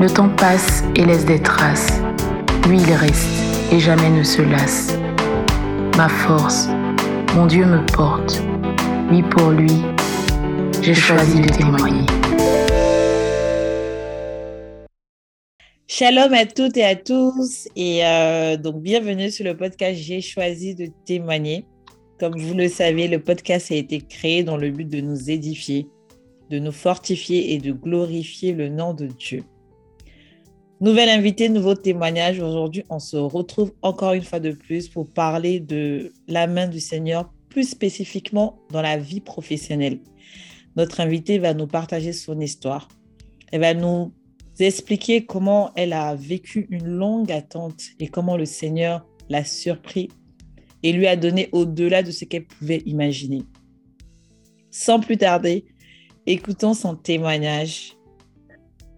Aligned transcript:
Le 0.00 0.08
temps 0.08 0.30
passe 0.34 0.82
et 0.96 1.04
laisse 1.04 1.26
des 1.26 1.42
traces. 1.42 2.00
Lui, 2.66 2.78
il 2.78 2.92
reste 2.94 3.28
et 3.70 3.78
jamais 3.78 4.08
ne 4.08 4.22
se 4.22 4.40
lasse. 4.40 4.96
Ma 5.98 6.08
force, 6.08 6.68
mon 7.34 7.44
Dieu 7.44 7.66
me 7.66 7.84
porte. 7.92 8.42
Oui, 9.10 9.22
pour 9.22 9.50
lui, 9.50 9.82
j'ai 10.80 10.94
choisi 10.94 11.42
de 11.42 11.48
témoigner. 11.48 12.06
Shalom 15.86 16.32
à 16.32 16.46
toutes 16.46 16.78
et 16.78 16.84
à 16.84 16.96
tous 16.96 17.68
et 17.76 18.02
euh, 18.06 18.56
donc 18.56 18.80
bienvenue 18.80 19.30
sur 19.30 19.44
le 19.44 19.54
podcast 19.54 20.00
J'ai 20.00 20.22
choisi 20.22 20.74
de 20.74 20.88
témoigner. 21.04 21.66
Comme 22.18 22.38
vous 22.38 22.54
le 22.54 22.68
savez, 22.68 23.06
le 23.06 23.20
podcast 23.22 23.70
a 23.70 23.74
été 23.74 24.00
créé 24.00 24.44
dans 24.44 24.56
le 24.56 24.70
but 24.70 24.88
de 24.88 25.02
nous 25.02 25.30
édifier, 25.30 25.88
de 26.48 26.58
nous 26.58 26.72
fortifier 26.72 27.52
et 27.52 27.58
de 27.58 27.72
glorifier 27.72 28.54
le 28.54 28.70
nom 28.70 28.94
de 28.94 29.04
Dieu. 29.04 29.42
Nouvelle 30.82 31.10
invité, 31.10 31.50
nouveau 31.50 31.74
témoignage. 31.74 32.40
Aujourd'hui, 32.40 32.84
on 32.88 32.98
se 32.98 33.18
retrouve 33.18 33.74
encore 33.82 34.14
une 34.14 34.22
fois 34.22 34.40
de 34.40 34.52
plus 34.52 34.88
pour 34.88 35.06
parler 35.10 35.60
de 35.60 36.10
la 36.26 36.46
main 36.46 36.68
du 36.68 36.80
Seigneur, 36.80 37.30
plus 37.50 37.68
spécifiquement 37.68 38.58
dans 38.70 38.80
la 38.80 38.96
vie 38.96 39.20
professionnelle. 39.20 39.98
Notre 40.76 41.00
invité 41.00 41.38
va 41.38 41.52
nous 41.52 41.66
partager 41.66 42.14
son 42.14 42.40
histoire. 42.40 42.88
Elle 43.52 43.60
va 43.60 43.74
nous 43.74 44.14
expliquer 44.58 45.26
comment 45.26 45.70
elle 45.76 45.92
a 45.92 46.14
vécu 46.14 46.66
une 46.70 46.86
longue 46.86 47.30
attente 47.30 47.82
et 47.98 48.08
comment 48.08 48.38
le 48.38 48.46
Seigneur 48.46 49.06
l'a 49.28 49.44
surpris 49.44 50.08
et 50.82 50.94
lui 50.94 51.06
a 51.06 51.16
donné 51.16 51.50
au-delà 51.52 52.02
de 52.02 52.10
ce 52.10 52.24
qu'elle 52.24 52.46
pouvait 52.46 52.82
imaginer. 52.86 53.42
Sans 54.70 54.98
plus 54.98 55.18
tarder, 55.18 55.66
écoutons 56.24 56.72
son 56.72 56.96
témoignage. 56.96 57.98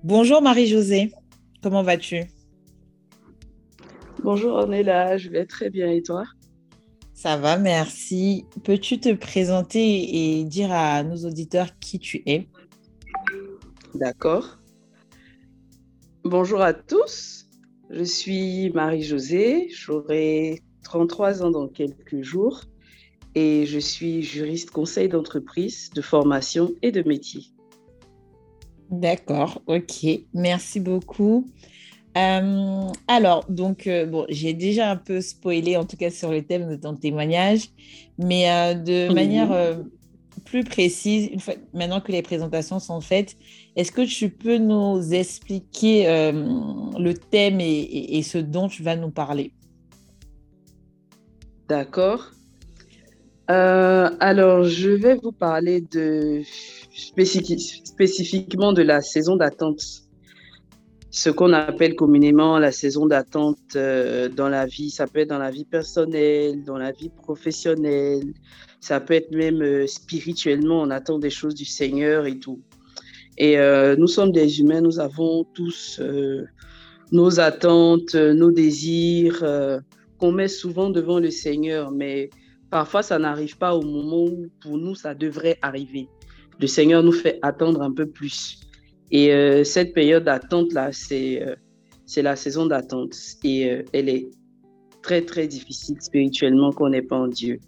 Bonjour 0.05 0.43
Marie-Josée, 0.43 1.11
comment 1.63 1.83
vas-tu? 1.83 2.25
Bonjour 4.23 4.53
Ornella, 4.53 5.17
je 5.17 5.31
vais 5.31 5.47
très 5.47 5.71
bien 5.71 5.91
et 5.91 6.03
toi? 6.03 6.25
Ça 7.15 7.37
va, 7.37 7.57
merci. 7.57 8.45
Peux-tu 8.65 8.99
te 8.99 9.15
présenter 9.15 10.39
et 10.39 10.45
dire 10.45 10.73
à 10.73 11.03
nos 11.05 11.25
auditeurs 11.25 11.79
qui 11.79 11.99
tu 11.99 12.23
es? 12.27 12.49
D'accord. 13.95 14.59
Bonjour 16.25 16.61
à 16.61 16.73
tous, 16.73 17.49
je 17.91 18.05
suis 18.05 18.71
Marie-Josée, 18.71 19.69
j'aurai 19.71 20.63
33 20.85 21.43
ans 21.43 21.51
dans 21.51 21.69
quelques 21.69 22.23
jours 22.23 22.63
et 23.35 23.67
je 23.67 23.79
suis 23.79 24.23
juriste 24.23 24.71
conseil 24.71 25.09
d'entreprise, 25.09 25.91
de 25.91 26.01
formation 26.01 26.73
et 26.83 26.93
de 26.93 27.03
métier. 27.03 27.52
D'accord, 28.93 29.63
ok, 29.67 30.07
merci 30.35 30.79
beaucoup. 30.79 31.51
Euh, 32.19 32.89
alors, 33.09 33.47
donc, 33.49 33.87
euh, 33.87 34.05
bon, 34.05 34.27
j'ai 34.29 34.53
déjà 34.53 34.91
un 34.91 34.97
peu 34.97 35.23
spoilé, 35.23 35.79
en 35.79 35.87
tout 35.87 35.97
cas 35.97 36.11
sur 36.11 36.31
le 36.31 36.43
thème 36.43 36.69
de 36.69 36.77
ton 36.77 36.95
témoignage, 36.95 37.71
mais 38.19 38.51
euh, 38.51 38.75
de 38.75 39.11
manière 39.15 39.79
plus 40.45 40.63
précise, 40.63 41.31
une 41.33 41.41
fois, 41.41 41.55
maintenant 41.73 42.03
que 42.03 42.13
les 42.13 42.21
présentations 42.21 42.81
sont 42.81 43.01
faites, 43.01 43.35
est-ce 43.77 43.93
que 43.93 44.03
tu 44.03 44.29
peux 44.29 44.59
nous 44.59 45.15
expliquer 45.15 46.05
le 46.05 47.13
thème 47.15 47.61
et, 47.61 48.23
ce 48.23 48.37
dont 48.37 48.69
tu 48.69 48.83
vas 48.83 48.97
nous 48.97 49.11
parler? 49.11 49.55
D'accord. 51.67 52.33
Euh, 53.51 54.09
alors, 54.21 54.65
je 54.65 54.91
vais 54.91 55.17
vous 55.17 55.33
parler 55.33 55.81
de 55.81 56.43
spécifiquement 56.95 58.73
de 58.73 58.83
la 58.83 59.01
saison 59.01 59.37
d'attente, 59.37 59.83
ce 61.11 61.29
qu'on 61.29 61.53
appelle 61.53 61.97
communément 61.97 62.59
la 62.59 62.71
saison 62.71 63.07
d'attente 63.07 63.59
euh, 63.75 64.29
dans 64.29 64.49
la 64.49 64.67
vie. 64.67 64.91
Ça 64.91 65.07
peut 65.07 65.21
être 65.21 65.29
dans 65.29 65.39
la 65.39 65.51
vie 65.51 65.65
personnelle, 65.65 66.63
dans 66.65 66.79
la 66.79 66.93
vie 66.93 67.11
professionnelle, 67.11 68.33
ça 68.81 69.01
peut 69.01 69.15
être 69.15 69.33
même 69.33 69.61
euh, 69.63 69.87
spirituellement, 69.87 70.83
on 70.83 70.91
attend 70.91 71.19
des 71.19 71.31
choses 71.31 71.55
du 71.55 71.65
Seigneur 71.65 72.27
et 72.27 72.39
tout. 72.39 72.61
Et 73.39 73.57
nous 73.97 74.09
sommes 74.09 74.31
des 74.31 74.61
humains, 74.61 74.83
nous 74.83 75.01
avons 75.01 75.45
tous 75.55 75.99
nos 77.13 77.41
attentes, 77.41 78.15
nos 78.15 78.51
désirs 78.51 79.43
qu'on 80.19 80.33
met 80.33 80.49
souvent 80.49 80.91
devant 80.91 81.19
le 81.19 81.31
Seigneur, 81.31 81.91
mais 81.91 82.29
parfois 82.73 83.05
ça 83.05 83.21
n'arrive 83.21 83.57
pas 83.57 83.77
au 83.77 83.83
moment 83.83 84.25
où 84.25 84.49
pour 84.61 84.77
nous 84.77 84.97
ça 84.97 85.15
devrait 85.15 85.59
arriver. 85.63 86.09
Le 86.59 86.67
Seigneur 86.67 87.05
nous 87.05 87.13
fait 87.13 87.39
attendre 87.43 87.83
un 87.83 87.93
peu 87.93 88.07
plus. 88.07 88.59
Et 89.13 89.31
cette 89.65 89.93
période 89.93 90.25
d'attente-là, 90.25 90.91
c'est 90.93 91.45
c'est 92.07 92.23
la 92.23 92.35
saison 92.35 92.67
d'attente. 92.67 93.15
Et 93.45 93.85
elle 93.93 94.09
est 94.09 94.31
très, 95.03 95.23
très 95.23 95.47
difficile 95.47 96.01
spirituellement 96.01 96.73
qu'on 96.73 96.89
n'est 96.89 97.03
pas 97.03 97.19
en 97.19 97.29
Dieu. 97.29 97.59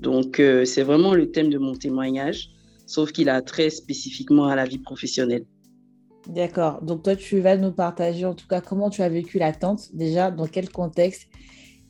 Donc, 0.00 0.40
euh, 0.40 0.64
c'est 0.64 0.82
vraiment 0.82 1.14
le 1.14 1.30
thème 1.30 1.48
de 1.48 1.58
mon 1.58 1.74
témoignage, 1.74 2.50
sauf 2.86 3.12
qu'il 3.12 3.28
a 3.28 3.40
trait 3.40 3.70
spécifiquement 3.70 4.48
à 4.48 4.56
la 4.56 4.64
vie 4.64 4.78
professionnelle. 4.78 5.46
D'accord. 6.28 6.82
Donc, 6.82 7.04
toi, 7.04 7.16
tu 7.16 7.40
vas 7.40 7.56
nous 7.56 7.72
partager 7.72 8.24
en 8.24 8.34
tout 8.34 8.46
cas 8.48 8.60
comment 8.60 8.90
tu 8.90 9.02
as 9.02 9.08
vécu 9.08 9.38
l'attente, 9.38 9.94
déjà, 9.94 10.30
dans 10.30 10.46
quel 10.46 10.68
contexte 10.70 11.28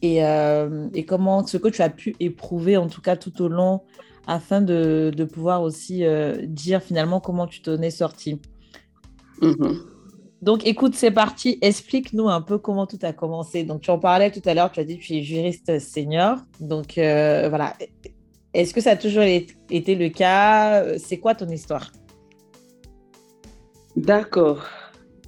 et, 0.04 0.24
euh, 0.24 0.88
et, 0.94 1.04
comment 1.04 1.46
ce 1.46 1.56
que 1.56 1.68
tu 1.68 1.82
as 1.82 1.88
pu 1.88 2.14
éprouver 2.20 2.76
en 2.76 2.88
tout 2.88 3.00
cas 3.00 3.16
tout 3.16 3.42
au 3.42 3.48
long 3.48 3.80
afin 4.26 4.60
de, 4.60 5.10
de 5.14 5.24
pouvoir 5.24 5.62
aussi 5.62 6.04
euh, 6.04 6.36
dire 6.46 6.82
finalement 6.82 7.20
comment 7.20 7.46
tu 7.46 7.62
t'en 7.62 7.80
es 7.80 7.90
sorti. 7.90 8.40
Mm-hmm. 9.40 9.78
Donc, 10.42 10.66
écoute, 10.66 10.94
c'est 10.94 11.10
parti. 11.10 11.58
Explique-nous 11.62 12.28
un 12.28 12.42
peu 12.42 12.58
comment 12.58 12.86
tout 12.86 12.98
a 13.02 13.14
commencé. 13.14 13.64
Donc, 13.64 13.80
tu 13.80 13.90
en 13.90 13.98
parlais 13.98 14.30
tout 14.30 14.42
à 14.44 14.52
l'heure, 14.52 14.70
tu 14.70 14.80
as 14.80 14.84
dit 14.84 14.98
que 14.98 15.04
tu 15.04 15.14
es 15.14 15.22
juriste 15.22 15.78
senior. 15.78 16.36
Donc, 16.60 16.98
euh, 16.98 17.48
voilà. 17.48 17.74
Est-ce 18.52 18.74
que 18.74 18.82
ça 18.82 18.90
a 18.90 18.96
toujours 18.96 19.22
été 19.22 19.94
le 19.94 20.10
cas? 20.10 20.98
C'est 20.98 21.18
quoi 21.18 21.34
ton 21.34 21.48
histoire? 21.48 21.90
D'accord. 23.96 24.64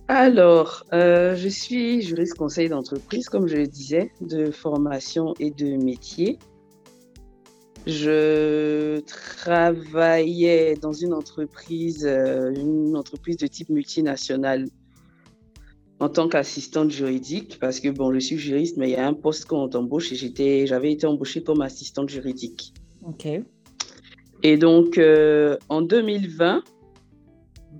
Alors, 0.08 0.84
euh, 0.92 1.34
je 1.34 1.48
suis 1.48 2.00
juriste 2.00 2.34
conseil 2.34 2.68
d'entreprise, 2.68 3.28
comme 3.28 3.48
je 3.48 3.56
le 3.56 3.66
disais, 3.66 4.12
de 4.20 4.52
formation 4.52 5.34
et 5.40 5.50
de 5.50 5.76
métier. 5.82 6.38
Je 7.86 9.00
travaillais 9.00 10.74
dans 10.74 10.92
une 10.92 11.12
entreprise, 11.12 12.06
euh, 12.06 12.52
une 12.54 12.96
entreprise 12.96 13.36
de 13.36 13.46
type 13.48 13.68
multinational 13.68 14.66
en 15.98 16.08
tant 16.08 16.28
qu'assistante 16.28 16.90
juridique, 16.90 17.58
parce 17.58 17.80
que 17.80 17.88
bon, 17.88 18.12
je 18.12 18.18
suis 18.18 18.38
juriste, 18.38 18.76
mais 18.76 18.90
il 18.90 18.92
y 18.92 18.96
a 18.96 19.06
un 19.06 19.14
poste 19.14 19.46
qu'on 19.46 19.68
t'embauche 19.68 20.12
et 20.12 20.14
j'étais, 20.14 20.66
j'avais 20.66 20.92
été 20.92 21.06
embauchée 21.06 21.42
comme 21.42 21.62
assistante 21.62 22.10
juridique. 22.10 22.74
Ok. 23.02 23.26
Et 24.42 24.56
donc, 24.56 24.98
euh, 24.98 25.56
en 25.68 25.80
2020, 25.80 26.62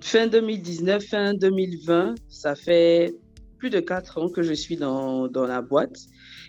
fin 0.01 0.27
2019, 0.27 1.03
fin 1.03 1.33
2020, 1.33 2.15
ça 2.27 2.55
fait 2.55 3.15
plus 3.57 3.69
de 3.69 3.79
quatre 3.79 4.17
ans 4.19 4.29
que 4.29 4.43
je 4.43 4.53
suis 4.53 4.77
dans, 4.77 5.27
dans 5.27 5.45
la 5.45 5.61
boîte 5.61 5.97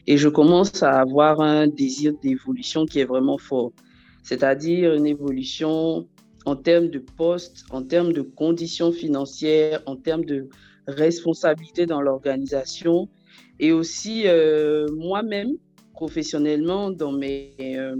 et 0.06 0.16
je 0.16 0.28
commence 0.28 0.82
à 0.82 1.00
avoir 1.00 1.40
un 1.40 1.66
désir 1.66 2.12
d'évolution 2.22 2.86
qui 2.86 3.00
est 3.00 3.04
vraiment 3.04 3.38
fort. 3.38 3.72
C'est-à-dire 4.22 4.94
une 4.94 5.06
évolution 5.06 6.06
en 6.44 6.56
termes 6.56 6.88
de 6.88 6.98
poste, 6.98 7.64
en 7.70 7.82
termes 7.82 8.12
de 8.12 8.22
conditions 8.22 8.92
financières, 8.92 9.82
en 9.86 9.96
termes 9.96 10.24
de 10.24 10.48
responsabilité 10.86 11.86
dans 11.86 12.00
l'organisation 12.00 13.08
et 13.60 13.72
aussi 13.72 14.22
euh, 14.26 14.86
moi-même 14.96 15.52
professionnellement 15.92 16.90
dans 16.90 17.12
mes, 17.12 17.54
euh, 17.60 17.96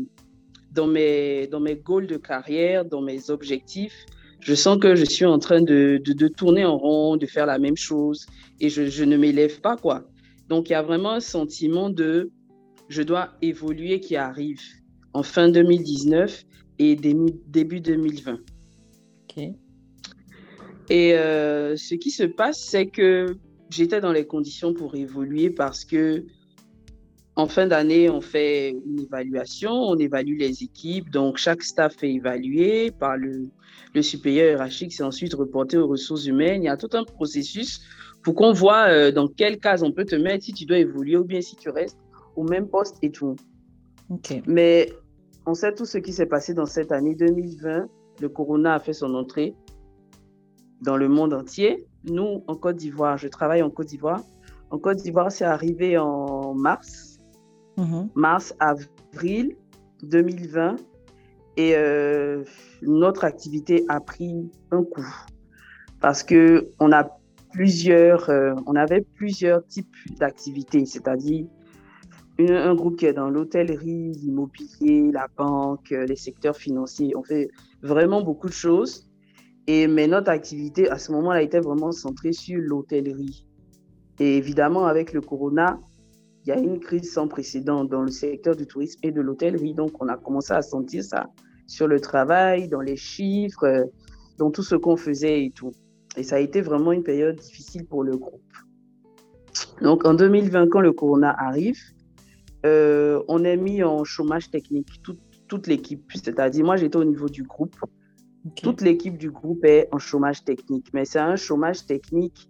dans, 0.72 0.86
mes, 0.86 1.46
dans 1.48 1.60
mes 1.60 1.76
goals 1.76 2.06
de 2.06 2.16
carrière, 2.16 2.84
dans 2.84 3.02
mes 3.02 3.30
objectifs. 3.30 4.06
Je 4.40 4.54
sens 4.54 4.78
que 4.78 4.94
je 4.94 5.04
suis 5.04 5.24
en 5.24 5.38
train 5.38 5.60
de, 5.60 6.00
de, 6.04 6.28
tourner 6.28 6.64
en 6.64 6.78
rond, 6.78 7.16
de 7.16 7.26
faire 7.26 7.46
la 7.46 7.58
même 7.58 7.76
chose 7.76 8.26
et 8.60 8.68
je, 8.68 8.86
je 8.86 9.04
ne 9.04 9.16
m'élève 9.16 9.60
pas. 9.60 9.76
quoi. 9.76 10.04
Donc 10.48 10.68
il 10.68 10.72
y 10.72 10.76
a 10.76 10.82
vraiment 10.82 11.12
un 11.12 11.20
sentiment 11.20 11.90
de 11.90 12.30
je 12.88 13.02
dois 13.02 13.30
évoluer 13.42 14.00
qui 14.00 14.16
arrive 14.16 14.60
en 15.12 15.22
fin 15.22 15.48
2019 15.48 16.44
et 16.78 16.96
début 16.96 17.80
2020. 17.80 18.34
Ok. 18.34 19.44
Et 20.90 21.14
euh, 21.14 21.76
ce 21.76 21.94
qui 21.94 22.10
se 22.10 22.22
passe, 22.22 22.60
c'est 22.60 22.86
que 22.86 23.36
j'étais 23.68 24.00
dans 24.00 24.12
les 24.12 24.26
conditions 24.26 24.72
pour 24.72 24.94
évoluer 24.94 25.50
parce 25.50 25.84
que 25.84 26.24
en 27.38 27.46
fin 27.46 27.68
d'année, 27.68 28.10
on 28.10 28.20
fait 28.20 28.70
une 28.70 28.98
évaluation, 28.98 29.70
on 29.70 29.96
évalue 29.96 30.36
les 30.38 30.64
équipes. 30.64 31.08
Donc, 31.08 31.36
chaque 31.36 31.62
staff 31.62 32.02
est 32.02 32.12
évalué 32.14 32.90
par 32.90 33.16
le, 33.16 33.48
le 33.94 34.02
supérieur 34.02 34.50
hiérarchique. 34.50 34.92
C'est 34.92 35.04
ensuite 35.04 35.34
reporté 35.34 35.78
aux 35.78 35.86
ressources 35.86 36.26
humaines. 36.26 36.64
Il 36.64 36.66
y 36.66 36.68
a 36.68 36.76
tout 36.76 36.90
un 36.94 37.04
processus 37.04 37.80
pour 38.24 38.34
qu'on 38.34 38.52
voit 38.52 38.88
euh, 38.88 39.12
dans 39.12 39.28
quelle 39.28 39.60
case 39.60 39.84
on 39.84 39.92
peut 39.92 40.04
te 40.04 40.16
mettre, 40.16 40.46
si 40.46 40.52
tu 40.52 40.64
dois 40.64 40.78
évoluer 40.78 41.16
ou 41.16 41.22
bien 41.22 41.40
si 41.40 41.54
tu 41.54 41.70
restes 41.70 42.00
au 42.34 42.42
même 42.42 42.66
poste 42.66 42.96
et 43.02 43.12
tout. 43.12 43.36
Mais 44.48 44.92
on 45.46 45.54
sait 45.54 45.72
tout 45.72 45.84
ce 45.84 45.98
qui 45.98 46.12
s'est 46.12 46.26
passé 46.26 46.54
dans 46.54 46.66
cette 46.66 46.90
année 46.90 47.14
2020. 47.14 47.86
Le 48.20 48.28
corona 48.28 48.74
a 48.74 48.80
fait 48.80 48.92
son 48.92 49.14
entrée 49.14 49.54
dans 50.82 50.96
le 50.96 51.08
monde 51.08 51.32
entier. 51.32 51.86
Nous, 52.02 52.42
en 52.48 52.56
Côte 52.56 52.76
d'Ivoire, 52.76 53.16
je 53.16 53.28
travaille 53.28 53.62
en 53.62 53.70
Côte 53.70 53.86
d'Ivoire. 53.86 54.24
En 54.70 54.78
Côte 54.78 54.96
d'Ivoire, 54.96 55.30
c'est 55.30 55.44
arrivé 55.44 55.96
en 55.98 56.52
mars 56.52 57.07
Mhm. 57.78 58.10
mars, 58.14 58.54
avril 58.58 59.56
2020. 60.02 60.76
Et 61.56 61.74
euh, 61.74 62.44
notre 62.82 63.24
activité 63.24 63.84
a 63.88 64.00
pris 64.00 64.50
un 64.70 64.84
coup 64.84 65.06
parce 66.00 66.22
que 66.22 66.70
on 66.78 66.92
a 66.92 67.08
plusieurs, 67.52 68.30
euh, 68.30 68.54
on 68.66 68.76
avait 68.76 69.00
plusieurs 69.14 69.66
types 69.66 69.96
d'activités, 70.20 70.84
c'est-à-dire 70.86 71.46
un 72.38 72.74
groupe 72.74 72.96
qui 72.96 73.06
est 73.06 73.12
dans 73.12 73.28
l'hôtellerie, 73.28 74.12
l'immobilier, 74.12 75.10
la 75.12 75.26
banque, 75.36 75.90
les 75.90 76.14
secteurs 76.14 76.56
financiers. 76.56 77.12
On 77.16 77.24
fait 77.24 77.48
vraiment 77.82 78.22
beaucoup 78.22 78.46
de 78.46 78.52
choses. 78.52 79.10
Et, 79.66 79.88
mais 79.88 80.06
notre 80.06 80.30
activité 80.30 80.88
à 80.88 80.98
ce 80.98 81.10
moment-là 81.12 81.42
était 81.42 81.60
vraiment 81.60 81.90
centrée 81.90 82.32
sur 82.32 82.60
l'hôtellerie. 82.60 83.44
Et 84.20 84.36
évidemment, 84.36 84.86
avec 84.86 85.12
le 85.12 85.20
corona, 85.20 85.80
il 86.48 86.52
y 86.52 86.54
a 86.54 86.60
une 86.60 86.80
crise 86.80 87.12
sans 87.12 87.28
précédent 87.28 87.84
dans 87.84 88.00
le 88.00 88.10
secteur 88.10 88.56
du 88.56 88.66
tourisme 88.66 88.98
et 89.02 89.12
de 89.12 89.20
l'hôtellerie. 89.20 89.74
Donc, 89.74 90.02
on 90.02 90.08
a 90.08 90.16
commencé 90.16 90.54
à 90.54 90.62
sentir 90.62 91.04
ça 91.04 91.28
sur 91.66 91.86
le 91.86 92.00
travail, 92.00 92.68
dans 92.68 92.80
les 92.80 92.96
chiffres, 92.96 93.64
euh, 93.64 93.84
dans 94.38 94.50
tout 94.50 94.62
ce 94.62 94.74
qu'on 94.74 94.96
faisait 94.96 95.44
et 95.44 95.50
tout. 95.50 95.72
Et 96.16 96.22
ça 96.22 96.36
a 96.36 96.38
été 96.38 96.62
vraiment 96.62 96.92
une 96.92 97.02
période 97.02 97.36
difficile 97.36 97.84
pour 97.84 98.02
le 98.02 98.16
groupe. 98.16 98.50
Donc, 99.82 100.06
en 100.06 100.14
2020, 100.14 100.68
quand 100.68 100.80
le 100.80 100.92
corona 100.92 101.36
arrive, 101.38 101.78
euh, 102.64 103.22
on 103.28 103.44
est 103.44 103.58
mis 103.58 103.82
en 103.82 104.04
chômage 104.04 104.50
technique, 104.50 105.02
toute 105.48 105.66
l'équipe. 105.66 106.10
C'est-à-dire, 106.14 106.64
moi, 106.64 106.76
j'étais 106.76 106.96
au 106.96 107.04
niveau 107.04 107.28
du 107.28 107.42
groupe. 107.42 107.76
Toute 108.62 108.80
l'équipe 108.80 109.18
du 109.18 109.30
groupe 109.30 109.66
est 109.66 109.86
en 109.92 109.98
chômage 109.98 110.44
technique. 110.44 110.86
Mais 110.94 111.04
c'est 111.04 111.18
un 111.18 111.36
chômage 111.36 111.84
technique 111.84 112.47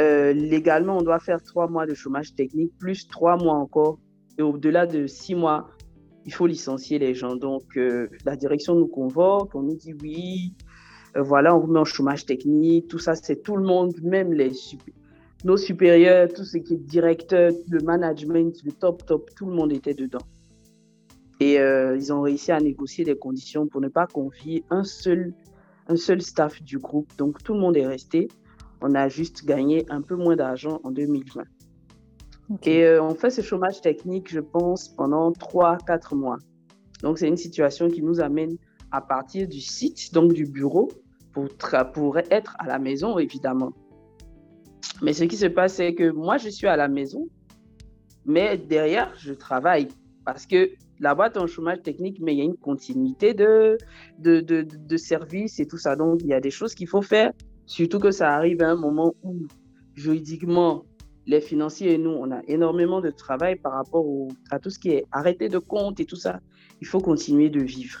euh, 0.00 0.32
légalement, 0.32 0.98
on 0.98 1.02
doit 1.02 1.18
faire 1.18 1.42
trois 1.42 1.68
mois 1.68 1.86
de 1.86 1.94
chômage 1.94 2.34
technique, 2.34 2.72
plus 2.78 3.06
trois 3.06 3.36
mois 3.36 3.54
encore. 3.54 3.98
Et 4.38 4.42
au-delà 4.42 4.86
de 4.86 5.06
six 5.06 5.34
mois, 5.34 5.68
il 6.24 6.32
faut 6.32 6.46
licencier 6.46 6.98
les 6.98 7.12
gens. 7.12 7.36
Donc, 7.36 7.76
euh, 7.76 8.08
la 8.24 8.34
direction 8.36 8.74
nous 8.74 8.86
convoque, 8.86 9.54
on 9.54 9.62
nous 9.62 9.76
dit 9.76 9.94
oui, 10.00 10.54
euh, 11.16 11.22
voilà, 11.22 11.54
on 11.54 11.60
vous 11.60 11.72
met 11.72 11.80
en 11.80 11.84
chômage 11.84 12.24
technique. 12.24 12.88
Tout 12.88 12.98
ça, 12.98 13.14
c'est 13.14 13.42
tout 13.42 13.56
le 13.56 13.64
monde, 13.64 13.92
même 14.02 14.34
nos 15.44 15.56
supérieurs, 15.56 16.28
tout 16.28 16.44
ce 16.44 16.56
qui 16.58 16.74
est 16.74 16.78
directeur, 16.78 17.52
le 17.68 17.80
management, 17.80 18.54
le 18.64 18.72
top, 18.72 19.04
top, 19.04 19.30
tout 19.36 19.46
le 19.46 19.54
monde 19.54 19.72
était 19.72 19.94
dedans. 19.94 20.26
Et 21.40 21.54
ils 21.54 22.12
ont 22.12 22.20
réussi 22.20 22.52
à 22.52 22.60
négocier 22.60 23.02
des 23.02 23.16
conditions 23.16 23.66
pour 23.66 23.80
ne 23.80 23.88
pas 23.88 24.06
confier 24.06 24.62
un 24.68 24.84
seul, 24.84 25.32
un 25.88 25.96
seul 25.96 26.20
staff 26.20 26.62
du 26.62 26.78
groupe. 26.78 27.10
Donc, 27.16 27.42
tout 27.42 27.54
le 27.54 27.60
monde 27.60 27.78
est 27.78 27.86
resté 27.86 28.28
on 28.80 28.94
a 28.94 29.08
juste 29.08 29.44
gagné 29.44 29.84
un 29.90 30.02
peu 30.02 30.16
moins 30.16 30.36
d'argent 30.36 30.80
en 30.84 30.90
2020. 30.90 31.42
Et 32.64 32.82
euh, 32.84 33.02
on 33.02 33.14
fait 33.14 33.30
ce 33.30 33.42
chômage 33.42 33.80
technique, 33.80 34.28
je 34.30 34.40
pense, 34.40 34.88
pendant 34.88 35.30
3-4 35.30 36.16
mois. 36.16 36.38
Donc, 37.02 37.18
c'est 37.18 37.28
une 37.28 37.36
situation 37.36 37.88
qui 37.88 38.02
nous 38.02 38.20
amène 38.20 38.56
à 38.90 39.00
partir 39.00 39.46
du 39.46 39.60
site, 39.60 40.12
donc 40.12 40.32
du 40.32 40.46
bureau, 40.46 40.88
pour, 41.32 41.46
pour 41.92 42.18
être 42.18 42.56
à 42.58 42.66
la 42.66 42.78
maison, 42.78 43.18
évidemment. 43.18 43.72
Mais 45.00 45.12
ce 45.12 45.24
qui 45.24 45.36
se 45.36 45.46
passe, 45.46 45.74
c'est 45.74 45.94
que 45.94 46.10
moi, 46.10 46.38
je 46.38 46.48
suis 46.48 46.66
à 46.66 46.76
la 46.76 46.88
maison, 46.88 47.28
mais 48.26 48.58
derrière, 48.58 49.12
je 49.16 49.32
travaille. 49.32 49.88
Parce 50.24 50.44
que 50.44 50.70
la 50.98 51.14
boîte 51.14 51.36
en 51.36 51.46
chômage 51.46 51.82
technique, 51.82 52.18
mais 52.20 52.34
il 52.34 52.38
y 52.38 52.42
a 52.42 52.44
une 52.44 52.56
continuité 52.56 53.32
de, 53.32 53.78
de, 54.18 54.40
de, 54.40 54.62
de 54.62 54.96
services 54.96 55.60
et 55.60 55.66
tout 55.66 55.78
ça. 55.78 55.94
Donc, 55.94 56.20
il 56.22 56.26
y 56.26 56.34
a 56.34 56.40
des 56.40 56.50
choses 56.50 56.74
qu'il 56.74 56.88
faut 56.88 57.00
faire 57.00 57.32
Surtout 57.70 58.00
que 58.00 58.10
ça 58.10 58.34
arrive 58.34 58.62
à 58.62 58.70
un 58.72 58.74
moment 58.74 59.14
où, 59.22 59.46
juridiquement, 59.94 60.86
les 61.26 61.40
financiers 61.40 61.92
et 61.92 61.98
nous, 61.98 62.10
on 62.10 62.32
a 62.32 62.40
énormément 62.48 63.00
de 63.00 63.10
travail 63.10 63.54
par 63.54 63.74
rapport 63.74 64.04
à 64.50 64.58
tout 64.58 64.70
ce 64.70 64.78
qui 64.80 64.90
est 64.90 65.04
arrêté 65.12 65.48
de 65.48 65.58
compte 65.58 66.00
et 66.00 66.04
tout 66.04 66.16
ça. 66.16 66.40
Il 66.80 66.88
faut 66.88 66.98
continuer 66.98 67.48
de 67.48 67.60
vivre. 67.60 68.00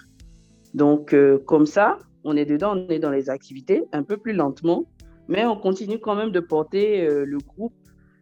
Donc, 0.74 1.14
euh, 1.14 1.38
comme 1.38 1.66
ça, 1.66 1.98
on 2.24 2.36
est 2.36 2.46
dedans, 2.46 2.76
on 2.76 2.88
est 2.88 2.98
dans 2.98 3.12
les 3.12 3.30
activités, 3.30 3.84
un 3.92 4.02
peu 4.02 4.16
plus 4.16 4.32
lentement, 4.32 4.86
mais 5.28 5.46
on 5.46 5.56
continue 5.56 6.00
quand 6.00 6.16
même 6.16 6.32
de 6.32 6.40
porter 6.40 7.06
euh, 7.06 7.24
le 7.24 7.38
groupe 7.38 7.74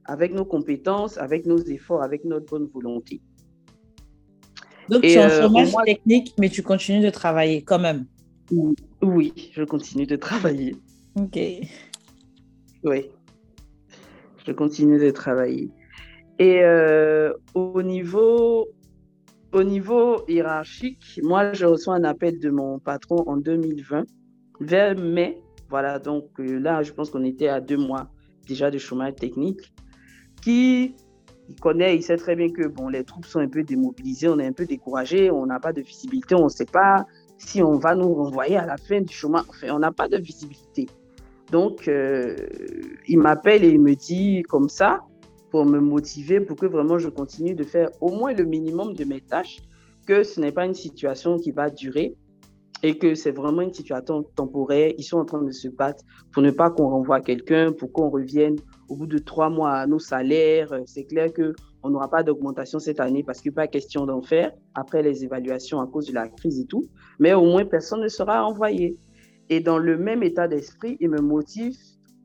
avec 0.04 0.34
nos 0.34 0.44
compétences, 0.44 1.16
avec 1.16 1.46
nos 1.46 1.56
efforts, 1.56 2.02
avec 2.02 2.26
notre 2.26 2.44
bonne 2.44 2.66
volonté. 2.66 3.22
Donc, 4.90 5.00
tu 5.00 5.12
es 5.12 5.18
en 5.18 5.30
euh, 5.30 5.42
chômage 5.44 5.72
technique, 5.86 6.34
mais 6.38 6.50
tu 6.50 6.62
continues 6.62 7.02
de 7.02 7.08
travailler 7.08 7.62
quand 7.62 7.78
même. 7.78 8.04
Oui, 9.00 9.32
je 9.54 9.62
continue 9.62 10.04
de 10.04 10.16
travailler. 10.16 10.76
Ok. 11.18 11.38
Oui. 12.84 13.10
Je 14.46 14.52
continue 14.52 14.98
de 14.98 15.10
travailler. 15.10 15.70
Et 16.38 16.62
euh, 16.62 17.32
au, 17.54 17.82
niveau, 17.82 18.68
au 19.52 19.62
niveau 19.64 20.24
hiérarchique, 20.28 21.20
moi, 21.22 21.52
je 21.52 21.66
reçois 21.66 21.96
un 21.96 22.04
appel 22.04 22.38
de 22.38 22.50
mon 22.50 22.78
patron 22.78 23.24
en 23.26 23.36
2020, 23.36 24.04
vers 24.60 24.96
mai. 24.96 25.42
Voilà, 25.70 25.98
donc 25.98 26.28
euh, 26.38 26.60
là, 26.60 26.82
je 26.82 26.92
pense 26.92 27.10
qu'on 27.10 27.24
était 27.24 27.48
à 27.48 27.60
deux 27.60 27.76
mois 27.76 28.08
déjà 28.46 28.70
de 28.70 28.78
chômage 28.78 29.16
technique, 29.16 29.72
qui 30.40 30.94
il 31.48 31.56
connaît, 31.56 31.96
il 31.96 32.02
sait 32.02 32.16
très 32.16 32.36
bien 32.36 32.50
que 32.50 32.62
les 32.90 33.04
troupes 33.04 33.26
sont 33.26 33.40
un 33.40 33.48
peu 33.48 33.62
démobilisées, 33.62 34.28
on 34.28 34.38
est 34.38 34.46
un 34.46 34.52
peu 34.52 34.66
découragé, 34.66 35.30
on 35.30 35.46
n'a 35.46 35.58
pas 35.58 35.72
de 35.72 35.80
visibilité, 35.80 36.34
on 36.34 36.44
ne 36.44 36.48
sait 36.48 36.66
pas 36.66 37.06
si 37.38 37.62
on 37.62 37.78
va 37.78 37.94
nous 37.94 38.14
renvoyer 38.14 38.56
à 38.56 38.66
la 38.66 38.76
fin 38.76 39.00
du 39.00 39.12
chômage. 39.12 39.44
Enfin, 39.48 39.68
on 39.70 39.78
n'a 39.78 39.92
pas 39.92 40.08
de 40.08 40.18
visibilité. 40.18 40.86
Donc, 41.50 41.88
euh, 41.88 42.36
il 43.06 43.18
m'appelle 43.18 43.64
et 43.64 43.70
il 43.70 43.80
me 43.80 43.94
dit 43.94 44.42
comme 44.42 44.68
ça 44.68 45.00
pour 45.50 45.64
me 45.64 45.80
motiver, 45.80 46.40
pour 46.40 46.56
que 46.56 46.66
vraiment 46.66 46.98
je 46.98 47.08
continue 47.08 47.54
de 47.54 47.64
faire 47.64 47.88
au 48.00 48.10
moins 48.10 48.34
le 48.34 48.44
minimum 48.44 48.92
de 48.92 49.04
mes 49.04 49.20
tâches, 49.20 49.58
que 50.06 50.22
ce 50.22 50.40
n'est 50.40 50.52
pas 50.52 50.66
une 50.66 50.74
situation 50.74 51.38
qui 51.38 51.52
va 51.52 51.70
durer 51.70 52.14
et 52.82 52.96
que 52.96 53.14
c'est 53.14 53.30
vraiment 53.30 53.62
une 53.62 53.72
situation 53.72 54.22
temporaire. 54.36 54.92
Ils 54.98 55.02
sont 55.02 55.18
en 55.18 55.24
train 55.24 55.42
de 55.42 55.50
se 55.50 55.68
battre 55.68 56.04
pour 56.32 56.42
ne 56.42 56.50
pas 56.50 56.70
qu'on 56.70 56.88
renvoie 56.88 57.20
quelqu'un, 57.20 57.72
pour 57.72 57.92
qu'on 57.92 58.08
revienne 58.08 58.56
au 58.88 58.96
bout 58.96 59.06
de 59.06 59.18
trois 59.18 59.50
mois 59.50 59.72
à 59.72 59.86
nos 59.86 59.98
salaires. 59.98 60.72
C'est 60.86 61.04
clair 61.04 61.30
qu'on 61.32 61.90
n'aura 61.90 62.08
pas 62.08 62.22
d'augmentation 62.22 62.78
cette 62.78 63.00
année 63.00 63.22
parce 63.24 63.40
qu'il 63.40 63.50
n'est 63.50 63.56
pas 63.56 63.66
question 63.66 64.06
d'en 64.06 64.22
faire 64.22 64.52
après 64.74 65.02
les 65.02 65.24
évaluations 65.24 65.80
à 65.80 65.86
cause 65.86 66.06
de 66.06 66.14
la 66.14 66.28
crise 66.28 66.60
et 66.60 66.66
tout. 66.66 66.84
Mais 67.18 67.34
au 67.34 67.44
moins, 67.44 67.64
personne 67.64 68.02
ne 68.02 68.08
sera 68.08 68.44
envoyé. 68.44 68.96
Et 69.50 69.60
dans 69.60 69.78
le 69.78 69.96
même 69.96 70.22
état 70.22 70.48
d'esprit, 70.48 70.96
il 71.00 71.10
me 71.10 71.20
motive 71.20 71.76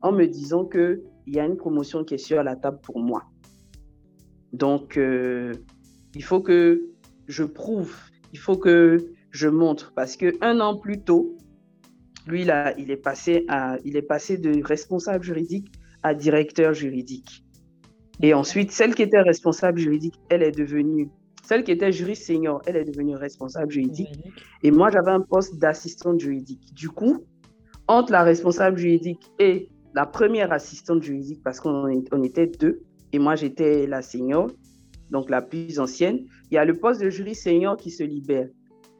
en 0.02 0.12
me 0.12 0.26
disant 0.26 0.64
qu'il 0.64 1.00
y 1.26 1.38
a 1.38 1.46
une 1.46 1.56
promotion 1.56 2.04
qui 2.04 2.14
est 2.14 2.18
sur 2.18 2.42
la 2.42 2.56
table 2.56 2.80
pour 2.82 3.00
moi. 3.00 3.24
Donc, 4.52 4.96
euh, 4.96 5.52
il 6.14 6.22
faut 6.22 6.40
que 6.40 6.90
je 7.26 7.44
prouve, 7.44 7.96
il 8.32 8.38
faut 8.38 8.56
que 8.56 8.98
je 9.30 9.48
montre. 9.48 9.92
Parce 9.94 10.16
qu'un 10.16 10.60
an 10.60 10.76
plus 10.76 11.02
tôt, 11.02 11.36
lui, 12.26 12.44
là, 12.44 12.74
il 12.78 12.90
est, 12.90 12.96
passé 12.96 13.44
à, 13.48 13.78
il 13.84 13.96
est 13.96 14.02
passé 14.02 14.38
de 14.38 14.62
responsable 14.62 15.24
juridique 15.24 15.72
à 16.02 16.14
directeur 16.14 16.74
juridique. 16.74 17.44
Et 18.22 18.34
ensuite, 18.34 18.70
celle 18.70 18.94
qui 18.94 19.02
était 19.02 19.20
responsable 19.20 19.78
juridique, 19.78 20.20
elle 20.28 20.42
est 20.42 20.56
devenue 20.56 21.10
celle 21.44 21.62
qui 21.62 21.72
était 21.72 21.92
juriste 21.92 22.24
senior, 22.24 22.62
elle 22.66 22.76
est 22.76 22.84
devenue 22.84 23.16
responsable 23.16 23.70
juridique. 23.70 24.18
Et 24.62 24.70
moi, 24.70 24.90
j'avais 24.90 25.10
un 25.10 25.20
poste 25.20 25.58
d'assistante 25.58 26.20
juridique. 26.20 26.74
Du 26.74 26.88
coup, 26.88 27.24
entre 27.86 28.12
la 28.12 28.22
responsable 28.22 28.78
juridique 28.78 29.30
et 29.38 29.68
la 29.94 30.06
première 30.06 30.52
assistante 30.52 31.02
juridique, 31.02 31.42
parce 31.44 31.60
qu'on 31.60 31.84
on 32.12 32.22
était 32.22 32.46
deux, 32.46 32.80
et 33.12 33.18
moi, 33.18 33.36
j'étais 33.36 33.86
la 33.86 34.02
senior, 34.02 34.50
donc 35.10 35.28
la 35.30 35.42
plus 35.42 35.78
ancienne, 35.78 36.24
il 36.50 36.54
y 36.54 36.58
a 36.58 36.64
le 36.64 36.78
poste 36.78 37.00
de 37.00 37.10
juriste 37.10 37.44
senior 37.44 37.76
qui 37.76 37.90
se 37.90 38.02
libère. 38.02 38.48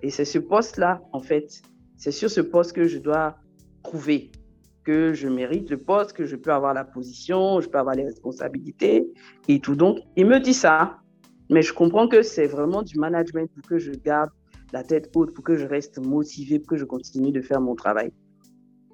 Et 0.02 0.10
c'est 0.10 0.26
ce 0.26 0.38
poste-là, 0.38 1.02
en 1.12 1.20
fait, 1.20 1.62
c'est 1.96 2.12
sur 2.12 2.30
ce 2.30 2.42
poste 2.42 2.74
que 2.74 2.84
je 2.84 2.98
dois 2.98 3.36
prouver 3.82 4.30
que 4.84 5.14
je 5.14 5.28
mérite 5.28 5.70
le 5.70 5.78
poste, 5.78 6.12
que 6.12 6.26
je 6.26 6.36
peux 6.36 6.52
avoir 6.52 6.74
la 6.74 6.84
position, 6.84 7.60
je 7.60 7.68
peux 7.68 7.78
avoir 7.78 7.94
les 7.94 8.04
responsabilités 8.04 9.06
et 9.48 9.58
tout. 9.58 9.74
Donc, 9.74 9.98
il 10.14 10.26
me 10.26 10.38
dit 10.38 10.54
ça. 10.54 10.98
Mais 11.54 11.62
je 11.62 11.72
comprends 11.72 12.08
que 12.08 12.22
c'est 12.22 12.48
vraiment 12.48 12.82
du 12.82 12.98
management 12.98 13.48
pour 13.54 13.62
que 13.62 13.78
je 13.78 13.92
garde 13.92 14.30
la 14.72 14.82
tête 14.82 15.12
haute, 15.14 15.32
pour 15.32 15.44
que 15.44 15.54
je 15.56 15.64
reste 15.64 16.04
motivé, 16.04 16.58
pour 16.58 16.70
que 16.70 16.76
je 16.76 16.84
continue 16.84 17.30
de 17.30 17.40
faire 17.40 17.60
mon 17.60 17.76
travail. 17.76 18.10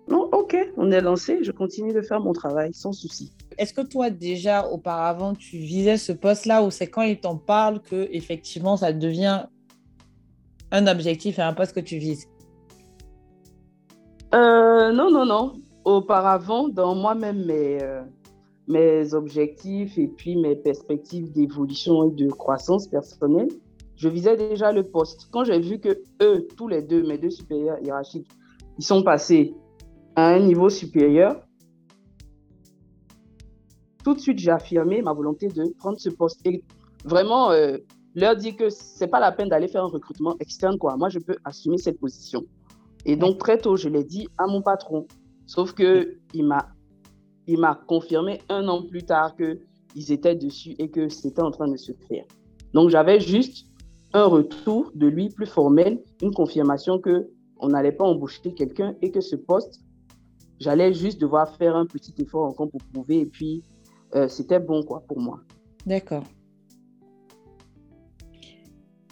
Non, 0.08 0.28
Ok, 0.30 0.54
on 0.76 0.92
est 0.92 1.00
lancé. 1.00 1.42
Je 1.42 1.52
continue 1.52 1.94
de 1.94 2.02
faire 2.02 2.20
mon 2.20 2.34
travail 2.34 2.74
sans 2.74 2.92
souci. 2.92 3.32
Est-ce 3.56 3.72
que 3.72 3.80
toi, 3.80 4.10
déjà, 4.10 4.68
auparavant, 4.68 5.34
tu 5.34 5.56
visais 5.56 5.96
ce 5.96 6.12
poste-là 6.12 6.62
ou 6.62 6.70
c'est 6.70 6.88
quand 6.88 7.00
il 7.00 7.18
t'en 7.18 7.38
parle 7.38 7.80
que 7.80 8.08
effectivement 8.12 8.76
ça 8.76 8.92
devient 8.92 9.46
un 10.70 10.86
objectif 10.86 11.38
et 11.38 11.42
un 11.42 11.54
poste 11.54 11.74
que 11.74 11.80
tu 11.80 11.96
vises? 11.96 12.26
Euh, 14.34 14.92
Non, 14.92 15.10
non, 15.10 15.24
non. 15.24 15.54
Auparavant, 15.86 16.68
dans 16.68 16.94
moi-même, 16.94 17.42
mes, 17.46 17.82
euh, 17.82 18.02
mes 18.70 19.14
objectifs 19.14 19.98
et 19.98 20.08
puis 20.08 20.36
mes 20.36 20.56
perspectives 20.56 21.30
d'évolution 21.32 22.08
et 22.08 22.14
de 22.14 22.28
croissance 22.28 22.86
personnelle, 22.86 23.48
je 23.96 24.08
visais 24.08 24.36
déjà 24.36 24.72
le 24.72 24.84
poste. 24.84 25.28
Quand 25.30 25.44
j'ai 25.44 25.60
vu 25.60 25.78
que 25.78 26.02
eux, 26.22 26.48
tous 26.56 26.68
les 26.68 26.80
deux, 26.80 27.02
mes 27.06 27.18
deux 27.18 27.30
supérieurs 27.30 27.78
hiérarchiques, 27.82 28.28
ils 28.78 28.84
sont 28.84 29.02
passés 29.02 29.54
à 30.16 30.28
un 30.28 30.40
niveau 30.40 30.70
supérieur, 30.70 31.42
tout 34.02 34.14
de 34.14 34.20
suite, 34.20 34.38
j'ai 34.38 34.50
affirmé 34.50 35.02
ma 35.02 35.12
volonté 35.12 35.48
de 35.48 35.74
prendre 35.78 36.00
ce 36.00 36.08
poste 36.08 36.40
et 36.46 36.64
vraiment 37.04 37.50
euh, 37.50 37.76
leur 38.14 38.36
dire 38.36 38.56
que 38.56 38.70
c'est 38.70 39.08
pas 39.08 39.20
la 39.20 39.32
peine 39.32 39.48
d'aller 39.48 39.68
faire 39.68 39.84
un 39.84 39.88
recrutement 39.88 40.36
externe. 40.40 40.78
Quoi. 40.78 40.96
Moi, 40.96 41.10
je 41.10 41.18
peux 41.18 41.36
assumer 41.44 41.76
cette 41.76 42.00
position. 42.00 42.44
Et 43.04 43.16
donc, 43.16 43.38
très 43.38 43.58
tôt, 43.58 43.76
je 43.76 43.88
l'ai 43.88 44.04
dit 44.04 44.28
à 44.38 44.46
mon 44.46 44.62
patron. 44.62 45.06
Sauf 45.46 45.74
qu'il 45.74 46.44
m'a 46.46 46.68
il 47.50 47.58
m'a 47.58 47.74
confirmé 47.86 48.40
un 48.48 48.68
an 48.68 48.82
plus 48.82 49.02
tard 49.02 49.36
qu'ils 49.36 50.12
étaient 50.12 50.36
dessus 50.36 50.74
et 50.78 50.88
que 50.88 51.08
c'était 51.08 51.42
en 51.42 51.50
train 51.50 51.68
de 51.68 51.76
se 51.76 51.92
faire. 52.08 52.24
Donc, 52.74 52.90
j'avais 52.90 53.20
juste 53.20 53.66
un 54.12 54.24
retour 54.24 54.90
de 54.94 55.06
lui 55.06 55.28
plus 55.28 55.46
formel, 55.46 56.02
une 56.22 56.32
confirmation 56.32 56.98
que 56.98 57.28
on 57.60 57.68
n'allait 57.68 57.92
pas 57.92 58.04
embaucher 58.04 58.54
quelqu'un 58.54 58.94
et 59.02 59.10
que 59.10 59.20
ce 59.20 59.36
poste, 59.36 59.80
j'allais 60.58 60.92
juste 60.92 61.20
devoir 61.20 61.56
faire 61.56 61.76
un 61.76 61.86
petit 61.86 62.14
effort 62.18 62.48
encore 62.48 62.70
pour 62.70 62.80
prouver 62.92 63.20
et 63.20 63.26
puis 63.26 63.62
euh, 64.14 64.28
c'était 64.28 64.58
bon 64.58 64.82
quoi 64.82 65.04
pour 65.06 65.20
moi. 65.20 65.40
D'accord. 65.86 66.24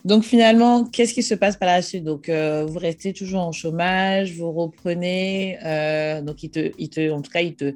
Donc 0.04 0.22
finalement, 0.22 0.84
qu'est-ce 0.84 1.12
qui 1.12 1.22
se 1.22 1.34
passe 1.34 1.56
par 1.56 1.68
la 1.68 1.82
suite? 1.82 2.04
Donc 2.04 2.28
euh, 2.28 2.64
vous 2.64 2.78
restez 2.78 3.12
toujours 3.12 3.40
en 3.40 3.52
chômage, 3.52 4.32
vous 4.32 4.52
reprenez, 4.52 5.58
euh, 5.64 6.22
donc 6.22 6.42
il 6.42 6.50
te, 6.50 6.70
il 6.78 6.88
te, 6.88 7.10
en 7.10 7.20
tout 7.20 7.30
cas 7.30 7.42
il 7.42 7.54
te, 7.54 7.74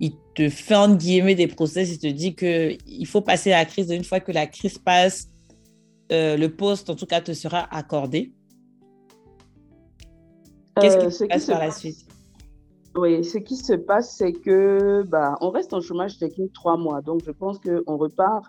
il 0.00 0.12
te 0.34 0.48
fait 0.48 0.74
entre 0.74 0.96
guillemets 0.96 1.34
des 1.34 1.46
process, 1.46 1.92
il 1.92 1.98
te 1.98 2.06
dit 2.06 2.34
que 2.34 2.76
il 2.86 3.06
faut 3.06 3.20
passer 3.20 3.50
la 3.50 3.64
crise. 3.64 3.90
Une 3.90 4.04
fois 4.04 4.20
que 4.20 4.32
la 4.32 4.46
crise 4.46 4.78
passe, 4.78 5.28
le 6.10 6.46
poste 6.48 6.90
en 6.90 6.96
tout 6.96 7.06
cas 7.06 7.20
te 7.20 7.32
sera 7.32 7.68
accordé. 7.74 8.32
Qu'est-ce 10.80 10.98
qui 10.98 11.12
se 11.12 11.24
passe 11.24 11.46
par 11.46 11.60
la 11.60 11.70
suite? 11.70 12.10
Oui, 12.96 13.24
ce 13.24 13.38
qui 13.38 13.56
se 13.56 13.74
passe, 13.74 14.16
c'est 14.16 14.32
que 14.32 15.04
bah, 15.06 15.36
on 15.40 15.50
reste 15.50 15.72
en 15.72 15.80
chômage 15.80 16.18
technique 16.18 16.52
trois 16.52 16.76
mois. 16.76 17.00
Donc, 17.00 17.22
je 17.24 17.30
pense 17.30 17.58
qu'on 17.60 17.96
repart, 17.96 18.46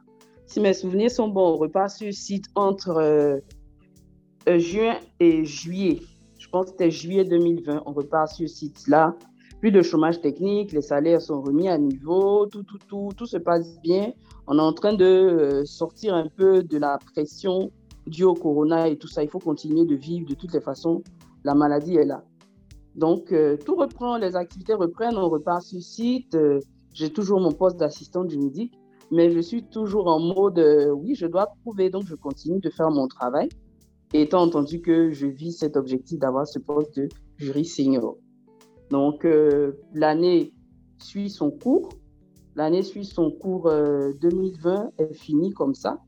si 0.47 0.59
mes 0.59 0.73
souvenirs 0.73 1.11
sont 1.11 1.27
bons, 1.27 1.53
on 1.53 1.57
repart 1.57 1.89
sur 1.91 2.07
le 2.07 2.11
site 2.11 2.45
entre 2.55 2.97
euh, 2.97 3.37
euh, 4.49 4.57
juin 4.57 4.97
et 5.19 5.45
juillet. 5.45 6.01
Je 6.39 6.49
pense 6.49 6.65
que 6.65 6.71
c'était 6.71 6.89
juillet 6.89 7.23
2020. 7.23 7.83
On 7.85 7.93
repart 7.93 8.29
sur 8.29 8.49
ce 8.49 8.55
site-là. 8.55 9.15
Plus 9.61 9.71
de 9.71 9.83
chômage 9.83 10.19
technique, 10.21 10.71
les 10.71 10.81
salaires 10.81 11.21
sont 11.21 11.39
remis 11.39 11.69
à 11.69 11.77
niveau, 11.77 12.47
tout, 12.47 12.63
tout, 12.63 12.79
tout, 12.87 13.09
tout 13.15 13.27
se 13.27 13.37
passe 13.37 13.79
bien. 13.81 14.11
On 14.47 14.57
est 14.57 14.61
en 14.61 14.73
train 14.73 14.93
de 14.93 15.05
euh, 15.05 15.65
sortir 15.65 16.15
un 16.15 16.27
peu 16.35 16.63
de 16.63 16.79
la 16.79 16.97
pression 17.13 17.71
due 18.07 18.23
au 18.23 18.33
corona 18.33 18.87
et 18.87 18.97
tout 18.97 19.07
ça. 19.07 19.21
Il 19.21 19.29
faut 19.29 19.37
continuer 19.37 19.85
de 19.85 19.93
vivre 19.93 20.27
de 20.27 20.33
toutes 20.33 20.51
les 20.55 20.61
façons. 20.61 21.03
La 21.43 21.53
maladie 21.53 21.95
est 21.95 22.05
là. 22.05 22.23
Donc, 22.95 23.31
euh, 23.31 23.55
tout 23.55 23.75
reprend, 23.75 24.17
les 24.17 24.35
activités 24.35 24.73
reprennent, 24.73 25.15
on 25.15 25.29
repart 25.29 25.61
sur 25.61 25.79
site. 25.79 26.33
Euh, 26.33 26.59
j'ai 26.91 27.11
toujours 27.13 27.39
mon 27.39 27.51
poste 27.51 27.77
d'assistante 27.77 28.31
juridique, 28.31 28.73
mais 29.11 29.29
je 29.29 29.41
suis 29.41 29.61
toujours 29.61 30.07
en 30.07 30.19
mode 30.19 30.59
oui, 30.95 31.13
je 31.13 31.27
dois 31.27 31.45
prouver, 31.61 31.91
donc 31.91 32.05
je 32.07 32.15
continue 32.15 32.59
de 32.59 32.69
faire 32.71 32.89
mon 32.89 33.07
travail, 33.07 33.49
étant 34.11 34.41
entendu 34.41 34.81
que 34.81 35.11
je 35.11 35.27
vis 35.27 35.51
cet 35.51 35.77
objectif 35.77 36.17
d'avoir 36.17 36.47
ce 36.47 36.57
poste 36.57 36.97
de 36.97 37.09
jury 37.37 37.63
senior. 37.63 38.17
Donc, 38.91 39.25
l'année 39.93 40.53
suit 40.99 41.29
son 41.29 41.49
cours. 41.49 41.89
L'année 42.55 42.83
suit 42.83 43.05
son 43.05 43.31
cours 43.31 43.71
2020 44.21 44.91
est 44.97 45.13
finie 45.13 45.51
comme 45.51 45.73
ça. 45.73 45.99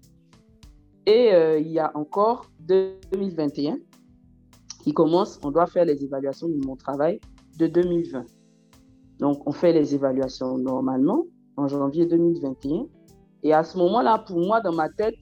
Et 1.05 1.31
il 1.59 1.71
y 1.71 1.79
a 1.79 1.91
encore 1.95 2.51
2021 2.61 3.77
qui 4.83 4.93
commence, 4.93 5.39
on 5.43 5.51
doit 5.51 5.65
faire 5.65 5.85
les 5.85 6.03
évaluations 6.03 6.49
de 6.49 6.65
mon 6.65 6.75
travail 6.75 7.21
de 7.57 7.67
2020. 7.67 8.25
Donc, 9.19 9.47
on 9.47 9.53
fait 9.53 9.71
les 9.71 9.95
évaluations 9.95 10.57
normalement 10.57 11.25
en 11.55 11.67
janvier 11.67 12.05
2021. 12.05 12.87
Et 13.43 13.53
à 13.53 13.63
ce 13.63 13.77
moment-là, 13.77 14.19
pour 14.19 14.39
moi, 14.39 14.59
dans 14.59 14.73
ma 14.73 14.89
tête, 14.89 15.15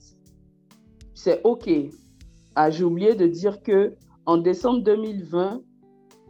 c'est 1.13 1.41
OK. 1.43 1.69
Ah, 2.55 2.71
j'ai 2.71 2.83
oublié 2.83 3.13
de 3.13 3.27
dire 3.27 3.61
que 3.61 3.93
en 4.25 4.37
décembre 4.37 4.83
2020, 4.83 5.61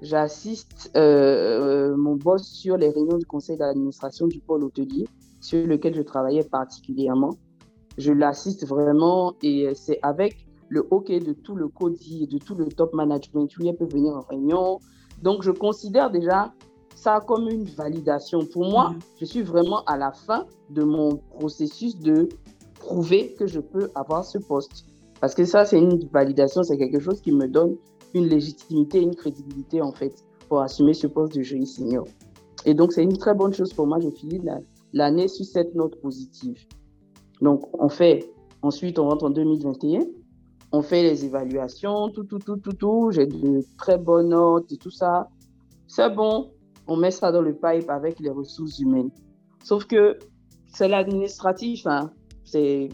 j'assiste 0.01 0.91
euh, 0.95 1.91
euh, 1.91 1.95
mon 1.95 2.15
boss 2.15 2.43
sur 2.43 2.77
les 2.77 2.89
réunions 2.89 3.17
du 3.17 3.25
conseil 3.25 3.57
d'administration 3.57 4.27
du 4.27 4.39
pôle 4.39 4.63
hôtelier, 4.63 5.07
sur 5.39 5.65
lequel 5.65 5.95
je 5.95 6.01
travaillais 6.01 6.43
particulièrement. 6.43 7.37
Je 7.97 8.11
l'assiste 8.11 8.65
vraiment 8.65 9.33
et 9.43 9.73
c'est 9.75 9.99
avec 10.01 10.47
le 10.69 10.87
hockey 10.89 11.19
de 11.19 11.33
tout 11.33 11.55
le 11.55 11.67
CODI 11.67 12.27
de 12.27 12.37
tout 12.37 12.55
le 12.55 12.65
top 12.65 12.93
management. 12.93 13.53
Lui 13.57 13.73
peut 13.73 13.85
venir 13.85 14.13
en 14.15 14.21
réunion. 14.21 14.79
Donc, 15.21 15.43
je 15.43 15.51
considère 15.51 16.09
déjà 16.09 16.53
ça 16.95 17.19
comme 17.27 17.49
une 17.49 17.65
validation. 17.65 18.45
Pour 18.45 18.69
moi, 18.69 18.91
mm-hmm. 18.91 19.17
je 19.19 19.25
suis 19.25 19.41
vraiment 19.41 19.83
à 19.85 19.97
la 19.97 20.11
fin 20.11 20.45
de 20.69 20.83
mon 20.83 21.17
processus 21.17 21.97
de 21.99 22.29
prouver 22.79 23.35
que 23.37 23.45
je 23.45 23.59
peux 23.59 23.89
avoir 23.95 24.23
ce 24.23 24.37
poste. 24.37 24.85
Parce 25.19 25.35
que 25.35 25.45
ça, 25.45 25.65
c'est 25.65 25.77
une 25.77 26.07
validation, 26.07 26.63
c'est 26.63 26.77
quelque 26.77 26.99
chose 26.99 27.21
qui 27.21 27.31
me 27.31 27.47
donne 27.47 27.75
une 28.13 28.25
légitimité, 28.25 29.01
une 29.01 29.15
crédibilité, 29.15 29.81
en 29.81 29.91
fait, 29.91 30.13
pour 30.47 30.61
assumer 30.61 30.93
ce 30.93 31.07
poste 31.07 31.35
de 31.35 31.41
jury 31.41 31.65
senior. 31.65 32.05
Et 32.65 32.73
donc, 32.73 32.93
c'est 32.93 33.03
une 33.03 33.17
très 33.17 33.33
bonne 33.33 33.53
chose 33.53 33.73
pour 33.73 33.87
moi. 33.87 33.99
Je 33.99 34.09
finis 34.09 34.41
l'année 34.93 35.27
sur 35.27 35.45
cette 35.45 35.73
note 35.75 35.99
positive. 36.01 36.57
Donc, 37.41 37.67
on 37.79 37.89
fait, 37.89 38.31
ensuite, 38.61 38.99
on 38.99 39.09
rentre 39.09 39.25
en 39.25 39.29
2021 39.29 40.01
on 40.71 40.81
fait 40.81 41.03
les 41.03 41.25
évaluations, 41.25 42.09
tout, 42.09 42.23
tout, 42.23 42.39
tout, 42.39 42.57
tout, 42.57 42.73
tout. 42.73 43.11
J'ai 43.11 43.25
de 43.25 43.61
très 43.77 43.97
bonnes 43.97 44.29
notes 44.29 44.71
et 44.71 44.77
tout 44.77 44.89
ça. 44.89 45.29
C'est 45.87 46.09
bon, 46.09 46.51
on 46.87 46.95
met 46.95 47.11
ça 47.11 47.31
dans 47.31 47.41
le 47.41 47.53
pipe 47.53 47.89
avec 47.89 48.19
les 48.19 48.29
ressources 48.29 48.79
humaines. 48.79 49.11
Sauf 49.63 49.85
que 49.85 50.17
c'est 50.67 50.87
l'administratif, 50.87 51.85
hein. 51.85 52.11
c'est 52.45 52.89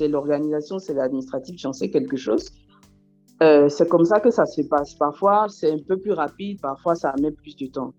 l'organisation, 0.00 0.78
c'est 0.78 0.94
l'administratif, 0.94 1.58
j'en 1.58 1.72
sais 1.72 1.90
quelque 1.90 2.16
chose. 2.16 2.50
Euh, 3.42 3.68
c'est 3.68 3.88
comme 3.88 4.04
ça 4.04 4.20
que 4.20 4.30
ça 4.30 4.46
se 4.46 4.62
passe. 4.62 4.94
Parfois, 4.94 5.46
c'est 5.48 5.70
un 5.70 5.78
peu 5.78 5.96
plus 5.96 6.12
rapide, 6.12 6.60
parfois, 6.60 6.94
ça 6.94 7.14
met 7.20 7.30
plus 7.30 7.56
de 7.56 7.66
temps. 7.66 7.94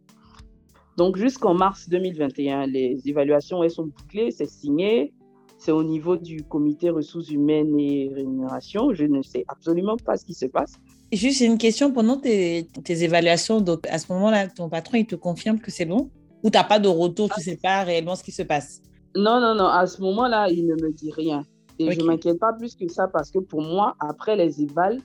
Donc, 0.97 1.17
jusqu'en 1.17 1.53
mars 1.53 1.87
2021, 1.87 2.65
les 2.67 2.99
évaluations, 3.05 3.63
elles 3.63 3.71
sont 3.71 3.85
bouclées, 3.87 4.31
c'est 4.31 4.49
signé 4.49 5.13
c'est 5.59 5.71
au 5.73 5.83
niveau 5.83 6.15
du 6.15 6.41
comité 6.43 6.89
ressources 6.89 7.29
humaines 7.29 7.77
et 7.77 8.09
rémunération. 8.15 8.93
Je 8.93 9.03
ne 9.03 9.21
sais 9.21 9.43
absolument 9.49 9.97
pas 9.97 10.15
ce 10.15 10.25
qui 10.25 10.33
se 10.33 10.45
passe. 10.45 10.75
Juste 11.11 11.41
une 11.41 11.57
question, 11.57 11.91
pendant 11.91 12.17
tes, 12.17 12.65
évaluations, 12.87 13.59
donc 13.59 13.85
à 13.87 13.99
ce 13.99 14.11
moment-là, 14.13 14.47
ton 14.47 14.69
patron, 14.69 14.97
il 14.97 15.05
te 15.05 15.15
confirme 15.15 15.59
que 15.59 15.69
c'est 15.69 15.85
bon? 15.85 16.09
Ou 16.43 16.49
tu 16.49 16.57
n'as 16.57 16.63
pas 16.63 16.79
de 16.79 16.87
retour, 16.87 17.29
tu 17.29 17.41
ne 17.41 17.43
sais 17.43 17.59
pas 17.61 17.83
réellement 17.83 18.15
ce 18.15 18.23
qui 18.23 18.31
se 18.31 18.43
passe? 18.43 18.81
Non, 19.15 19.41
non, 19.41 19.53
non, 19.53 19.65
à 19.65 19.85
ce 19.85 20.01
moment-là, 20.01 20.49
il 20.49 20.65
ne 20.65 20.75
me 20.75 20.93
dit 20.93 21.11
rien. 21.11 21.43
Et 21.77 21.91
je 21.91 21.99
ne 21.99 22.05
m'inquiète 22.05 22.39
pas 22.39 22.53
plus 22.53 22.75
que 22.75 22.87
ça 22.87 23.09
parce 23.09 23.29
que 23.29 23.39
pour 23.39 23.61
moi, 23.61 23.95
après 23.99 24.37
les 24.37 24.61
évals, 24.61 24.99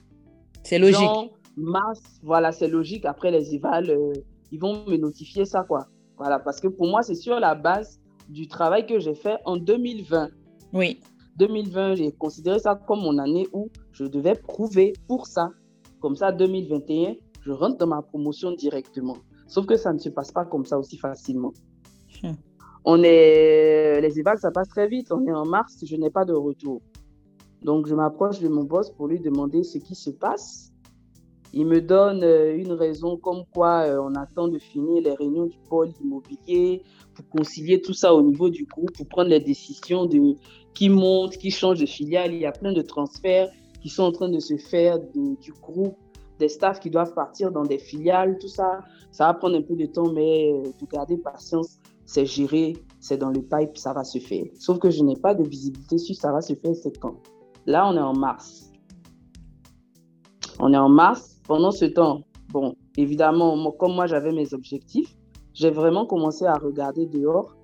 c'est 0.65 0.79
logique. 0.79 1.31
mars, 1.55 2.01
voilà, 2.23 2.51
c'est 2.51 2.67
logique. 2.67 3.05
Après 3.05 3.31
les 3.31 3.53
évals, 3.53 3.89
euh, 3.91 4.13
ils 4.51 4.59
vont 4.59 4.85
me 4.87 4.97
notifier 4.97 5.45
ça, 5.45 5.63
quoi. 5.63 5.87
Voilà, 6.17 6.39
parce 6.39 6.59
que 6.59 6.67
pour 6.67 6.87
moi, 6.87 7.03
c'est 7.03 7.15
sur 7.15 7.39
la 7.39 7.55
base 7.55 8.01
du 8.29 8.47
travail 8.47 8.85
que 8.87 8.99
j'ai 8.99 9.13
fait 9.13 9.37
en 9.45 9.57
2020. 9.57 10.29
Oui. 10.73 10.99
2020, 11.37 11.95
j'ai 11.95 12.11
considéré 12.11 12.59
ça 12.59 12.75
comme 12.75 13.01
mon 13.01 13.19
année 13.19 13.47
où 13.53 13.69
je 13.91 14.05
devais 14.05 14.33
prouver 14.35 14.93
pour 15.07 15.27
ça. 15.27 15.51
Comme 15.99 16.15
ça, 16.15 16.31
2021, 16.31 17.15
je 17.41 17.51
rentre 17.51 17.77
dans 17.77 17.87
ma 17.87 18.01
promotion 18.01 18.51
directement. 18.53 19.17
Sauf 19.47 19.65
que 19.65 19.77
ça 19.77 19.93
ne 19.93 19.99
se 19.99 20.09
passe 20.09 20.31
pas 20.31 20.45
comme 20.45 20.65
ça 20.65 20.79
aussi 20.79 20.97
facilement. 20.97 21.53
Hmm. 22.23 22.33
On 22.85 23.03
est, 23.03 24.01
les 24.01 24.19
évals, 24.19 24.39
ça 24.39 24.51
passe 24.51 24.69
très 24.69 24.87
vite. 24.87 25.11
On 25.11 25.25
est 25.27 25.31
en 25.31 25.45
mars, 25.45 25.83
je 25.85 25.95
n'ai 25.95 26.09
pas 26.09 26.25
de 26.25 26.33
retour. 26.33 26.81
Donc, 27.65 27.87
je 27.87 27.95
m'approche 27.95 28.39
de 28.39 28.47
mon 28.47 28.63
boss 28.63 28.91
pour 28.91 29.07
lui 29.07 29.19
demander 29.19 29.63
ce 29.63 29.79
qui 29.79 29.95
se 29.95 30.11
passe. 30.11 30.71
Il 31.51 31.65
me 31.65 31.81
donne 31.81 32.23
euh, 32.23 32.55
une 32.55 32.73
raison 32.73 33.17
comme 33.17 33.43
quoi 33.51 33.87
euh, 33.87 33.99
on 33.99 34.13
attend 34.13 34.47
de 34.47 34.59
finir 34.59 35.01
les 35.01 35.13
réunions 35.15 35.47
du 35.47 35.57
pôle 35.67 35.89
immobilier 35.99 36.83
pour 37.15 37.27
concilier 37.29 37.81
tout 37.81 37.93
ça 37.93 38.13
au 38.13 38.21
niveau 38.21 38.51
du 38.51 38.65
groupe, 38.65 38.91
pour 38.95 39.07
prendre 39.07 39.29
les 39.29 39.39
décisions 39.39 40.05
de 40.05 40.35
qui 40.75 40.89
monte, 40.89 41.37
qui 41.37 41.49
change 41.49 41.79
de 41.79 41.87
filiale. 41.87 42.35
Il 42.35 42.41
y 42.41 42.45
a 42.45 42.51
plein 42.51 42.71
de 42.71 42.83
transferts 42.83 43.49
qui 43.81 43.89
sont 43.89 44.03
en 44.03 44.11
train 44.11 44.29
de 44.29 44.39
se 44.39 44.57
faire 44.57 44.99
du 44.99 45.53
groupe 45.59 45.97
des 46.37 46.49
staffs 46.49 46.79
qui 46.79 46.91
doivent 46.91 47.15
partir 47.15 47.51
dans 47.51 47.63
des 47.63 47.79
filiales, 47.79 48.37
tout 48.37 48.47
ça. 48.47 48.81
Ça 49.11 49.25
va 49.25 49.33
prendre 49.33 49.55
un 49.55 49.63
peu 49.63 49.75
de 49.75 49.87
temps, 49.87 50.11
mais 50.11 50.51
euh, 50.53 50.69
de 50.79 50.85
garder 50.85 51.17
patience, 51.17 51.79
c'est 52.05 52.27
géré, 52.27 52.73
c'est 52.99 53.17
dans 53.17 53.31
le 53.31 53.41
pipe, 53.41 53.75
ça 53.75 53.91
va 53.91 54.03
se 54.03 54.19
faire. 54.19 54.45
Sauf 54.53 54.77
que 54.77 54.91
je 54.91 55.01
n'ai 55.01 55.15
pas 55.15 55.33
de 55.33 55.43
visibilité 55.43 55.97
sur 55.97 56.15
ça 56.15 56.31
va 56.31 56.41
se 56.41 56.53
faire, 56.53 56.75
c'est 56.75 56.95
quand. 56.99 57.15
Là, 57.65 57.87
on 57.87 57.95
est 57.95 58.01
en 58.01 58.13
mars. 58.13 58.71
On 60.59 60.73
est 60.73 60.77
en 60.77 60.89
mars. 60.89 61.41
Pendant 61.47 61.71
ce 61.71 61.85
temps, 61.85 62.21
bon, 62.49 62.75
évidemment, 62.97 63.71
comme 63.71 63.95
moi, 63.95 64.07
j'avais 64.07 64.31
mes 64.31 64.53
objectifs, 64.53 65.15
j'ai 65.53 65.71
vraiment 65.71 66.05
commencé 66.05 66.45
à 66.45 66.53
regarder 66.53 67.05
dehors. 67.05 67.55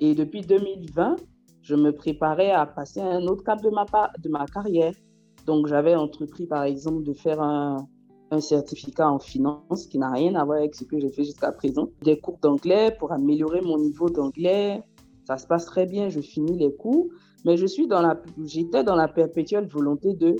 Et 0.00 0.14
depuis 0.14 0.42
2020, 0.42 1.16
je 1.62 1.74
me 1.74 1.92
préparais 1.92 2.50
à 2.50 2.66
passer 2.66 3.00
à 3.00 3.08
un 3.08 3.26
autre 3.26 3.42
cap 3.42 3.60
de 3.62 3.70
ma, 3.70 3.84
de 4.22 4.28
ma 4.28 4.46
carrière. 4.46 4.94
Donc, 5.46 5.66
j'avais 5.66 5.94
entrepris, 5.94 6.46
par 6.46 6.64
exemple, 6.64 7.02
de 7.02 7.12
faire 7.12 7.40
un, 7.40 7.86
un 8.30 8.40
certificat 8.40 9.10
en 9.10 9.18
finance 9.18 9.86
qui 9.86 9.98
n'a 9.98 10.10
rien 10.10 10.34
à 10.34 10.44
voir 10.44 10.58
avec 10.58 10.74
ce 10.74 10.84
que 10.84 10.98
j'ai 10.98 11.10
fait 11.10 11.24
jusqu'à 11.24 11.52
présent. 11.52 11.88
Des 12.02 12.18
cours 12.18 12.38
d'anglais 12.38 12.94
pour 12.98 13.12
améliorer 13.12 13.60
mon 13.60 13.78
niveau 13.78 14.08
d'anglais. 14.08 14.82
Ça 15.26 15.36
se 15.36 15.46
passe 15.46 15.64
très 15.66 15.86
bien, 15.86 16.08
je 16.08 16.20
finis 16.20 16.56
les 16.56 16.74
cours, 16.74 17.08
mais 17.44 17.56
je 17.56 17.66
suis 17.66 17.86
dans 17.86 18.02
la, 18.02 18.20
j'étais 18.44 18.84
dans 18.84 18.96
la 18.96 19.08
perpétuelle 19.08 19.66
volonté 19.66 20.14
de, 20.14 20.36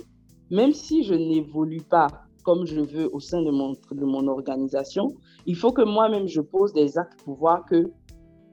même 0.51 0.73
si 0.73 1.03
je 1.03 1.13
n'évolue 1.13 1.81
pas 1.81 2.07
comme 2.43 2.65
je 2.65 2.79
veux 2.79 3.13
au 3.13 3.19
sein 3.19 3.41
de 3.41 3.51
mon, 3.51 3.73
de 3.91 4.05
mon 4.05 4.27
organisation, 4.27 5.13
il 5.45 5.55
faut 5.55 5.71
que 5.71 5.83
moi-même 5.83 6.27
je 6.27 6.41
pose 6.41 6.73
des 6.73 6.97
actes 6.97 7.21
pour 7.23 7.37
voir 7.37 7.65
que 7.65 7.91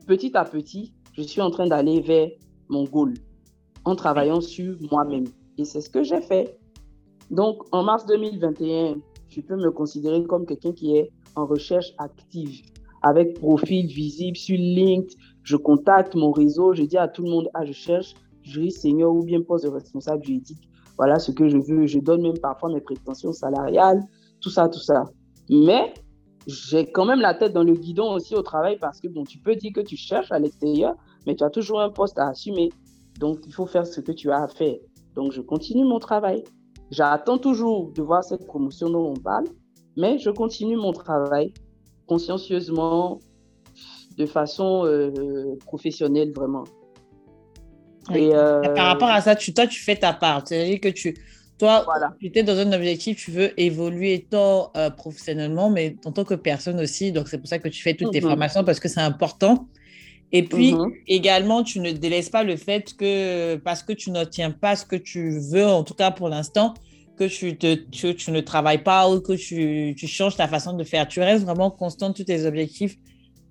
petit 0.06 0.36
à 0.36 0.44
petit, 0.44 0.92
je 1.12 1.22
suis 1.22 1.40
en 1.40 1.50
train 1.50 1.66
d'aller 1.66 2.00
vers 2.00 2.28
mon 2.68 2.84
goal 2.84 3.14
en 3.84 3.94
travaillant 3.94 4.40
sur 4.40 4.76
moi-même. 4.90 5.24
Et 5.58 5.64
c'est 5.64 5.80
ce 5.80 5.88
que 5.88 6.02
j'ai 6.02 6.20
fait. 6.20 6.58
Donc, 7.30 7.62
en 7.72 7.82
mars 7.82 8.04
2021, 8.06 8.96
je 9.28 9.40
peux 9.40 9.56
me 9.56 9.70
considérer 9.70 10.22
comme 10.24 10.44
quelqu'un 10.44 10.72
qui 10.72 10.96
est 10.96 11.10
en 11.34 11.46
recherche 11.46 11.92
active, 11.98 12.62
avec 13.02 13.38
profil 13.38 13.86
visible 13.86 14.36
sur 14.36 14.58
LinkedIn. 14.58 15.20
Je 15.42 15.56
contacte 15.56 16.14
mon 16.14 16.32
réseau, 16.32 16.74
je 16.74 16.82
dis 16.82 16.98
à 16.98 17.08
tout 17.08 17.22
le 17.22 17.30
monde, 17.30 17.48
ah, 17.54 17.64
je 17.64 17.72
cherche 17.72 18.14
juriste 18.46 18.82
senior 18.82 19.14
ou 19.14 19.24
bien 19.24 19.42
poste 19.42 19.64
de 19.64 19.70
responsable 19.70 20.24
juridique. 20.24 20.68
Voilà 20.96 21.18
ce 21.18 21.32
que 21.32 21.48
je 21.48 21.58
veux. 21.58 21.86
Je 21.86 21.98
donne 21.98 22.22
même 22.22 22.38
parfois 22.38 22.70
mes 22.70 22.80
prétentions 22.80 23.32
salariales, 23.32 24.02
tout 24.40 24.50
ça, 24.50 24.68
tout 24.68 24.80
ça. 24.80 25.04
Mais 25.50 25.92
j'ai 26.46 26.90
quand 26.90 27.04
même 27.04 27.20
la 27.20 27.34
tête 27.34 27.52
dans 27.52 27.64
le 27.64 27.74
guidon 27.74 28.12
aussi 28.14 28.34
au 28.34 28.42
travail 28.42 28.78
parce 28.78 29.00
que 29.00 29.08
bon, 29.08 29.24
tu 29.24 29.38
peux 29.38 29.56
dire 29.56 29.72
que 29.74 29.80
tu 29.80 29.96
cherches 29.96 30.30
à 30.30 30.38
l'extérieur, 30.38 30.94
mais 31.26 31.34
tu 31.34 31.44
as 31.44 31.50
toujours 31.50 31.80
un 31.80 31.90
poste 31.90 32.18
à 32.18 32.28
assumer. 32.28 32.70
Donc, 33.18 33.40
il 33.46 33.52
faut 33.52 33.66
faire 33.66 33.86
ce 33.86 34.00
que 34.00 34.12
tu 34.12 34.30
as 34.30 34.42
à 34.42 34.48
faire. 34.48 34.76
Donc, 35.14 35.32
je 35.32 35.40
continue 35.40 35.84
mon 35.84 35.98
travail. 35.98 36.44
J'attends 36.90 37.38
toujours 37.38 37.92
de 37.92 38.02
voir 38.02 38.22
cette 38.22 38.46
promotion 38.46 38.90
dont 38.90 39.10
on 39.10 39.20
parle, 39.20 39.46
mais 39.96 40.18
je 40.18 40.30
continue 40.30 40.76
mon 40.76 40.92
travail 40.92 41.52
consciencieusement, 42.06 43.18
de 44.16 44.26
façon 44.26 44.84
euh, 44.84 45.56
professionnelle 45.66 46.32
vraiment. 46.32 46.64
Et, 48.14 48.30
euh, 48.32 48.62
Par 48.74 48.86
rapport 48.86 49.08
à 49.08 49.20
ça, 49.20 49.34
tu, 49.34 49.52
toi, 49.52 49.66
tu 49.66 49.80
fais 49.80 49.96
ta 49.96 50.12
part. 50.12 50.42
C'est-à-dire 50.46 50.80
que 50.80 50.88
tu, 50.88 51.16
toi, 51.58 51.86
tu 52.20 52.30
es 52.34 52.42
dans 52.42 52.58
un 52.58 52.72
objectif, 52.72 53.16
tu 53.16 53.30
veux 53.30 53.58
évoluer 53.60 54.26
tant 54.28 54.70
euh, 54.76 54.90
professionnellement, 54.90 55.70
mais 55.70 55.96
en 56.04 56.12
tant 56.12 56.24
que 56.24 56.34
personne 56.34 56.80
aussi. 56.80 57.12
Donc, 57.12 57.28
c'est 57.28 57.38
pour 57.38 57.48
ça 57.48 57.58
que 57.58 57.68
tu 57.68 57.82
fais 57.82 57.94
toutes 57.94 58.12
tes 58.12 58.20
mhm. 58.20 58.28
formations 58.28 58.64
parce 58.64 58.80
que 58.80 58.88
c'est 58.88 59.00
important. 59.00 59.66
Et 60.32 60.42
puis, 60.42 60.74
mhm. 60.74 60.92
également, 61.06 61.62
tu 61.62 61.80
ne 61.80 61.92
délaisses 61.92 62.30
pas 62.30 62.42
le 62.42 62.56
fait 62.56 62.94
que 62.96 63.56
parce 63.56 63.82
que 63.82 63.92
tu 63.92 64.10
n'obtiens 64.10 64.50
pas 64.50 64.76
ce 64.76 64.84
que 64.84 64.96
tu 64.96 65.38
veux, 65.38 65.66
en 65.66 65.84
tout 65.84 65.94
cas 65.94 66.10
pour 66.10 66.28
l'instant, 66.28 66.74
que 67.16 67.24
tu, 67.24 67.56
te, 67.56 67.74
tu, 67.74 68.30
ne 68.30 68.40
travailles 68.40 68.82
pas 68.82 69.08
ou 69.08 69.20
que 69.20 69.32
tu, 69.32 69.94
tu, 69.96 70.06
changes 70.06 70.36
ta 70.36 70.48
façon 70.48 70.74
de 70.74 70.84
faire. 70.84 71.08
Tu 71.08 71.20
restes 71.20 71.44
vraiment 71.44 71.70
constant 71.70 72.12
tous 72.12 72.24
tes 72.24 72.44
objectifs, 72.44 72.96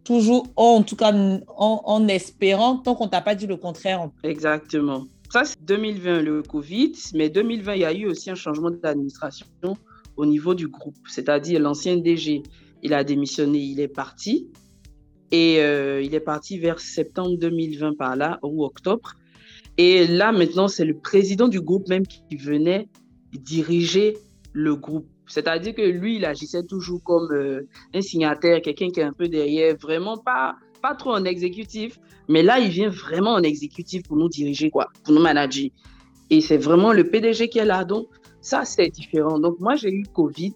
toujours, 0.05 0.47
en 0.55 0.83
tout 0.83 0.95
cas 0.95 1.13
en, 1.57 2.07
espérant, 2.07 2.77
tant 2.77 2.95
qu'on 2.95 3.07
t'a 3.09 3.21
pas 3.21 3.35
dit 3.35 3.47
le 3.47 3.57
contraire. 3.57 4.09
Exactement. 4.23 5.05
Ça, 5.31 5.43
c'est 5.43 5.61
2020, 5.65 6.21
le 6.21 6.43
Covid, 6.43 6.93
mais 7.13 7.29
2020, 7.29 7.73
il 7.73 7.81
y 7.81 7.85
a 7.85 7.93
eu 7.93 8.05
aussi 8.05 8.29
un 8.29 8.35
changement 8.35 8.69
d'administration 8.69 9.47
au 10.15 10.25
niveau 10.25 10.53
du 10.53 10.67
groupe. 10.67 10.95
C'est-à-dire 11.09 11.59
l'ancien 11.59 11.97
DG, 11.97 12.43
il 12.83 12.93
a 12.93 13.03
démissionné, 13.03 13.59
il 13.59 13.79
est 13.79 13.89
parti. 13.89 14.47
Et 15.31 15.59
euh, 15.59 16.01
il 16.01 16.13
est 16.13 16.21
parti 16.21 16.59
vers 16.59 16.79
septembre 16.79 17.37
2020 17.37 17.97
par 17.97 18.15
là, 18.15 18.39
ou 18.43 18.63
octobre. 18.63 19.15
Et 19.77 20.07
là, 20.07 20.31
maintenant, 20.31 20.67
c'est 20.67 20.85
le 20.85 20.97
président 20.97 21.47
du 21.47 21.59
groupe 21.59 21.89
même 21.89 22.05
qui 22.05 22.37
venait 22.37 22.87
diriger 23.33 24.15
le 24.53 24.75
groupe. 24.75 25.07
C'est-à-dire 25.27 25.73
que 25.73 25.81
lui, 25.81 26.17
il 26.17 26.25
agissait 26.25 26.63
toujours 26.63 27.01
comme 27.03 27.31
euh, 27.31 27.67
un 27.93 28.01
signataire, 28.01 28.61
quelqu'un 28.61 28.89
qui 28.89 28.99
est 28.99 29.03
un 29.03 29.13
peu 29.13 29.27
derrière, 29.27 29.75
vraiment 29.77 30.17
pas, 30.17 30.55
pas 30.81 30.95
trop 30.95 31.11
en 31.11 31.25
exécutif. 31.25 31.99
Mais 32.27 32.43
là, 32.43 32.59
il 32.59 32.69
vient 32.69 32.89
vraiment 32.89 33.33
en 33.33 33.43
exécutif 33.43 34.03
pour 34.03 34.17
nous 34.17 34.29
diriger, 34.29 34.69
quoi, 34.69 34.89
pour 35.03 35.13
nous 35.13 35.21
manager. 35.21 35.69
Et 36.29 36.41
c'est 36.41 36.57
vraiment 36.57 36.93
le 36.93 37.09
PDG 37.09 37.49
qui 37.49 37.59
est 37.59 37.65
là. 37.65 37.83
Donc, 37.83 38.07
ça, 38.41 38.65
c'est 38.65 38.89
différent. 38.89 39.39
Donc, 39.39 39.59
moi, 39.59 39.75
j'ai 39.75 39.91
eu 39.91 40.03
Covid, 40.13 40.55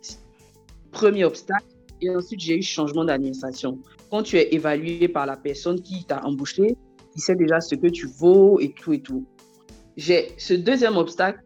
premier 0.91 1.25
obstacle. 1.25 1.67
Et 2.01 2.09
ensuite, 2.09 2.39
j'ai 2.39 2.57
eu 2.57 2.61
changement 2.61 3.03
d'administration 3.03 3.79
quand 4.09 4.23
tu 4.23 4.37
es 4.37 4.53
évalué 4.53 5.07
par 5.07 5.25
la 5.25 5.37
personne 5.37 5.81
qui 5.81 6.03
t'a 6.03 6.23
embauché, 6.25 6.75
il 7.15 7.21
sait 7.21 7.35
déjà 7.35 7.61
ce 7.61 7.75
que 7.75 7.87
tu 7.87 8.07
vaux 8.07 8.59
et 8.59 8.71
tout 8.71 8.93
et 8.93 9.01
tout. 9.01 9.25
J'ai 9.97 10.29
ce 10.37 10.53
deuxième 10.53 10.97
obstacle 10.97 11.41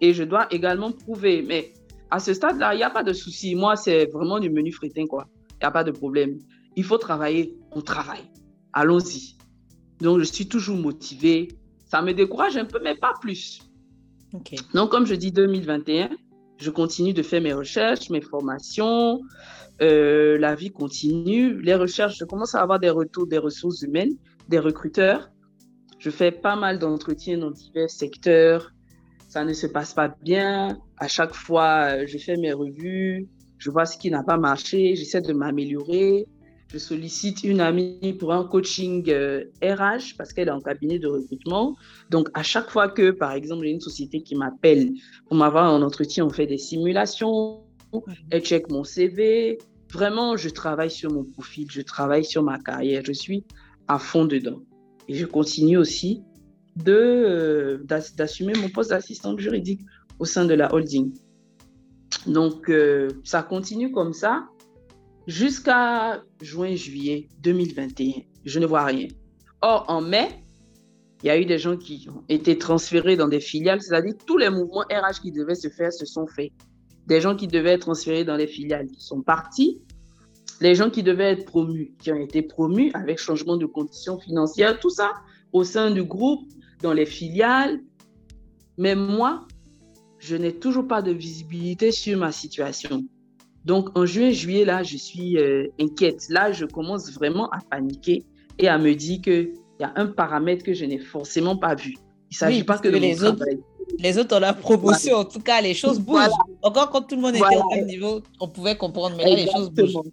et 0.00 0.12
je 0.12 0.24
dois 0.24 0.46
également 0.50 0.92
prouver. 0.92 1.42
Mais 1.42 1.72
à 2.10 2.18
ce 2.18 2.34
stade-là, 2.34 2.74
il 2.74 2.78
n'y 2.78 2.82
a 2.82 2.90
pas 2.90 3.02
de 3.02 3.12
souci. 3.12 3.54
Moi, 3.54 3.76
c'est 3.76 4.06
vraiment 4.06 4.38
du 4.38 4.50
menu 4.50 4.72
fritin, 4.72 5.06
quoi. 5.06 5.28
Il 5.52 5.64
n'y 5.64 5.66
a 5.66 5.70
pas 5.70 5.84
de 5.84 5.90
problème. 5.90 6.38
Il 6.76 6.84
faut 6.84 6.98
travailler, 6.98 7.56
on 7.72 7.80
travaille. 7.80 8.30
Allons-y. 8.72 9.36
Donc, 10.00 10.18
je 10.18 10.24
suis 10.24 10.48
toujours 10.48 10.76
motivée. 10.76 11.48
Ça 11.86 12.02
me 12.02 12.12
décourage 12.12 12.56
un 12.56 12.64
peu, 12.64 12.80
mais 12.82 12.94
pas 12.94 13.12
plus. 13.20 13.60
Donc, 14.74 14.90
comme 14.90 15.06
je 15.06 15.14
dis 15.14 15.32
2021, 15.32 16.10
je 16.58 16.70
continue 16.70 17.12
de 17.12 17.22
faire 17.22 17.42
mes 17.42 17.52
recherches, 17.52 18.10
mes 18.10 18.20
formations, 18.20 19.20
euh, 19.82 20.38
la 20.38 20.54
vie 20.54 20.70
continue, 20.70 21.60
les 21.62 21.74
recherches, 21.74 22.18
je 22.18 22.24
commence 22.24 22.54
à 22.54 22.60
avoir 22.60 22.78
des 22.78 22.90
retours 22.90 23.26
des 23.26 23.38
ressources 23.38 23.82
humaines, 23.82 24.16
des 24.48 24.58
recruteurs. 24.58 25.30
Je 25.98 26.10
fais 26.10 26.30
pas 26.30 26.56
mal 26.56 26.78
d'entretiens 26.78 27.38
dans 27.38 27.50
divers 27.50 27.90
secteurs. 27.90 28.72
Ça 29.30 29.44
ne 29.44 29.52
se 29.52 29.68
passe 29.68 29.94
pas 29.94 30.08
bien. 30.08 30.80
À 30.98 31.06
chaque 31.06 31.34
fois, 31.34 31.92
euh, 31.92 32.04
je 32.08 32.18
fais 32.18 32.36
mes 32.36 32.52
revues, 32.52 33.28
je 33.58 33.70
vois 33.70 33.86
ce 33.86 33.96
qui 33.96 34.10
n'a 34.10 34.24
pas 34.24 34.36
marché, 34.36 34.96
j'essaie 34.96 35.20
de 35.20 35.32
m'améliorer. 35.32 36.26
Je 36.72 36.78
sollicite 36.78 37.44
une 37.44 37.60
amie 37.60 38.16
pour 38.18 38.32
un 38.32 38.44
coaching 38.44 39.04
RH 39.04 39.12
euh, 39.12 39.44
parce 40.18 40.32
qu'elle 40.32 40.48
est 40.48 40.52
en 40.52 40.60
cabinet 40.60 40.98
de 40.98 41.06
recrutement. 41.06 41.76
Donc, 42.10 42.28
à 42.34 42.42
chaque 42.42 42.70
fois 42.70 42.88
que, 42.88 43.12
par 43.12 43.30
exemple, 43.30 43.64
j'ai 43.66 43.70
une 43.70 43.80
société 43.80 44.20
qui 44.20 44.34
m'appelle 44.34 44.90
pour 45.28 45.36
m'avoir 45.36 45.64
un 45.64 45.82
entretien, 45.82 46.26
on 46.26 46.30
fait 46.30 46.48
des 46.48 46.58
simulations, 46.58 47.62
elle 48.32 48.42
check 48.42 48.68
mon 48.68 48.82
CV, 48.82 49.58
Vraiment, 49.92 50.36
je 50.36 50.48
travaille 50.48 50.90
sur 50.90 51.12
mon 51.12 51.24
profil, 51.24 51.66
je 51.70 51.82
travaille 51.82 52.24
sur 52.24 52.42
ma 52.42 52.58
carrière, 52.58 53.02
je 53.04 53.12
suis 53.12 53.44
à 53.88 53.98
fond 53.98 54.24
dedans. 54.24 54.60
Et 55.08 55.14
je 55.14 55.26
continue 55.26 55.76
aussi 55.76 56.22
d'assumer 56.76 58.52
mon 58.58 58.68
poste 58.68 58.90
d'assistante 58.90 59.38
juridique 59.38 59.80
au 60.18 60.24
sein 60.24 60.44
de 60.44 60.54
la 60.54 60.72
holding. 60.72 61.12
Donc, 62.26 62.68
euh, 62.68 63.08
ça 63.24 63.42
continue 63.42 63.92
comme 63.92 64.12
ça 64.12 64.46
jusqu'à 65.26 66.22
juin-juillet 66.40 67.28
2021. 67.40 68.22
Je 68.44 68.58
ne 68.58 68.66
vois 68.66 68.84
rien. 68.84 69.08
Or, 69.62 69.84
en 69.88 70.00
mai, 70.00 70.28
il 71.22 71.26
y 71.26 71.30
a 71.30 71.38
eu 71.38 71.44
des 71.44 71.58
gens 71.58 71.76
qui 71.76 72.08
ont 72.08 72.24
été 72.28 72.58
transférés 72.58 73.16
dans 73.16 73.28
des 73.28 73.40
filiales, 73.40 73.82
c'est-à-dire 73.82 74.14
tous 74.26 74.38
les 74.38 74.50
mouvements 74.50 74.84
RH 74.90 75.20
qui 75.22 75.32
devaient 75.32 75.54
se 75.54 75.68
faire 75.68 75.92
se 75.92 76.06
sont 76.06 76.26
faits 76.26 76.52
des 77.10 77.20
gens 77.20 77.34
qui 77.34 77.48
devaient 77.48 77.72
être 77.72 77.82
transférés 77.82 78.24
dans 78.24 78.36
les 78.36 78.46
filiales 78.46 78.86
qui 78.86 79.02
sont 79.02 79.20
partis, 79.20 79.82
les 80.60 80.76
gens 80.76 80.90
qui 80.90 81.02
devaient 81.02 81.32
être 81.32 81.44
promus, 81.44 81.92
qui 81.98 82.12
ont 82.12 82.20
été 82.20 82.40
promus 82.40 82.92
avec 82.94 83.18
changement 83.18 83.56
de 83.56 83.66
conditions 83.66 84.18
financières, 84.20 84.78
tout 84.78 84.90
ça 84.90 85.12
au 85.52 85.64
sein 85.64 85.90
du 85.90 86.04
groupe, 86.04 86.48
dans 86.82 86.92
les 86.92 87.06
filiales. 87.06 87.80
Mais 88.78 88.94
moi, 88.94 89.46
je 90.18 90.36
n'ai 90.36 90.52
toujours 90.52 90.86
pas 90.86 91.02
de 91.02 91.12
visibilité 91.12 91.92
sur 91.92 92.18
ma 92.18 92.32
situation. 92.32 93.04
Donc 93.64 93.96
en 93.96 94.06
juin, 94.06 94.30
juillet, 94.30 94.64
là, 94.64 94.82
je 94.82 94.96
suis 94.96 95.36
euh, 95.36 95.66
inquiète. 95.80 96.28
Là, 96.28 96.52
je 96.52 96.64
commence 96.64 97.12
vraiment 97.12 97.50
à 97.50 97.58
paniquer 97.70 98.24
et 98.58 98.68
à 98.68 98.78
me 98.78 98.94
dire 98.94 99.20
qu'il 99.20 99.52
y 99.80 99.84
a 99.84 99.92
un 99.96 100.06
paramètre 100.06 100.64
que 100.64 100.72
je 100.72 100.84
n'ai 100.84 100.98
forcément 100.98 101.56
pas 101.56 101.74
vu. 101.74 101.92
Il 102.30 102.34
ne 102.34 102.36
s'agit 102.36 102.64
pas 102.64 102.78
que 102.78 102.88
de 102.88 102.96
les 102.96 103.22
autres, 103.24 103.44
les 103.98 104.18
autres 104.18 104.36
ont 104.36 104.40
la 104.40 104.54
promotion. 104.54 105.16
En 105.16 105.24
tout 105.24 105.40
cas, 105.40 105.60
les 105.60 105.74
choses 105.74 105.98
bougent. 105.98 106.28
Encore 106.62 106.90
quand 106.90 107.02
tout 107.02 107.16
le 107.16 107.22
monde 107.22 107.34
était 107.34 107.56
au 107.56 107.74
même 107.74 107.86
niveau, 107.86 108.22
on 108.40 108.48
pouvait 108.48 108.76
comprendre, 108.76 109.16
mais 109.16 109.24
là, 109.24 109.36
les 109.36 109.50
choses 109.50 109.70
bougent. 109.70 110.10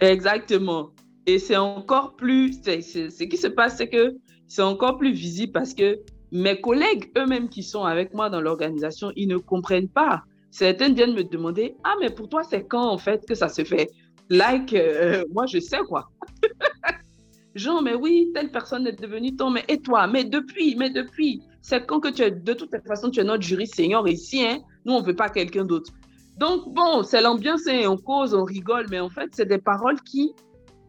Exactement. 0.00 0.90
Et 1.26 1.38
c'est 1.38 1.56
encore 1.56 2.16
plus, 2.16 2.54
ce 2.64 3.24
qui 3.24 3.36
se 3.36 3.48
passe, 3.48 3.76
c'est 3.76 3.88
que 3.88 4.16
c'est 4.48 4.62
encore 4.62 4.98
plus 4.98 5.12
visible 5.12 5.52
parce 5.52 5.74
que 5.74 6.00
mes 6.32 6.60
collègues 6.60 7.10
eux-mêmes 7.16 7.48
qui 7.48 7.62
sont 7.62 7.84
avec 7.84 8.12
moi 8.14 8.28
dans 8.28 8.40
l'organisation, 8.40 9.12
ils 9.16 9.28
ne 9.28 9.36
comprennent 9.36 9.88
pas 9.88 10.24
certaines 10.50 10.94
viennent 10.94 11.14
me 11.14 11.24
demander 11.24 11.76
Ah, 11.84 11.94
mais 12.00 12.10
pour 12.10 12.28
toi, 12.28 12.42
c'est 12.42 12.66
quand 12.66 12.88
en 12.88 12.98
fait 12.98 13.24
que 13.26 13.34
ça 13.34 13.48
se 13.48 13.64
fait? 13.64 13.90
Like, 14.30 14.74
euh, 14.74 15.24
moi, 15.32 15.46
je 15.46 15.58
sais 15.58 15.78
quoi. 15.88 16.10
Jean, 17.54 17.82
mais 17.82 17.94
oui, 17.94 18.30
telle 18.34 18.50
personne 18.50 18.86
est 18.86 19.00
devenue 19.00 19.34
ton, 19.34 19.50
mais 19.50 19.64
et 19.68 19.78
toi 19.80 20.06
Mais 20.06 20.24
depuis, 20.24 20.76
mais 20.76 20.90
depuis. 20.90 21.42
C'est 21.62 21.86
quand 21.86 22.00
que 22.00 22.08
tu 22.08 22.22
es, 22.22 22.30
de 22.30 22.52
toute 22.52 22.70
façon, 22.86 23.10
tu 23.10 23.20
es 23.20 23.24
notre 23.24 23.42
jury 23.42 23.66
senior 23.66 24.06
ici, 24.08 24.44
hein? 24.44 24.58
Nous, 24.84 24.92
on 24.92 25.00
ne 25.00 25.06
veut 25.06 25.16
pas 25.16 25.28
quelqu'un 25.28 25.64
d'autre. 25.64 25.92
Donc, 26.38 26.72
bon, 26.72 27.02
c'est 27.02 27.20
l'ambiance, 27.20 27.66
hein, 27.66 27.82
on 27.88 27.96
cause, 27.96 28.32
on 28.32 28.44
rigole, 28.44 28.86
mais 28.90 29.00
en 29.00 29.08
fait, 29.08 29.30
c'est 29.32 29.46
des 29.46 29.58
paroles 29.58 30.00
qui 30.02 30.34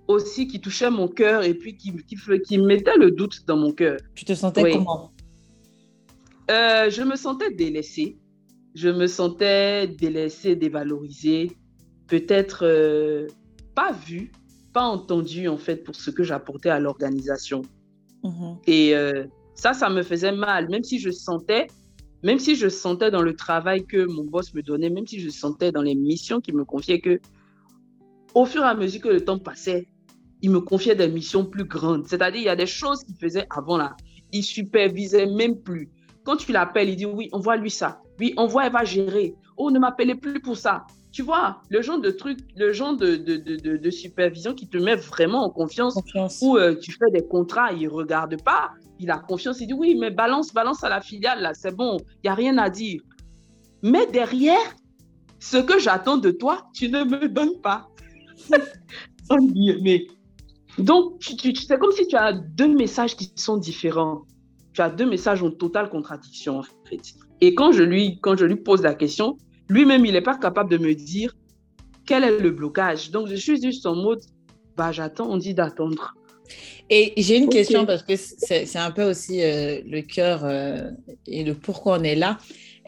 aussi, 0.10 0.48
qui 0.48 0.60
touchaient 0.60 0.90
mon 0.90 1.08
cœur 1.08 1.44
et 1.44 1.54
puis 1.54 1.78
qui, 1.78 1.96
qui, 2.04 2.18
qui 2.42 2.58
mettaient 2.58 2.98
le 2.98 3.12
doute 3.12 3.46
dans 3.46 3.58
mon 3.58 3.72
cœur. 3.72 3.98
Tu 4.16 4.26
te 4.26 4.34
sentais 4.34 4.72
comment? 4.72 5.12
Euh, 6.50 6.90
Je 6.90 7.04
me 7.04 7.16
sentais 7.16 7.52
délaissée. 7.52 8.18
Je 8.74 8.90
me 8.90 9.06
sentais 9.08 9.88
délaissée, 9.88 10.56
dévalorisée, 10.56 11.52
peut-être 12.08 12.66
euh, 12.66 13.28
pas 13.76 13.92
vue, 13.92 14.32
pas 14.74 14.84
entendue 14.84 15.48
en 15.48 15.58
fait 15.58 15.78
pour 15.78 15.96
ce 15.96 16.10
que 16.10 16.24
j'apportais 16.24 16.70
à 16.70 16.80
l'organisation. 16.80 17.62
Mhm. 18.24 18.58
Et 18.66 18.96
euh, 18.96 19.26
ça, 19.54 19.74
ça 19.74 19.90
me 19.90 20.02
faisait 20.02 20.32
mal, 20.32 20.70
même 20.70 20.84
si 20.84 21.00
je 21.00 21.12
sentais 21.12 21.68
même 22.22 22.38
si 22.38 22.56
je 22.56 22.68
sentais 22.68 23.12
dans 23.12 23.22
le 23.22 23.34
travail 23.34 23.86
que 23.86 24.06
mon 24.06 24.26
boss 24.26 24.54
me 24.54 24.62
donnait, 24.62 24.90
même 24.90 25.08
si 25.08 25.22
je 25.22 25.30
sentais 25.30 25.72
dans 25.72 25.82
les 25.82 25.96
missions 25.96 26.42
qu'il 26.42 26.54
me 26.54 26.66
confiait 26.66 27.00
que, 27.00 27.22
au 28.34 28.46
fur 28.46 28.62
et 28.62 28.66
à 28.66 28.76
mesure 28.76 29.02
que 29.02 29.08
le 29.08 29.24
temps 29.24 29.40
passait, 29.40 29.88
il 30.42 30.52
me 30.52 30.62
confiait 30.62 30.96
des 30.96 31.08
missions 31.08 31.46
plus 31.46 31.66
grandes. 31.66 32.08
C'est-à-dire, 32.08 32.42
il 32.42 32.46
y 32.46 32.50
a 32.50 32.56
des 32.56 32.66
choses 32.66 33.04
qu'il 33.04 33.16
faisait 33.16 33.48
avant 33.50 33.78
là. 33.78 33.96
Il 34.32 34.44
supervisait 34.44 35.26
même 35.26 35.60
plus. 35.62 35.90
Quand 36.24 36.38
tu 36.38 36.52
l'appelles, 36.52 36.90
il 36.90 36.96
dit 36.96 37.06
oui, 37.06 37.30
envoie-lui 37.32 37.72
ça. 37.72 38.02
Oui, 38.20 38.34
envoie, 38.38 38.68
elle 38.68 38.74
va 38.74 38.84
gérer. 38.84 39.36
Oh, 39.58 39.72
ne 39.72 39.80
m'appelez 39.80 40.16
plus 40.16 40.40
pour 40.42 40.58
ça. 40.58 40.86
Tu 41.12 41.24
vois, 41.24 41.62
le 41.70 41.82
genre 41.82 42.00
de 42.00 42.12
truc, 42.12 42.40
le 42.56 42.72
genre 42.72 42.96
de, 42.96 43.16
de, 43.16 43.38
de, 43.38 43.78
de 43.78 43.90
supervision 43.90 44.54
qui 44.54 44.68
te 44.68 44.78
met 44.78 44.96
vraiment 44.96 45.44
en 45.44 45.50
confiance, 45.50 45.96
confiance. 45.96 46.40
où 46.42 46.56
euh, 46.58 46.76
tu 46.76 46.92
fais 46.92 47.10
des 47.12 47.26
contrats, 47.28 47.72
il 47.74 47.84
ne 47.84 47.90
regarde 47.90 48.40
pas, 48.44 48.70
il 49.00 49.10
a 49.10 49.18
confiance, 49.18 49.60
il 49.60 49.68
dit 49.68 49.74
oui, 49.74 49.96
mais 50.00 50.12
balance, 50.12 50.54
balance 50.54 50.84
à 50.84 50.90
la 50.90 51.02
filiale, 51.02 51.42
là, 51.42 51.54
c'est 51.56 51.76
bon, 51.76 51.98
il 52.00 52.20
n'y 52.26 52.30
a 52.30 52.36
rien 52.36 52.60
à 52.60 52.70
dire. 52.70 53.02
Mais 53.82 54.06
derrière, 54.06 54.76
ce 55.40 55.58
que 55.58 55.80
j'attends 55.80 56.18
de 56.18 56.30
toi, 56.30 56.68
tu 56.76 56.90
ne 56.90 57.04
me 57.04 57.28
donnes 57.28 57.60
pas. 57.62 57.88
mais 59.82 60.06
donc, 60.80 61.22
c'est 61.22 61.80
comme 61.80 61.92
si 61.92 62.08
tu 62.08 62.16
as 62.16 62.34
deux 62.34 62.74
messages 62.74 63.16
qui 63.16 63.32
sont 63.36 63.58
différents. 63.58 64.24
Tu 64.74 64.82
as 64.82 64.90
deux 64.90 65.06
messages 65.06 65.44
en 65.44 65.52
totale 65.52 65.90
contradiction, 65.90 66.60
en 66.60 66.64
fait. 66.64 67.02
Et 67.42 67.56
quand 67.56 67.72
je 67.72 67.84
lui, 67.84 68.20
quand 68.22 68.38
je 68.38 68.46
lui 68.46 68.56
pose 68.56 68.82
la 68.82 68.94
question, 68.94 69.38
lui-même, 69.70 70.06
il 70.06 70.14
n'est 70.14 70.22
pas 70.22 70.38
capable 70.38 70.70
de 70.70 70.78
me 70.78 70.94
dire 70.94 71.36
quel 72.06 72.24
est 72.24 72.40
le 72.40 72.52
blocage. 72.52 73.12
Donc, 73.12 73.28
je 73.28 73.36
suis 73.36 73.62
juste 73.62 73.86
en 73.86 73.96
mode, 73.96 74.22
bah, 74.76 74.92
j'attends, 74.92 75.30
on 75.30 75.38
dit 75.38 75.54
d'attendre. 75.54 76.16
Et 76.90 77.14
j'ai 77.18 77.38
une 77.38 77.50
question 77.50 77.86
parce 77.86 78.02
que 78.02 78.16
c'est 78.16 78.76
un 78.78 78.92
peu 78.92 79.04
aussi 79.04 79.44
euh, 79.44 79.82
le 79.86 80.02
cœur 80.02 80.44
euh, 80.44 80.90
et 81.28 81.44
le 81.44 81.54
pourquoi 81.54 82.00
on 82.00 82.04
est 82.04 82.16
là. 82.16 82.40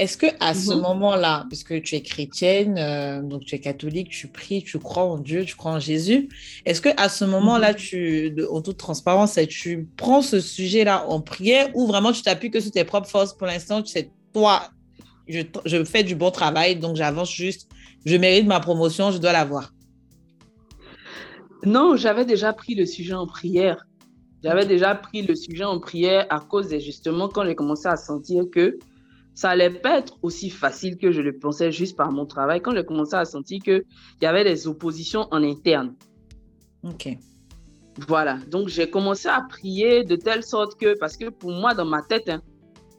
Est-ce 0.02 0.18
que 0.18 0.26
à 0.40 0.56
ce 0.56 0.74
mhm. 0.74 0.82
moment-là, 0.82 1.46
puisque 1.48 1.80
tu 1.84 1.94
es 1.94 2.02
chrétienne, 2.02 2.80
euh, 2.80 3.22
donc 3.22 3.46
tu 3.46 3.54
es 3.54 3.60
catholique, 3.60 4.10
tu 4.10 4.28
pries, 4.28 4.64
tu 4.64 4.80
crois 4.80 5.04
en 5.04 5.20
Dieu, 5.20 5.46
tu 5.46 5.56
crois 5.56 5.74
en 5.74 5.80
Jésus, 5.80 6.28
est-ce 6.66 6.82
que 6.82 6.90
à 6.98 7.08
ce 7.08 7.24
moment-là, 7.24 7.74
mhm. 7.74 7.78
tu, 7.78 8.36
en 8.50 8.64
toute 8.64 8.78
transparence, 8.78 9.38
tu 9.48 9.88
prends 9.98 10.24
ce 10.24 10.40
sujet-là 10.40 11.06
en 11.08 11.22
prière 11.22 11.70
ou 11.76 11.86
vraiment 11.86 12.12
tu 12.14 12.24
t'appuies 12.24 12.50
que 12.50 12.60
sur 12.60 12.72
tes 12.72 12.84
propres 12.84 13.10
forces? 13.10 13.36
Pour 13.36 13.46
l'instant, 13.46 13.84
tu 13.84 13.92
sais, 13.92 14.10
toi, 14.34 14.72
je, 15.28 15.42
je 15.66 15.84
fais 15.84 16.04
du 16.04 16.16
bon 16.16 16.32
travail, 16.32 16.78
donc 16.78 16.96
j'avance 16.96 17.32
juste, 17.32 17.70
je 18.04 18.18
mérite 18.18 18.48
ma 18.48 18.60
promotion, 18.60 19.12
je 19.12 19.20
dois 19.20 19.34
l'avoir. 19.34 19.72
Non, 21.64 21.96
j'avais 21.96 22.26
déjà 22.26 22.54
pris 22.54 22.74
le 22.74 22.88
sujet 22.88 23.14
en 23.14 23.28
prière. 23.28 23.86
J'avais 24.44 24.66
déjà 24.66 24.96
pris 24.96 25.22
le 25.22 25.36
sujet 25.36 25.64
en 25.64 25.80
prière 25.80 26.26
à 26.32 26.40
cause 26.40 26.70
de 26.70 26.80
justement 26.80 27.30
quand 27.30 27.46
j'ai 27.46 27.54
commencé 27.54 27.88
à 27.88 27.98
sentir 27.98 28.46
que 28.52 28.80
ça 29.34 29.50
allait 29.50 29.70
pas 29.70 30.00
être 30.00 30.18
aussi 30.22 30.50
facile 30.50 30.98
que 30.98 31.12
je 31.12 31.22
le 31.22 31.38
pensais 31.38 31.72
juste 31.72 31.96
par 31.96 32.12
mon 32.12 32.26
travail. 32.26 32.62
Quand 32.62 32.76
j'ai 32.76 32.84
commencé 32.84 33.16
à 33.16 33.26
sentir 33.26 33.62
qu'il 33.64 33.84
y 34.22 34.26
avait 34.26 34.44
des 34.44 34.68
oppositions 34.68 35.28
en 35.32 35.44
interne. 35.44 35.96
Ok. 36.84 37.10
Voilà. 38.08 38.38
Donc 38.50 38.68
j'ai 38.68 38.90
commencé 38.90 39.28
à 39.28 39.42
prier 39.42 40.04
de 40.04 40.16
telle 40.16 40.44
sorte 40.44 40.80
que, 40.80 40.98
parce 40.98 41.18
que 41.18 41.30
pour 41.30 41.52
moi, 41.52 41.74
dans 41.74 41.86
ma 41.86 42.02
tête, 42.02 42.30
hein, 42.30 42.42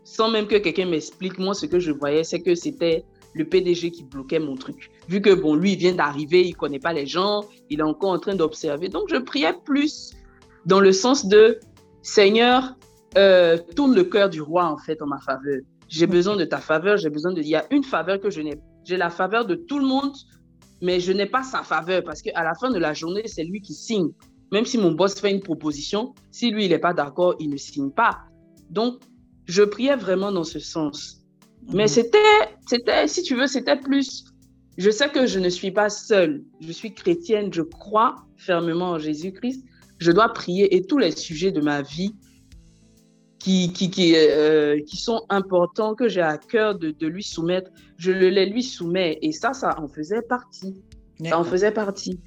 sans 0.04 0.30
même 0.30 0.46
que 0.46 0.56
quelqu'un 0.56 0.86
m'explique, 0.86 1.38
moi, 1.38 1.54
ce 1.54 1.66
que 1.66 1.78
je 1.78 1.92
voyais, 1.92 2.24
c'est 2.24 2.40
que 2.40 2.54
c'était 2.54 3.04
le 3.34 3.44
PDG 3.44 3.90
qui 3.90 4.04
bloquait 4.04 4.38
mon 4.38 4.56
truc. 4.56 4.90
Vu 5.08 5.20
que, 5.20 5.32
bon, 5.32 5.54
lui, 5.54 5.72
il 5.72 5.78
vient 5.78 5.94
d'arriver, 5.94 6.46
il 6.46 6.54
connaît 6.54 6.78
pas 6.78 6.92
les 6.92 7.06
gens, 7.06 7.44
il 7.70 7.80
est 7.80 7.84
encore 7.84 8.10
en 8.10 8.18
train 8.18 8.34
d'observer. 8.34 8.88
Donc, 8.88 9.08
je 9.08 9.16
priais 9.16 9.54
plus 9.64 10.12
dans 10.66 10.80
le 10.80 10.92
sens 10.92 11.26
de 11.26 11.58
Seigneur, 12.02 12.76
euh, 13.16 13.56
tourne 13.74 13.94
le 13.94 14.04
cœur 14.04 14.28
du 14.28 14.42
roi, 14.42 14.66
en 14.66 14.76
fait, 14.76 15.00
en 15.00 15.06
ma 15.06 15.18
faveur. 15.18 15.60
J'ai 15.92 16.06
besoin 16.06 16.36
de 16.36 16.46
ta 16.46 16.56
faveur, 16.56 16.96
j'ai 16.96 17.10
besoin 17.10 17.34
de. 17.34 17.42
Il 17.42 17.48
y 17.48 17.54
a 17.54 17.66
une 17.70 17.84
faveur 17.84 18.18
que 18.18 18.30
je 18.30 18.40
n'ai. 18.40 18.58
J'ai 18.82 18.96
la 18.96 19.10
faveur 19.10 19.44
de 19.44 19.54
tout 19.54 19.78
le 19.78 19.84
monde, 19.84 20.14
mais 20.80 21.00
je 21.00 21.12
n'ai 21.12 21.26
pas 21.26 21.42
sa 21.42 21.62
faveur 21.62 22.02
parce 22.02 22.22
qu'à 22.22 22.42
la 22.42 22.54
fin 22.54 22.70
de 22.70 22.78
la 22.78 22.94
journée, 22.94 23.24
c'est 23.26 23.44
lui 23.44 23.60
qui 23.60 23.74
signe. 23.74 24.08
Même 24.52 24.64
si 24.64 24.78
mon 24.78 24.92
boss 24.92 25.20
fait 25.20 25.30
une 25.30 25.42
proposition, 25.42 26.14
si 26.30 26.50
lui, 26.50 26.64
il 26.64 26.70
n'est 26.70 26.78
pas 26.78 26.94
d'accord, 26.94 27.34
il 27.40 27.50
ne 27.50 27.58
signe 27.58 27.90
pas. 27.90 28.20
Donc, 28.70 29.02
je 29.44 29.62
priais 29.62 29.94
vraiment 29.94 30.32
dans 30.32 30.44
ce 30.44 30.58
sens. 30.60 31.26
Mais 31.74 31.82
mhm. 31.82 31.88
c'était, 31.88 32.18
c'était, 32.66 33.06
si 33.06 33.22
tu 33.22 33.36
veux, 33.36 33.46
c'était 33.46 33.76
plus. 33.76 34.24
Je 34.78 34.90
sais 34.90 35.10
que 35.10 35.26
je 35.26 35.38
ne 35.40 35.50
suis 35.50 35.72
pas 35.72 35.90
seule. 35.90 36.42
Je 36.60 36.72
suis 36.72 36.94
chrétienne. 36.94 37.52
Je 37.52 37.60
crois 37.60 38.16
fermement 38.38 38.92
en 38.92 38.98
Jésus-Christ. 38.98 39.62
Je 39.98 40.10
dois 40.10 40.30
prier 40.30 40.74
et 40.74 40.86
tous 40.86 40.96
les 40.96 41.10
sujets 41.10 41.52
de 41.52 41.60
ma 41.60 41.82
vie 41.82 42.14
qui, 43.42 43.72
qui, 43.72 43.90
qui, 43.90 44.14
euh, 44.14 44.80
qui 44.86 44.96
sont 44.96 45.24
importants, 45.28 45.94
que 45.94 46.08
j'ai 46.08 46.20
à 46.20 46.38
cœur 46.38 46.78
de, 46.78 46.90
de, 46.90 47.06
lui 47.06 47.24
soumettre, 47.24 47.70
je 47.98 48.12
le 48.12 48.28
les 48.28 48.46
lui 48.46 48.62
soumets. 48.62 49.18
Et 49.20 49.32
ça, 49.32 49.52
ça 49.52 49.80
en 49.80 49.88
faisait 49.88 50.22
partie. 50.22 50.80
Ça 51.24 51.38
en 51.38 51.44
faisait 51.44 51.72
partie. 51.72 52.20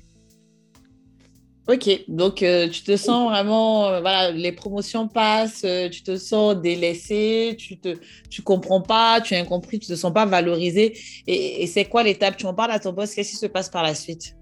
Ok, 1.68 1.90
donc 2.08 2.44
euh, 2.44 2.70
tu 2.70 2.84
te 2.84 2.96
sens 2.96 3.32
vraiment, 3.32 3.88
euh, 3.88 4.00
voilà, 4.00 4.30
les 4.30 4.52
promotions 4.52 5.08
passent, 5.08 5.64
euh, 5.66 5.90
tu 5.90 6.04
te 6.04 6.16
sens 6.16 6.56
délaissé, 6.56 7.56
tu 7.58 7.80
te, 7.80 7.98
tu 8.30 8.44
comprends 8.44 8.82
pas, 8.82 9.20
tu 9.20 9.34
es 9.34 9.40
incompris, 9.40 9.80
tu 9.80 9.88
te 9.88 9.96
sens 9.96 10.14
pas 10.14 10.28
valorisé. 10.28 10.96
Et, 11.26 11.66
c'est 11.66 11.86
quoi 11.86 12.04
l'étape? 12.04 12.38
Tu 12.38 12.46
en 12.46 12.54
parles 12.54 12.72
à 12.72 12.80
ton 12.80 12.94
boss, 12.94 13.16
qu'est-ce 13.16 13.32
qui 13.32 13.38
se 13.38 13.48
passe 13.48 13.70
par 13.70 13.82
la 13.82 13.96
suite? 13.96 14.36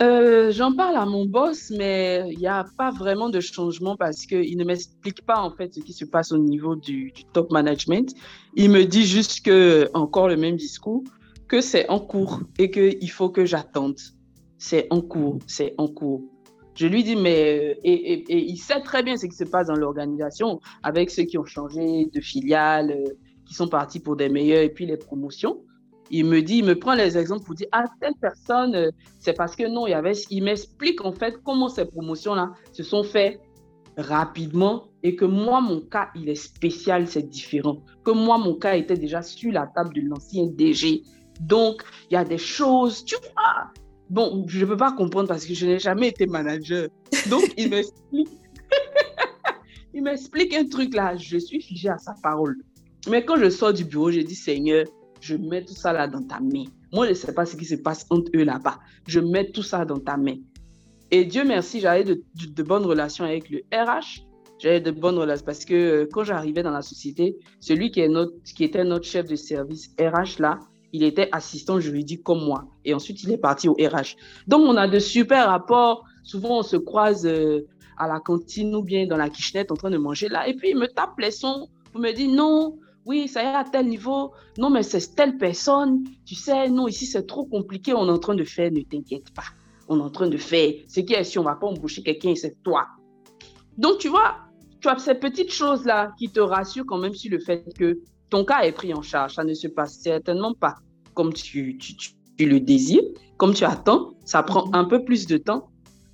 J'en 0.00 0.74
parle 0.74 0.96
à 0.96 1.06
mon 1.06 1.26
boss, 1.26 1.70
mais 1.70 2.26
il 2.30 2.38
n'y 2.38 2.46
a 2.46 2.64
pas 2.76 2.90
vraiment 2.90 3.30
de 3.30 3.40
changement 3.40 3.96
parce 3.96 4.26
qu'il 4.26 4.56
ne 4.56 4.64
m'explique 4.64 5.24
pas 5.24 5.40
en 5.40 5.50
fait 5.50 5.74
ce 5.74 5.80
qui 5.80 5.92
se 5.92 6.04
passe 6.04 6.32
au 6.32 6.38
niveau 6.38 6.76
du, 6.76 7.12
top 7.32 7.50
management. 7.50 8.12
Il 8.54 8.70
me 8.70 8.84
dit 8.84 9.06
juste 9.06 9.44
que, 9.44 9.88
encore 9.94 10.28
le 10.28 10.36
même 10.36 10.56
discours, 10.56 11.02
que 11.48 11.60
c'est 11.60 11.88
en 11.88 12.00
cours 12.00 12.40
et 12.58 12.70
qu'il 12.70 13.10
faut 13.10 13.30
que 13.30 13.44
j'attende 13.44 13.96
c'est 14.58 14.86
en 14.90 15.00
cours, 15.00 15.38
c'est 15.46 15.74
en 15.78 15.88
cours. 15.88 16.22
Je 16.74 16.86
lui 16.86 17.02
dis, 17.02 17.16
mais, 17.16 17.74
euh, 17.76 17.80
et, 17.84 18.48
il 18.50 18.58
sait 18.58 18.80
très 18.82 19.02
bien 19.02 19.16
ce 19.16 19.26
qui 19.26 19.36
se 19.36 19.44
passe 19.44 19.68
dans 19.68 19.76
l'organisation 19.76 20.60
avec 20.82 21.10
ceux 21.10 21.24
qui 21.24 21.38
ont 21.38 21.44
changé 21.44 22.06
de 22.12 22.20
filiale, 22.20 22.90
euh, 22.90 23.12
qui 23.46 23.54
sont 23.54 23.68
partis 23.68 24.00
pour 24.00 24.16
des 24.16 24.28
meilleurs, 24.28 24.62
et 24.62 24.68
puis 24.68 24.86
les 24.86 24.96
promotions. 24.96 25.62
Il 26.10 26.26
me 26.26 26.40
dit, 26.42 26.58
il 26.58 26.64
me 26.64 26.78
prend 26.78 26.94
les 26.94 27.18
exemples 27.18 27.44
pour 27.44 27.54
dire, 27.54 27.68
ah, 27.72 27.84
telle 28.00 28.14
personne, 28.20 28.74
euh, 28.74 28.90
c'est 29.18 29.32
parce 29.32 29.56
que 29.56 29.66
non, 29.66 29.86
il 29.86 29.90
y 29.90 29.94
avait, 29.94 30.12
il 30.30 30.44
m'explique 30.44 31.04
en 31.04 31.12
fait 31.12 31.36
comment 31.44 31.68
ces 31.68 31.84
promotions-là 31.84 32.52
se 32.72 32.82
sont 32.82 33.02
faites 33.02 33.40
rapidement 33.96 34.88
et 35.02 35.16
que 35.16 35.24
moi, 35.24 35.60
mon 35.60 35.80
cas, 35.80 36.10
il 36.14 36.28
est 36.28 36.34
spécial, 36.34 37.06
c'est 37.08 37.28
différent. 37.28 37.82
Que 38.04 38.10
moi, 38.10 38.38
mon 38.38 38.54
cas 38.54 38.76
était 38.76 38.96
déjà 38.96 39.22
sur 39.22 39.52
la 39.52 39.66
table 39.66 39.94
de 39.94 40.02
l'ancien 40.02 40.46
DG. 40.46 41.02
Donc, 41.40 41.82
il 42.10 42.14
y 42.14 42.16
a 42.16 42.24
des 42.24 42.38
choses, 42.38 43.04
tu 43.04 43.16
vois, 43.16 43.72
Bon, 44.08 44.44
je 44.46 44.60
ne 44.60 44.66
peux 44.66 44.76
pas 44.76 44.92
comprendre 44.92 45.28
parce 45.28 45.44
que 45.44 45.54
je 45.54 45.66
n'ai 45.66 45.78
jamais 45.78 46.08
été 46.08 46.26
manager. 46.26 46.88
Donc, 47.28 47.42
il 47.56 47.70
m'explique. 47.70 48.28
il 49.94 50.02
m'explique 50.02 50.54
un 50.54 50.68
truc 50.68 50.94
là. 50.94 51.16
Je 51.16 51.38
suis 51.38 51.60
figé 51.60 51.88
à 51.88 51.98
sa 51.98 52.14
parole. 52.22 52.56
Mais 53.08 53.24
quand 53.24 53.36
je 53.36 53.50
sors 53.50 53.72
du 53.72 53.84
bureau, 53.84 54.10
je 54.12 54.20
dis 54.20 54.34
Seigneur, 54.36 54.84
je 55.26 55.36
mets 55.36 55.64
tout 55.64 55.74
ça 55.74 55.92
là 55.92 56.06
dans 56.06 56.22
ta 56.22 56.40
main. 56.40 56.64
Moi, 56.92 57.06
je 57.06 57.10
ne 57.10 57.14
sais 57.14 57.34
pas 57.34 57.44
ce 57.46 57.56
qui 57.56 57.64
se 57.64 57.74
passe 57.74 58.06
entre 58.10 58.30
eux 58.34 58.44
là-bas. 58.44 58.78
Je 59.06 59.20
mets 59.20 59.50
tout 59.50 59.62
ça 59.62 59.84
dans 59.84 59.98
ta 59.98 60.16
main. 60.16 60.36
Et 61.10 61.24
Dieu 61.24 61.44
merci, 61.44 61.80
j'avais 61.80 62.04
de, 62.04 62.22
de, 62.34 62.62
bonnes 62.62 62.84
relations 62.84 63.24
avec 63.24 63.50
le 63.50 63.58
RH. 63.72 64.22
J'avais 64.58 64.80
de 64.80 64.90
bonnes 64.90 65.18
relations 65.18 65.44
parce 65.44 65.64
que 65.64 65.74
euh, 65.74 66.08
quand 66.10 66.24
j'arrivais 66.24 66.62
dans 66.62 66.70
la 66.70 66.82
société, 66.82 67.36
celui 67.60 67.90
qui, 67.90 68.00
était 68.00 68.84
notre 68.84 69.04
chef 69.04 69.26
de 69.26 69.36
service 69.36 69.90
RH 70.00 70.40
là, 70.40 70.58
il 70.92 71.02
était 71.02 71.28
assistant 71.32 71.78
juridique 71.80 72.22
comme 72.22 72.44
moi. 72.44 72.64
Et 72.84 72.94
ensuite, 72.94 73.22
il 73.22 73.32
est 73.32 73.38
parti 73.38 73.68
au 73.68 73.74
RH. 73.74 74.16
Donc, 74.46 74.62
on 74.62 74.76
a 74.76 74.88
de 74.88 74.98
super 74.98 75.48
rapports. 75.48 76.04
Souvent, 76.22 76.60
on 76.60 76.62
se 76.62 76.76
croise 76.76 77.26
euh, 77.26 77.66
à 77.98 78.06
la 78.08 78.20
cantine 78.20 78.74
ou 78.74 78.82
bien 78.82 79.06
dans 79.06 79.16
la 79.16 79.28
kitchenette 79.28 79.70
en 79.70 79.76
train 79.76 79.90
de 79.90 79.98
manger 79.98 80.28
là. 80.28 80.48
Et 80.48 80.54
puis, 80.54 80.70
il 80.70 80.78
me 80.78 80.86
tape 80.86 81.18
les 81.18 81.32
sons 81.32 81.68
pour 81.92 82.00
me 82.00 82.12
dire 82.12 82.30
non, 82.30 82.78
oui, 83.06 83.28
ça 83.28 83.42
y 83.42 83.46
est 83.46 83.54
à 83.54 83.64
tel 83.64 83.86
niveau. 83.86 84.32
Non, 84.58 84.68
mais 84.68 84.82
c'est 84.82 85.14
telle 85.14 85.38
personne. 85.38 86.02
Tu 86.24 86.34
sais, 86.34 86.68
non, 86.68 86.88
ici, 86.88 87.06
c'est 87.06 87.26
trop 87.26 87.46
compliqué. 87.46 87.94
On 87.94 88.08
est 88.08 88.10
en 88.10 88.18
train 88.18 88.34
de 88.34 88.42
faire, 88.44 88.70
ne 88.72 88.80
t'inquiète 88.80 89.32
pas. 89.32 89.44
On 89.88 90.00
est 90.00 90.02
en 90.02 90.10
train 90.10 90.28
de 90.28 90.36
faire. 90.36 90.72
Ce 90.88 90.98
qui 91.00 91.14
est 91.14 91.22
si 91.22 91.38
on 91.38 91.42
ne 91.42 91.46
va 91.46 91.54
pas 91.54 91.68
embaucher 91.68 92.02
quelqu'un, 92.02 92.34
c'est 92.34 92.60
toi. 92.64 92.88
Donc, 93.78 93.98
tu 93.98 94.08
vois, 94.08 94.38
tu 94.80 94.88
as 94.88 94.98
ces 94.98 95.14
petites 95.14 95.52
choses-là 95.52 96.12
qui 96.18 96.30
te 96.30 96.40
rassurent 96.40 96.84
quand 96.84 96.98
même 96.98 97.14
sur 97.14 97.30
le 97.30 97.38
fait 97.38 97.64
que 97.78 98.00
ton 98.28 98.44
cas 98.44 98.62
est 98.62 98.72
pris 98.72 98.92
en 98.92 99.02
charge. 99.02 99.34
Ça 99.34 99.44
ne 99.44 99.54
se 99.54 99.68
passe 99.68 100.00
certainement 100.00 100.54
pas 100.54 100.74
comme 101.14 101.32
tu, 101.32 101.78
tu, 101.78 101.96
tu, 101.96 102.12
le 102.40 102.58
désires, 102.58 103.04
comme 103.36 103.54
tu 103.54 103.64
attends. 103.64 104.14
Ça 104.24 104.42
prend 104.42 104.68
un 104.72 104.84
peu 104.84 105.04
plus 105.04 105.28
de 105.28 105.36
temps, 105.36 105.70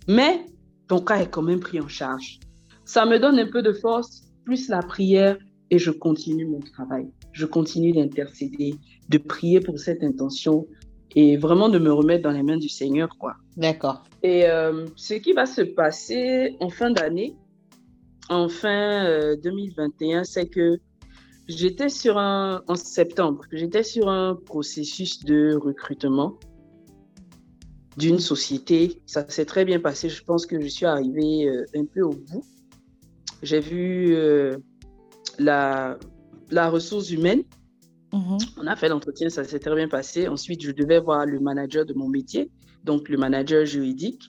mais 0.09 0.45
ton 0.89 1.01
cas 1.01 1.23
est 1.23 1.31
quand 1.31 1.43
même 1.43 1.61
pris 1.61 1.81
en 1.81 1.89
charge. 1.89 2.39
Ça 2.85 3.07
me 3.07 3.19
donne 3.19 3.39
un 3.39 3.51
peu 3.51 3.63
de 3.63 3.73
force, 3.73 4.25
plus 4.45 4.69
la 4.69 4.83
prière, 4.83 5.39
et 5.73 5.79
je 5.79 5.91
continue 5.91 6.47
mon 6.47 6.61
travail. 6.61 7.09
Je 7.33 7.47
continue 7.47 7.93
d'intercéder, 7.93 8.75
de 9.09 9.17
prier 9.17 9.59
pour 9.59 9.79
cette 9.79 10.05
intention 10.05 10.67
et 11.17 11.39
vraiment 11.39 11.71
de 11.71 11.79
me 11.79 11.91
remettre 11.91 12.25
dans 12.25 12.31
les 12.31 12.43
mains 12.43 12.59
du 12.59 12.69
Seigneur, 12.69 13.17
quoi. 13.19 13.37
D'accord. 13.57 14.05
Et 14.23 14.47
euh, 14.47 14.85
ce 14.97 15.15
qui 15.15 15.33
va 15.33 15.47
se 15.47 15.63
passer 15.63 16.57
en 16.61 16.69
fin 16.69 16.91
d'année, 16.91 17.35
en 18.29 18.51
fin 18.51 19.35
2021, 19.43 20.21
euh, 20.21 20.25
c'est 20.25 20.47
que 20.47 20.77
j'étais 21.49 21.89
sur 21.89 22.19
un, 22.19 22.63
en 22.69 22.75
septembre, 22.75 23.45
j'étais 23.51 23.83
sur 23.83 24.11
un 24.11 24.35
processus 24.35 25.25
de 25.25 25.57
recrutement 25.57 26.39
d'une 27.97 28.19
société. 28.19 29.01
Ça 29.07 29.27
s'est 29.27 29.47
très 29.47 29.65
bien 29.65 29.81
passé. 29.81 30.11
Je 30.11 30.23
pense 30.23 30.45
que 30.45 30.61
je 30.61 30.69
suis 30.69 30.87
arrivée 30.87 31.49
euh, 31.49 31.65
un 31.75 31.87
peu 31.87 32.03
au 32.03 32.11
bout. 32.11 32.45
J'ai 33.43 33.61
vu 33.61 34.15
la, 35.39 35.99
la 36.51 36.71
ressource 36.71 37.11
humaine. 37.11 37.43
Mhm. 38.13 38.39
On 38.59 38.67
a 38.67 38.77
fait 38.77 38.89
l'entretien, 38.89 39.29
ça 39.31 39.45
s'est 39.45 39.59
très 39.59 39.75
bien 39.75 39.89
passé. 39.89 40.29
Ensuite, 40.29 40.63
je 40.63 40.71
devais 40.71 41.01
voir 41.01 41.27
le 41.27 41.41
manager 41.41 41.87
de 41.87 41.95
mon 41.95 42.09
métier, 42.09 42.51
donc 42.85 43.09
le 43.09 43.17
manager 43.17 43.65
juridique. 43.65 44.23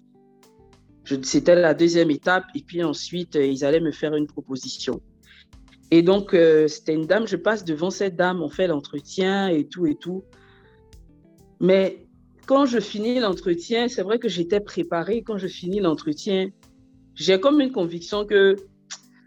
C'était 1.23 1.55
la 1.55 1.73
deuxième 1.73 2.11
étape. 2.11 2.45
Et 2.55 2.61
puis 2.61 2.83
ensuite, 2.83 3.35
euh, 3.35 3.45
ils 3.45 3.65
allaient 3.65 3.81
me 3.81 3.91
faire 3.91 4.15
une 4.15 4.27
proposition. 4.27 5.01
Et 5.91 6.01
donc, 6.01 6.33
euh, 6.33 6.67
c'était 6.67 6.93
une 6.93 7.05
dame, 7.05 7.27
je 7.27 7.35
passe 7.35 7.65
devant 7.65 7.91
cette 7.91 8.15
dame, 8.15 8.41
on 8.41 8.49
fait 8.49 8.67
l'entretien 8.67 9.49
et 9.49 9.67
tout 9.67 9.85
et 9.85 9.95
tout. 9.95 10.23
Mais 11.59 12.07
quand 12.45 12.65
je 12.65 12.79
finis 12.79 13.19
l'entretien, 13.19 13.87
c'est 13.87 14.01
vrai 14.01 14.17
que 14.17 14.27
j'étais 14.27 14.59
préparée. 14.59 15.23
Quand 15.23 15.37
je 15.37 15.47
finis 15.47 15.81
l'entretien, 15.81 16.49
j'ai 17.15 17.39
comme 17.39 17.61
une 17.61 17.71
conviction 17.71 18.25
que 18.25 18.55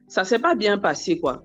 ça 0.08 0.24
s'est 0.24 0.38
pas 0.38 0.54
bien 0.54 0.78
passé, 0.78 1.20
quoi. 1.20 1.44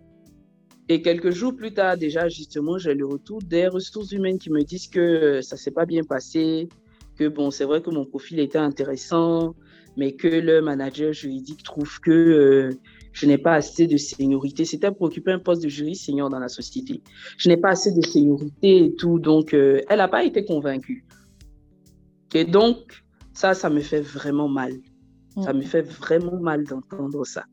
Et 0.91 1.01
quelques 1.01 1.30
jours 1.32 1.56
plus 1.56 1.73
tard, 1.73 1.95
déjà, 1.95 2.27
justement, 2.27 2.77
j'ai 2.77 2.93
le 2.93 3.06
retour 3.06 3.39
des 3.41 3.69
ressources 3.69 4.12
humaines 4.12 4.38
qui 4.38 4.49
me 4.49 4.62
disent 4.62 4.89
que 4.89 5.39
ça 5.39 5.56
s'est 5.56 5.71
pas 5.71 5.86
bien 5.86 6.04
passé, 6.04 6.67
que 7.17 7.30
bon, 7.30 7.49
c'est 7.49 7.63
vrai 7.63 7.82
que 7.82 7.89
mon 7.89 8.04
profil 8.04 8.41
était 8.41 8.58
intéressant, 8.58 9.56
mais 9.95 10.12
que 10.17 10.27
le 10.27 10.62
manager 10.62 11.13
juridique 11.13 11.63
trouve 11.63 12.01
que 12.01 12.12
euh, 12.12 12.69
je 13.13 13.25
n'ai 13.25 13.38
pas 13.38 13.54
assez 13.54 13.88
de 13.88 13.95
seniorité. 13.95 14.65
C'était 14.65 14.91
pour 14.91 15.04
occuper 15.04 15.32
un 15.32 15.39
poste 15.39 15.63
de 15.63 15.69
juriste 15.69 16.04
senior 16.08 16.30
dans 16.30 16.39
la 16.39 16.49
société. 16.49 17.01
Je 17.38 17.47
n'ai 17.47 17.56
pas 17.56 17.69
assez 17.69 17.93
de 17.93 18.06
seniorité 18.06 18.84
et 18.84 18.93
tout, 18.93 19.17
donc 19.17 19.54
euh, 19.54 19.80
elle 19.88 19.99
n'a 19.99 20.10
pas 20.10 20.25
été 20.25 20.43
convaincue. 20.43 21.06
Et 22.34 22.43
donc, 22.43 23.01
ça, 23.34 23.54
ça 23.54 23.69
me 23.69 23.80
fait 23.80 24.01
vraiment 24.01 24.49
mal. 24.49 24.73
Ça 25.41 25.54
me 25.54 25.62
fait 25.62 25.84
vraiment 25.84 26.38
mal 26.38 26.65
d'entendre 26.65 27.25
ça. 27.25 27.45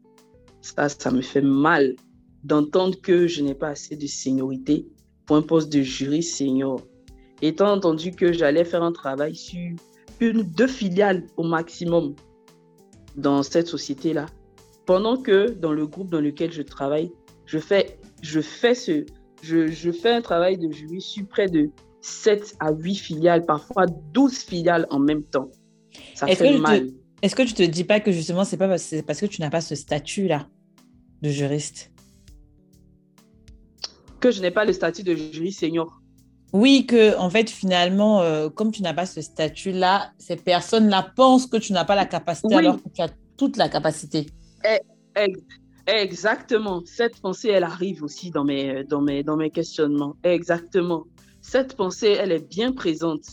Ça, 0.61 0.89
ça 0.89 1.13
me 1.13 1.21
fait 1.21 1.41
mal 1.41 1.95
d'entendre 2.45 3.01
que 3.01 3.27
je 3.27 3.43
n'ai 3.43 3.55
pas 3.55 3.69
assez 3.69 3.97
de 3.97 4.07
seniorité 4.07 4.87
pour 5.27 5.37
un 5.37 5.43
poste 5.43 5.73
de 5.73 5.83
juriste 5.83 6.37
senior. 6.37 6.81
Étant 7.43 7.73
entendu 7.73 8.13
que 8.13 8.33
j'allais 8.33 8.65
faire 8.65 8.83
un 8.83 8.93
travail 8.93 9.35
sur 9.35 9.77
une, 10.21 10.43
deux 10.43 10.67
filiales 10.67 11.27
au 11.37 11.45
maximum 11.45 12.15
dans 13.17 13.43
cette 13.43 13.69
société-là. 13.69 14.27
Pendant 14.87 15.17
que 15.17 15.51
dans 15.51 15.73
le 15.73 15.87
groupe 15.87 16.11
dans 16.11 16.21
lequel 16.21 16.53
je 16.53 16.63
travaille, 16.63 17.11
je 17.47 17.59
fais, 17.59 17.99
je 18.23 18.41
fais, 18.41 18.75
ce, 18.75 19.05
je, 19.43 19.69
je 19.69 19.91
fais 19.91 20.11
un 20.11 20.23
travail 20.23 20.59
de 20.59 20.71
juriste 20.73 21.09
sur 21.09 21.27
près 21.27 21.47
de 21.47 21.71
7 22.01 22.57
à 22.61 22.73
8 22.73 22.95
filiales, 22.95 23.45
parfois 23.45 23.87
12 23.87 24.39
filiales 24.39 24.87
en 24.91 24.99
même 24.99 25.23
temps. 25.23 25.51
Ça 26.15 26.27
fait 26.27 26.59
mal. 26.59 26.89
Est-ce 27.23 27.35
que 27.35 27.43
tu 27.43 27.55
te 27.55 27.63
dis 27.63 27.85
pas 27.85 28.01
que 28.01 28.13
justement, 28.13 28.45
c'est 28.45 28.57
pas 28.57 28.69
parce, 28.69 28.95
parce 29.07 29.21
que 29.21 29.27
tu 29.27 29.41
n'as 29.41 29.51
pas 29.51 29.61
ce 29.61 29.75
statut-là 29.75 30.49
de 31.23 31.31
juriste? 31.31 31.91
Que 34.21 34.31
je 34.31 34.43
n'ai 34.43 34.51
pas 34.51 34.65
le 34.65 34.73
statut 34.73 35.03
de 35.03 35.15
juriste 35.15 35.61
senior. 35.61 36.01
Oui, 36.53 36.87
que 36.87 37.17
en 37.19 37.29
fait, 37.29 37.51
finalement, 37.51 38.23
euh, 38.23 38.49
comme 38.49 38.73
tu 38.73 38.83
n'as 38.83 38.95
pas 38.95 39.07
ce 39.07 39.21
statut-là, 39.21 40.13
ces 40.19 40.37
personnes-là 40.37 41.13
pensent 41.15 41.47
que 41.47 41.59
tu 41.59 41.73
n'as 41.73 41.85
pas 41.85 41.95
la 41.95 42.07
capacité 42.07 42.55
alors 42.55 42.83
que 42.83 42.89
tu 42.89 43.03
as 43.03 43.11
toute 43.37 43.57
la 43.57 43.69
capacité. 43.69 44.27
Eh, 44.65 45.33
exactement. 45.87 46.83
Cette 46.87 47.21
pensée, 47.21 47.49
elle 47.49 47.65
arrive 47.65 48.03
aussi 48.03 48.31
dans 48.31 48.45
mes, 48.45 48.83
dans 48.85 49.03
mes, 49.03 49.23
dans 49.23 49.37
mes 49.37 49.51
questionnements. 49.51 50.17
Exactement. 50.25 51.05
Cette 51.43 51.77
pensée, 51.77 52.17
elle 52.19 52.33
est 52.33 52.49
bien 52.49 52.73
présente. 52.73 53.25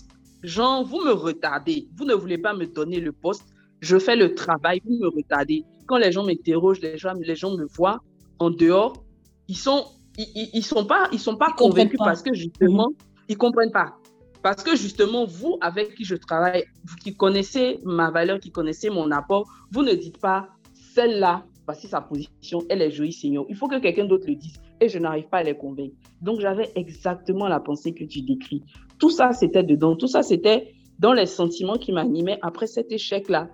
Genre, 0.44 0.86
vous 0.86 1.02
me 1.02 1.12
retardez. 1.12 1.88
Vous 1.98 2.06
ne 2.06 2.14
voulez 2.14 2.38
pas 2.38 2.54
me 2.54 2.68
donner 2.68 3.00
le 3.00 3.12
poste. 3.12 3.46
Je 3.80 3.98
fais 3.98 4.16
le 4.16 4.36
travail, 4.36 4.82
vous 4.86 4.98
me 4.98 5.08
retardez. 5.08 5.64
Quand 5.88 5.98
les 5.98 6.12
gens 6.12 6.24
m'interrogent, 6.24 6.82
les 6.82 6.98
gens, 6.98 7.14
les 7.14 7.36
gens 7.36 7.56
me 7.56 7.66
voient 7.66 8.00
en 8.40 8.50
dehors, 8.50 9.04
ils 9.48 9.58
sont 9.58 9.86
ils, 10.18 10.50
ils, 10.54 10.64
sont 10.64 10.86
pas, 10.86 11.08
ils 11.12 11.20
sont 11.20 11.38
pas 11.38 11.52
convaincus 11.52 11.98
parce 11.98 12.22
que 12.22 12.34
justement, 12.34 12.90
ils 13.28 13.34
ils 13.34 13.38
comprennent 13.38 13.72
pas. 13.72 13.96
Parce 14.42 14.64
que 14.64 14.76
justement, 14.76 15.26
vous, 15.26 15.58
avec 15.62 15.96
qui 15.96 16.06
je 16.06 16.16
travaille, 16.16 16.66
vous 16.84 16.96
qui 16.98 17.16
connaissez 17.16 17.80
ma 17.84 18.12
valeur, 18.12 18.40
qui 18.40 18.52
connaissez 18.52 18.90
mon 18.90 19.10
apport, 19.12 19.50
vous 19.72 19.82
ne 19.82 19.94
dites 19.94 20.20
pas, 20.20 20.50
celle-là, 20.74 21.46
voici 21.66 21.88
sa 21.88 22.02
position, 22.02 22.62
elle 22.70 22.82
est 22.82 22.92
jolie, 22.92 23.12
Seigneur. 23.12 23.46
Il 23.50 23.56
faut 23.56 23.68
que 23.68 23.80
quelqu'un 23.80 24.06
d'autre 24.06 24.28
le 24.28 24.36
dise 24.36 24.62
et 24.80 24.88
je 24.88 25.00
n'arrive 25.00 25.28
pas 25.30 25.40
à 25.40 25.44
les 25.44 25.58
convaincre. 25.58 25.96
Donc, 26.22 26.42
j'avais 26.42 26.72
exactement 26.76 27.48
la 27.48 27.60
pensée 27.60 27.94
que 27.94 28.04
tu 28.04 28.22
décris. 28.22 28.64
Tout 29.00 29.10
ça, 29.10 29.32
c'était 29.34 29.64
dedans. 29.64 29.96
Tout 29.96 30.08
ça, 30.08 30.22
c'était 30.22 30.74
dans 31.00 31.14
les 31.14 31.26
sentiments 31.26 31.78
qui 31.78 31.92
m'animaient 31.92 32.38
après 32.42 32.68
cet 32.68 32.92
échec-là. 32.92 33.50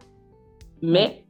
Mais, 0.81 1.25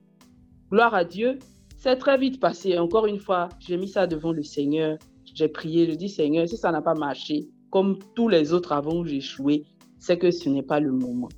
gloire 0.72 0.94
à 0.94 1.06
Dieu, 1.06 1.38
c'est 1.78 1.98
très 1.98 2.18
vite 2.18 2.40
passé. 2.40 2.78
Encore 2.78 3.06
une 3.06 3.20
fois, 3.20 3.50
j'ai 3.60 3.78
mis 3.78 3.88
ça 3.88 4.08
devant 4.08 4.32
le 4.32 4.44
Seigneur. 4.44 4.98
J'ai 5.34 5.48
prié, 5.48 5.90
je 5.90 5.96
dis 5.96 6.10
Seigneur, 6.10 6.48
si 6.48 6.58
ça 6.58 6.72
n'a 6.72 6.82
pas 6.82 6.94
marché, 6.94 7.48
comme 7.70 7.98
tous 8.16 8.28
les 8.28 8.54
autres 8.54 8.72
avant 8.72 9.00
où 9.00 9.06
j'ai 9.06 9.18
échoué, 9.18 9.66
c'est 10.00 10.18
que 10.18 10.32
ce 10.32 10.50
n'est 10.50 10.64
pas 10.64 10.80
le 10.80 10.92
moment. 10.92 11.30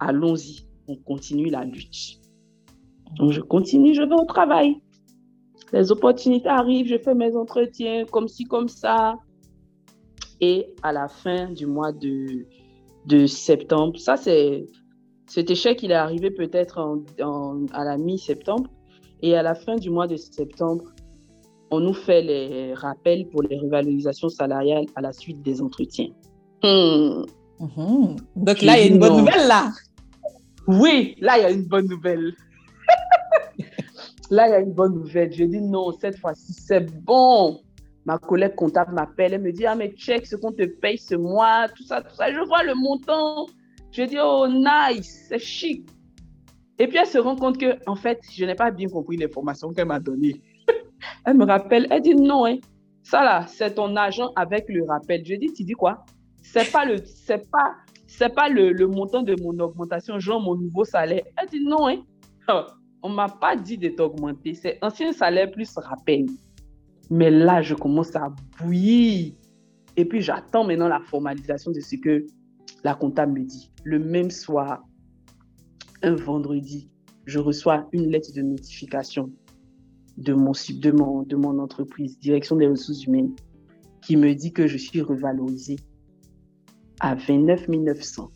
Allons-y, 0.00 0.66
on 0.88 0.96
continue 0.96 1.50
la 1.50 1.64
lutte. 1.64 2.20
Donc 3.16 3.32
je 3.32 3.40
continue, 3.40 3.94
je 3.94 4.02
vais 4.02 4.14
au 4.14 4.24
travail. 4.24 4.76
Les 5.72 5.92
opportunités 5.92 6.48
arrivent, 6.48 6.88
je 6.88 6.98
fais 6.98 7.14
mes 7.14 7.36
entretiens 7.36 8.04
comme 8.06 8.28
ci, 8.28 8.44
comme 8.44 8.68
ça. 8.68 9.16
Et 10.40 10.74
à 10.82 10.92
la 10.92 11.08
fin 11.08 11.50
du 11.52 11.66
mois 11.66 11.92
de, 11.92 12.46
de 13.06 13.26
septembre, 13.26 13.98
ça 13.98 14.16
c'est 14.16 14.66
cet 15.28 15.50
échec, 15.50 15.82
il 15.82 15.90
est 15.90 15.94
arrivé 15.94 16.30
peut-être 16.30 16.78
à 17.72 17.84
la 17.84 17.98
mi-septembre. 17.98 18.70
Et 19.20 19.34
à 19.34 19.42
la 19.42 19.54
fin 19.54 19.76
du 19.76 19.90
mois 19.90 20.06
de 20.06 20.16
septembre, 20.16 20.84
on 21.70 21.80
nous 21.80 21.94
fait 21.94 22.22
les 22.22 22.74
rappels 22.74 23.28
pour 23.28 23.42
les 23.42 23.58
revalorisations 23.58 24.28
salariales 24.28 24.86
à 24.96 25.00
la 25.00 25.12
suite 25.12 25.42
des 25.42 25.60
entretiens. 25.60 26.10
Hmm. 26.62 27.24
Mhm. 27.60 28.16
Donc 28.36 28.62
là, 28.62 28.78
il 28.78 28.86
y 28.86 28.88
a 28.88 28.92
une 28.92 28.98
bonne 28.98 29.18
nouvelle 29.18 29.48
là. 29.48 29.72
Oui, 30.66 31.16
là, 31.20 31.38
il 31.38 31.42
y 31.42 31.44
a 31.44 31.50
une 31.50 31.64
bonne 31.64 31.88
nouvelle. 31.88 32.34
là, 34.30 34.48
il 34.48 34.50
y 34.50 34.54
a 34.54 34.60
une 34.60 34.72
bonne 34.72 34.94
nouvelle. 34.94 35.32
Je 35.32 35.44
dis 35.44 35.60
non, 35.60 35.92
cette 35.98 36.18
fois-ci, 36.18 36.52
c'est 36.52 36.84
bon. 37.02 37.60
Ma 38.04 38.18
collègue 38.18 38.54
comptable 38.54 38.94
m'appelle, 38.94 39.34
elle 39.34 39.42
me 39.42 39.52
dit, 39.52 39.66
ah, 39.66 39.74
mais 39.74 39.90
check 39.92 40.26
ce 40.26 40.36
qu'on 40.36 40.52
te 40.52 40.64
paye 40.64 40.98
ce 40.98 41.14
mois, 41.14 41.68
tout 41.74 41.84
ça, 41.84 42.02
tout 42.02 42.14
ça. 42.14 42.32
Je 42.32 42.40
vois 42.46 42.62
le 42.62 42.74
montant. 42.74 43.46
Je 43.92 44.02
dis, 44.02 44.16
oh, 44.22 44.46
nice, 44.48 45.26
c'est 45.28 45.38
chic. 45.38 45.88
Et 46.78 46.86
puis, 46.86 46.98
elle 46.98 47.06
se 47.06 47.18
rend 47.18 47.36
compte 47.36 47.58
que, 47.58 47.78
en 47.86 47.96
fait, 47.96 48.20
je 48.30 48.44
n'ai 48.44 48.54
pas 48.54 48.70
bien 48.70 48.88
compris 48.88 49.16
l'information 49.16 49.72
qu'elle 49.72 49.88
m'a 49.88 50.00
donnée. 50.00 50.40
Elle 51.24 51.36
me 51.36 51.44
rappelle, 51.44 51.86
elle 51.90 52.02
dit 52.02 52.14
non, 52.14 52.46
hein. 52.46 52.56
ça 53.02 53.22
là, 53.22 53.46
c'est 53.46 53.74
ton 53.74 53.96
agent 53.96 54.32
avec 54.36 54.66
le 54.68 54.84
rappel. 54.84 55.24
Je 55.24 55.34
dis, 55.34 55.52
tu 55.52 55.64
dis 55.64 55.72
quoi? 55.72 56.04
C'est 56.42 56.70
pas 56.70 56.84
le, 56.84 56.96
pas, 57.50 57.74
c'est 58.06 58.34
pas 58.34 58.48
le, 58.48 58.72
le, 58.72 58.86
montant 58.86 59.22
de 59.22 59.36
mon 59.42 59.58
augmentation, 59.58 60.18
genre 60.18 60.40
mon 60.40 60.56
nouveau 60.56 60.84
salaire. 60.84 61.24
Elle 61.36 61.48
dit 61.48 61.64
non, 61.64 61.88
hein. 61.88 62.02
Oh, 62.48 62.62
on 63.02 63.10
m'a 63.10 63.28
pas 63.28 63.56
dit 63.56 63.78
de 63.78 63.88
t'augmenter, 63.88 64.54
c'est 64.54 64.78
ancien 64.82 65.12
salaire 65.12 65.50
plus 65.50 65.70
rappel. 65.76 66.26
Mais 67.10 67.30
là, 67.30 67.62
je 67.62 67.74
commence 67.74 68.14
à 68.16 68.28
bouillir. 68.58 69.34
Et 69.96 70.04
puis, 70.04 70.20
j'attends 70.20 70.64
maintenant 70.64 70.88
la 70.88 71.00
formalisation 71.00 71.70
de 71.70 71.80
ce 71.80 71.96
que 71.96 72.26
la 72.84 72.94
comptable 72.94 73.40
me 73.40 73.44
dit. 73.44 73.72
Le 73.84 73.98
même 73.98 74.30
soir, 74.30 74.82
un 76.02 76.14
vendredi, 76.14 76.90
je 77.26 77.38
reçois 77.38 77.88
une 77.92 78.10
lettre 78.10 78.30
de 78.34 78.42
notification 78.42 79.30
de 80.18 80.34
mon, 80.34 80.52
de 80.52 80.90
mon, 80.90 81.22
de 81.22 81.36
mon 81.36 81.58
entreprise, 81.60 82.18
direction 82.18 82.56
des 82.56 82.66
ressources 82.66 83.04
humaines, 83.04 83.34
qui 84.02 84.16
me 84.16 84.34
dit 84.34 84.52
que 84.52 84.66
je 84.66 84.76
suis 84.76 85.00
revalorisée 85.00 85.76
à 87.00 87.14
29 87.14 87.68
900. 87.68 88.30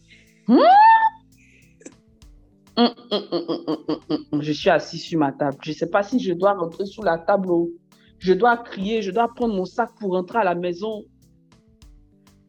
Je 4.41 4.53
suis 4.53 4.71
assis 4.71 4.99
sur 4.99 5.19
ma 5.19 5.33
table. 5.33 5.59
Je 5.63 5.71
ne 5.71 5.75
sais 5.75 5.91
pas 5.91 6.03
si 6.03 6.21
je 6.21 6.33
dois 6.33 6.53
rentrer 6.55 6.87
sous 6.87 7.03
la 7.03 7.19
table 7.19 7.51
ou 7.51 7.73
je 8.19 8.33
dois 8.33 8.57
crier, 8.57 9.03
je 9.03 9.11
dois 9.11 9.29
prendre 9.35 9.55
mon 9.55 9.65
sac 9.65 9.91
pour 9.99 10.13
rentrer 10.13 10.39
à 10.39 10.45
la 10.45 10.55
maison. 10.55 11.05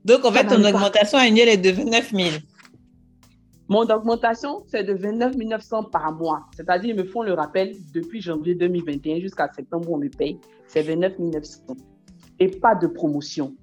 Donc, 0.05 0.23
en 0.25 0.31
fait, 0.31 0.45
ton 0.45 0.63
augmentation 0.63 1.17
annuelle 1.17 1.49
est 1.49 1.57
de 1.57 1.71
29 1.71 2.11
000. 2.11 2.29
Mon 3.73 3.89
augmentation, 3.89 4.61
c'est 4.67 4.83
de 4.83 4.93
29 4.93 5.35
900 5.35 5.85
par 5.85 6.13
mois. 6.13 6.45
C'est-à-dire, 6.55 6.91
ils 6.91 6.95
me 6.95 7.05
font 7.05 7.23
le 7.23 7.33
rappel 7.33 7.73
depuis 7.91 8.21
janvier 8.21 8.53
2021 8.53 9.19
jusqu'à 9.19 9.49
septembre 9.51 9.91
on 9.91 9.97
me 9.97 10.09
paye. 10.09 10.39
C'est 10.67 10.83
29 10.83 11.17
900. 11.17 11.63
Et 12.39 12.49
pas 12.49 12.75
de 12.75 12.85
promotion. 12.85 13.55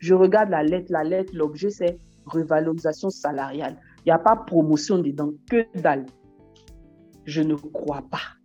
Je 0.00 0.12
regarde 0.12 0.50
la 0.50 0.62
lettre. 0.62 0.92
La 0.92 1.02
lettre, 1.02 1.32
l'objet, 1.34 1.70
c'est 1.70 1.98
revalorisation 2.26 3.08
salariale. 3.08 3.78
Il 4.00 4.08
n'y 4.08 4.12
a 4.12 4.18
pas 4.18 4.36
promotion 4.36 4.98
dedans, 4.98 5.30
que 5.50 5.64
dalle. 5.80 6.04
Je 7.24 7.40
ne 7.40 7.54
crois 7.54 8.02
pas. 8.10 8.36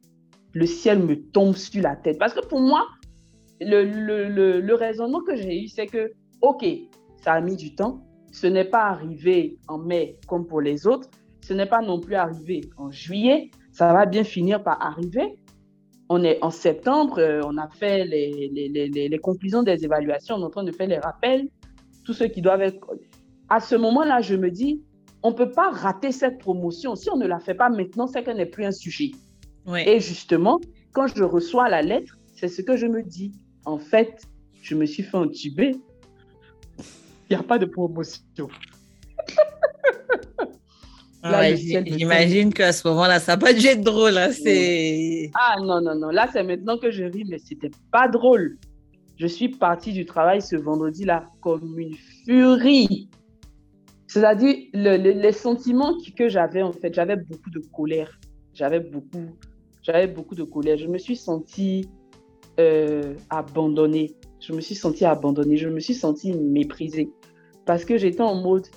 Le 0.54 0.66
ciel 0.66 1.00
me 1.00 1.16
tombe 1.32 1.58
sur 1.58 1.84
la 1.84 1.98
tête. 1.98 2.18
Parce 2.18 2.34
que 2.34 2.48
pour 2.48 2.62
moi, 2.62 2.88
le, 3.60 3.84
le, 3.84 4.62
le, 4.62 4.74
raisonnement 4.74 5.20
que 5.20 5.36
j'ai 5.36 5.64
eu, 5.64 5.68
c'est 5.68 5.88
que, 5.88 6.14
OK, 6.40 6.66
ça 7.22 7.34
a 7.34 7.42
mis 7.42 7.58
du 7.58 7.76
temps. 7.76 8.06
Ce 8.34 8.48
n'est 8.48 8.66
pas 8.66 8.88
arrivé 8.88 9.58
en 9.70 9.78
mai 9.78 10.20
comme 10.28 10.46
pour 10.46 10.60
les 10.60 10.86
autres. 10.86 11.10
Ce 11.42 11.54
n'est 11.54 11.66
pas 11.66 11.82
non 11.82 12.02
plus 12.02 12.16
arrivé 12.16 12.62
en 12.78 12.92
juillet. 12.92 13.52
Ça 13.72 13.94
va 13.94 14.06
bien 14.06 14.26
finir 14.26 14.62
par 14.62 14.82
arriver. 14.82 15.38
On 16.10 16.22
est 16.24 16.38
en 16.44 16.50
septembre, 16.50 17.20
euh, 17.20 17.40
on 17.46 17.58
a 17.58 17.70
fait 17.70 18.06
les, 18.06 18.50
les, 18.52 18.68
les, 18.68 19.08
les 19.08 19.20
conclusions 19.20 19.64
des 19.64 19.86
évaluations, 19.86 20.36
on 20.36 20.42
est 20.42 20.46
en 20.46 20.50
train 20.50 20.64
de 20.66 20.72
faire 20.72 20.88
les 20.88 21.00
rappels, 21.00 21.48
tous 22.04 22.14
ceux 22.14 22.28
qui 22.28 22.42
doivent 22.42 22.62
être 22.62 22.78
à 23.50 23.60
ce 23.60 23.76
moment-là, 23.76 24.22
je 24.22 24.36
me 24.36 24.52
dis, 24.52 24.84
on 25.22 25.32
ne 25.32 25.36
peut 25.36 25.52
pas 25.52 25.70
rater 25.70 26.12
cette 26.12 26.40
promotion. 26.40 26.96
Si 26.96 27.10
on 27.10 27.18
ne 27.18 27.28
la 27.28 27.40
fait 27.40 27.54
pas 27.54 27.70
maintenant, 27.70 28.08
c'est 28.08 28.24
qu'elle 28.24 28.38
n'est 28.38 28.46
plus 28.46 28.66
un 28.66 28.72
sujet. 28.72 29.12
Et 29.86 30.00
justement, 30.00 30.60
quand 30.92 31.08
je 31.08 31.24
reçois 31.24 31.70
la 31.70 31.82
lettre, 31.82 32.18
c'est 32.36 32.48
ce 32.48 32.62
que 32.62 32.76
je 32.76 32.88
me 32.88 33.02
dis. 33.04 33.32
En 33.66 33.78
fait, 33.78 34.24
je 34.62 34.76
me 34.76 34.86
suis 34.86 35.04
fait 35.04 35.18
entuber. 35.18 35.76
Il 37.30 37.36
n'y 37.36 37.40
a 37.40 37.44
pas 37.44 37.58
de 37.58 37.66
promotion. 37.66 38.50
J'imagine 41.86 42.54
qu'à 42.54 42.74
ce 42.74 42.88
moment-là, 42.90 43.20
ça 43.20 43.34
n'a 43.34 43.38
pas 43.38 43.54
dû 43.54 43.66
être 43.66 43.82
drôle. 43.82 44.18
Hein, 44.18 44.30
ah 45.36 45.56
non, 45.62 45.82
non, 45.82 45.96
non. 45.96 46.10
Là, 46.10 46.28
c'est 46.32 46.44
maintenant 46.44 46.78
que 46.78 46.92
je 46.92 47.06
ris, 47.06 47.24
mais 47.30 47.38
c'était 47.38 47.72
pas 47.92 48.08
drôle. 48.08 48.58
Je 49.18 49.28
suis 49.28 49.50
partie 49.50 49.94
du 49.94 50.06
travail 50.06 50.42
ce 50.42 50.56
vendredi-là 50.56 51.30
comme 51.42 51.80
une 51.80 51.96
furie. 52.26 53.10
C'est-à-dire, 54.08 54.56
les 54.74 55.32
sentiments 55.32 55.96
que 56.18 56.28
j'avais, 56.28 56.62
en 56.62 56.74
fait, 56.74 56.94
j'avais 56.94 57.16
beaucoup 57.16 57.50
de 57.50 57.62
colère. 57.74 58.20
J'avais 58.54 58.80
beaucoup, 58.80 59.26
j'avais 59.82 60.08
beaucoup 60.08 60.36
de 60.36 60.44
colère. 60.44 60.78
Je 60.78 60.88
me 60.88 60.98
suis 60.98 61.16
sentie 61.16 61.90
euh, 62.60 63.16
abandonnée. 63.30 64.14
Je 64.46 64.52
me 64.52 64.60
suis 64.60 64.76
sentie 64.76 65.06
abandonnée. 65.06 65.56
Je 65.56 65.70
me 65.70 65.80
suis 65.80 65.94
sentie 65.94 66.34
méprisée. 66.34 67.10
Parce 67.66 67.86
que 67.86 67.98
j'étais 67.98 68.22
en 68.22 68.36
mode, 68.36 68.68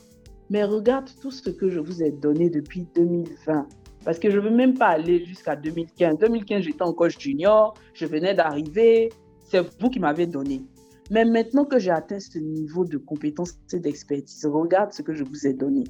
mais 0.48 0.62
regarde 0.62 1.10
tout 1.20 1.32
ce 1.32 1.50
que 1.50 1.68
je 1.68 1.80
vous 1.80 2.04
ai 2.04 2.12
donné 2.12 2.50
depuis 2.50 2.86
2020. 2.94 3.66
Parce 4.04 4.20
que 4.20 4.30
je 4.30 4.36
ne 4.38 4.42
veux 4.42 4.54
même 4.54 4.74
pas 4.74 4.86
aller 4.86 5.24
jusqu'à 5.24 5.56
2015. 5.56 6.18
2015, 6.18 6.62
j'étais 6.62 6.82
encore 6.82 7.10
junior. 7.10 7.74
Je 7.94 8.06
venais 8.06 8.32
d'arriver. 8.32 9.08
C'est 9.42 9.66
vous 9.80 9.90
qui 9.90 9.98
m'avez 9.98 10.28
donné. 10.28 10.64
Mais 11.10 11.24
maintenant 11.24 11.64
que 11.64 11.80
j'ai 11.80 11.90
atteint 11.90 12.20
ce 12.20 12.38
niveau 12.38 12.84
de 12.84 12.98
compétence 12.98 13.54
et 13.72 13.80
d'expertise, 13.80 14.46
regarde 14.46 14.92
ce 14.92 15.02
que 15.02 15.14
je 15.14 15.24
vous 15.24 15.48
ai 15.48 15.52
donné. 15.52 15.82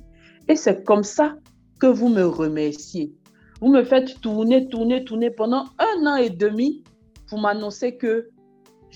Et 0.48 0.56
c'est 0.56 0.84
comme 0.84 1.04
ça 1.04 1.36
que 1.78 1.86
vous 1.86 2.08
me 2.08 2.24
remerciez. 2.24 3.12
Vous 3.60 3.68
me 3.68 3.84
faites 3.84 4.20
tourner, 4.22 4.68
tourner, 4.68 5.04
tourner 5.04 5.30
pendant 5.30 5.64
un 5.78 6.06
an 6.06 6.16
et 6.16 6.30
demi 6.30 6.82
pour 7.28 7.40
m'annoncer 7.40 7.96
que 7.96 8.28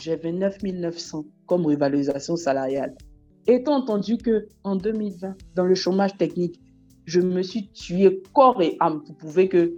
j'ai 0.01 0.17
29 0.17 0.63
900 0.63 1.25
comme 1.47 1.67
rivalisation 1.67 2.37
salariale. 2.37 2.97
Étant 3.47 3.77
entendu 3.77 4.17
que 4.17 4.49
en 4.65 4.77
2020, 4.77 5.37
dans 5.55 5.65
le 5.65 5.75
chômage 5.75 6.17
technique, 6.17 6.61
je 7.05 7.21
me 7.21 7.43
suis 7.43 7.71
tué 7.73 8.23
corps 8.33 8.61
et 8.63 8.77
âme 8.81 9.03
pour 9.05 9.17
prouver 9.17 9.49
que, 9.49 9.75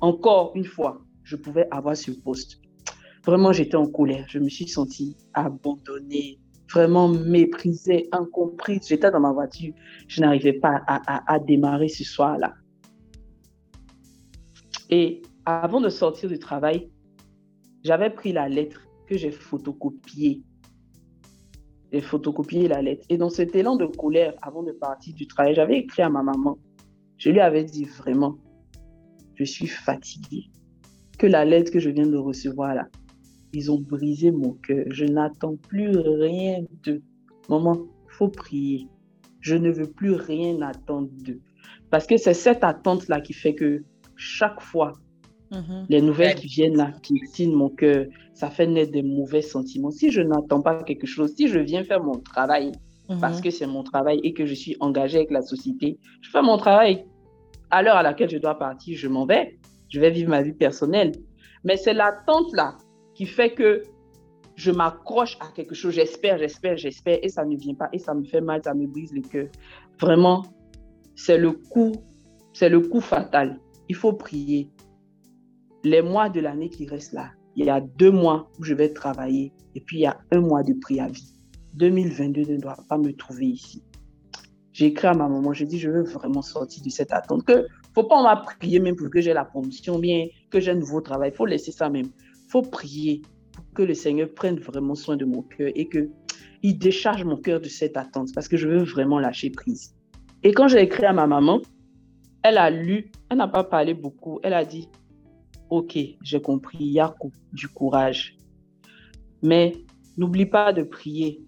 encore 0.00 0.52
une 0.54 0.64
fois, 0.64 1.00
je 1.22 1.36
pouvais 1.36 1.66
avoir 1.70 1.96
ce 1.96 2.10
poste. 2.10 2.60
Vraiment, 3.24 3.52
j'étais 3.52 3.76
en 3.76 3.86
colère. 3.86 4.26
Je 4.28 4.38
me 4.38 4.48
suis 4.48 4.68
sentie 4.68 5.16
abandonnée, 5.32 6.38
vraiment 6.70 7.08
méprisée, 7.08 8.08
incomprise. 8.12 8.86
J'étais 8.86 9.10
dans 9.10 9.20
ma 9.20 9.32
voiture. 9.32 9.72
Je 10.08 10.20
n'arrivais 10.20 10.52
pas 10.52 10.82
à, 10.86 11.38
démarrer 11.38 11.88
ce 11.88 12.04
soir-là. 12.04 12.54
Et 14.90 15.22
avant 15.46 15.80
de 15.80 15.88
sortir 15.88 16.28
du 16.28 16.38
travail, 16.38 16.90
j'avais 17.82 18.10
pris 18.10 18.32
la 18.32 18.48
lettre 18.48 18.83
que 19.06 19.16
j'ai 19.16 19.30
photocopiée. 19.30 20.42
J'ai 21.92 22.00
photocopié 22.00 22.68
la 22.68 22.82
lettre. 22.82 23.04
Et 23.08 23.16
dans 23.16 23.30
cet 23.30 23.54
élan 23.54 23.76
de 23.76 23.86
colère, 23.86 24.34
avant 24.42 24.62
de 24.62 24.72
partir 24.72 25.14
du 25.14 25.26
travail, 25.26 25.54
j'avais 25.54 25.78
écrit 25.78 26.02
à 26.02 26.10
ma 26.10 26.22
maman. 26.22 26.58
Je 27.18 27.30
lui 27.30 27.40
avais 27.40 27.64
dit 27.64 27.84
vraiment, 27.84 28.36
je 29.34 29.44
suis 29.44 29.66
fatiguée. 29.66 30.50
Que 31.18 31.26
la 31.26 31.44
lettre 31.44 31.70
que 31.70 31.78
je 31.78 31.90
viens 31.90 32.06
de 32.06 32.16
recevoir 32.16 32.74
là, 32.74 32.88
ils 33.52 33.70
ont 33.70 33.78
brisé 33.78 34.32
mon 34.32 34.54
cœur. 34.54 34.84
Je 34.90 35.04
n'attends 35.04 35.56
plus 35.56 35.90
rien 35.96 36.64
d'eux. 36.82 37.02
Maman, 37.48 37.86
faut 38.08 38.28
prier. 38.28 38.88
Je 39.40 39.54
ne 39.54 39.70
veux 39.70 39.86
plus 39.86 40.12
rien 40.12 40.60
attendre 40.62 41.08
d'eux. 41.12 41.40
Parce 41.90 42.06
que 42.06 42.16
c'est 42.16 42.34
cette 42.34 42.64
attente-là 42.64 43.20
qui 43.20 43.32
fait 43.32 43.54
que 43.54 43.84
chaque 44.16 44.60
fois, 44.60 44.92
mhm. 45.52 45.86
les 45.88 46.00
nouvelles 46.00 46.34
qui 46.34 46.48
viennent 46.48 46.76
là, 46.76 46.92
qui 47.02 47.20
signent 47.26 47.54
mon 47.54 47.68
cœur, 47.68 48.06
ça 48.34 48.50
fait 48.50 48.66
naître 48.66 48.92
des 48.92 49.02
mauvais 49.02 49.42
sentiments. 49.42 49.90
Si 49.90 50.10
je 50.10 50.20
n'attends 50.20 50.60
pas 50.60 50.82
quelque 50.82 51.06
chose, 51.06 51.32
si 51.36 51.48
je 51.48 51.60
viens 51.60 51.84
faire 51.84 52.02
mon 52.02 52.18
travail, 52.20 52.72
mhm. 53.08 53.20
parce 53.20 53.40
que 53.40 53.50
c'est 53.50 53.66
mon 53.66 53.84
travail 53.84 54.20
et 54.24 54.34
que 54.34 54.44
je 54.44 54.54
suis 54.54 54.76
engagée 54.80 55.18
avec 55.18 55.30
la 55.30 55.42
société, 55.42 55.98
je 56.20 56.30
fais 56.30 56.42
mon 56.42 56.58
travail. 56.58 57.06
À 57.70 57.82
l'heure 57.82 57.96
à 57.96 58.02
laquelle 58.02 58.28
je 58.28 58.38
dois 58.38 58.58
partir, 58.58 58.96
je 58.98 59.08
m'en 59.08 59.24
vais. 59.24 59.58
Je 59.88 60.00
vais 60.00 60.10
vivre 60.10 60.30
ma 60.30 60.42
vie 60.42 60.52
personnelle. 60.52 61.12
Mais 61.62 61.76
c'est 61.76 61.94
l'attente 61.94 62.52
là 62.52 62.76
qui 63.14 63.26
fait 63.26 63.54
que 63.54 63.82
je 64.56 64.70
m'accroche 64.70 65.36
à 65.40 65.48
quelque 65.52 65.74
chose, 65.74 65.94
j'espère, 65.94 66.38
j'espère, 66.38 66.76
j'espère, 66.76 67.18
et 67.22 67.28
ça 67.28 67.44
ne 67.44 67.56
vient 67.56 67.74
pas, 67.74 67.88
et 67.92 67.98
ça 67.98 68.14
me 68.14 68.24
fait 68.24 68.40
mal, 68.40 68.60
ça 68.62 68.74
me 68.74 68.86
brise 68.86 69.12
le 69.12 69.22
cœur. 69.22 69.48
Vraiment, 70.00 70.42
c'est 71.16 71.38
le 71.38 71.52
coup, 71.52 71.92
c'est 72.52 72.68
le 72.68 72.80
coup 72.80 73.00
fatal. 73.00 73.60
Il 73.88 73.96
faut 73.96 74.12
prier. 74.12 74.70
Les 75.82 76.02
mois 76.02 76.28
de 76.28 76.40
l'année 76.40 76.70
qui 76.70 76.86
restent 76.86 77.12
là, 77.12 77.30
il 77.56 77.66
y 77.66 77.70
a 77.70 77.80
deux 77.80 78.10
mois 78.10 78.50
où 78.58 78.64
je 78.64 78.74
vais 78.74 78.92
travailler, 78.92 79.52
et 79.74 79.80
puis 79.80 79.98
il 79.98 80.00
y 80.00 80.06
a 80.06 80.18
un 80.30 80.40
mois 80.40 80.62
de 80.62 80.74
préavis. 80.74 81.34
2022 81.74 82.52
ne 82.52 82.58
doit 82.58 82.76
pas 82.88 82.98
me 82.98 83.12
trouver 83.12 83.46
ici. 83.46 83.82
J'ai 84.72 84.86
écrit 84.86 85.06
à 85.06 85.14
ma 85.14 85.28
maman, 85.28 85.52
j'ai 85.52 85.66
dit, 85.66 85.78
je 85.78 85.88
veux 85.88 86.02
vraiment 86.02 86.42
sortir 86.42 86.82
de 86.82 86.90
cette 86.90 87.12
attente. 87.12 87.44
Que 87.44 87.66
faut 87.94 88.04
pas 88.04 88.22
m'a 88.22 88.36
prier 88.36 88.80
même 88.80 88.96
pour 88.96 89.08
que 89.08 89.20
j'ai 89.20 89.32
la 89.32 89.44
promotion, 89.44 89.98
bien 89.98 90.26
que 90.50 90.58
j'ai 90.58 90.72
un 90.72 90.76
nouveau 90.76 91.00
travail. 91.00 91.30
Il 91.32 91.36
faut 91.36 91.46
laisser 91.46 91.70
ça 91.70 91.88
même 91.88 92.08
faut 92.54 92.62
prier 92.62 93.22
pour 93.52 93.64
que 93.74 93.82
le 93.82 93.94
Seigneur 93.94 94.28
prenne 94.32 94.60
vraiment 94.60 94.94
soin 94.94 95.16
de 95.16 95.24
mon 95.24 95.42
cœur 95.42 95.70
et 95.74 95.88
que 95.88 96.08
il 96.62 96.78
décharge 96.78 97.24
mon 97.24 97.36
cœur 97.36 97.60
de 97.60 97.68
cette 97.68 97.96
attente 97.96 98.28
parce 98.32 98.46
que 98.46 98.56
je 98.56 98.68
veux 98.68 98.84
vraiment 98.84 99.18
lâcher 99.18 99.50
prise. 99.50 99.94
Et 100.44 100.52
quand 100.52 100.68
j'ai 100.68 100.80
écrit 100.80 101.04
à 101.04 101.12
ma 101.12 101.26
maman, 101.26 101.60
elle 102.44 102.58
a 102.58 102.70
lu, 102.70 103.10
elle 103.28 103.38
n'a 103.38 103.48
pas 103.48 103.64
parlé 103.64 103.92
beaucoup, 103.92 104.38
elle 104.44 104.54
a 104.54 104.64
dit 104.64 104.88
Ok, 105.74 105.98
j'ai 106.22 106.40
compris, 106.40 106.84
Yakou, 106.84 107.32
du 107.52 107.66
courage. 107.66 108.36
Mais 109.42 109.72
n'oublie 110.16 110.46
pas 110.46 110.72
de 110.72 110.84
prier 110.84 111.44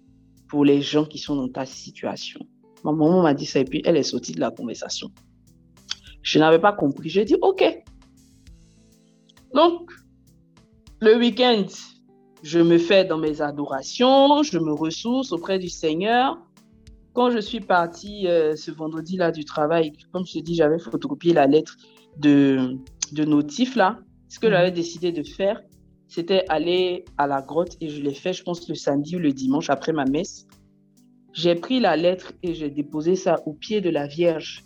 pour 0.49 0.65
les 0.65 0.81
gens 0.81 1.05
qui 1.05 1.17
sont 1.17 1.37
dans 1.37 1.47
ta 1.47 1.65
situation. 1.65 2.41
Ma 2.83 2.91
maman 2.91 3.23
m'a 3.23 3.33
dit 3.33 3.45
ça 3.45 3.59
et 3.59 3.63
puis 3.63 3.81
elle 3.85 3.95
est 3.95 4.03
sortie 4.03 4.33
de 4.33 4.41
la 4.41 4.51
conversation. 4.51 5.09
Je 6.21 6.39
n'avais 6.39 6.59
pas 6.59 6.73
compris. 6.73 7.07
J'ai 7.07 7.23
dit 7.23 7.37
Ok. 7.41 7.63
Donc, 9.53 9.91
le 10.99 11.15
week-end, 11.17 11.65
je 12.43 12.59
me 12.59 12.77
fais 12.77 13.05
dans 13.05 13.17
mes 13.17 13.41
adorations, 13.41 14.43
je 14.43 14.59
me 14.59 14.73
ressource 14.73 15.31
auprès 15.31 15.57
du 15.57 15.69
Seigneur. 15.69 16.37
Quand 17.13 17.31
je 17.31 17.39
suis 17.39 17.61
partie 17.61 18.27
euh, 18.27 18.57
ce 18.57 18.71
vendredi-là 18.71 19.31
du 19.31 19.45
travail, 19.45 19.93
comme 20.11 20.25
je 20.25 20.33
te 20.33 20.39
dis, 20.39 20.55
j'avais 20.55 20.79
photocopié 20.79 21.33
la 21.33 21.47
lettre 21.47 21.77
de, 22.17 22.77
de 23.13 23.23
notif 23.23 23.77
là. 23.77 23.99
Ce 24.29 24.39
que 24.39 24.47
mhm. 24.47 24.53
j'avais 24.53 24.71
décidé 24.71 25.11
de 25.11 25.23
faire, 25.23 25.61
c'était 26.07 26.45
aller 26.49 27.05
à 27.17 27.27
la 27.27 27.41
grotte 27.41 27.75
et 27.81 27.89
je 27.89 28.01
l'ai 28.01 28.13
fait, 28.13 28.33
je 28.33 28.43
pense, 28.43 28.67
le 28.69 28.75
samedi 28.75 29.15
ou 29.15 29.19
le 29.19 29.33
dimanche 29.33 29.69
après 29.69 29.91
ma 29.91 30.05
messe. 30.05 30.47
J'ai 31.33 31.55
pris 31.55 31.79
la 31.79 31.95
lettre 31.95 32.33
et 32.43 32.53
j'ai 32.53 32.69
déposé 32.69 33.15
ça 33.15 33.35
au 33.45 33.53
pied 33.53 33.81
de 33.81 33.89
la 33.89 34.07
Vierge 34.07 34.63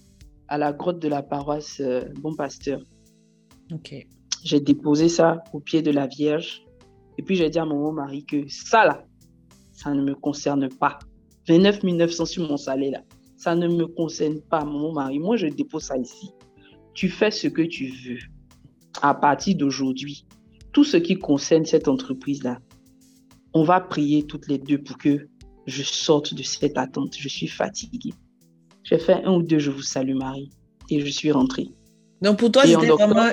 à 0.47 0.57
la 0.57 0.74
grotte 0.74 0.99
de 0.99 1.07
la 1.07 1.24
paroisse 1.24 1.80
euh, 1.80 2.03
Bon 2.22 2.36
Pasteur. 2.36 2.82
Ok 3.74 4.05
j'ai 4.43 4.59
déposé 4.59 5.09
ça 5.09 5.43
au 5.53 5.59
pied 5.59 5.82
de 5.82 5.91
la 5.91 6.07
Vierge. 6.07 6.64
Et 7.18 7.24
puis 7.24 7.36
j'ai 7.36 7.49
dit 7.49 7.59
à 7.59 7.66
mon 7.66 7.91
mari 7.91 8.26
que 8.26 8.47
ça 8.47 8.86
là, 8.86 9.05
ça 9.72 9.93
ne 9.93 10.01
me 10.01 10.16
concerne 10.16 10.70
pas. 10.70 10.99
29 11.47 11.84
900 11.84 12.26
sur 12.26 12.47
mon 12.47 12.57
salaire, 12.57 12.91
là, 12.91 13.03
ça 13.38 13.55
ne 13.55 13.68
me 13.68 13.88
concerne 13.88 14.39
pas, 14.41 14.64
mon 14.64 14.93
mari. 14.93 15.20
Moi, 15.20 15.36
je 15.36 15.47
dépose 15.47 15.84
ça 15.84 15.97
ici. 15.97 16.30
Tu 16.93 17.09
fais 17.09 17.32
ce 17.32 17.47
que 17.47 17.64
tu 17.64 17.88
veux. 17.88 18.20
À 19.01 19.13
partir 19.13 19.55
d'aujourd'hui, 19.55 20.25
tout 20.73 20.83
ce 20.83 20.97
qui 20.97 21.17
concerne 21.17 21.65
cette 21.65 21.87
entreprise-là, 21.87 22.59
on 23.53 23.63
va 23.63 23.79
prier 23.81 24.23
toutes 24.23 24.47
les 24.47 24.57
deux 24.57 24.77
pour 24.77 24.97
que 24.97 25.27
je 25.67 25.83
sorte 25.83 26.33
de 26.33 26.43
cette 26.43 26.77
attente. 26.77 27.15
Je 27.17 27.27
suis 27.27 27.47
fatiguée. 27.47 28.13
J'ai 28.83 28.97
fait 28.97 29.23
un 29.23 29.33
ou 29.33 29.43
deux, 29.43 29.59
je 29.59 29.71
vous 29.71 29.81
salue 29.81 30.15
Marie, 30.15 30.49
et 30.89 30.99
je 30.99 31.11
suis 31.11 31.31
rentrée. 31.31 31.69
Donc 32.21 32.39
pour 32.39 32.51
toi, 32.51 32.63
c'était 32.65 32.87
vraiment 32.87 33.31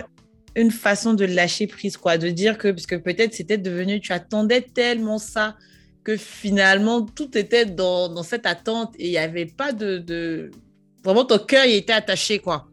une 0.57 0.71
façon 0.71 1.15
de 1.15 1.25
lâcher 1.25 1.67
prise, 1.67 1.97
quoi, 1.97 2.19
de 2.19 2.29
dire 2.29 2.59
que, 2.59 2.69
parce 2.69 2.87
que 2.87 2.97
peut-être 2.97 3.35
c'était 3.35 3.59
devenu, 3.59 4.01
tu 4.01 4.13
attendais 4.13 4.63
tellement 4.63 5.19
ça 5.19 5.57
que 6.05 6.17
finalement 6.17 7.03
tout 7.03 7.37
était 7.37 7.67
dans, 7.67 8.09
dans 8.09 8.23
cette 8.23 8.47
attente 8.47 8.95
et 8.99 9.07
il 9.07 9.11
n'y 9.11 9.19
avait 9.19 9.47
pas 9.47 9.73
de, 9.73 9.99
de, 9.99 10.51
Vraiment, 11.05 11.25
ton 11.25 11.39
cœur 11.39 11.65
il 11.65 11.77
était 11.77 11.93
attaché, 11.93 12.39
quoi. 12.39 12.67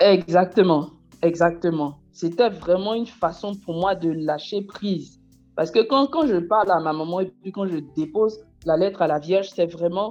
Exactement, 0.00 0.90
exactement. 1.22 1.98
C'était 2.12 2.50
vraiment 2.50 2.94
une 2.94 3.06
façon 3.06 3.54
pour 3.54 3.74
moi 3.74 3.94
de 3.94 4.10
lâcher 4.10 4.62
prise. 4.62 5.20
Parce 5.56 5.70
que 5.70 5.80
quand, 5.80 6.06
quand 6.06 6.26
je 6.26 6.36
parle 6.36 6.70
à 6.70 6.80
ma 6.80 6.92
maman 6.92 7.20
et 7.20 7.26
puis 7.26 7.52
quand 7.52 7.66
je 7.66 7.78
dépose 7.96 8.38
la 8.64 8.76
lettre 8.76 9.02
à 9.02 9.06
la 9.06 9.18
Vierge, 9.18 9.50
c'est 9.54 9.66
vraiment, 9.66 10.10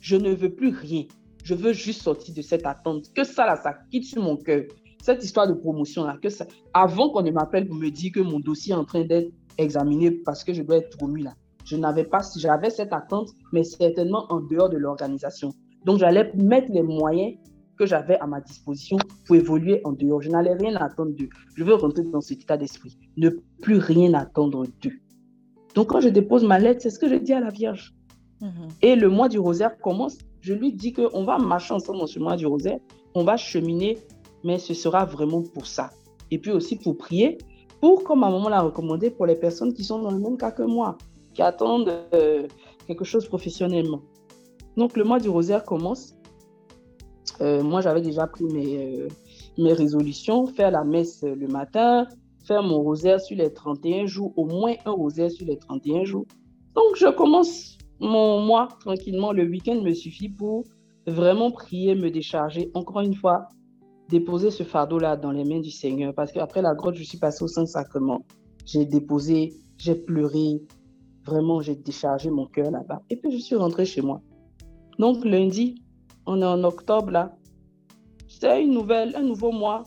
je 0.00 0.16
ne 0.16 0.32
veux 0.32 0.54
plus 0.54 0.70
rien. 0.70 1.04
Je 1.44 1.54
veux 1.54 1.72
juste 1.72 2.02
sortir 2.02 2.34
de 2.34 2.42
cette 2.42 2.66
attente. 2.66 3.12
Que 3.14 3.24
ça, 3.24 3.46
là, 3.46 3.56
ça 3.56 3.74
quitte 3.90 4.04
sur 4.04 4.22
mon 4.22 4.36
cœur. 4.36 4.64
Cette 5.02 5.24
histoire 5.24 5.48
de 5.48 5.54
promotion, 5.54 6.04
là, 6.04 6.18
que 6.22 6.28
ça, 6.28 6.46
avant 6.74 7.10
qu'on 7.10 7.22
ne 7.22 7.30
m'appelle 7.30 7.66
pour 7.66 7.76
me 7.76 7.88
dire 7.88 8.12
que 8.12 8.20
mon 8.20 8.38
dossier 8.38 8.72
est 8.72 8.76
en 8.76 8.84
train 8.84 9.04
d'être 9.04 9.32
examiné 9.56 10.10
parce 10.10 10.44
que 10.44 10.52
je 10.52 10.62
dois 10.62 10.76
être 10.76 10.96
promu, 10.98 11.22
là, 11.22 11.34
je 11.64 11.76
n'avais 11.76 12.04
pas, 12.04 12.20
j'avais 12.36 12.70
cette 12.70 12.92
attente, 12.92 13.30
mais 13.52 13.64
certainement 13.64 14.26
en 14.28 14.40
dehors 14.40 14.68
de 14.68 14.76
l'organisation. 14.76 15.52
Donc, 15.86 15.98
j'allais 15.98 16.30
mettre 16.34 16.70
les 16.70 16.82
moyens 16.82 17.36
que 17.80 17.86
j'avais 17.86 18.18
à 18.18 18.26
ma 18.26 18.42
disposition 18.42 18.98
pour 19.24 19.36
évoluer 19.36 19.80
en 19.84 19.92
dehors. 19.92 20.20
Je 20.20 20.28
n'allais 20.28 20.52
rien 20.52 20.76
attendre 20.76 21.12
d'eux. 21.12 21.30
Je 21.56 21.64
veux 21.64 21.74
rentrer 21.74 22.02
dans 22.02 22.20
cet 22.20 22.42
état 22.42 22.58
d'esprit. 22.58 22.98
Ne 23.16 23.30
plus 23.62 23.78
rien 23.78 24.12
attendre 24.12 24.66
d'eux. 24.82 24.98
Donc, 25.74 25.86
quand 25.88 26.02
je 26.02 26.10
dépose 26.10 26.44
ma 26.44 26.58
lettre, 26.58 26.82
c'est 26.82 26.90
ce 26.90 26.98
que 26.98 27.08
je 27.08 27.14
dis 27.14 27.32
à 27.32 27.40
la 27.40 27.48
Vierge. 27.48 27.94
Mhm. 28.42 28.68
Et 28.82 28.96
le 28.96 29.08
mois 29.08 29.30
du 29.30 29.38
rosaire 29.38 29.78
commence. 29.78 30.18
Je 30.42 30.52
lui 30.52 30.74
dis 30.74 30.92
qu'on 30.92 31.24
va 31.24 31.38
marcher 31.38 31.72
ensemble 31.72 32.00
dans 32.00 32.06
ce 32.06 32.18
mois 32.18 32.36
du 32.36 32.46
rosaire. 32.46 32.78
On 33.14 33.24
va 33.24 33.38
cheminer, 33.38 33.98
mais 34.44 34.58
ce 34.58 34.74
sera 34.74 35.06
vraiment 35.06 35.42
pour 35.42 35.66
ça. 35.66 35.88
Et 36.30 36.38
puis 36.38 36.50
aussi 36.50 36.76
pour 36.76 36.98
prier, 36.98 37.38
pour, 37.80 38.04
comme 38.04 38.20
ma 38.20 38.30
maman 38.30 38.50
l'a 38.50 38.60
recommandé, 38.60 39.10
pour 39.10 39.24
les 39.24 39.36
personnes 39.36 39.72
qui 39.72 39.84
sont 39.84 40.00
dans 40.02 40.10
le 40.10 40.18
même 40.18 40.36
cas 40.36 40.50
que 40.50 40.62
moi, 40.62 40.98
qui 41.32 41.40
attendent 41.40 41.94
euh, 42.12 42.46
quelque 42.86 43.04
chose 43.04 43.26
professionnellement. 43.26 44.02
Donc, 44.76 44.98
le 44.98 45.04
mois 45.04 45.18
du 45.18 45.30
rosaire 45.30 45.64
commence. 45.64 46.14
Euh, 47.40 47.62
moi, 47.62 47.80
j'avais 47.80 48.02
déjà 48.02 48.26
pris 48.26 48.44
mes, 48.44 49.02
euh, 49.02 49.08
mes 49.58 49.72
résolutions, 49.72 50.46
faire 50.46 50.70
la 50.70 50.84
messe 50.84 51.22
le 51.22 51.46
matin, 51.48 52.06
faire 52.44 52.62
mon 52.62 52.82
rosaire 52.82 53.20
sur 53.20 53.36
les 53.36 53.52
31 53.52 54.06
jours, 54.06 54.32
au 54.36 54.44
moins 54.46 54.74
un 54.84 54.92
rosaire 54.92 55.30
sur 55.30 55.46
les 55.46 55.58
31 55.58 56.04
jours. 56.04 56.26
Donc, 56.74 56.96
je 56.96 57.08
commence 57.10 57.78
mon 58.00 58.40
mois 58.40 58.68
tranquillement. 58.80 59.32
Le 59.32 59.44
week-end 59.44 59.80
me 59.82 59.92
suffit 59.92 60.28
pour 60.28 60.64
vraiment 61.06 61.50
prier, 61.50 61.94
me 61.94 62.10
décharger. 62.10 62.70
Encore 62.74 63.00
une 63.00 63.14
fois, 63.14 63.48
déposer 64.08 64.50
ce 64.50 64.62
fardeau-là 64.62 65.16
dans 65.16 65.30
les 65.30 65.44
mains 65.44 65.60
du 65.60 65.70
Seigneur. 65.70 66.14
Parce 66.14 66.32
qu'après 66.32 66.62
la 66.62 66.74
grotte, 66.74 66.96
je 66.96 67.04
suis 67.04 67.18
passée 67.18 67.44
au 67.44 67.48
Saint-Sacrement. 67.48 68.24
J'ai 68.64 68.84
déposé, 68.84 69.54
j'ai 69.76 69.94
pleuré. 69.94 70.62
Vraiment, 71.24 71.60
j'ai 71.60 71.76
déchargé 71.76 72.30
mon 72.30 72.46
cœur 72.46 72.70
là-bas. 72.70 73.02
Et 73.10 73.16
puis, 73.16 73.30
je 73.32 73.38
suis 73.38 73.56
rentrée 73.56 73.84
chez 73.84 74.02
moi. 74.02 74.20
Donc, 74.98 75.24
lundi, 75.24 75.82
on 76.30 76.40
est 76.42 76.46
en 76.46 76.62
octobre 76.64 77.10
là. 77.10 77.36
C'est 78.28 78.62
une 78.62 78.72
nouvelle, 78.72 79.14
un 79.16 79.22
nouveau 79.22 79.50
mois. 79.50 79.82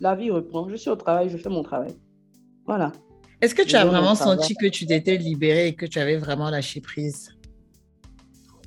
La 0.00 0.16
vie 0.16 0.30
reprend. 0.30 0.68
Je 0.68 0.74
suis 0.74 0.90
au 0.90 0.96
travail, 0.96 1.28
je 1.28 1.36
fais 1.36 1.48
mon 1.48 1.62
travail. 1.62 1.94
Voilà. 2.66 2.90
Est-ce 3.40 3.54
que 3.54 3.62
tu 3.62 3.76
as 3.76 3.84
vraiment 3.84 4.14
senti 4.14 4.54
que 4.56 4.66
tu 4.66 4.86
t'étais 4.86 5.16
libérée 5.16 5.68
et 5.68 5.74
que 5.74 5.86
tu 5.86 5.98
avais 6.00 6.16
vraiment 6.16 6.50
lâché 6.50 6.80
prise? 6.80 7.30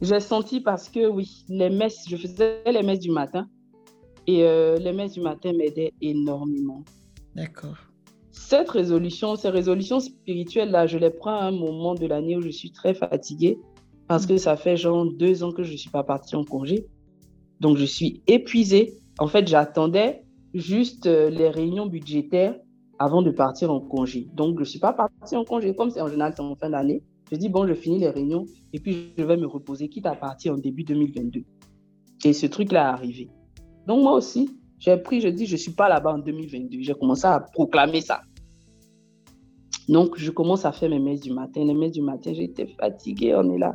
J'ai 0.01 0.19
senti 0.19 0.61
parce 0.61 0.87
que 0.87 1.07
oui, 1.07 1.43
les 1.49 1.69
messes, 1.69 2.05
je 2.07 2.15
faisais 2.15 2.61
les 2.65 2.83
messes 2.83 2.99
du 2.99 3.11
matin 3.11 3.49
et 4.27 4.43
euh, 4.43 4.77
les 4.77 4.93
messes 4.93 5.13
du 5.13 5.21
matin 5.21 5.51
m'aidaient 5.53 5.93
énormément. 6.01 6.83
D'accord. 7.35 7.77
Cette 8.31 8.69
résolution, 8.69 9.35
ces 9.35 9.49
résolutions 9.49 9.99
spirituelles-là, 9.99 10.87
je 10.87 10.97
les 10.97 11.09
prends 11.09 11.37
à 11.39 11.45
un 11.45 11.51
moment 11.51 11.95
de 11.95 12.05
l'année 12.05 12.37
où 12.37 12.41
je 12.41 12.49
suis 12.49 12.71
très 12.71 12.93
fatiguée 12.93 13.57
parce 14.07 14.25
que 14.25 14.37
ça 14.37 14.55
fait 14.55 14.77
genre 14.77 15.05
deux 15.11 15.43
ans 15.43 15.51
que 15.51 15.63
je 15.63 15.73
ne 15.73 15.77
suis 15.77 15.89
pas 15.89 16.03
partie 16.03 16.35
en 16.35 16.45
congé. 16.45 16.85
Donc, 17.59 17.77
je 17.77 17.85
suis 17.85 18.21
épuisée. 18.27 18.93
En 19.19 19.27
fait, 19.27 19.47
j'attendais 19.47 20.23
juste 20.53 21.07
euh, 21.07 21.29
les 21.29 21.49
réunions 21.49 21.85
budgétaires 21.85 22.55
avant 22.99 23.21
de 23.21 23.31
partir 23.31 23.71
en 23.71 23.79
congé. 23.79 24.27
Donc, 24.33 24.55
je 24.55 24.61
ne 24.61 24.65
suis 24.65 24.79
pas 24.79 24.93
partie 24.93 25.35
en 25.35 25.43
congé. 25.43 25.75
Comme 25.75 25.89
c'est 25.89 26.01
en 26.01 26.07
général, 26.07 26.33
c'est 26.35 26.41
en 26.41 26.55
fin 26.55 26.69
d'année. 26.69 27.03
Je 27.31 27.37
dis, 27.37 27.49
bon, 27.49 27.67
je 27.67 27.73
finis 27.73 27.99
les 27.99 28.09
réunions 28.09 28.45
et 28.73 28.79
puis 28.79 29.13
je 29.17 29.23
vais 29.23 29.37
me 29.37 29.47
reposer, 29.47 29.89
quitte 29.89 30.05
à 30.05 30.15
partir 30.15 30.53
en 30.53 30.57
début 30.57 30.83
2022. 30.83 31.43
Et 32.25 32.33
ce 32.33 32.45
truc-là 32.45 32.83
est 32.83 32.93
arrivé. 32.93 33.29
Donc, 33.85 34.01
moi 34.01 34.13
aussi, 34.13 34.49
j'ai 34.79 34.97
pris, 34.97 35.21
je 35.21 35.27
dis, 35.27 35.45
je 35.45 35.53
ne 35.53 35.57
suis 35.57 35.73
pas 35.73 35.89
là-bas 35.89 36.13
en 36.13 36.19
2022. 36.19 36.79
J'ai 36.81 36.93
commencé 36.93 37.25
à 37.25 37.39
proclamer 37.39 38.01
ça. 38.01 38.21
Donc, 39.89 40.17
je 40.17 40.31
commence 40.31 40.65
à 40.65 40.71
faire 40.71 40.89
mes 40.89 40.99
messes 40.99 41.21
du 41.21 41.31
matin. 41.31 41.63
Les 41.63 41.73
messes 41.73 41.93
du 41.93 42.01
matin, 42.01 42.33
j'étais 42.33 42.67
fatiguée, 42.79 43.35
on 43.35 43.53
est 43.53 43.57
là. 43.57 43.73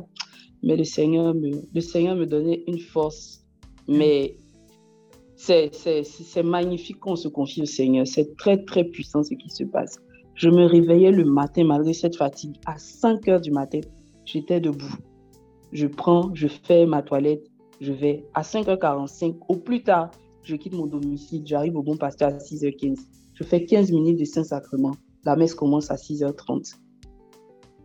Mais 0.61 0.75
le 0.75 0.83
Seigneur 0.83 1.33
le 1.33 1.81
Seigneur 1.81 2.15
me 2.15 2.25
donnait 2.25 2.63
une 2.67 2.79
force. 2.79 3.42
Mais 3.87 4.37
c'est 5.35 6.43
magnifique 6.43 6.99
qu'on 6.99 7.15
se 7.15 7.27
confie 7.27 7.61
au 7.61 7.65
Seigneur. 7.65 8.07
C'est 8.07 8.35
très, 8.37 8.63
très 8.63 8.83
puissant 8.83 9.23
ce 9.23 9.33
qui 9.33 9.49
se 9.49 9.63
passe. 9.63 9.97
Je 10.35 10.49
me 10.49 10.65
réveillais 10.65 11.11
le 11.11 11.25
matin 11.25 11.63
malgré 11.63 11.93
cette 11.93 12.15
fatigue. 12.15 12.55
À 12.65 12.77
5 12.77 13.27
heures 13.27 13.41
du 13.41 13.51
matin, 13.51 13.81
j'étais 14.25 14.59
debout. 14.59 14.95
Je 15.71 15.87
prends, 15.87 16.33
je 16.33 16.47
fais 16.47 16.85
ma 16.85 17.01
toilette, 17.01 17.45
je 17.81 17.93
vais. 17.93 18.25
À 18.33 18.41
5h45, 18.41 19.37
au 19.47 19.55
plus 19.57 19.83
tard, 19.83 20.11
je 20.43 20.55
quitte 20.55 20.73
mon 20.73 20.87
domicile, 20.87 21.43
j'arrive 21.45 21.75
au 21.75 21.83
bon 21.83 21.97
pasteur 21.97 22.29
à 22.29 22.37
6h15. 22.37 22.97
Je 23.33 23.43
fais 23.43 23.65
15 23.65 23.91
minutes 23.91 24.19
de 24.19 24.25
Saint-Sacrement. 24.25 24.91
La 25.25 25.35
messe 25.35 25.55
commence 25.55 25.89
à 25.89 25.95
6h30. 25.95 26.75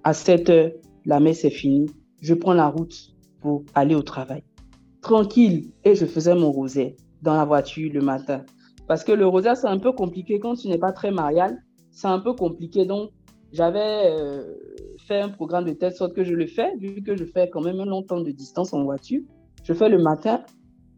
À 0.04 0.12
7h, 0.12 0.74
la 1.06 1.20
messe 1.20 1.44
est 1.44 1.50
finie. 1.50 1.86
Je 2.20 2.34
prends 2.34 2.54
la 2.54 2.68
route 2.68 3.14
pour 3.40 3.64
aller 3.74 3.94
au 3.94 4.02
travail. 4.02 4.42
Tranquille. 5.02 5.70
Et 5.84 5.94
je 5.94 6.06
faisais 6.06 6.34
mon 6.34 6.50
rosaire 6.52 6.92
dans 7.22 7.34
la 7.34 7.44
voiture 7.44 7.90
le 7.92 8.00
matin. 8.00 8.44
Parce 8.86 9.04
que 9.04 9.12
le 9.12 9.26
rosaire, 9.26 9.56
c'est 9.56 9.66
un 9.66 9.78
peu 9.78 9.92
compliqué 9.92 10.40
quand 10.40 10.54
tu 10.54 10.68
n'es 10.68 10.78
pas 10.78 10.92
très 10.92 11.10
marial. 11.10 11.62
C'est 11.90 12.08
un 12.08 12.20
peu 12.20 12.34
compliqué. 12.34 12.86
Donc, 12.86 13.10
j'avais 13.52 14.10
euh, 14.10 14.54
fait 15.06 15.20
un 15.20 15.28
programme 15.28 15.64
de 15.64 15.72
telle 15.72 15.92
sorte 15.92 16.14
que 16.14 16.24
je 16.24 16.34
le 16.34 16.46
fais, 16.46 16.76
vu 16.76 17.02
que 17.02 17.16
je 17.16 17.24
fais 17.24 17.48
quand 17.48 17.60
même 17.60 17.80
un 17.80 17.86
long 17.86 18.02
temps 18.02 18.20
de 18.20 18.30
distance 18.30 18.72
en 18.72 18.84
voiture. 18.84 19.22
Je 19.64 19.72
fais 19.72 19.88
le 19.88 19.98
matin 19.98 20.42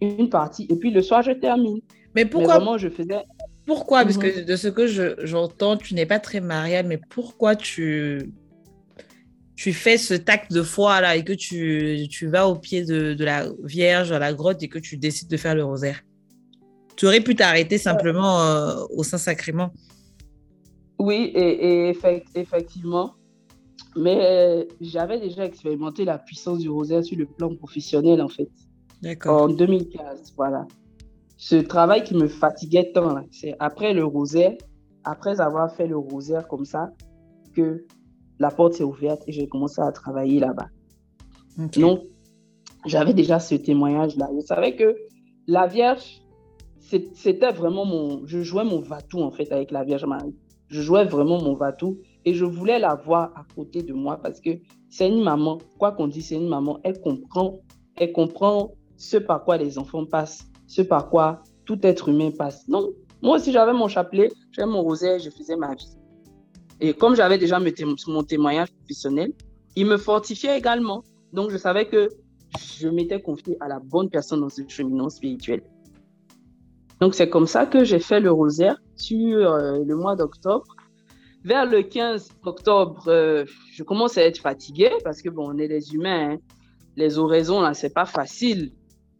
une 0.00 0.30
partie 0.30 0.66
et 0.70 0.76
puis 0.76 0.90
le 0.90 1.02
soir, 1.02 1.22
je 1.22 1.32
termine. 1.32 1.80
Mais 2.14 2.24
pourquoi 2.24 2.56
vraiment, 2.56 2.78
je 2.78 2.88
faisais. 2.88 3.24
Pourquoi? 3.66 4.02
Parce 4.02 4.18
que 4.18 4.44
de 4.44 4.56
ce 4.56 4.68
que 4.68 4.86
j'entends, 5.24 5.76
tu 5.76 5.94
n'es 5.94 6.06
pas 6.06 6.18
très 6.18 6.40
marial, 6.40 6.86
mais 6.86 6.98
pourquoi 7.10 7.54
tu, 7.54 8.32
tu 9.60 9.74
fais 9.74 9.98
ce 9.98 10.14
tact 10.14 10.50
de 10.54 10.62
foi 10.62 11.02
là 11.02 11.16
et 11.16 11.22
que 11.22 11.34
tu, 11.34 12.06
tu 12.08 12.28
vas 12.28 12.48
au 12.48 12.56
pied 12.56 12.82
de, 12.82 13.12
de, 13.12 13.24
la 13.26 13.44
Vierge 13.62 14.10
à 14.10 14.18
la 14.18 14.32
grotte 14.32 14.62
et 14.62 14.68
que 14.68 14.78
tu 14.78 14.96
décides 14.96 15.28
de 15.28 15.36
faire 15.36 15.54
le 15.54 15.62
rosaire 15.62 16.00
Tu 16.96 17.04
aurais 17.06 17.20
pu 17.20 17.34
t'arrêter 17.34 17.76
simplement 17.76 18.40
euh, 18.40 18.86
au 18.88 19.02
Saint-Sacrement. 19.02 19.70
Oui, 20.98 21.30
et, 21.34 21.90
et 21.90 21.96
effectivement. 22.36 23.16
Mais 23.96 24.18
euh, 24.22 24.64
j'avais 24.80 25.20
déjà 25.20 25.44
expérimenté 25.44 26.06
la 26.06 26.16
puissance 26.16 26.60
du 26.60 26.70
rosaire 26.70 27.04
sur 27.04 27.18
le 27.18 27.26
plan 27.26 27.54
professionnel, 27.54 28.22
en 28.22 28.30
fait. 28.30 28.48
D'accord. 29.02 29.42
En 29.42 29.48
2015, 29.48 30.32
voilà 30.38 30.66
ce 31.36 31.56
travail 31.56 32.02
qui 32.04 32.14
me 32.14 32.28
fatiguait 32.28 32.92
tant, 32.94 33.14
c'est 33.30 33.56
après 33.58 33.92
le 33.92 34.04
rosaire, 34.04 34.56
après 35.04 35.38
avoir 35.40 35.74
fait 35.74 35.86
le 35.86 35.98
rosaire 35.98 36.48
comme 36.48 36.64
ça, 36.64 36.90
que 37.54 37.86
la 38.40 38.50
porte 38.50 38.74
s'est 38.74 38.84
ouverte 38.84 39.22
et 39.26 39.32
j'ai 39.32 39.46
commencé 39.46 39.80
à 39.80 39.92
travailler 39.92 40.40
là-bas. 40.40 40.68
Donc, 41.76 42.00
j'avais 42.86 43.14
déjà 43.14 43.38
ce 43.38 43.54
témoignage-là. 43.54 44.28
Je 44.34 44.40
savais 44.40 44.74
que 44.74 44.96
la 45.46 45.66
Vierge, 45.66 46.22
c'était 46.78 47.52
vraiment 47.52 47.84
mon... 47.84 48.26
Je 48.26 48.42
jouais 48.42 48.64
mon 48.64 48.80
vatou, 48.80 49.20
en 49.20 49.30
fait, 49.30 49.52
avec 49.52 49.70
la 49.70 49.84
Vierge 49.84 50.04
Marie. 50.04 50.34
Je 50.68 50.80
jouais 50.80 51.04
vraiment 51.04 51.40
mon 51.40 51.54
vatou 51.54 51.98
et 52.24 52.34
je 52.34 52.44
voulais 52.44 52.78
la 52.78 52.94
voir 52.94 53.32
à 53.36 53.44
côté 53.54 53.82
de 53.82 53.92
moi 53.92 54.16
parce 54.16 54.40
que 54.40 54.50
c'est 54.88 55.08
une 55.08 55.22
maman. 55.22 55.58
Quoi 55.78 55.92
qu'on 55.92 56.08
dise, 56.08 56.28
c'est 56.28 56.36
une 56.36 56.48
maman. 56.48 56.80
Elle 56.82 57.00
comprend, 57.00 57.60
elle 57.96 58.12
comprend 58.12 58.72
ce 58.96 59.16
par 59.16 59.44
quoi 59.44 59.56
les 59.56 59.78
enfants 59.78 60.06
passent 60.06 60.50
ce 60.70 60.82
par 60.82 61.10
quoi 61.10 61.42
tout 61.64 61.78
être 61.82 62.08
humain 62.08 62.30
passe. 62.30 62.68
Non, 62.68 62.90
moi 63.22 63.36
aussi 63.36 63.50
j'avais 63.50 63.72
mon 63.72 63.88
chapelet, 63.88 64.30
j'avais 64.52 64.70
mon 64.70 64.82
rosaire, 64.82 65.18
je 65.18 65.28
faisais 65.30 65.56
ma 65.56 65.74
vie. 65.74 65.96
Et 66.80 66.94
comme 66.94 67.14
j'avais 67.14 67.38
déjà 67.38 67.58
mon 68.06 68.22
témoignage 68.22 68.72
professionnel, 68.72 69.32
il 69.76 69.86
me 69.86 69.98
fortifiait 69.98 70.58
également. 70.58 71.04
Donc, 71.32 71.50
je 71.50 71.56
savais 71.56 71.86
que 71.86 72.08
je 72.78 72.88
m'étais 72.88 73.20
confiée 73.20 73.56
à 73.60 73.68
la 73.68 73.78
bonne 73.78 74.08
personne 74.08 74.40
dans 74.40 74.48
ce 74.48 74.62
cheminement 74.66 75.10
spirituel. 75.10 75.62
Donc, 77.00 77.14
c'est 77.14 77.28
comme 77.28 77.46
ça 77.46 77.66
que 77.66 77.84
j'ai 77.84 77.98
fait 77.98 78.20
le 78.20 78.30
rosaire 78.30 78.80
sur 78.96 79.52
euh, 79.52 79.78
le 79.84 79.96
mois 79.96 80.16
d'octobre. 80.16 80.76
Vers 81.44 81.64
le 81.64 81.82
15 81.82 82.28
octobre, 82.44 83.04
euh, 83.08 83.44
je 83.72 83.82
commence 83.82 84.18
à 84.18 84.24
être 84.24 84.38
fatiguée 84.38 84.92
parce 85.04 85.22
que, 85.22 85.30
bon, 85.30 85.54
on 85.54 85.58
est 85.58 85.68
des 85.68 85.94
humains. 85.94 86.32
Hein. 86.32 86.38
Les 86.96 87.18
oraisons, 87.18 87.60
là, 87.60 87.72
c'est 87.72 87.94
pas 87.94 88.04
facile. 88.04 88.72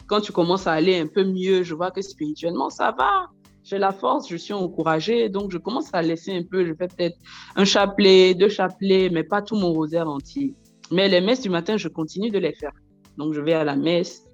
Quand 0.07 0.21
tu 0.21 0.33
commences 0.33 0.67
à 0.67 0.73
aller 0.73 0.99
un 0.99 1.07
peu 1.07 1.25
mieux, 1.25 1.63
je 1.63 1.75
vois 1.75 1.91
que 1.91 2.03
spirituellement, 2.03 2.69
ça 2.69 2.95
va. 2.97 3.31
J'ai 3.63 3.79
la 3.79 3.93
force, 3.93 4.29
je 4.29 4.37
suis 4.37 4.53
encouragée. 4.53 5.29
Donc, 5.29 5.53
je 5.53 5.59
commence 5.59 5.93
à 5.93 6.03
laisser 6.03 6.33
un 6.33 6.43
peu. 6.43 6.65
Je 6.65 6.75
fais 6.75 6.89
peut-être 6.89 7.17
un 7.57 7.65
chapelet, 7.65 8.35
deux 8.35 8.49
chapelets, 8.49 9.11
mais 9.11 9.23
pas 9.23 9.43
tout 9.43 9.57
mon 9.57 9.73
rosaire 9.73 10.09
entier. 10.09 10.55
Mais 10.91 11.09
les 11.09 11.21
messes 11.21 11.43
du 11.43 11.51
matin, 11.51 11.77
je 11.77 11.89
continue 11.89 12.31
de 12.31 12.39
les 12.39 12.53
faire. 12.53 12.73
Donc, 13.17 13.35
je 13.35 13.41
vais 13.41 13.53
à 13.53 13.65
la 13.65 13.77
messe 13.77 14.25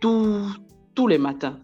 tous 0.00 1.06
les 1.08 1.18
matins. 1.18 1.58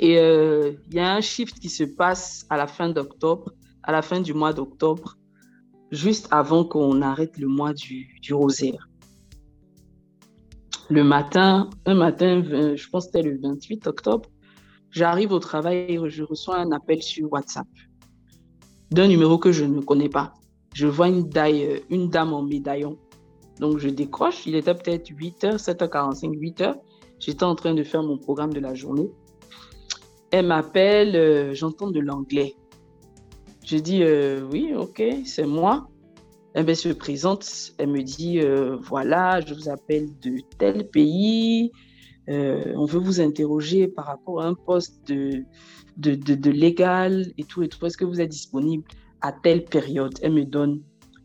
Et 0.00 0.18
euh, 0.18 0.72
il 0.88 0.94
y 0.94 1.00
a 1.00 1.14
un 1.14 1.20
shift 1.20 1.58
qui 1.60 1.68
se 1.68 1.84
passe 1.84 2.46
à 2.48 2.56
la 2.56 2.66
fin 2.66 2.88
d'octobre, 2.88 3.52
à 3.82 3.92
la 3.92 4.02
fin 4.02 4.20
du 4.20 4.32
mois 4.32 4.52
d'octobre, 4.52 5.16
juste 5.90 6.26
avant 6.30 6.64
qu'on 6.64 7.02
arrête 7.02 7.36
le 7.38 7.48
mois 7.48 7.74
du, 7.74 8.08
du 8.22 8.32
rosaire. 8.32 8.88
Le 10.88 11.04
matin, 11.04 11.70
un 11.86 11.94
matin, 11.94 12.42
je 12.42 12.88
pense 12.88 13.06
que 13.06 13.12
c'était 13.12 13.28
le 13.28 13.38
28 13.40 13.86
octobre, 13.86 14.28
j'arrive 14.92 15.32
au 15.32 15.40
travail 15.40 15.86
et 15.88 15.98
je 16.08 16.22
reçois 16.22 16.58
un 16.58 16.70
appel 16.70 17.02
sur 17.02 17.32
WhatsApp 17.32 17.66
d'un 18.92 19.08
numéro 19.08 19.38
que 19.38 19.52
je 19.52 19.64
ne 19.64 19.80
connais 19.80 20.10
pas. 20.10 20.34
Je 20.74 20.86
vois 20.86 21.08
une, 21.08 21.28
une 21.90 22.08
dame 22.08 22.32
en 22.32 22.42
médaillon. 22.42 22.98
Donc 23.58 23.78
je 23.78 23.88
décroche, 23.88 24.46
il 24.46 24.54
était 24.54 24.74
peut-être 24.74 25.10
8h, 25.10 25.56
7h45, 25.56 26.38
8h. 26.38 26.74
J'étais 27.18 27.44
en 27.44 27.54
train 27.54 27.74
de 27.74 27.82
faire 27.84 28.02
mon 28.02 28.18
programme 28.18 28.52
de 28.52 28.60
la 28.60 28.74
journée. 28.74 29.10
Elle 30.30 30.46
m'appelle, 30.46 31.14
euh, 31.16 31.54
j'entends 31.54 31.90
de 31.90 32.00
l'anglais. 32.00 32.54
Je 33.64 33.76
dis 33.76 34.02
euh, 34.02 34.46
oui, 34.50 34.72
ok, 34.76 35.02
c'est 35.24 35.46
moi. 35.46 35.88
Elle 36.54 36.76
se 36.76 36.90
présente, 36.90 37.72
elle 37.78 37.88
me 37.88 38.02
dit 38.02 38.40
euh, 38.40 38.76
voilà, 38.76 39.40
je 39.40 39.54
vous 39.54 39.68
appelle 39.68 40.08
de 40.20 40.38
tel 40.58 40.88
pays. 40.88 41.70
On 42.28 42.84
veut 42.84 43.00
vous 43.00 43.20
interroger 43.20 43.88
par 43.88 44.06
rapport 44.06 44.42
à 44.42 44.46
un 44.46 44.54
poste 44.54 45.06
de, 45.08 45.44
de, 45.96 46.14
de, 46.14 46.50
légal 46.50 47.32
et 47.38 47.44
tout 47.44 47.62
et 47.62 47.68
tout. 47.68 47.84
Est-ce 47.86 47.96
que 47.96 48.04
vous 48.04 48.20
êtes 48.20 48.30
disponible 48.30 48.84
à 49.20 49.32
telle 49.32 49.64
période? 49.64 50.14
Elle 50.22 50.32
me 50.32 50.44
donne 50.44 50.82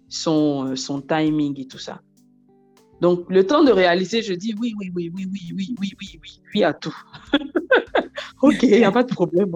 son, 0.09 0.75
son 0.75 1.01
timing 1.01 1.59
et 1.59 1.67
tout 1.67 1.77
ça. 1.77 2.01
Donc, 3.01 3.25
le 3.29 3.45
temps 3.45 3.63
de 3.63 3.71
réaliser, 3.71 4.21
je 4.21 4.33
dis 4.33 4.55
oui, 4.59 4.73
oui, 4.79 4.91
oui, 4.95 5.11
oui, 5.13 5.27
oui, 5.31 5.51
oui, 5.55 5.75
oui, 5.79 5.93
oui, 5.99 6.19
oui, 6.21 6.41
oui 6.55 6.63
à 6.63 6.73
tout. 6.73 6.95
ok, 8.41 8.63
il 8.63 8.69
n'y 8.69 8.83
a 8.83 8.91
pas 8.91 9.03
de 9.03 9.13
problème. 9.13 9.51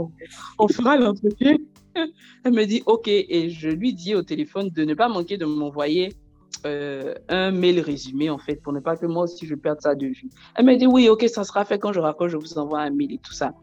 On 0.59 0.67
fera 0.67 0.97
l'entretien. 0.97 1.57
Elle 1.95 2.53
me 2.53 2.65
dit 2.65 2.83
ok, 2.85 3.07
et 3.07 3.49
je 3.49 3.69
lui 3.69 3.93
dis 3.93 4.15
au 4.15 4.21
téléphone 4.21 4.69
de 4.69 4.85
ne 4.85 4.93
pas 4.93 5.09
manquer 5.09 5.37
de 5.37 5.45
m'envoyer 5.45 6.13
euh, 6.65 7.15
un 7.29 7.51
mail 7.51 7.79
résumé, 7.79 8.29
en 8.29 8.37
fait, 8.37 8.55
pour 8.55 8.73
ne 8.73 8.79
pas 8.79 8.95
que 8.95 9.05
moi 9.05 9.23
aussi 9.23 9.45
je 9.45 9.55
perde 9.55 9.81
ça 9.81 9.95
de 9.95 10.07
vue. 10.07 10.29
Elle 10.55 10.65
me 10.65 10.75
dit 10.75 10.87
oui, 10.87 11.09
ok, 11.09 11.27
ça 11.27 11.43
sera 11.43 11.65
fait 11.65 11.79
quand 11.79 11.93
je 11.93 11.99
raccroche, 11.99 12.31
je 12.31 12.37
vous 12.37 12.57
envoie 12.57 12.81
un 12.81 12.91
mail 12.91 13.13
et 13.13 13.17
tout 13.17 13.33
ça. 13.33 13.53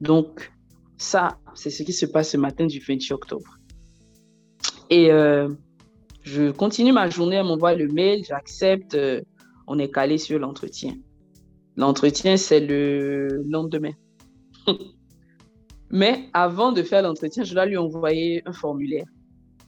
Donc, 0.00 0.52
ça, 0.96 1.38
c'est 1.54 1.70
ce 1.70 1.82
qui 1.82 1.92
se 1.92 2.06
passe 2.06 2.30
ce 2.30 2.36
matin 2.36 2.66
du 2.66 2.78
28 2.78 3.12
octobre. 3.12 3.58
Et 4.90 5.10
euh, 5.10 5.48
je 6.22 6.50
continue 6.50 6.92
ma 6.92 7.08
journée, 7.08 7.36
elle 7.36 7.46
m'envoie 7.46 7.74
le 7.74 7.88
mail, 7.88 8.24
j'accepte, 8.24 8.94
euh, 8.94 9.22
on 9.66 9.78
est 9.78 9.90
calé 9.90 10.18
sur 10.18 10.38
l'entretien. 10.38 10.94
L'entretien, 11.76 12.36
c'est 12.36 12.60
le 12.60 13.42
lendemain. 13.48 13.92
Mais 15.90 16.28
avant 16.32 16.72
de 16.72 16.82
faire 16.82 17.02
l'entretien, 17.02 17.44
je 17.44 17.54
dois 17.54 17.66
lui 17.66 17.76
envoyer 17.76 18.42
un 18.46 18.52
formulaire. 18.52 19.06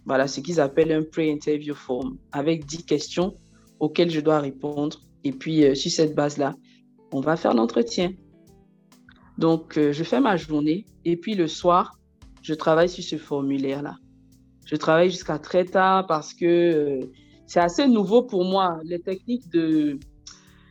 Voilà 0.07 0.27
ce 0.27 0.41
qu'ils 0.41 0.61
appellent 0.61 0.93
un 0.93 1.03
pre-interview 1.03 1.75
form 1.75 2.19
avec 2.33 2.67
10 2.67 2.85
questions 2.85 3.35
auxquelles 3.81 4.11
je 4.11 4.21
dois 4.21 4.41
répondre. 4.41 5.01
Et 5.25 5.33
puis, 5.33 5.65
euh, 5.65 5.75
sur 5.75 5.91
cette 5.91 6.15
base-là, 6.15 6.55
on 7.13 7.21
va 7.21 7.37
faire 7.37 7.55
l'entretien. 7.55 8.13
Donc, 9.39 9.79
euh, 9.79 9.93
je 9.93 10.05
fais 10.05 10.21
ma 10.21 10.37
journée 10.37 10.87
et 11.05 11.17
puis 11.17 11.35
le 11.35 11.47
soir, 11.47 11.99
je 12.43 12.55
travaille 12.55 12.89
sur 12.89 13.05
ce 13.05 13.17
formulaire-là. 13.17 13.97
Je 14.67 14.77
travaille 14.77 15.11
jusqu'à 15.11 15.39
très 15.39 15.65
tard 15.65 16.07
parce 16.07 16.35
que 16.35 16.45
euh, 16.45 17.01
c'est 17.47 17.61
assez 17.61 17.87
nouveau 17.87 18.23
pour 18.23 18.45
moi. 18.45 18.79
Les 18.85 19.01
techniques 19.01 19.49
de, 19.51 19.99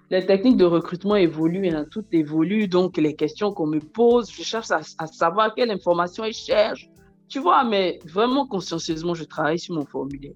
les 0.10 0.26
techniques 0.26 0.58
de 0.58 0.66
recrutement 0.66 1.16
évoluent, 1.16 1.70
hein, 1.70 1.86
tout 1.90 2.06
évolue. 2.12 2.68
Donc, 2.68 2.98
les 2.98 3.16
questions 3.16 3.54
qu'on 3.54 3.68
me 3.68 3.80
pose, 3.80 4.30
je 4.32 4.44
cherche 4.44 4.72
à, 4.72 5.08
savoir 5.08 5.56
quelle 5.56 5.72
information 5.72 6.26
je 6.26 6.32
cherche. 6.32 6.91
Tu 7.32 7.40
vois, 7.40 7.64
mais 7.64 8.00
vraiment 8.04 8.46
consciencieusement, 8.46 9.14
je 9.14 9.24
travaille 9.24 9.58
sur 9.58 9.74
mon 9.74 9.86
formulaire. 9.86 10.34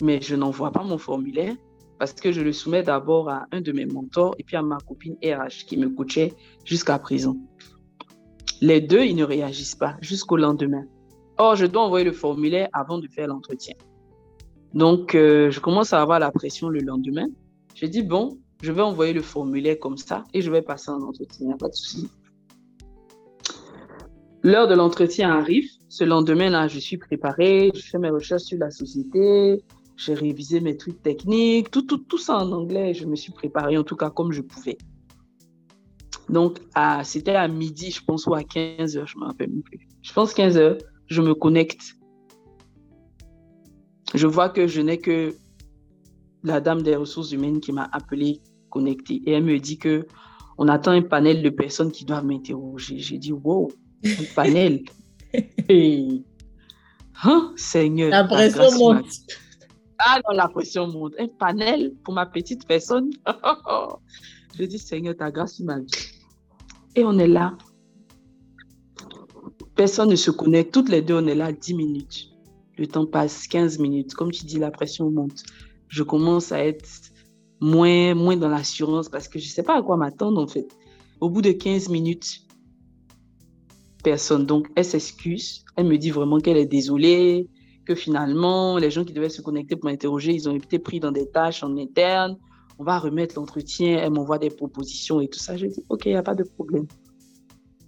Mais 0.00 0.18
je 0.22 0.34
n'envoie 0.34 0.72
pas 0.72 0.82
mon 0.82 0.96
formulaire 0.96 1.54
parce 1.98 2.14
que 2.14 2.32
je 2.32 2.40
le 2.40 2.54
soumets 2.54 2.82
d'abord 2.82 3.28
à 3.28 3.46
un 3.52 3.60
de 3.60 3.70
mes 3.70 3.84
mentors 3.84 4.34
et 4.38 4.42
puis 4.42 4.56
à 4.56 4.62
ma 4.62 4.78
copine 4.78 5.16
RH 5.22 5.66
qui 5.66 5.76
me 5.76 5.90
coachait 5.90 6.32
jusqu'à 6.64 6.98
présent. 6.98 7.36
Les 8.62 8.80
deux, 8.80 9.04
ils 9.04 9.14
ne 9.14 9.24
réagissent 9.24 9.74
pas 9.74 9.98
jusqu'au 10.00 10.38
lendemain. 10.38 10.84
Or, 11.36 11.54
je 11.54 11.66
dois 11.66 11.82
envoyer 11.82 12.06
le 12.06 12.12
formulaire 12.12 12.70
avant 12.72 12.96
de 12.98 13.06
faire 13.06 13.26
l'entretien. 13.26 13.74
Donc, 14.72 15.14
euh, 15.14 15.50
je 15.50 15.60
commence 15.60 15.92
à 15.92 16.00
avoir 16.00 16.18
la 16.18 16.30
pression 16.30 16.70
le 16.70 16.80
lendemain. 16.80 17.26
Je 17.74 17.84
dis, 17.84 18.02
bon, 18.02 18.38
je 18.62 18.72
vais 18.72 18.82
envoyer 18.82 19.12
le 19.12 19.20
formulaire 19.20 19.78
comme 19.78 19.98
ça 19.98 20.24
et 20.32 20.40
je 20.40 20.50
vais 20.50 20.62
passer 20.62 20.90
en 20.90 21.02
entretien, 21.02 21.58
pas 21.58 21.68
de 21.68 21.74
souci. 21.74 22.08
L'heure 24.42 24.68
de 24.68 24.74
l'entretien 24.74 25.30
arrive. 25.30 25.68
Ce 25.88 26.04
lendemain-là, 26.04 26.68
je 26.68 26.78
suis 26.78 26.96
préparée, 26.96 27.70
je 27.74 27.82
fais 27.82 27.98
mes 27.98 28.10
recherches 28.10 28.44
sur 28.44 28.58
la 28.58 28.70
société, 28.70 29.62
j'ai 29.96 30.14
révisé 30.14 30.60
mes 30.60 30.76
trucs 30.76 31.02
techniques, 31.02 31.70
tout, 31.70 31.82
tout, 31.82 31.98
tout 31.98 32.16
ça 32.16 32.38
en 32.38 32.52
anglais. 32.52 32.94
Je 32.94 33.06
me 33.06 33.16
suis 33.16 33.32
préparée 33.32 33.76
en 33.76 33.84
tout 33.84 33.96
cas 33.96 34.08
comme 34.08 34.32
je 34.32 34.40
pouvais. 34.40 34.78
Donc, 36.30 36.60
c'était 37.02 37.34
à 37.34 37.48
midi, 37.48 37.90
je 37.90 38.02
pense, 38.04 38.26
ou 38.26 38.34
à 38.34 38.44
15 38.44 38.96
heures, 38.96 39.06
je 39.06 39.16
ne 39.16 39.22
me 39.22 39.26
rappelle 39.26 39.50
plus. 39.62 39.88
Je 40.00 40.12
pense 40.12 40.32
15 40.32 40.56
heures, 40.56 40.78
je 41.06 41.20
me 41.20 41.34
connecte. 41.34 41.96
Je 44.14 44.26
vois 44.26 44.48
que 44.48 44.66
je 44.66 44.80
n'ai 44.80 44.98
que 44.98 45.34
la 46.44 46.60
dame 46.60 46.82
des 46.82 46.96
ressources 46.96 47.32
humaines 47.32 47.60
qui 47.60 47.72
m'a 47.72 47.88
appelé 47.92 48.40
connecté. 48.70 49.20
Et 49.26 49.32
elle 49.32 49.44
me 49.44 49.58
dit 49.58 49.76
que 49.76 50.06
on 50.56 50.68
attend 50.68 50.92
un 50.92 51.02
panel 51.02 51.42
de 51.42 51.50
personnes 51.50 51.90
qui 51.90 52.04
doivent 52.04 52.24
m'interroger. 52.24 52.98
J'ai 52.98 53.18
dit, 53.18 53.32
wow, 53.32 53.68
un 54.04 54.24
panel. 54.34 54.84
Et, 55.68 56.22
hein, 57.22 57.52
Seigneur. 57.56 58.10
La 58.10 58.24
pression 58.24 58.78
monte. 58.78 59.06
Ah 59.98 60.18
non, 60.26 60.34
la 60.34 60.48
pression 60.48 60.86
monte. 60.88 61.14
Un 61.18 61.28
panel 61.28 61.94
pour 62.04 62.14
ma 62.14 62.26
petite 62.26 62.66
personne. 62.66 63.10
Je 64.58 64.64
dis, 64.64 64.78
Seigneur, 64.78 65.16
ta 65.16 65.30
grâce 65.30 65.60
m'a 65.60 65.78
vie. 65.78 65.86
Et 66.96 67.04
on 67.04 67.18
est 67.18 67.28
là. 67.28 67.56
Personne 69.76 70.10
ne 70.10 70.16
se 70.16 70.30
connecte. 70.30 70.72
Toutes 70.72 70.88
les 70.88 71.02
deux, 71.02 71.14
on 71.14 71.26
est 71.26 71.34
là 71.34 71.52
10 71.52 71.74
minutes. 71.74 72.30
Le 72.76 72.86
temps 72.86 73.06
passe 73.06 73.46
15 73.46 73.78
minutes. 73.78 74.14
Comme 74.14 74.32
tu 74.32 74.44
dis, 74.44 74.58
la 74.58 74.70
pression 74.70 75.10
monte. 75.10 75.42
Je 75.88 76.02
commence 76.02 76.52
à 76.52 76.64
être 76.64 76.88
moins, 77.60 78.14
moins 78.14 78.36
dans 78.36 78.48
l'assurance 78.48 79.08
parce 79.08 79.28
que 79.28 79.38
je 79.38 79.46
ne 79.46 79.50
sais 79.50 79.62
pas 79.62 79.78
à 79.78 79.82
quoi 79.82 79.96
m'attendre 79.96 80.40
en 80.40 80.46
fait. 80.46 80.66
Au 81.20 81.28
bout 81.28 81.42
de 81.42 81.52
15 81.52 81.88
minutes, 81.90 82.40
personne. 84.02 84.46
Donc, 84.46 84.68
elle 84.76 84.84
s'excuse. 84.84 85.64
Elle 85.76 85.86
me 85.86 85.96
dit 85.98 86.10
vraiment 86.10 86.38
qu'elle 86.38 86.56
est 86.56 86.66
désolée, 86.66 87.48
que 87.86 87.94
finalement, 87.94 88.78
les 88.78 88.90
gens 88.90 89.04
qui 89.04 89.12
devaient 89.12 89.28
se 89.28 89.42
connecter 89.42 89.76
pour 89.76 89.90
m'interroger, 89.90 90.32
ils 90.32 90.48
ont 90.48 90.54
été 90.54 90.78
pris 90.78 91.00
dans 91.00 91.12
des 91.12 91.28
tâches 91.30 91.62
en 91.62 91.76
interne. 91.76 92.36
On 92.78 92.84
va 92.84 92.98
remettre 92.98 93.36
l'entretien. 93.36 93.98
Elle 93.98 94.12
m'envoie 94.12 94.38
des 94.38 94.50
propositions 94.50 95.20
et 95.20 95.28
tout 95.28 95.38
ça. 95.38 95.56
Je 95.56 95.66
dis, 95.66 95.84
OK, 95.88 96.06
il 96.06 96.12
n'y 96.12 96.16
a 96.16 96.22
pas 96.22 96.34
de 96.34 96.44
problème. 96.44 96.86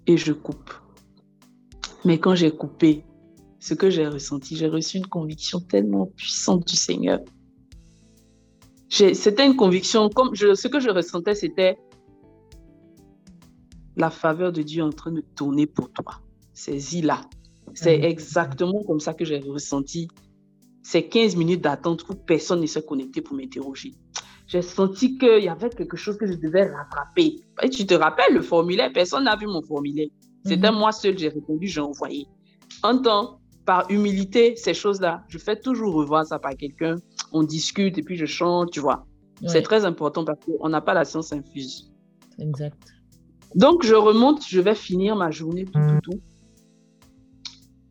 Et 0.07 0.17
je 0.17 0.33
coupe. 0.33 0.73
Mais 2.05 2.19
quand 2.19 2.35
j'ai 2.35 2.51
coupé, 2.51 3.05
ce 3.61 3.75
que 3.75 3.91
j'ai 3.91 4.07
ressenti, 4.07 4.57
j'ai 4.57 4.69
reçu 4.69 4.99
une 4.99 5.07
conviction 5.07 5.61
tellement 5.61 6.07
puissante 6.17 6.67
du 6.67 6.75
Seigneur 6.75 7.21
c'était 8.93 9.47
une 9.47 9.57
conviction, 9.57 10.11
comme 10.11 10.35
ce 10.35 10.69
que 10.69 10.79
je 10.79 10.91
ressentais, 10.91 11.35
c'était 11.35 11.79
la 13.97 14.11
faveur 14.11 14.53
de 14.53 14.63
Dieu 14.63 14.83
en 14.83 14.91
train 14.91 15.13
de 15.13 15.21
tourner 15.21 15.67
pour 15.67 15.91
toi. 15.93 16.21
Saisis-la. 16.53 17.21
C'est 17.75 18.03
exactement 18.03 18.83
comme 18.85 19.01
ça 19.01 19.15
que 19.15 19.25
j'ai 19.25 19.39
ressenti 19.39 20.09
ces 20.83 21.09
15 21.09 21.37
minutes 21.37 21.63
d'attente 21.63 22.07
où 22.09 22.15
personne 22.15 22.61
ne 22.61 22.67
s'est 22.67 22.83
connecté 22.83 23.23
pour 23.23 23.37
m'interroger. 23.37 23.95
J'ai 24.47 24.63
senti 24.63 25.17
qu'il 25.17 25.45
y 25.45 25.49
avait 25.49 25.71
quelque 25.71 25.97
chose 25.97 26.19
que 26.19 26.27
je 26.27 26.35
devais 26.35 26.71
rattraper. 26.71 27.37
Et 27.63 27.71
tu 27.71 27.87
te 27.87 27.95
rappelles 27.95 28.35
le 28.35 28.43
formulaire, 28.43 28.91
personne 28.93 29.25
n'a 29.25 29.37
vu 29.37 29.47
mon 29.47 29.63
formulaire. 29.63 30.09
C'était 30.45 30.71
mhm. 30.71 30.79
moi 30.79 30.93
seul, 30.93 31.17
j'ai 31.17 31.29
répondu, 31.29 31.69
j'ai 31.69 31.81
envoyé. 31.81 32.27
En 32.83 32.99
temps, 32.99 33.39
par 33.65 33.89
humilité, 33.91 34.57
ces 34.57 34.75
choses-là, 34.75 35.23
je 35.29 35.39
fais 35.39 35.57
toujours 35.57 35.95
revoir 35.95 36.27
ça 36.27 36.39
par 36.39 36.57
quelqu'un 36.57 36.97
on 37.33 37.43
discute 37.43 37.99
et 37.99 38.03
puis 38.03 38.17
je 38.17 38.27
chante, 38.27 38.71
tu 38.71 38.81
vois. 38.81 39.07
C'est 39.47 39.63
très 39.63 39.85
important 39.85 40.25
parce 40.25 40.39
qu'on 40.45 40.69
n'a 40.69 40.81
pas 40.81 40.95
la 40.95 41.05
science 41.05 41.33
infuse. 41.33 41.93
Exact. 42.39 42.79
Donc, 43.55 43.85
je 43.85 43.95
remonte, 43.95 44.47
je 44.47 44.61
vais 44.61 44.75
finir 44.75 45.17
ma 45.17 45.31
journée, 45.31 45.65
tout, 45.65 45.73
tout, 45.73 46.11
tout. 46.11 46.21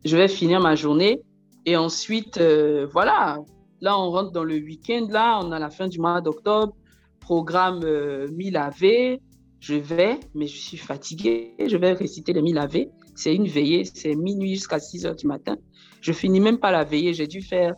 Je 0.04 0.16
vais 0.16 0.28
finir 0.28 0.60
ma 0.60 0.74
journée. 0.74 1.22
Et 1.64 1.76
ensuite, 1.76 2.38
euh, 2.38 2.86
voilà, 2.90 3.38
là, 3.80 3.98
on 3.98 4.10
rentre 4.10 4.32
dans 4.32 4.44
le 4.44 4.56
week-end. 4.56 5.06
Là, 5.10 5.40
on 5.42 5.52
a 5.52 5.58
la 5.58 5.70
fin 5.70 5.88
du 5.88 6.00
mois 6.00 6.20
d'octobre. 6.20 6.74
Programme 7.20 7.80
euh, 7.84 8.28
1000 8.32 8.56
AV. 8.56 9.18
Je 9.60 9.74
vais, 9.74 10.18
mais 10.34 10.48
je 10.48 10.56
suis 10.56 10.76
fatiguée. 10.76 11.54
Je 11.64 11.76
vais 11.76 11.92
réciter 11.92 12.32
les 12.32 12.42
1000 12.42 12.58
AV. 12.58 12.86
C'est 13.14 13.34
une 13.34 13.46
veillée, 13.46 13.84
c'est 13.84 14.16
minuit 14.16 14.54
jusqu'à 14.54 14.80
6 14.80 15.06
heures 15.06 15.14
du 15.14 15.26
matin. 15.28 15.56
Je 16.00 16.12
finis 16.12 16.40
même 16.40 16.58
pas 16.58 16.72
la 16.72 16.82
veillée. 16.82 17.14
J'ai 17.14 17.28
dû 17.28 17.42
faire 17.42 17.74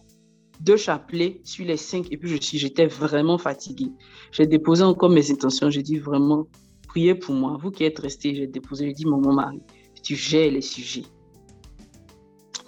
deux 0.60 0.76
chapelets 0.76 1.40
sur 1.44 1.66
les 1.66 1.76
cinq 1.76 2.06
et 2.10 2.16
puis 2.16 2.38
j'étais 2.40 2.86
vraiment 2.86 3.38
fatiguée. 3.38 3.92
J'ai 4.32 4.46
déposé 4.46 4.82
encore 4.82 5.10
mes 5.10 5.30
intentions. 5.30 5.68
J'ai 5.68 5.82
dit 5.82 5.98
vraiment, 5.98 6.46
priez 6.94 7.16
pour 7.16 7.34
moi. 7.34 7.58
Vous 7.60 7.72
qui 7.72 7.82
êtes 7.82 7.98
restés, 7.98 8.36
j'ai 8.36 8.46
déposé, 8.46 8.86
j'ai 8.86 8.92
dit, 8.92 9.04
mon 9.04 9.20
mari, 9.32 9.60
tu 10.00 10.14
gères 10.14 10.52
les 10.52 10.60
sujets. 10.60 11.02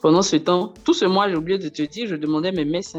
Pendant 0.03 0.23
ce 0.23 0.35
temps, 0.35 0.75
tout 0.85 0.95
ce 0.95 1.05
mois, 1.05 1.29
j'ai 1.29 1.37
oublié 1.37 1.59
de 1.59 1.69
te 1.69 1.83
dire, 1.83 2.09
je 2.09 2.17
demandais 2.17 2.51
mes 2.51 2.65
messes, 2.65 2.97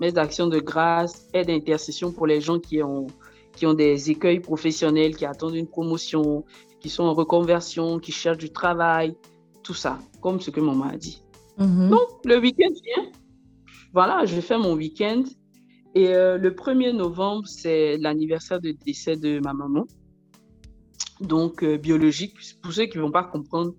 mes 0.00 0.18
actions 0.18 0.48
de 0.48 0.58
grâce, 0.58 1.28
aide 1.32 1.46
d'intercession 1.46 2.10
pour 2.10 2.26
les 2.26 2.40
gens 2.40 2.58
qui 2.58 2.82
ont, 2.82 3.06
qui 3.54 3.66
ont 3.66 3.74
des 3.74 4.10
écueils 4.10 4.40
professionnels, 4.40 5.14
qui 5.16 5.24
attendent 5.24 5.54
une 5.54 5.68
promotion, 5.68 6.44
qui 6.80 6.88
sont 6.88 7.04
en 7.04 7.14
reconversion, 7.14 8.00
qui 8.00 8.10
cherchent 8.10 8.38
du 8.38 8.50
travail, 8.50 9.16
tout 9.62 9.74
ça, 9.74 10.00
comme 10.20 10.40
ce 10.40 10.50
que 10.50 10.60
maman 10.60 10.86
a 10.86 10.96
dit. 10.96 11.22
Mhm. 11.56 11.90
Donc, 11.90 12.08
le 12.24 12.40
week-end 12.40 12.74
vient. 12.84 13.12
Voilà, 13.92 14.24
je 14.24 14.40
fais 14.40 14.58
mon 14.58 14.74
week-end. 14.74 15.22
Et 15.94 16.08
euh, 16.08 16.36
le 16.36 16.50
1er 16.50 16.90
novembre, 16.90 17.46
c'est 17.46 17.96
l'anniversaire 17.98 18.60
de 18.60 18.72
décès 18.84 19.14
de 19.14 19.38
ma 19.38 19.52
maman. 19.52 19.86
Donc, 21.20 21.62
euh, 21.62 21.76
biologique. 21.76 22.34
Pour 22.62 22.72
ceux 22.72 22.86
qui 22.86 22.98
ne 22.98 23.02
vont 23.02 23.10
pas 23.10 23.24
comprendre, 23.24 23.74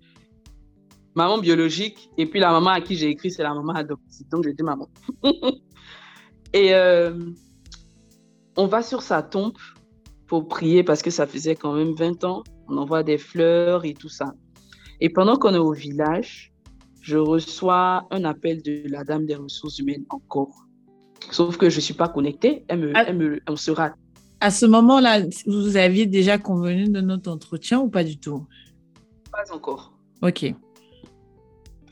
maman 1.14 1.38
biologique. 1.38 2.10
Et 2.16 2.26
puis, 2.26 2.40
la 2.40 2.50
maman 2.50 2.70
à 2.70 2.80
qui 2.80 2.96
j'ai 2.96 3.08
écrit, 3.08 3.30
c'est 3.30 3.42
la 3.42 3.54
maman 3.54 3.74
adoptive. 3.74 4.28
Donc, 4.28 4.44
j'ai 4.44 4.54
dit 4.54 4.62
maman. 4.62 4.88
et 6.52 6.74
euh, 6.74 7.12
on 8.56 8.66
va 8.66 8.82
sur 8.82 9.02
sa 9.02 9.22
tombe 9.22 9.56
pour 10.26 10.48
prier 10.48 10.82
parce 10.82 11.02
que 11.02 11.10
ça 11.10 11.26
faisait 11.26 11.54
quand 11.54 11.74
même 11.74 11.92
20 11.92 12.24
ans. 12.24 12.42
On 12.68 12.78
envoie 12.78 13.02
des 13.02 13.18
fleurs 13.18 13.84
et 13.84 13.94
tout 13.94 14.08
ça. 14.08 14.32
Et 15.00 15.10
pendant 15.10 15.36
qu'on 15.36 15.54
est 15.54 15.58
au 15.58 15.72
village, 15.72 16.52
je 17.00 17.18
reçois 17.18 18.06
un 18.10 18.24
appel 18.24 18.62
de 18.62 18.82
la 18.86 19.04
dame 19.04 19.26
des 19.26 19.36
ressources 19.36 19.78
humaines 19.78 20.04
encore. 20.10 20.66
Sauf 21.30 21.56
que 21.56 21.70
je 21.70 21.76
ne 21.76 21.80
suis 21.80 21.94
pas 21.94 22.08
connectée. 22.08 22.64
Elle 22.68 22.80
me, 22.80 22.92
Ah. 22.94 23.04
elle 23.06 23.16
me, 23.16 23.40
on 23.48 23.56
se 23.56 23.70
rate. 23.70 23.94
À 24.40 24.50
ce 24.50 24.66
moment-là, 24.66 25.20
vous 25.46 25.76
aviez 25.76 26.06
déjà 26.06 26.38
convenu 26.38 26.88
de 26.88 27.00
notre 27.00 27.30
entretien 27.30 27.80
ou 27.80 27.88
pas 27.88 28.04
du 28.04 28.18
tout? 28.18 28.46
Pas 29.32 29.54
encore. 29.54 29.92
Ok. 30.22 30.54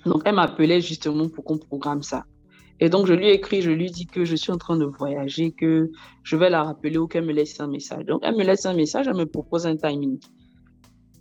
Donc, 0.05 0.23
elle 0.25 0.35
m'appelait 0.35 0.81
justement 0.81 1.29
pour 1.29 1.45
qu'on 1.45 1.59
programme 1.59 2.03
ça. 2.03 2.25
Et 2.81 2.89
donc, 2.89 3.07
je 3.07 3.15
lui 3.15 3.29
ai 3.29 3.33
écrit, 3.33 3.63
je 3.63 3.71
lui 3.71 3.91
dis 3.91 4.07
que 4.07 4.25
je 4.25 4.37
suis 4.37 4.53
en 4.53 4.59
train 4.59 4.77
de 4.77 4.85
voyager, 4.85 5.53
que 5.53 5.91
je 6.23 6.37
vais 6.37 6.51
la 6.51 6.65
rappeler 6.65 6.99
ou 6.99 7.07
qu'elle 7.07 7.25
me 7.25 7.33
laisse 7.33 7.59
un 7.61 7.69
message. 7.69 8.05
Donc, 8.05 8.21
elle 8.25 8.37
me 8.37 8.45
laisse 8.45 8.67
un 8.67 8.75
message, 8.75 9.07
elle 9.07 9.17
me 9.17 9.27
propose 9.27 9.67
un 9.67 9.77
timing. 9.77 10.19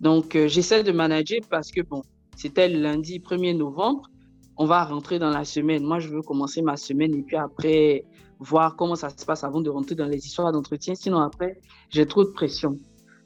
Donc, 0.02 0.36
euh, 0.36 0.48
j'essaie 0.48 0.84
de 0.84 0.92
manager 0.92 1.40
parce 1.50 1.72
que, 1.72 1.82
bon, 1.82 2.02
c'était 2.36 2.68
le 2.68 2.82
lundi 2.82 3.20
1er 3.20 3.56
novembre. 3.56 4.10
On 4.58 4.66
va 4.66 4.84
rentrer 4.84 5.20
dans 5.20 5.30
la 5.30 5.46
semaine. 5.46 5.84
Moi, 5.84 6.00
je 6.00 6.10
veux 6.10 6.22
commencer 6.22 6.62
ma 6.62 6.76
semaine 6.76 7.14
et 7.16 7.22
puis 7.22 7.38
après, 7.38 8.04
voir 8.44 8.76
comment 8.76 8.96
ça 8.96 9.10
se 9.10 9.26
passe 9.26 9.44
avant 9.44 9.62
de 9.62 9.70
rentrer 9.70 9.96
dans 9.96 10.06
les 10.06 10.26
histoires 10.26 10.52
d'entretien. 10.52 10.96
Sinon, 10.96 11.20
après, 11.20 11.60
j'ai 11.90 12.06
trop 12.06 12.24
de 12.24 12.30
pression. 12.30 12.78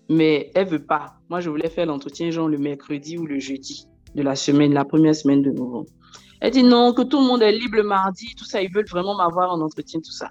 Mais 0.09 0.51
elle 0.55 0.67
veut 0.67 0.85
pas. 0.85 1.15
Moi, 1.29 1.41
je 1.41 1.49
voulais 1.49 1.69
faire 1.69 1.85
l'entretien, 1.85 2.29
genre 2.31 2.47
le 2.47 2.57
mercredi 2.57 3.17
ou 3.17 3.25
le 3.25 3.39
jeudi 3.39 3.87
de 4.15 4.21
la 4.21 4.35
semaine, 4.35 4.73
la 4.73 4.85
première 4.85 5.15
semaine 5.15 5.41
de 5.41 5.51
novembre. 5.51 5.89
Elle 6.39 6.51
dit 6.51 6.63
non, 6.63 6.93
que 6.93 7.01
tout 7.01 7.19
le 7.19 7.25
monde 7.25 7.41
est 7.41 7.51
libre 7.51 7.77
le 7.77 7.83
mardi, 7.83 8.33
tout 8.35 8.45
ça, 8.45 8.61
ils 8.61 8.71
veulent 8.71 8.87
vraiment 8.87 9.15
m'avoir 9.15 9.51
en 9.51 9.59
entretien, 9.59 9.99
tout 9.99 10.11
ça. 10.11 10.29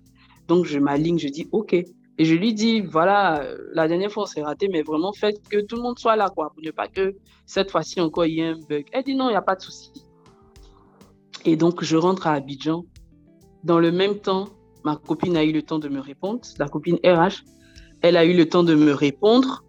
Donc, 0.48 0.64
je 0.64 0.78
m'aligne, 0.78 1.18
je 1.18 1.28
dis 1.28 1.48
OK. 1.52 1.74
Et 2.18 2.24
je 2.24 2.34
lui 2.34 2.54
dis, 2.54 2.80
voilà, 2.80 3.46
la 3.74 3.88
dernière 3.88 4.10
fois, 4.10 4.22
on 4.22 4.26
s'est 4.26 4.42
raté, 4.42 4.68
mais 4.68 4.82
vraiment, 4.82 5.12
faites 5.12 5.46
que 5.48 5.60
tout 5.60 5.76
le 5.76 5.82
monde 5.82 5.98
soit 5.98 6.16
là, 6.16 6.30
quoi, 6.30 6.50
pour 6.50 6.62
ne 6.62 6.70
pas 6.70 6.88
que 6.88 7.14
cette 7.44 7.70
fois-ci 7.70 8.00
encore, 8.00 8.24
il 8.24 8.34
y 8.34 8.40
ait 8.40 8.48
un 8.48 8.58
bug. 8.68 8.86
Elle 8.92 9.04
dit 9.04 9.14
non, 9.14 9.28
il 9.28 9.32
n'y 9.32 9.36
a 9.36 9.42
pas 9.42 9.56
de 9.56 9.60
souci. 9.60 9.92
Et 11.44 11.56
donc, 11.56 11.84
je 11.84 11.96
rentre 11.96 12.26
à 12.26 12.32
Abidjan. 12.32 12.84
Dans 13.64 13.78
le 13.78 13.92
même 13.92 14.18
temps, 14.18 14.48
ma 14.86 14.94
copine 14.94 15.36
a 15.36 15.42
eu 15.42 15.50
le 15.50 15.62
temps 15.62 15.80
de 15.80 15.88
me 15.88 16.00
répondre, 16.00 16.40
la 16.58 16.68
copine 16.68 16.98
RH, 17.04 17.36
elle 18.02 18.16
a 18.16 18.24
eu 18.24 18.34
le 18.34 18.48
temps 18.48 18.62
de 18.62 18.76
me 18.76 18.92
répondre. 18.92 19.64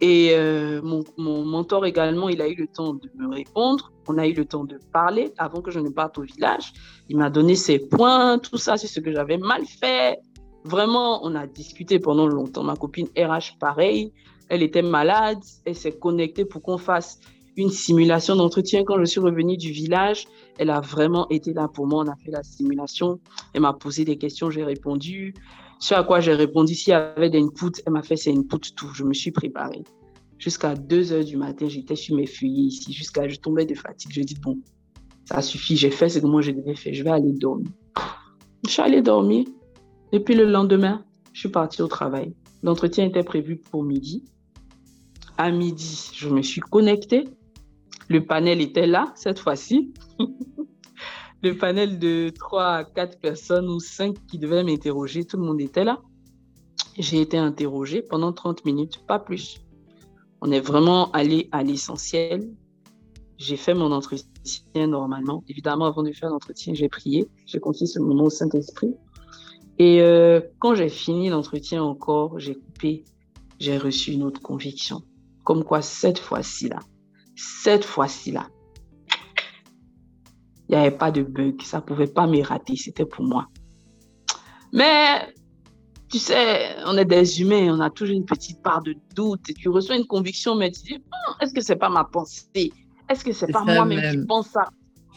Et 0.00 0.30
euh, 0.32 0.82
mon, 0.82 1.04
mon 1.16 1.44
mentor 1.44 1.86
également, 1.86 2.28
il 2.28 2.42
a 2.42 2.48
eu 2.48 2.56
le 2.56 2.66
temps 2.66 2.92
de 2.92 3.08
me 3.14 3.28
répondre. 3.32 3.92
On 4.08 4.18
a 4.18 4.26
eu 4.26 4.34
le 4.34 4.44
temps 4.44 4.64
de 4.64 4.78
parler 4.92 5.32
avant 5.38 5.60
que 5.62 5.70
je 5.70 5.78
ne 5.78 5.90
parte 5.90 6.18
au 6.18 6.22
village. 6.22 6.72
Il 7.08 7.16
m'a 7.16 7.30
donné 7.30 7.54
ses 7.54 7.78
points, 7.78 8.38
tout 8.38 8.58
ça, 8.58 8.76
c'est 8.76 8.88
ce 8.88 8.98
que 8.98 9.12
j'avais 9.12 9.38
mal 9.38 9.64
fait. 9.64 10.18
Vraiment, 10.64 11.24
on 11.24 11.36
a 11.36 11.46
discuté 11.46 12.00
pendant 12.00 12.26
longtemps. 12.26 12.64
Ma 12.64 12.74
copine 12.74 13.06
RH, 13.16 13.58
pareil, 13.60 14.12
elle 14.48 14.62
était 14.64 14.82
malade. 14.98 15.38
Elle 15.64 15.76
s'est 15.76 15.96
connectée 16.06 16.44
pour 16.44 16.62
qu'on 16.62 16.78
fasse 16.78 17.20
une 17.56 17.70
simulation 17.70 18.34
d'entretien. 18.34 18.82
Quand 18.84 18.98
je 18.98 19.04
suis 19.04 19.20
revenue 19.20 19.56
du 19.56 19.70
village, 19.70 20.26
elle 20.58 20.70
a 20.70 20.80
vraiment 20.80 21.28
été 21.28 21.52
là 21.52 21.68
pour 21.68 21.86
moi. 21.86 22.04
On 22.06 22.10
a 22.10 22.16
fait 22.16 22.30
la 22.30 22.42
simulation. 22.42 23.20
Elle 23.52 23.62
m'a 23.62 23.72
posé 23.72 24.04
des 24.04 24.18
questions, 24.18 24.50
j'ai 24.50 24.64
répondu. 24.64 25.34
Ce 25.78 25.94
à 25.94 26.02
quoi 26.02 26.20
j'ai 26.20 26.34
répondu, 26.34 26.74
s'il 26.74 26.92
y 26.92 26.94
avait 26.94 27.30
des 27.30 27.40
inputs, 27.40 27.82
elle 27.84 27.92
m'a 27.92 28.02
fait 28.02 28.16
ses 28.16 28.32
inputs, 28.32 28.72
tout. 28.74 28.88
Je 28.94 29.04
me 29.04 29.12
suis 29.12 29.30
préparée. 29.30 29.84
Jusqu'à 30.38 30.74
2 30.74 31.12
heures 31.12 31.24
du 31.24 31.36
matin, 31.36 31.68
j'étais 31.68 31.96
sur 31.96 32.16
mes 32.16 32.26
feuillets 32.26 32.64
ici. 32.64 32.92
Jusqu'à, 32.92 33.28
je 33.28 33.36
tombais 33.36 33.66
de 33.66 33.74
fatigue. 33.74 34.12
Je 34.12 34.22
dis, 34.22 34.36
bon, 34.42 34.58
ça 35.24 35.42
suffit, 35.42 35.76
j'ai 35.76 35.90
fait 35.90 36.08
ce 36.08 36.18
que 36.18 36.26
moi 36.26 36.40
je 36.40 36.52
devais 36.52 36.74
faire. 36.74 36.94
Je 36.94 37.02
vais 37.02 37.10
aller 37.10 37.32
dormir. 37.32 37.68
Je 38.64 38.70
suis 38.70 38.82
allée 38.82 39.02
dormir. 39.02 39.44
Et 40.12 40.20
puis 40.20 40.34
le 40.34 40.44
lendemain, 40.44 41.04
je 41.32 41.40
suis 41.40 41.48
partie 41.48 41.82
au 41.82 41.88
travail. 41.88 42.34
L'entretien 42.62 43.04
était 43.04 43.22
prévu 43.22 43.56
pour 43.56 43.82
midi. 43.82 44.24
À 45.36 45.50
midi, 45.50 46.10
je 46.14 46.28
me 46.28 46.42
suis 46.42 46.60
connectée. 46.60 47.24
Le 48.08 48.24
panel 48.24 48.60
était 48.60 48.86
là, 48.86 49.12
cette 49.16 49.38
fois-ci. 49.38 49.92
le 51.42 51.56
panel 51.56 51.98
de 51.98 52.30
3 52.30 52.64
à 52.64 52.84
4 52.84 53.20
personnes 53.20 53.68
ou 53.68 53.80
5 53.80 54.16
qui 54.26 54.38
devaient 54.38 54.62
m'interroger, 54.62 55.24
tout 55.24 55.36
le 55.36 55.44
monde 55.44 55.60
était 55.60 55.84
là. 55.84 56.00
J'ai 56.98 57.20
été 57.20 57.36
interrogée 57.36 58.02
pendant 58.02 58.32
30 58.32 58.64
minutes, 58.64 59.04
pas 59.06 59.18
plus. 59.18 59.58
On 60.40 60.50
est 60.50 60.60
vraiment 60.60 61.10
allé 61.12 61.48
à 61.52 61.62
l'essentiel. 61.62 62.50
J'ai 63.38 63.56
fait 63.56 63.74
mon 63.74 63.92
entretien 63.92 64.86
normalement. 64.86 65.44
Évidemment, 65.48 65.86
avant 65.86 66.02
de 66.02 66.12
faire 66.12 66.30
l'entretien, 66.30 66.72
j'ai 66.74 66.88
prié. 66.88 67.28
J'ai 67.44 67.60
confié 67.60 67.86
ce 67.86 67.98
moment 67.98 68.24
au 68.24 68.30
Saint-Esprit. 68.30 68.94
Et 69.78 70.00
euh, 70.00 70.40
quand 70.58 70.74
j'ai 70.74 70.88
fini 70.88 71.28
l'entretien 71.28 71.82
encore, 71.82 72.38
j'ai 72.38 72.54
coupé, 72.54 73.04
j'ai 73.58 73.76
reçu 73.76 74.12
une 74.12 74.22
autre 74.22 74.40
conviction. 74.40 75.02
Comme 75.44 75.64
quoi, 75.64 75.82
cette 75.82 76.18
fois-ci 76.18 76.68
là, 76.68 76.78
cette 77.36 77.84
fois-ci 77.84 78.32
là, 78.32 78.48
il 80.68 80.76
n'y 80.76 80.82
avait 80.82 80.96
pas 80.96 81.10
de 81.10 81.22
bug. 81.22 81.62
Ça 81.62 81.78
ne 81.78 81.82
pouvait 81.82 82.06
pas 82.06 82.26
me 82.26 82.42
rater. 82.42 82.76
C'était 82.76 83.04
pour 83.04 83.24
moi. 83.24 83.46
Mais, 84.72 85.32
tu 86.10 86.18
sais, 86.18 86.76
on 86.86 86.96
est 86.96 87.04
des 87.04 87.40
humains. 87.40 87.72
On 87.72 87.80
a 87.80 87.90
toujours 87.90 88.16
une 88.16 88.24
petite 88.24 88.62
part 88.62 88.82
de 88.82 88.96
doute. 89.14 89.48
Et 89.48 89.54
tu 89.54 89.68
reçois 89.68 89.96
une 89.96 90.06
conviction, 90.06 90.56
mais 90.56 90.70
tu 90.70 90.82
dis, 90.82 90.94
Hum, 90.94 91.34
est-ce 91.40 91.54
que 91.54 91.60
ce 91.60 91.72
n'est 91.72 91.78
pas 91.78 91.88
ma 91.88 92.04
pensée? 92.04 92.72
Est-ce 93.08 93.24
que 93.24 93.32
ce 93.32 93.44
n'est 93.44 93.46
C'est 93.46 93.52
pas 93.52 93.64
moi-même 93.64 94.10
qui 94.10 94.26
pense 94.26 94.48
ça? 94.48 94.64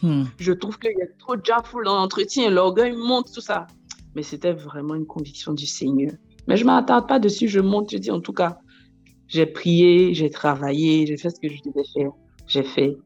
Hmm. 0.01 0.25
Je 0.37 0.53
trouve 0.53 0.77
qu'il 0.77 0.91
y 0.91 1.01
a 1.01 1.07
trop 1.17 1.35
de 1.35 1.43
jaffle 1.43 1.83
dans 1.83 1.95
l'entretien. 1.95 2.49
L'orgueil 2.51 2.93
monte, 2.95 3.33
tout 3.33 3.41
ça. 3.41 3.65
Mais 4.15 4.23
c'était 4.23 4.53
vraiment 4.53 4.95
une 4.95 5.07
conviction 5.07 5.53
du 5.53 5.65
Seigneur. 5.65 6.11
Mais 6.47 6.57
je 6.57 6.63
ne 6.63 6.67
m'attarde 6.67 7.07
pas 7.07 7.19
dessus. 7.19 7.47
Je 7.47 7.59
monte, 7.59 7.91
je 7.91 7.97
dis, 7.97 8.11
en 8.11 8.21
tout 8.21 8.33
cas, 8.33 8.59
j'ai 9.29 9.45
prié, 9.45 10.13
j'ai 10.13 10.29
travaillé, 10.29 11.05
j'ai 11.07 11.15
fait 11.17 11.29
ce 11.29 11.39
que 11.39 11.47
je 11.47 11.61
devais 11.63 11.85
faire. 11.93 12.11
J'ai 12.47 12.63
fait. 12.63 12.97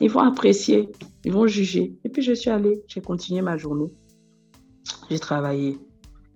Ils 0.00 0.10
vont 0.10 0.20
apprécier, 0.20 0.88
ils 1.24 1.32
vont 1.32 1.46
juger. 1.46 1.94
Et 2.04 2.08
puis 2.08 2.22
je 2.22 2.32
suis 2.32 2.48
allée, 2.50 2.80
j'ai 2.88 3.00
continué 3.00 3.42
ma 3.42 3.56
journée. 3.58 3.90
J'ai 5.10 5.18
travaillé. 5.18 5.78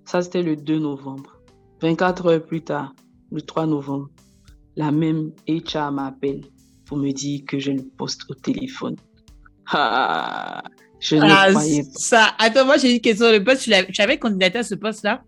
Ça, 0.04 0.22
c'était 0.22 0.42
le 0.42 0.56
2 0.56 0.78
novembre. 0.78 1.40
24 1.82 2.26
heures 2.26 2.44
plus 2.44 2.62
tard, 2.62 2.94
le 3.30 3.40
3 3.40 3.66
novembre, 3.66 4.08
la 4.76 4.90
même 4.90 5.32
HR 5.48 5.92
m'appelle 5.92 6.40
pour 6.86 6.96
me 6.98 7.10
dire 7.12 7.42
que 7.46 7.58
j'ai 7.58 7.74
le 7.74 7.82
poste 7.96 8.22
au 8.28 8.34
téléphone. 8.34 8.96
Ah, 9.70 10.62
je 11.00 11.16
ne 11.16 11.22
Ah, 11.24 11.48
croyais 11.50 11.82
pas. 11.82 11.88
ça. 11.94 12.28
Attends, 12.38 12.64
moi 12.64 12.78
j'ai 12.78 12.92
une 12.94 13.00
question. 13.00 13.30
Le 13.30 13.42
poste, 13.44 13.62
tu, 13.62 13.70
tu 13.92 14.00
avais 14.02 14.18
candidaté 14.18 14.58
à 14.58 14.62
ce 14.64 14.74
poste-là? 14.74 15.22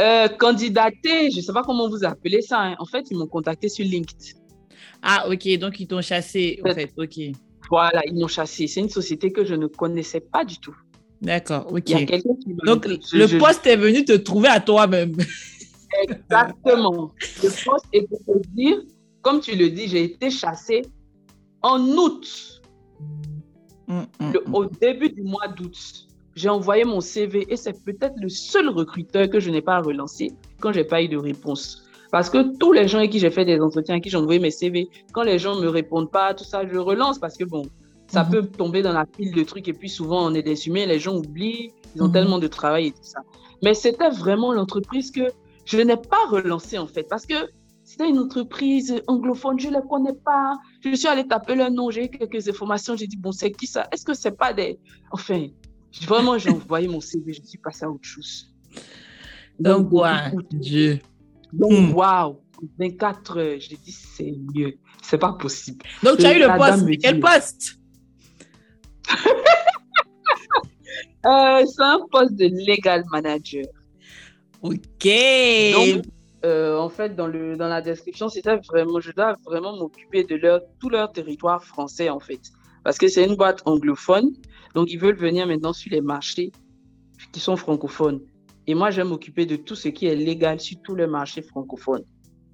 Euh, 0.00 0.28
candidater, 0.28 1.30
je 1.30 1.36
ne 1.36 1.42
sais 1.42 1.52
pas 1.52 1.62
comment 1.62 1.88
vous 1.88 2.04
appelez 2.04 2.42
ça. 2.42 2.60
hein. 2.60 2.76
En 2.78 2.84
fait, 2.84 3.04
ils 3.10 3.16
m'ont 3.16 3.26
contacté 3.28 3.68
sur 3.68 3.84
LinkedIn. 3.84 4.38
Ah, 5.02 5.28
ok. 5.28 5.58
Donc 5.58 5.78
ils 5.80 5.86
t'ont 5.86 6.00
chassé, 6.02 6.60
en 6.64 6.72
fait. 6.74 6.92
Ok. 6.96 7.14
Voilà, 7.70 8.02
ils 8.06 8.14
m'ont 8.14 8.26
chassé. 8.28 8.66
C'est 8.66 8.80
une 8.80 8.88
société 8.88 9.30
que 9.32 9.44
je 9.44 9.54
ne 9.54 9.66
connaissais 9.68 10.20
pas 10.20 10.44
du 10.44 10.58
tout. 10.58 10.74
D'accord, 11.22 11.66
ok. 11.72 11.82
Il 11.88 11.90
y 11.92 12.02
a 12.02 12.06
qui 12.06 12.22
Donc, 12.66 12.86
je- 12.88 13.16
le 13.16 13.26
je- 13.26 13.38
poste 13.38 13.66
est 13.66 13.76
venu 13.76 14.04
te 14.04 14.12
trouver 14.12 14.48
à 14.48 14.60
toi-même. 14.60 15.14
Exactement. 16.08 17.12
Le 17.42 17.48
poste 17.64 17.86
est 17.92 18.02
pour 18.08 18.18
te 18.26 18.46
dire, 18.48 18.78
comme 19.22 19.40
tu 19.40 19.54
le 19.56 19.70
dis, 19.70 19.88
j'ai 19.88 20.02
été 20.04 20.30
chassée 20.30 20.82
en 21.62 21.80
août, 21.80 22.60
Mm, 23.86 24.00
mm, 24.20 24.32
le- 24.32 24.42
mm. 24.46 24.54
au 24.54 24.64
début 24.66 25.10
du 25.10 25.22
mois 25.22 25.46
d'août. 25.48 26.03
J'ai 26.36 26.48
envoyé 26.48 26.84
mon 26.84 27.00
CV 27.00 27.46
et 27.48 27.56
c'est 27.56 27.84
peut-être 27.84 28.14
le 28.20 28.28
seul 28.28 28.68
recruteur 28.68 29.28
que 29.30 29.38
je 29.40 29.50
n'ai 29.50 29.62
pas 29.62 29.80
relancé 29.80 30.32
quand 30.60 30.72
j'ai 30.72 30.84
pas 30.84 31.02
eu 31.02 31.08
de 31.08 31.16
réponse. 31.16 31.82
Parce 32.10 32.30
que 32.30 32.56
tous 32.58 32.72
les 32.72 32.86
gens 32.88 32.98
avec 32.98 33.10
qui 33.10 33.18
j'ai 33.18 33.30
fait 33.30 33.44
des 33.44 33.60
entretiens, 33.60 33.96
à 33.96 34.00
qui 34.00 34.08
j'ai 34.10 34.16
envoyé 34.16 34.40
mes 34.40 34.50
CV, 34.50 34.88
quand 35.12 35.22
les 35.22 35.38
gens 35.38 35.56
me 35.60 35.68
répondent 35.68 36.10
pas, 36.10 36.34
tout 36.34 36.44
ça, 36.44 36.66
je 36.66 36.76
relance 36.76 37.18
parce 37.18 37.36
que 37.36 37.44
bon, 37.44 37.62
ça 38.08 38.24
Mhm. 38.24 38.30
peut 38.30 38.46
tomber 38.46 38.82
dans 38.82 38.92
la 38.92 39.06
pile 39.06 39.32
de 39.32 39.42
trucs 39.42 39.66
et 39.68 39.72
puis 39.72 39.88
souvent 39.88 40.24
on 40.30 40.34
est 40.34 40.42
des 40.42 40.66
humains, 40.68 40.86
les 40.86 40.98
gens 40.98 41.16
oublient, 41.16 41.72
ils 41.94 42.02
ont 42.02 42.06
Mhm. 42.08 42.12
tellement 42.12 42.38
de 42.38 42.46
travail 42.46 42.88
et 42.88 42.90
tout 42.92 42.98
ça. 43.02 43.20
Mais 43.62 43.74
c'était 43.74 44.10
vraiment 44.10 44.52
l'entreprise 44.52 45.10
que 45.10 45.28
je 45.64 45.78
n'ai 45.78 45.96
pas 45.96 46.24
relancée 46.30 46.78
en 46.78 46.86
fait 46.86 47.04
parce 47.08 47.26
que 47.26 47.34
c'était 47.84 48.08
une 48.08 48.18
entreprise 48.18 48.94
anglophone, 49.08 49.58
je 49.60 49.68
ne 49.68 49.74
les 49.74 49.82
connais 49.88 50.14
pas. 50.24 50.56
Je 50.82 50.94
suis 50.94 51.06
allée 51.08 51.26
taper 51.26 51.54
leur 51.54 51.70
nom, 51.70 51.90
j'ai 51.90 52.04
eu 52.04 52.08
quelques 52.08 52.48
informations, 52.48 52.96
j'ai 52.96 53.06
dit 53.06 53.16
bon, 53.16 53.30
c'est 53.32 53.50
qui 53.50 53.66
ça? 53.66 53.86
Est-ce 53.92 54.04
que 54.04 54.14
c'est 54.14 54.36
pas 54.36 54.52
des. 54.52 54.78
Enfin, 55.10 55.46
vraiment, 56.02 56.38
j'ai 56.38 56.50
envoyé 56.50 56.88
mon 56.88 57.00
CV, 57.00 57.32
je 57.32 57.42
suis 57.42 57.58
passée 57.58 57.84
à 57.84 57.90
autre 57.90 58.04
chose. 58.04 58.52
Donc, 59.58 59.88
août, 59.92 60.46
Dieu. 60.50 60.98
donc, 61.52 61.72
Hmm. 61.72 61.92
waouh, 61.94 62.40
24 62.78 63.38
heures, 63.38 63.60
j'ai 63.60 63.76
dit 63.76 63.92
c'est 63.92 64.34
mieux, 64.54 64.74
c'est 65.02 65.18
pas 65.18 65.32
possible. 65.34 65.84
Donc, 66.02 66.18
tu 66.18 66.26
as 66.26 66.36
eu 66.36 66.40
le 66.40 66.58
poste. 66.58 66.84
mais 66.84 66.96
Quel 66.96 67.20
poste? 67.20 67.78
Euh, 71.26 71.64
c'est 71.64 71.82
un 71.82 72.00
poste 72.10 72.34
de 72.34 72.50
legal 72.70 73.02
manager. 73.10 73.64
Ok. 74.60 75.08
Donc, 75.72 76.04
euh, 76.44 76.76
en 76.76 76.90
fait, 76.90 77.16
dans, 77.16 77.26
le, 77.26 77.56
dans 77.56 77.68
la 77.68 77.80
description, 77.80 78.28
c'était 78.28 78.56
vraiment, 78.56 79.00
je 79.00 79.10
dois 79.12 79.34
vraiment 79.46 79.74
m'occuper 79.74 80.24
de 80.24 80.36
leur, 80.36 80.60
tout 80.78 80.90
leur 80.90 81.12
territoire 81.12 81.64
français, 81.64 82.10
en 82.10 82.20
fait. 82.20 82.40
Parce 82.82 82.98
que 82.98 83.08
c'est 83.08 83.24
une 83.24 83.36
boîte 83.36 83.62
anglophone, 83.64 84.32
donc 84.74 84.90
ils 84.90 84.98
veulent 84.98 85.16
venir 85.16 85.46
maintenant 85.46 85.72
sur 85.72 85.90
les 85.92 86.00
marchés 86.00 86.52
qui 87.32 87.40
sont 87.40 87.56
francophones. 87.56 88.20
Et 88.66 88.74
moi, 88.74 88.90
je 88.90 88.96
vais 89.02 89.08
m'occuper 89.08 89.46
de 89.46 89.56
tout 89.56 89.74
ce 89.74 89.88
qui 89.88 90.06
est 90.06 90.16
légal 90.16 90.58
sur 90.60 90.80
tout 90.82 90.94
le 90.94 91.06
marché 91.06 91.42
francophone. 91.42 92.02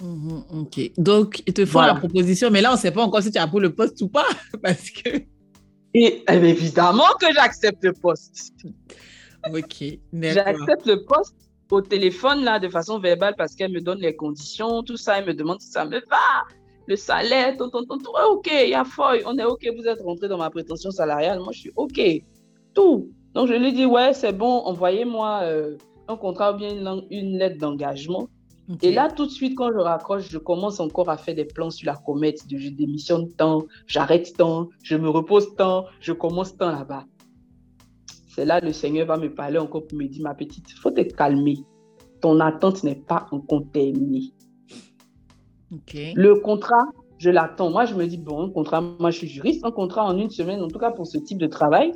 Mhm, 0.03 0.45
ok. 0.63 0.93
Donc, 0.97 1.43
ils 1.47 1.53
te 1.53 1.65
font 1.65 1.73
Voilà. 1.81 1.95
la 1.95 1.99
proposition, 1.99 2.51
mais 2.51 2.61
là, 2.61 2.71
on 2.71 2.75
ne 2.75 2.79
sait 2.79 2.91
pas 2.91 3.03
encore 3.03 3.23
si 3.23 3.31
tu 3.31 3.39
as 3.39 3.47
pris 3.47 3.61
le 3.61 3.73
poste 3.73 4.01
ou 4.03 4.09
pas. 4.09 4.27
Parce 4.63 4.91
que. 4.91 5.11
Et 5.93 6.23
eh 6.29 6.35
évidemment 6.35 7.13
que 7.21 7.27
j'accepte 7.35 7.85
le 7.85 7.93
poste. 7.93 8.53
Ok. 9.53 9.85
J'accepte 10.13 10.87
le 10.87 11.05
poste 11.05 11.35
au 11.71 11.81
téléphone, 11.81 12.45
là, 12.45 12.59
de 12.61 12.69
façon 12.69 12.99
verbale, 12.99 13.35
parce 13.37 13.55
qu'elle 13.55 13.73
me 13.73 13.81
donne 13.81 14.01
les 14.01 14.15
conditions, 14.15 14.83
tout 14.83 14.97
ça. 14.97 15.19
Elle 15.19 15.27
me 15.27 15.35
demande 15.35 15.61
si 15.61 15.71
ça 15.71 15.85
me 15.85 16.01
va, 16.09 16.45
le 16.87 16.97
salaire, 16.97 17.57
tout, 17.57 17.69
tout, 17.69 17.85
tout, 17.85 18.13
OK, 18.31 18.51
il 18.53 18.71
y 18.71 18.75
a 18.75 18.85
feuille, 18.85 19.23
on 19.27 19.39
est 19.39 19.45
OK, 19.45 19.67
vous 19.77 19.87
êtes 19.87 20.01
rentré 20.01 20.29
dans 20.29 20.39
ma 20.39 20.51
prétention 20.51 20.91
salariale. 20.91 21.39
Moi, 21.39 21.53
je 21.53 21.61
suis 21.61 21.73
OK. 21.77 22.01
Tout. 22.75 23.11
Donc, 23.35 23.49
je 23.49 23.55
lui 23.55 23.73
dis, 23.73 23.87
ouais, 23.87 24.13
c'est 24.13 24.33
bon, 24.33 24.63
envoyez-moi 24.65 25.41
euh, 25.45 25.77
un 26.09 26.17
contrat 26.17 26.53
ou 26.53 26.57
bien 26.57 27.03
une, 27.11 27.39
lettre 27.39 27.59
d'engagement. 27.59 28.29
Et 28.83 28.93
là, 28.93 29.11
tout 29.11 29.27
de 29.27 29.31
suite, 29.31 29.57
quand 29.57 29.73
je 29.73 29.79
raccroche, 29.79 30.29
je 30.31 30.39
commence 30.39 30.79
encore 30.79 31.11
à 31.11 31.17
faire 31.17 31.35
des 31.35 31.45
plans 31.45 31.71
sur 31.71 31.87
la 31.87 31.97
comète. 31.97 32.47
de 32.47 32.57
Je 32.57 32.71
démissionne 32.71 33.29
tant, 33.33 33.65
j'arrête 33.87 34.33
tant, 34.37 34.69
je 34.85 34.97
me 34.97 35.09
repose 35.09 35.57
tant, 35.57 35.87
je 36.01 36.13
commence 36.13 36.57
tant 36.57 36.71
là-bas. 36.71 37.05
C'est 38.29 38.45
là 38.45 38.61
le 38.61 38.73
Seigneur 38.73 39.07
va 39.07 39.17
me 39.17 39.35
parler 39.35 39.59
encore 39.59 39.87
pour 39.89 39.99
me 39.99 40.07
dire, 40.07 40.23
ma 40.23 40.35
petite, 40.35 40.71
il 40.71 40.77
faut 40.77 40.93
te 40.93 41.01
calmer. 41.01 41.59
Ton 42.21 42.39
attente 42.39 42.85
n'est 42.85 42.95
pas 42.95 43.27
encore 43.33 43.65
terminée. 43.73 44.33
Le 46.17 46.37
contrat, 46.37 46.85
je 47.19 47.31
l'attends. 47.31 47.71
Moi, 47.71 47.85
je 47.85 47.95
me 47.95 48.07
dis, 48.07 48.17
bon, 48.17 48.45
un 48.45 48.51
contrat, 48.51 48.81
moi, 48.81 49.11
je 49.11 49.19
suis 49.19 49.29
juriste, 49.29 49.65
un 49.65 49.71
contrat 49.71 50.05
en 50.05 50.17
une 50.17 50.31
semaine, 50.31 50.61
en 50.63 50.69
tout 50.69 50.79
cas 50.79 50.91
pour 50.91 51.07
ce 51.07 51.19
type 51.19 51.39
de 51.39 51.47
travail. 51.47 51.93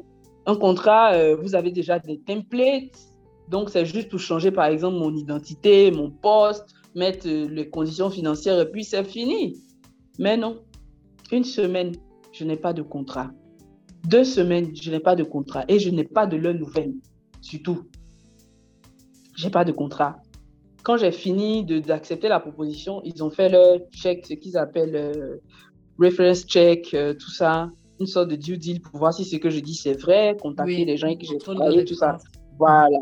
Un 0.47 0.57
contrat, 0.57 1.15
euh, 1.15 1.37
vous 1.37 1.55
avez 1.55 1.71
déjà 1.71 1.99
des 1.99 2.21
templates. 2.21 2.97
Donc, 3.49 3.71
c'est 3.71 3.87
juste 3.87 4.11
pour 4.11 4.21
changer, 4.21 4.51
par 4.51 4.67
exemple, 4.67 4.99
mon 4.99 5.15
identité, 5.15 5.91
mon 5.91 6.11
poste, 6.11 6.75
mettre 6.95 7.27
euh, 7.27 7.49
les 7.49 7.69
conditions 7.69 8.11
financières 8.11 8.61
et 8.61 8.71
puis 8.71 8.85
c'est 8.85 9.05
fini. 9.05 9.57
Mais 10.19 10.37
non, 10.37 10.61
une 11.33 11.45
semaine, 11.45 11.93
je 12.33 12.45
n'ai 12.45 12.57
pas 12.57 12.73
de 12.73 12.83
contrat. 12.83 13.31
Deux 14.07 14.25
semaines, 14.25 14.75
je 14.77 14.91
n'ai 14.91 15.01
pas 15.01 15.17
de 15.17 15.25
contrat 15.25 15.65
et 15.69 15.79
je 15.79 15.91
n'ai 15.91 16.05
pas 16.05 16.27
de 16.27 16.37
leurs 16.37 16.55
nouvelles, 16.55 16.95
surtout. 17.41 17.85
J'ai 19.37 19.51
pas 19.51 19.65
de 19.65 19.73
contrat. 19.73 20.17
Quand 20.85 20.99
j'ai 20.99 21.13
fini 21.13 21.65
d'accepter 21.65 22.29
la 22.29 22.41
proposition, 22.41 23.01
ils 23.05 23.25
ont 23.25 23.31
fait 23.31 23.49
leur 23.49 23.79
check, 23.91 24.27
ce 24.27 24.35
qu'ils 24.35 24.59
appellent 24.59 24.95
euh, 24.95 25.37
reference 25.99 26.43
check, 26.43 26.93
euh, 26.93 27.15
tout 27.15 27.31
ça, 27.31 27.71
une 28.01 28.07
sorte 28.07 28.29
de 28.29 28.37
due 28.37 28.59
deal 28.59 28.83
pour 28.83 28.99
voir 28.99 29.15
si 29.15 29.25
ce 29.25 29.37
que 29.37 29.49
je 29.49 29.61
dis 29.61 29.75
c'est 29.75 29.99
vrai, 29.99 30.37
contacter 30.41 30.77
Oui, 30.77 30.85
les 30.85 30.99
gens 30.99 31.07
avec 31.07 31.21
qui 31.21 31.27
j'ai 31.27 31.39
travaillé, 31.39 31.87
tout 31.87 31.95
ça. 31.95 32.19
Voilà. 32.59 32.99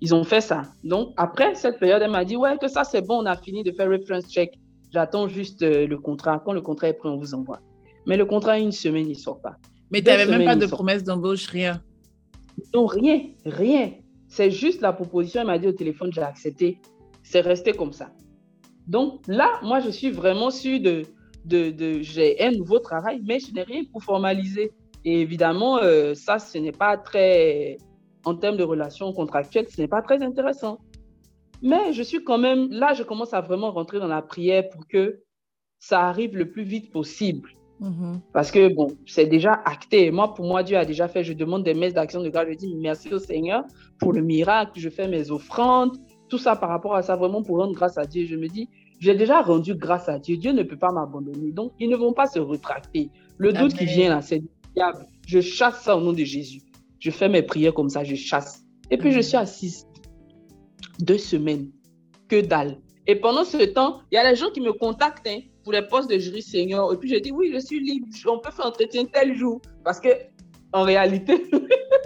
Ils 0.00 0.14
ont 0.14 0.24
fait 0.24 0.40
ça. 0.40 0.62
Donc, 0.82 1.12
après 1.18 1.54
cette 1.54 1.78
période, 1.78 2.00
elle 2.02 2.10
m'a 2.10 2.24
dit 2.24 2.36
Ouais, 2.36 2.56
que 2.56 2.68
ça 2.68 2.84
c'est 2.84 3.02
bon, 3.02 3.22
on 3.22 3.26
a 3.26 3.36
fini 3.36 3.62
de 3.62 3.72
faire 3.72 3.90
reference 3.90 4.24
check. 4.32 4.58
J'attends 4.90 5.28
juste 5.28 5.62
euh, 5.62 5.86
le 5.86 5.98
contrat. 5.98 6.40
Quand 6.42 6.54
le 6.54 6.62
contrat 6.62 6.88
est 6.88 6.94
prêt, 6.94 7.10
on 7.10 7.18
vous 7.18 7.34
envoie. 7.34 7.60
Mais 8.06 8.16
le 8.16 8.24
contrat, 8.24 8.58
une 8.58 8.72
semaine, 8.72 9.06
il 9.06 9.16
ne 9.16 9.18
sort 9.18 9.40
pas. 9.42 9.56
Mais 9.90 10.00
tu 10.00 10.06
n'avais 10.06 10.26
même 10.26 10.44
pas 10.44 10.56
de 10.56 10.66
promesse 10.66 11.04
d'embauche, 11.04 11.48
rien. 11.48 11.82
Non, 12.72 12.86
rien, 12.86 13.20
rien. 13.44 13.92
C'est 14.28 14.50
juste 14.50 14.80
la 14.80 14.92
proposition, 14.92 15.42
elle 15.42 15.46
m'a 15.48 15.58
dit 15.58 15.68
au 15.68 15.72
téléphone, 15.72 16.10
j'ai 16.12 16.22
accepté. 16.22 16.78
C'est 17.24 17.40
resté 17.40 17.72
comme 17.72 17.92
ça. 17.92 18.12
Donc 18.86 19.22
là, 19.26 19.50
moi, 19.62 19.80
je 19.80 19.90
suis 19.90 20.10
vraiment 20.10 20.50
sûre 20.50 20.80
de, 20.80 21.02
de, 21.44 21.70
de 21.70 22.02
j'ai 22.02 22.40
un 22.40 22.52
nouveau 22.52 22.78
travail, 22.78 23.20
mais 23.24 23.40
je 23.40 23.52
n'ai 23.52 23.62
rien 23.62 23.82
pour 23.90 24.02
formaliser. 24.04 24.70
Et 25.04 25.20
évidemment, 25.20 25.78
euh, 25.78 26.14
ça, 26.14 26.38
ce 26.38 26.58
n'est 26.58 26.72
pas 26.72 26.96
très, 26.96 27.78
en 28.24 28.34
termes 28.36 28.56
de 28.56 28.62
relations 28.62 29.12
contractuelles, 29.12 29.66
ce 29.68 29.80
n'est 29.80 29.88
pas 29.88 30.02
très 30.02 30.22
intéressant. 30.22 30.78
Mais 31.62 31.92
je 31.92 32.02
suis 32.02 32.22
quand 32.22 32.38
même, 32.38 32.70
là, 32.70 32.92
je 32.92 33.02
commence 33.02 33.32
à 33.32 33.40
vraiment 33.40 33.70
rentrer 33.72 33.98
dans 33.98 34.06
la 34.06 34.22
prière 34.22 34.68
pour 34.68 34.86
que 34.86 35.22
ça 35.78 36.06
arrive 36.06 36.36
le 36.36 36.50
plus 36.50 36.62
vite 36.62 36.90
possible. 36.92 37.50
Mhm. 37.80 38.20
Parce 38.32 38.50
que, 38.50 38.72
bon, 38.72 38.88
c'est 39.06 39.26
déjà 39.26 39.52
acté. 39.64 40.10
Moi, 40.10 40.32
pour 40.34 40.46
moi, 40.46 40.62
Dieu 40.62 40.76
a 40.76 40.84
déjà 40.84 41.08
fait. 41.08 41.24
Je 41.24 41.32
demande 41.32 41.64
des 41.64 41.74
messes 41.74 41.94
d'action 41.94 42.22
de 42.22 42.28
grâce. 42.28 42.48
Je 42.48 42.54
dis 42.54 42.74
merci 42.76 43.12
au 43.12 43.18
Seigneur 43.18 43.64
pour 43.98 44.12
le 44.12 44.22
miracle. 44.22 44.72
Je 44.76 44.88
fais 44.88 45.08
mes 45.08 45.30
offrandes. 45.30 45.96
Tout 46.28 46.38
ça 46.38 46.56
par 46.56 46.68
rapport 46.68 46.94
à 46.94 47.02
ça, 47.02 47.16
vraiment 47.16 47.42
pour 47.42 47.58
rendre 47.58 47.74
grâce 47.74 47.98
à 47.98 48.06
Dieu. 48.06 48.26
Je 48.26 48.36
me 48.36 48.48
dis, 48.48 48.68
j'ai 49.00 49.14
déjà 49.14 49.42
rendu 49.42 49.74
grâce 49.74 50.08
à 50.08 50.18
Dieu. 50.18 50.36
Dieu 50.36 50.52
ne 50.52 50.62
peut 50.62 50.76
pas 50.76 50.92
m'abandonner. 50.92 51.52
Donc, 51.52 51.72
ils 51.78 51.88
ne 51.88 51.96
vont 51.96 52.12
pas 52.12 52.26
se 52.26 52.38
retracter. 52.38 53.10
Le 53.38 53.52
doute 53.52 53.74
qui 53.74 53.84
vient 53.84 54.10
là, 54.10 54.22
c'est 54.22 54.40
du 54.40 54.48
diable. 54.74 55.06
Je 55.26 55.40
chasse 55.40 55.82
ça 55.82 55.96
au 55.96 56.00
nom 56.00 56.12
de 56.12 56.24
Jésus. 56.24 56.60
Je 56.98 57.10
fais 57.10 57.28
mes 57.28 57.42
prières 57.42 57.74
comme 57.74 57.90
ça, 57.90 58.04
je 58.04 58.14
chasse. 58.14 58.64
Et 58.90 58.96
puis, 58.96 59.12
je 59.12 59.20
suis 59.20 59.36
assise 59.36 59.86
deux 61.00 61.18
semaines. 61.18 61.70
Que 62.28 62.40
dalle. 62.40 62.78
Et 63.06 63.16
pendant 63.16 63.44
ce 63.44 63.62
temps, 63.64 64.00
il 64.10 64.14
y 64.14 64.18
a 64.18 64.28
les 64.28 64.36
gens 64.36 64.50
qui 64.50 64.60
me 64.60 64.72
contactent 64.72 65.26
hein, 65.26 65.40
pour 65.62 65.72
les 65.72 65.82
postes 65.82 66.10
de 66.10 66.18
jury 66.18 66.42
senior. 66.42 66.92
Et 66.92 66.96
puis 66.96 67.08
je 67.08 67.16
dis 67.16 67.32
oui, 67.32 67.50
je 67.52 67.58
suis 67.58 67.80
libre, 67.80 68.06
on 68.26 68.38
peut 68.38 68.50
faire 68.50 68.66
entretien 68.66 69.04
tel 69.04 69.36
jour. 69.36 69.60
Parce 69.84 70.00
que 70.00 70.08
en 70.72 70.82
réalité, 70.82 71.44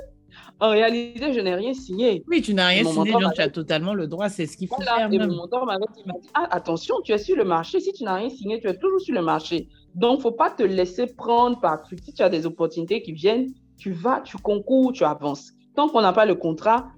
en 0.60 0.70
réalité, 0.70 1.32
je 1.32 1.40
n'ai 1.40 1.54
rien 1.54 1.72
signé. 1.72 2.24
Oui, 2.28 2.42
tu 2.42 2.52
n'as 2.54 2.68
rien 2.68 2.82
Mon 2.82 2.92
signé, 2.92 3.12
donc 3.12 3.34
tu 3.34 3.40
as 3.40 3.48
totalement 3.48 3.94
le 3.94 4.06
droit, 4.06 4.28
c'est 4.28 4.46
ce 4.46 4.56
qu'il 4.56 4.66
faut 4.68 4.76
Voilà. 4.76 4.96
faire 4.96 5.12
Et 5.12 5.18
même. 5.18 5.28
mon 5.28 5.36
mentor 5.36 5.64
m'avait 5.66 5.84
dit, 5.96 6.02
ah, 6.34 6.48
attention, 6.50 6.96
tu 7.04 7.12
es 7.12 7.18
sur 7.18 7.36
le 7.36 7.44
marché. 7.44 7.78
Si 7.80 7.92
tu 7.92 8.02
n'as 8.04 8.14
rien 8.14 8.28
signé, 8.30 8.60
tu 8.60 8.66
es 8.68 8.76
toujours 8.76 9.00
sur 9.00 9.14
le 9.14 9.22
marché. 9.22 9.68
Donc, 9.94 10.14
il 10.14 10.16
ne 10.18 10.22
faut 10.22 10.32
pas 10.32 10.50
te 10.50 10.62
laisser 10.62 11.06
prendre 11.06 11.60
par 11.60 11.82
truc. 11.82 12.00
Si 12.04 12.12
tu 12.12 12.22
as 12.22 12.28
des 12.28 12.44
opportunités 12.46 13.02
qui 13.02 13.12
viennent, 13.12 13.46
tu 13.76 13.92
vas, 13.92 14.20
tu 14.20 14.36
concours, 14.38 14.92
tu 14.92 15.04
avances. 15.04 15.52
Tant 15.76 15.88
qu'on 15.88 16.00
n'a 16.02 16.12
pas 16.12 16.26
le 16.26 16.34
contrat, 16.34 16.88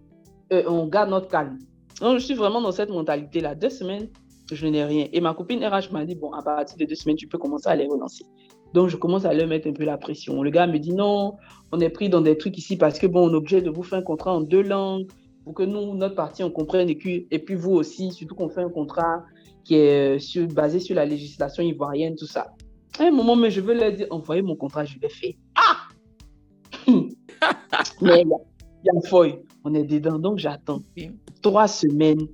euh, 0.52 0.62
on 0.66 0.86
garde 0.86 1.10
notre 1.10 1.28
calme. 1.28 1.58
Donc, 2.00 2.18
je 2.18 2.24
suis 2.24 2.34
vraiment 2.34 2.62
dans 2.62 2.72
cette 2.72 2.88
mentalité-là. 2.90 3.54
Deux 3.54 3.68
semaines, 3.70 4.08
je 4.50 4.66
n'ai 4.66 4.84
rien. 4.84 5.06
Et 5.12 5.20
ma 5.20 5.34
copine 5.34 5.62
RH 5.64 5.92
m'a 5.92 6.04
dit, 6.06 6.14
bon, 6.14 6.32
à 6.32 6.42
partir 6.42 6.76
de 6.78 6.84
deux 6.86 6.94
semaines, 6.94 7.16
tu 7.16 7.28
peux 7.28 7.36
commencer 7.38 7.68
à 7.68 7.76
les 7.76 7.86
relancer. 7.86 8.24
Donc, 8.74 8.88
je 8.88 8.96
commence 8.96 9.24
à 9.24 9.32
leur 9.34 9.48
mettre 9.48 9.68
un 9.68 9.72
peu 9.72 9.84
la 9.84 9.96
pression. 9.98 10.42
Le 10.42 10.50
gars 10.50 10.66
me 10.66 10.78
dit, 10.78 10.92
non, 10.94 11.36
on 11.72 11.80
est 11.80 11.90
pris 11.90 12.08
dans 12.08 12.20
des 12.20 12.36
trucs 12.38 12.56
ici 12.58 12.76
parce 12.76 12.98
que, 12.98 13.06
bon, 13.06 13.28
on 13.28 13.32
est 13.32 13.36
obligé 13.36 13.62
de 13.62 13.70
vous 13.70 13.82
faire 13.82 13.98
un 13.98 14.02
contrat 14.02 14.34
en 14.34 14.40
deux 14.40 14.62
langues 14.62 15.06
pour 15.44 15.54
que 15.54 15.62
nous, 15.62 15.94
notre 15.94 16.14
partie, 16.14 16.42
on 16.44 16.50
comprenne 16.50 16.88
et, 16.88 16.96
que- 16.96 17.24
et 17.30 17.38
puis 17.38 17.54
vous 17.56 17.72
aussi, 17.72 18.12
surtout 18.12 18.34
qu'on 18.34 18.48
fait 18.48 18.62
un 18.62 18.68
contrat 18.70 19.24
qui 19.64 19.74
est 19.74 20.16
euh, 20.16 20.18
sur- 20.18 20.46
basé 20.46 20.78
sur 20.80 20.94
la 20.94 21.04
législation 21.04 21.62
ivoirienne, 21.62 22.14
tout 22.16 22.26
ça. 22.26 22.52
À 22.98 23.04
un 23.04 23.10
moment, 23.10 23.36
mais 23.36 23.50
je 23.50 23.60
veux 23.60 23.74
leur 23.74 23.92
dire, 23.92 24.06
envoyez 24.10 24.42
mon 24.42 24.56
contrat, 24.56 24.84
je 24.84 24.98
l'ai 25.00 25.08
fait. 25.08 25.36
Ah 25.56 25.76
Mais 28.02 28.22
il 28.22 28.26
y 28.28 28.86
y 28.86 28.90
a 28.90 28.92
une 28.94 29.02
feuille. 29.02 29.38
On 29.64 29.74
est 29.74 29.84
dedans, 29.84 30.18
donc 30.18 30.38
j'attends. 30.38 30.80
Trois 31.42 31.68
semaines, 31.68 32.26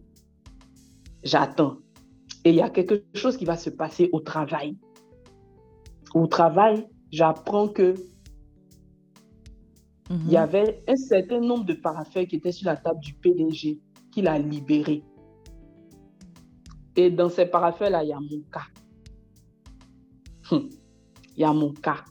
j'attends. 1.22 1.78
Et 2.44 2.50
il 2.50 2.56
y 2.56 2.60
a 2.60 2.70
quelque 2.70 3.02
chose 3.14 3.36
qui 3.36 3.44
va 3.44 3.56
se 3.56 3.70
passer 3.70 4.08
au 4.12 4.20
travail. 4.20 4.76
Au 6.16 6.26
travail, 6.26 6.88
j'apprends 7.12 7.68
que 7.68 7.92
il 10.08 10.30
y 10.30 10.38
avait 10.38 10.82
un 10.88 10.96
certain 10.96 11.40
nombre 11.40 11.66
de 11.66 11.74
paraffeurs 11.74 12.24
qui 12.26 12.36
étaient 12.36 12.52
sur 12.52 12.64
la 12.70 12.76
table 12.78 13.00
du 13.00 13.12
PDG 13.12 13.82
qu'il 14.10 14.26
a 14.26 14.38
libéré. 14.38 15.02
Et 16.96 17.10
dans 17.10 17.28
ces 17.28 17.44
paraffeurs-là, 17.44 18.02
il 18.02 18.08
y 18.08 18.12
a 18.14 18.18
mon 18.18 18.40
cas. 18.50 18.64
Hum. 20.50 20.70
Il 21.36 21.42
y 21.42 21.44
a 21.44 21.52
mon 21.52 21.74
cas. 21.74 22.02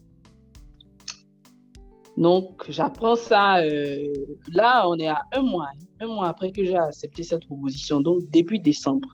Donc, 2.15 2.63
j'apprends 2.69 3.15
ça. 3.15 3.63
Euh, 3.63 4.13
là, 4.49 4.87
on 4.87 4.99
est 4.99 5.07
à 5.07 5.23
un 5.31 5.41
mois, 5.41 5.71
un 5.99 6.05
mois 6.05 6.27
après 6.27 6.51
que 6.51 6.63
j'ai 6.63 6.77
accepté 6.77 7.23
cette 7.23 7.47
proposition, 7.47 8.01
donc 8.01 8.29
début 8.29 8.59
décembre. 8.59 9.09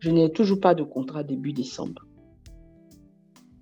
Je 0.00 0.10
n'ai 0.10 0.30
toujours 0.30 0.60
pas 0.60 0.74
de 0.74 0.82
contrat 0.82 1.22
début 1.22 1.54
décembre. 1.54 2.05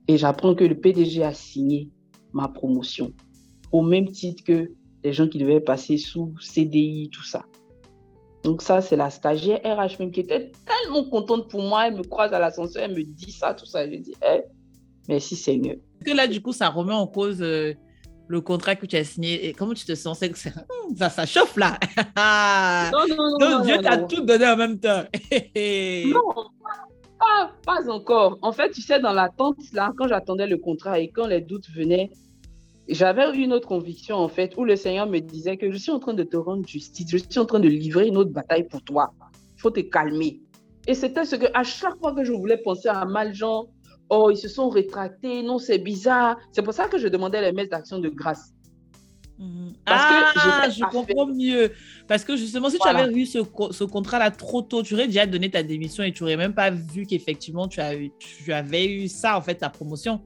Et 0.09 0.17
j'apprends 0.17 0.55
que 0.55 0.65
le 0.65 0.75
PDG 0.75 1.23
a 1.23 1.33
signé 1.33 1.89
ma 2.33 2.49
promotion, 2.49 3.13
au 3.73 3.83
même 3.83 4.11
titre 4.11 4.45
que 4.45 4.71
les 5.03 5.13
gens 5.13 5.29
qui 5.29 5.39
devaient 5.39 5.61
passer 5.61 5.99
sous 5.99 6.35
CDI, 6.41 7.11
tout 7.11 7.23
ça. 7.23 7.45
Donc 8.43 8.61
ça, 8.61 8.83
c'est 8.83 8.97
la 8.97 9.09
stagiaire 9.09 9.61
RH 9.65 9.99
même 9.99 10.11
qui 10.11 10.21
était 10.21 10.53
tellement 10.67 11.05
contente 11.05 11.49
pour 11.49 11.63
moi. 11.63 11.87
Elle 11.87 11.97
me 11.97 12.03
croise 12.03 12.33
à 12.35 12.39
l'ascenseur, 12.39 12.85
elle 12.85 12.95
me 12.95 13.03
dit 13.03 13.33
ça, 13.33 13.55
tout 13.55 13.65
ça. 13.65 13.89
Je 13.91 13.97
dis, 13.97 14.15
eh, 14.23 14.43
merci 15.09 15.35
Seigneur. 15.35 15.77
Que 16.05 16.15
là, 16.15 16.27
du 16.27 16.43
coup, 16.43 16.53
ça 16.53 16.69
remet 16.69 16.93
en 16.93 17.07
cause 17.07 17.41
euh, 17.41 17.73
le 18.29 18.41
contrat 18.41 18.77
que 18.77 18.85
tu 18.85 18.97
as 18.97 19.05
signé? 19.05 19.47
Et 19.47 19.53
comment 19.53 19.75
tu 19.75 19.85
te 19.85 19.95
sens? 19.95 20.21
Que 20.21 20.37
ça, 20.97 21.11
ça 21.11 21.27
chauffe 21.27 21.57
là 21.57 21.79
Non, 22.93 23.07
non, 23.09 23.39
non. 23.39 23.39
Donc 23.51 23.65
Dieu 23.65 23.79
t'a 23.83 23.99
tout 23.99 24.21
donné 24.21 24.47
en 24.47 24.57
même 24.57 24.79
temps. 24.79 25.05
non, 25.57 26.49
pas, 27.65 27.91
encore. 27.91 28.39
En 28.43 28.53
fait, 28.53 28.71
tu 28.71 28.83
sais, 28.83 29.01
dans 29.01 29.13
l'attente, 29.13 29.57
là, 29.73 29.93
quand 29.97 30.09
j'attendais 30.09 30.47
le 30.47 30.59
contrat 30.59 30.99
et 30.99 31.09
quand 31.09 31.27
les 31.27 31.41
doutes 31.41 31.69
venaient, 31.71 32.11
j'avais 32.89 33.35
une 33.37 33.53
autre 33.53 33.67
conviction, 33.67 34.17
en 34.17 34.29
fait, 34.29 34.57
où 34.57 34.65
le 34.65 34.77
Seigneur 34.77 35.07
me 35.07 35.19
disait 35.21 35.57
que 35.57 35.71
je 35.71 35.77
suis 35.77 35.91
en 35.91 35.99
train 35.99 36.15
de 36.15 36.23
te 36.23 36.37
rendre 36.37 36.67
justice, 36.67 37.07
je 37.11 37.19
suis 37.19 37.39
en 37.39 37.47
train 37.47 37.61
de 37.61 37.69
livrer 37.69 38.09
une 38.09 38.17
autre 38.17 38.31
bataille 38.31 38.69
pour 38.69 38.83
toi. 38.83 39.13
Il 39.57 39.61
faut 39.61 39.71
te 39.71 39.81
calmer. 39.81 40.41
Et 40.87 40.95
c'était 40.95 41.25
ce 41.25 41.37
que, 41.37 41.47
à 41.55 41.65
chaque 41.65 41.99
fois 41.99 42.15
que 42.15 42.25
je 42.25 42.33
voulais 42.33 42.59
penser 42.59 42.89
à 42.89 43.05
mal, 43.07 43.35
genre, 43.35 43.69
oh, 44.11 44.31
ils 44.31 44.37
se 44.37 44.49
sont 44.49 44.69
rétractés, 44.69 45.43
non, 45.43 45.59
c'est 45.59 45.79
bizarre. 45.79 46.37
C'est 46.53 46.63
pour 46.63 46.75
ça 46.75 46.89
que 46.89 46.99
je 46.99 47.09
demandais 47.09 47.41
les 47.41 47.53
messes 47.53 47.71
d'action 47.71 47.99
de 47.99 48.09
grâce. 48.09 48.54
Parce 49.85 50.03
ah, 50.07 50.69
je 50.71 50.85
comprends 50.85 51.27
mieux. 51.27 51.73
Parce 52.07 52.25
que 52.25 52.37
justement, 52.37 52.71
si 52.71 52.79
tu 52.79 52.89
avais 52.89 53.13
eu 53.13 53.27
ce, 53.27 53.41
ce 53.71 53.85
contrat-là 53.85 54.31
trop 54.31 54.63
tôt, 54.63 54.83
tu 54.83 54.95
aurais 54.95 55.07
déjà 55.07 55.27
donné 55.27 55.51
ta 55.51 55.63
démission 55.63 56.05
et 56.05 56.13
tu 56.13 56.23
n'aurais 56.23 56.37
même 56.37 56.55
pas 56.55 56.71
vu 56.71 57.05
qu'effectivement, 57.07 57.67
tu, 57.67 57.81
tu 58.19 58.53
avais 58.53 58.87
eu 58.87 59.09
ça, 59.09 59.37
en 59.37 59.43
fait, 59.43 59.57
ta 59.57 59.71
promotion. 59.71 60.21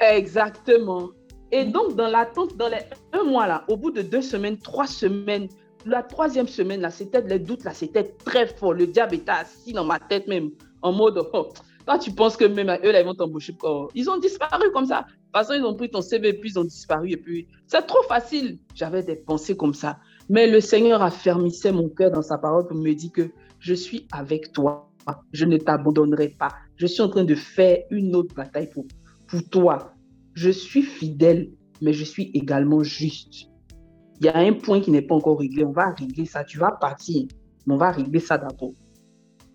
Exactement. 0.00 1.10
Et 1.52 1.64
donc, 1.64 1.96
dans 1.96 2.08
l'attente, 2.08 2.56
dans 2.56 2.68
les 2.68 2.78
un 3.12 3.24
mois 3.24 3.46
là, 3.46 3.64
au 3.68 3.76
bout 3.76 3.90
de 3.90 4.02
deux 4.02 4.22
semaines, 4.22 4.58
trois 4.58 4.86
semaines, 4.86 5.48
la 5.84 6.02
troisième 6.02 6.46
semaine 6.46 6.80
là, 6.80 6.90
c'était 6.90 7.22
les 7.22 7.38
doutes 7.38 7.64
là, 7.64 7.72
c'était 7.72 8.04
très 8.24 8.46
fort. 8.46 8.74
Le 8.74 8.86
diable 8.86 9.16
était 9.16 9.32
assis 9.32 9.72
dans 9.72 9.84
ma 9.84 9.98
tête 9.98 10.28
même, 10.28 10.50
en 10.82 10.92
mode, 10.92 11.20
oh, 11.32 11.48
toi 11.86 11.98
tu 11.98 12.12
penses 12.12 12.36
que 12.36 12.44
même 12.44 12.68
eux 12.84 12.92
là, 12.92 13.00
ils 13.00 13.06
vont 13.06 13.14
t'embaucher. 13.14 13.56
Ils 13.94 14.10
ont 14.10 14.18
disparu 14.18 14.70
comme 14.72 14.86
ça. 14.86 15.02
De 15.02 15.06
toute 15.06 15.32
façon, 15.32 15.54
ils 15.54 15.64
ont 15.64 15.74
pris 15.74 15.90
ton 15.90 16.02
CV, 16.02 16.32
puis 16.34 16.50
ils 16.50 16.58
ont 16.58 16.64
disparu. 16.64 17.10
Et 17.10 17.16
puis, 17.16 17.46
c'est 17.66 17.86
trop 17.86 18.02
facile. 18.04 18.58
J'avais 18.74 19.02
des 19.02 19.16
pensées 19.16 19.56
comme 19.56 19.74
ça. 19.74 19.98
Mais 20.28 20.50
le 20.50 20.60
Seigneur 20.60 21.02
affermissait 21.02 21.72
mon 21.72 21.88
cœur 21.88 22.10
dans 22.10 22.22
sa 22.22 22.38
parole 22.38 22.66
pour 22.66 22.76
me 22.76 22.92
dire 22.92 23.12
que 23.12 23.30
je 23.58 23.74
suis 23.74 24.06
avec 24.12 24.52
toi. 24.52 24.90
Je 25.32 25.44
ne 25.44 25.56
t'abandonnerai 25.56 26.28
pas. 26.38 26.50
Je 26.76 26.86
suis 26.86 27.02
en 27.02 27.08
train 27.08 27.24
de 27.24 27.34
faire 27.34 27.78
une 27.90 28.14
autre 28.14 28.34
bataille 28.34 28.70
pour, 28.70 28.86
pour 29.28 29.42
toi 29.48 29.92
je 30.34 30.50
suis 30.50 30.82
fidèle, 30.82 31.50
mais 31.80 31.92
je 31.92 32.04
suis 32.04 32.30
également 32.34 32.82
juste. 32.82 33.50
Il 34.20 34.26
y 34.26 34.28
a 34.28 34.36
un 34.36 34.52
point 34.52 34.80
qui 34.80 34.90
n'est 34.90 35.02
pas 35.02 35.14
encore 35.14 35.38
réglé. 35.38 35.64
On 35.64 35.72
va 35.72 35.90
régler 35.90 36.26
ça. 36.26 36.44
Tu 36.44 36.58
vas 36.58 36.72
partir, 36.72 37.26
mais 37.66 37.74
on 37.74 37.78
va 37.78 37.90
régler 37.90 38.20
ça 38.20 38.38
d'abord. 38.38 38.72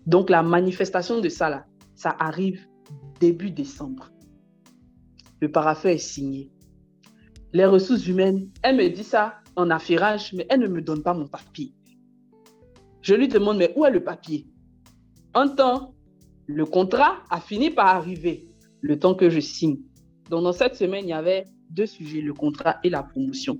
Donc, 0.06 0.30
la 0.30 0.42
manifestation 0.42 1.20
de 1.20 1.28
ça, 1.28 1.50
là, 1.50 1.64
ça 1.96 2.14
arrive 2.18 2.66
début 3.18 3.50
décembre. 3.50 4.10
Le 5.40 5.50
paraffeur 5.50 5.92
est 5.92 5.98
signé. 5.98 6.52
Les 7.52 7.64
ressources 7.64 8.06
humaines, 8.06 8.50
elle 8.62 8.76
me 8.76 8.88
dit 8.88 9.04
ça 9.04 9.38
en 9.56 9.70
affairage, 9.70 10.32
mais 10.34 10.46
elle 10.50 10.60
ne 10.60 10.68
me 10.68 10.82
donne 10.82 11.02
pas 11.02 11.14
mon 11.14 11.26
papier. 11.26 11.72
Je 13.00 13.14
lui 13.14 13.28
demande, 13.28 13.58
mais 13.58 13.72
où 13.76 13.84
est 13.84 13.90
le 13.90 14.04
papier? 14.04 14.46
Un 15.34 15.48
temps, 15.48 15.94
le 16.46 16.64
contrat 16.66 17.18
a 17.30 17.40
fini 17.40 17.70
par 17.70 17.86
arriver, 17.86 18.44
le 18.80 18.98
temps 18.98 19.14
que 19.14 19.30
je 19.30 19.40
signe. 19.40 19.78
Donc, 20.30 20.42
dans 20.42 20.52
cette 20.52 20.74
semaine, 20.74 21.04
il 21.04 21.10
y 21.10 21.14
avait 21.14 21.44
deux 21.70 21.86
sujets, 21.86 22.20
le 22.20 22.34
contrat 22.34 22.76
et 22.84 22.90
la 22.90 23.02
promotion. 23.02 23.58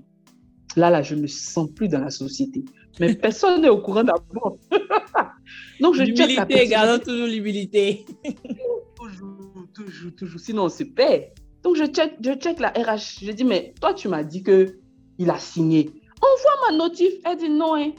Là, 0.75 0.89
là, 0.89 1.01
je 1.01 1.15
ne 1.15 1.21
me 1.21 1.27
sens 1.27 1.69
plus 1.71 1.87
dans 1.87 2.01
la 2.01 2.09
société. 2.09 2.65
Mais 2.99 3.15
personne 3.15 3.61
n'est 3.61 3.69
au 3.69 3.81
courant 3.81 4.03
d'abord. 4.03 4.57
Donc, 5.79 5.95
je 5.95 6.03
L'humilité, 6.03 6.67
gardons 6.67 7.03
toujours 7.03 7.27
l'humilité. 7.27 8.05
toujours, 8.95 9.67
toujours, 9.73 10.15
toujours. 10.15 10.39
Sinon, 10.39 10.63
on 10.65 10.69
se 10.69 10.83
perd. 10.83 11.25
Donc, 11.63 11.75
je 11.75 11.85
check, 11.85 12.13
je 12.21 12.33
check 12.33 12.59
la 12.59 12.69
RH. 12.69 13.23
Je 13.23 13.31
dis, 13.31 13.43
mais 13.43 13.73
toi, 13.79 13.93
tu 13.93 14.07
m'as 14.07 14.23
dit 14.23 14.43
qu'il 14.43 15.29
a 15.29 15.39
signé. 15.39 15.89
Envoie 16.21 16.71
ma 16.71 16.77
notif. 16.77 17.13
Elle 17.25 17.37
dit 17.37 17.49
non, 17.49 17.75
hein, 17.75 17.91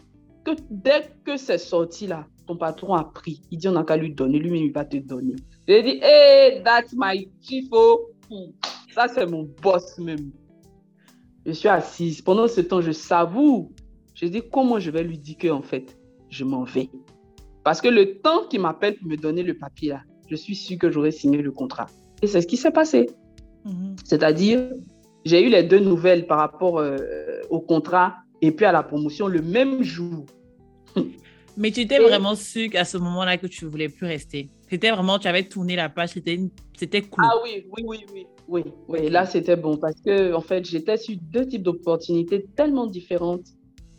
que 0.44 0.52
dès 0.70 1.10
que 1.24 1.36
c'est 1.36 1.58
sorti 1.58 2.06
là, 2.06 2.26
ton 2.46 2.56
patron 2.56 2.94
a 2.94 3.04
pris. 3.04 3.42
Il 3.50 3.58
dit, 3.58 3.68
on 3.68 3.72
n'a 3.72 3.84
qu'à 3.84 3.96
lui 3.96 4.12
donner. 4.14 4.38
Lui-même, 4.38 4.64
il 4.64 4.72
va 4.72 4.84
te 4.84 4.96
donner. 4.96 5.36
Je 5.66 5.82
dit, 5.82 6.00
hey, 6.02 6.62
that's 6.62 6.94
my 6.96 7.28
chief. 7.42 7.66
Oh. 7.70 8.10
Ça, 8.94 9.06
c'est 9.08 9.26
mon 9.26 9.48
boss 9.62 9.98
même. 9.98 10.32
Je 11.46 11.52
suis 11.52 11.68
assise. 11.68 12.20
Pendant 12.20 12.48
ce 12.48 12.60
temps, 12.60 12.80
je 12.80 12.92
savoure. 12.92 13.70
Je 14.14 14.26
dis 14.26 14.42
comment 14.52 14.78
je 14.78 14.90
vais 14.90 15.04
lui 15.04 15.18
dire 15.18 15.36
que 15.38 15.48
en 15.48 15.62
fait, 15.62 15.96
je 16.28 16.44
m'en 16.44 16.64
vais? 16.64 16.90
Parce 17.68 17.82
que 17.82 17.88
le 17.88 18.14
temps 18.20 18.46
qu'il 18.48 18.62
m'appelle 18.62 18.96
pour 18.96 19.08
me 19.08 19.16
donner 19.16 19.42
le 19.42 19.52
papier 19.52 19.90
là, 19.90 20.00
je 20.30 20.36
suis 20.36 20.56
sûre 20.56 20.78
que 20.78 20.90
j'aurais 20.90 21.10
signé 21.10 21.42
le 21.42 21.52
contrat. 21.52 21.84
Et 22.22 22.26
c'est 22.26 22.40
ce 22.40 22.46
qui 22.46 22.56
s'est 22.56 22.70
passé. 22.70 23.10
Mhm. 23.66 23.94
C'est-à-dire, 24.06 24.70
j'ai 25.26 25.46
eu 25.46 25.50
les 25.50 25.64
deux 25.64 25.78
nouvelles 25.78 26.26
par 26.26 26.38
rapport 26.38 26.78
euh, 26.78 26.96
au 27.50 27.60
contrat 27.60 28.14
et 28.40 28.52
puis 28.52 28.64
à 28.64 28.72
la 28.72 28.82
promotion 28.82 29.26
le 29.26 29.42
même 29.42 29.82
jour. 29.82 30.24
Mais 31.58 31.70
tu 31.70 31.80
étais 31.80 31.98
vraiment 31.98 32.34
sûr 32.36 32.70
qu'à 32.70 32.86
ce 32.86 32.96
moment-là 32.96 33.36
que 33.36 33.46
tu 33.46 33.66
ne 33.66 33.70
voulais 33.70 33.90
plus 33.90 34.06
rester. 34.06 34.48
C'était 34.70 34.90
vraiment, 34.90 35.18
tu 35.18 35.28
avais 35.28 35.42
tourné 35.42 35.76
la 35.76 35.90
page, 35.90 36.12
c'était, 36.14 36.40
c'était 36.74 37.02
cool. 37.02 37.22
Ah 37.28 37.34
oui, 37.44 37.66
oui, 37.76 37.84
oui, 37.86 38.06
oui. 38.14 38.26
Oui, 38.48 38.64
oui, 38.88 39.10
là 39.10 39.26
c'était 39.26 39.56
bon 39.56 39.76
parce 39.76 40.00
que 40.00 40.32
en 40.32 40.40
fait 40.40 40.64
j'étais 40.64 40.96
sur 40.96 41.16
deux 41.20 41.46
types 41.46 41.62
d'opportunités 41.62 42.46
tellement 42.56 42.86
différentes, 42.86 43.44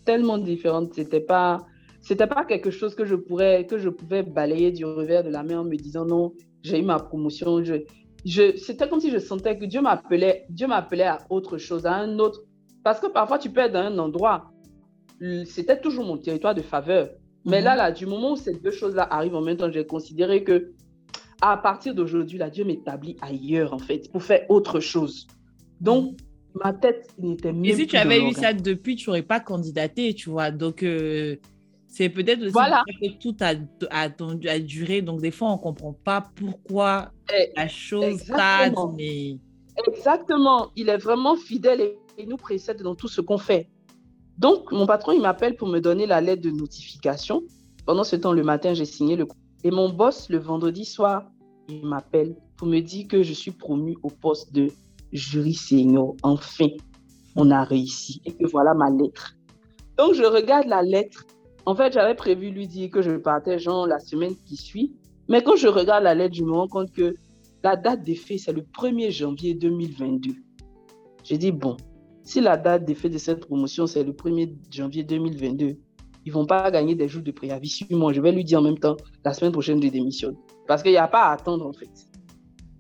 tellement 0.05 0.39
différentes. 0.39 0.95
C'était 0.95 1.19
pas, 1.19 1.67
c'était 2.01 2.27
pas 2.27 2.45
quelque 2.45 2.71
chose 2.71 2.95
que 2.95 3.05
je 3.05 3.15
pourrais, 3.15 3.65
que 3.65 3.77
je 3.77 3.89
pouvais 3.89 4.23
balayer 4.23 4.71
du 4.71 4.85
revers 4.85 5.23
de 5.23 5.29
la 5.29 5.43
main 5.43 5.59
en 5.59 5.63
me 5.63 5.75
disant 5.75 6.05
non, 6.05 6.33
j'ai 6.63 6.79
eu 6.79 6.83
ma 6.83 6.99
promotion. 6.99 7.63
Je, 7.63 7.75
je, 8.25 8.55
c'était 8.57 8.87
comme 8.87 8.99
si 8.99 9.11
je 9.11 9.17
sentais 9.17 9.57
que 9.57 9.65
Dieu 9.65 9.81
m'appelait, 9.81 10.45
Dieu 10.49 10.67
m'appelait 10.67 11.07
à 11.07 11.19
autre 11.29 11.57
chose, 11.57 11.85
à 11.85 11.95
un 11.95 12.19
autre. 12.19 12.41
Parce 12.83 12.99
que 12.99 13.07
parfois 13.07 13.37
tu 13.37 13.49
peux 13.49 13.61
être 13.61 13.73
dans 13.73 13.79
un 13.79 13.97
endroit, 13.97 14.51
c'était 15.45 15.79
toujours 15.79 16.05
mon 16.05 16.17
territoire 16.17 16.55
de 16.55 16.61
faveur. 16.61 17.09
Mais 17.45 17.61
là, 17.61 17.71
mhm. 17.71 17.77
là, 17.77 17.91
du 17.91 18.05
moment 18.05 18.33
où 18.33 18.35
ces 18.35 18.53
deux 18.53 18.71
choses-là 18.71 19.07
arrivent 19.09 19.35
en 19.35 19.41
même 19.41 19.57
temps, 19.57 19.71
j'ai 19.71 19.85
considéré 19.85 20.43
que 20.43 20.73
à 21.41 21.57
partir 21.57 21.95
d'aujourd'hui, 21.95 22.37
là, 22.37 22.49
Dieu 22.49 22.65
m'établit 22.65 23.15
ailleurs, 23.21 23.73
en 23.73 23.79
fait, 23.79 24.11
pour 24.11 24.23
faire 24.23 24.45
autre 24.49 24.79
chose. 24.79 25.27
Donc, 25.79 26.17
ma 26.53 26.73
tête 26.73 27.07
n'était 27.17 27.53
même 27.53 27.63
Et 27.65 27.73
si 27.73 27.87
tu 27.87 27.95
avais 27.95 28.21
eu 28.21 28.33
ça 28.33 28.53
depuis, 28.53 28.95
tu 28.97 29.09
n'aurais 29.09 29.21
pas 29.21 29.39
candidaté, 29.39 30.13
tu 30.13 30.29
vois. 30.29 30.51
Donc, 30.51 30.83
euh, 30.83 31.37
c'est 31.89 32.09
peut-être 32.09 32.41
aussi 32.41 32.51
voilà. 32.51 32.83
que 33.01 33.09
tout 33.17 33.35
a, 33.41 33.53
a, 33.89 34.59
duré. 34.59 35.01
Donc, 35.01 35.21
des 35.21 35.31
fois, 35.31 35.49
on 35.49 35.53
ne 35.53 35.61
comprend 35.61 35.93
pas 35.93 36.29
pourquoi 36.35 37.11
eh, 37.35 37.51
la 37.57 37.67
chose 37.67 38.25
tarde. 38.25 38.75
Mais... 38.95 39.37
Exactement. 39.87 40.69
Il 40.75 40.87
est 40.89 40.97
vraiment 40.97 41.35
fidèle 41.35 41.81
et 41.81 41.97
il 42.19 42.29
nous 42.29 42.37
précède 42.37 42.81
dans 42.83 42.95
tout 42.95 43.07
ce 43.07 43.21
qu'on 43.21 43.39
fait. 43.39 43.69
Donc, 44.37 44.71
mon 44.71 44.85
patron, 44.85 45.13
il 45.13 45.21
m'appelle 45.21 45.55
pour 45.55 45.67
me 45.67 45.79
donner 45.79 46.05
la 46.05 46.21
lettre 46.21 46.43
de 46.43 46.51
notification. 46.51 47.41
Pendant 47.85 48.03
ce 48.03 48.15
temps, 48.15 48.33
le 48.33 48.43
matin, 48.43 48.73
j'ai 48.73 48.85
signé 48.85 49.15
le 49.15 49.25
et 49.63 49.71
mon 49.71 49.89
boss, 49.89 50.29
le 50.29 50.37
vendredi 50.37 50.85
soir, 50.85 51.25
il 51.67 51.85
m'appelle 51.85 52.35
pour 52.55 52.67
me 52.67 52.79
dire 52.79 53.07
que 53.09 53.23
je 53.23 53.33
suis 53.33 53.51
promu 53.51 53.97
au 54.03 54.09
poste 54.09 54.53
de 54.53 54.69
jury 55.11 55.53
senior. 55.53 56.15
Enfin, 56.23 56.67
on 57.35 57.51
a 57.51 57.63
réussi 57.63 58.21
et 58.25 58.31
que 58.31 58.47
voilà 58.47 58.73
ma 58.73 58.89
lettre. 58.89 59.35
Donc, 59.97 60.13
je 60.13 60.23
regarde 60.23 60.67
la 60.67 60.81
lettre. 60.81 61.25
En 61.69 61.75
fait, 61.75 61.93
j'avais 61.93 62.15
prévu 62.15 62.49
lui 62.49 62.67
dire 62.67 62.89
que 62.89 63.03
je 63.03 63.11
partais 63.11 63.59
genre 63.59 63.85
la 63.85 63.99
semaine 63.99 64.33
qui 64.47 64.55
suit. 64.55 64.95
Mais 65.27 65.43
quand 65.43 65.55
je 65.55 65.67
regarde 65.67 66.03
la 66.03 66.15
lettre, 66.15 66.33
je 66.33 66.43
me 66.43 66.51
rends 66.51 66.67
compte 66.67 66.91
que 66.91 67.13
la 67.63 67.75
date 67.75 68.01
d'effet, 68.01 68.39
c'est 68.39 68.53
le 68.53 68.63
1er 68.63 69.11
janvier 69.11 69.53
2022. 69.53 70.33
J'ai 71.23 71.37
dit, 71.37 71.51
bon, 71.51 71.77
si 72.23 72.41
la 72.41 72.57
date 72.57 72.85
d'effet 72.85 73.07
de 73.07 73.19
cette 73.19 73.41
promotion, 73.41 73.85
c'est 73.85 74.03
le 74.03 74.13
1er 74.13 74.51
janvier 74.71 75.03
2022, 75.03 75.77
ils 76.25 76.33
vont 76.33 76.47
pas 76.47 76.71
gagner 76.71 76.95
des 76.95 77.07
jours 77.07 77.21
de 77.21 77.29
préavis 77.29 77.69
sur 77.69 77.85
moi. 77.91 78.13
Je 78.13 78.21
vais 78.21 78.31
lui 78.31 78.43
dire 78.43 78.57
en 78.57 78.63
même 78.63 78.79
temps, 78.79 78.97
la 79.23 79.33
semaine 79.35 79.51
prochaine, 79.51 79.79
je 79.79 79.89
démissionne. 79.89 80.37
Parce 80.67 80.81
qu'il 80.81 80.93
n'y 80.93 80.97
a 80.97 81.07
pas 81.07 81.25
à 81.25 81.33
attendre, 81.33 81.67
en 81.67 81.73
fait. 81.73 81.91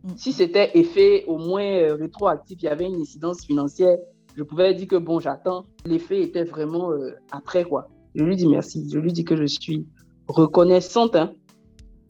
Mm. 0.03 0.13
Si 0.15 0.33
c'était 0.33 0.71
effet 0.73 1.25
au 1.27 1.37
moins 1.37 1.61
euh, 1.61 1.93
rétroactif, 1.93 2.57
il 2.63 2.65
y 2.65 2.69
avait 2.69 2.87
une 2.87 2.99
incidence 2.99 3.45
financière, 3.45 3.99
Je 4.35 4.41
pouvais 4.41 4.73
dire 4.73 4.87
que 4.87 4.95
bon, 4.95 5.19
j'attends. 5.19 5.67
L'effet 5.85 6.23
était 6.23 6.43
vraiment 6.43 6.91
euh, 6.91 7.11
après 7.31 7.65
quoi. 7.65 7.87
Je 8.15 8.23
lui 8.23 8.35
dis 8.35 8.47
merci. 8.47 8.87
Je 8.91 8.99
lui 8.99 9.13
dis 9.13 9.23
que 9.23 9.35
je 9.35 9.45
suis 9.45 9.85
reconnaissante, 10.27 11.15
hein, 11.15 11.33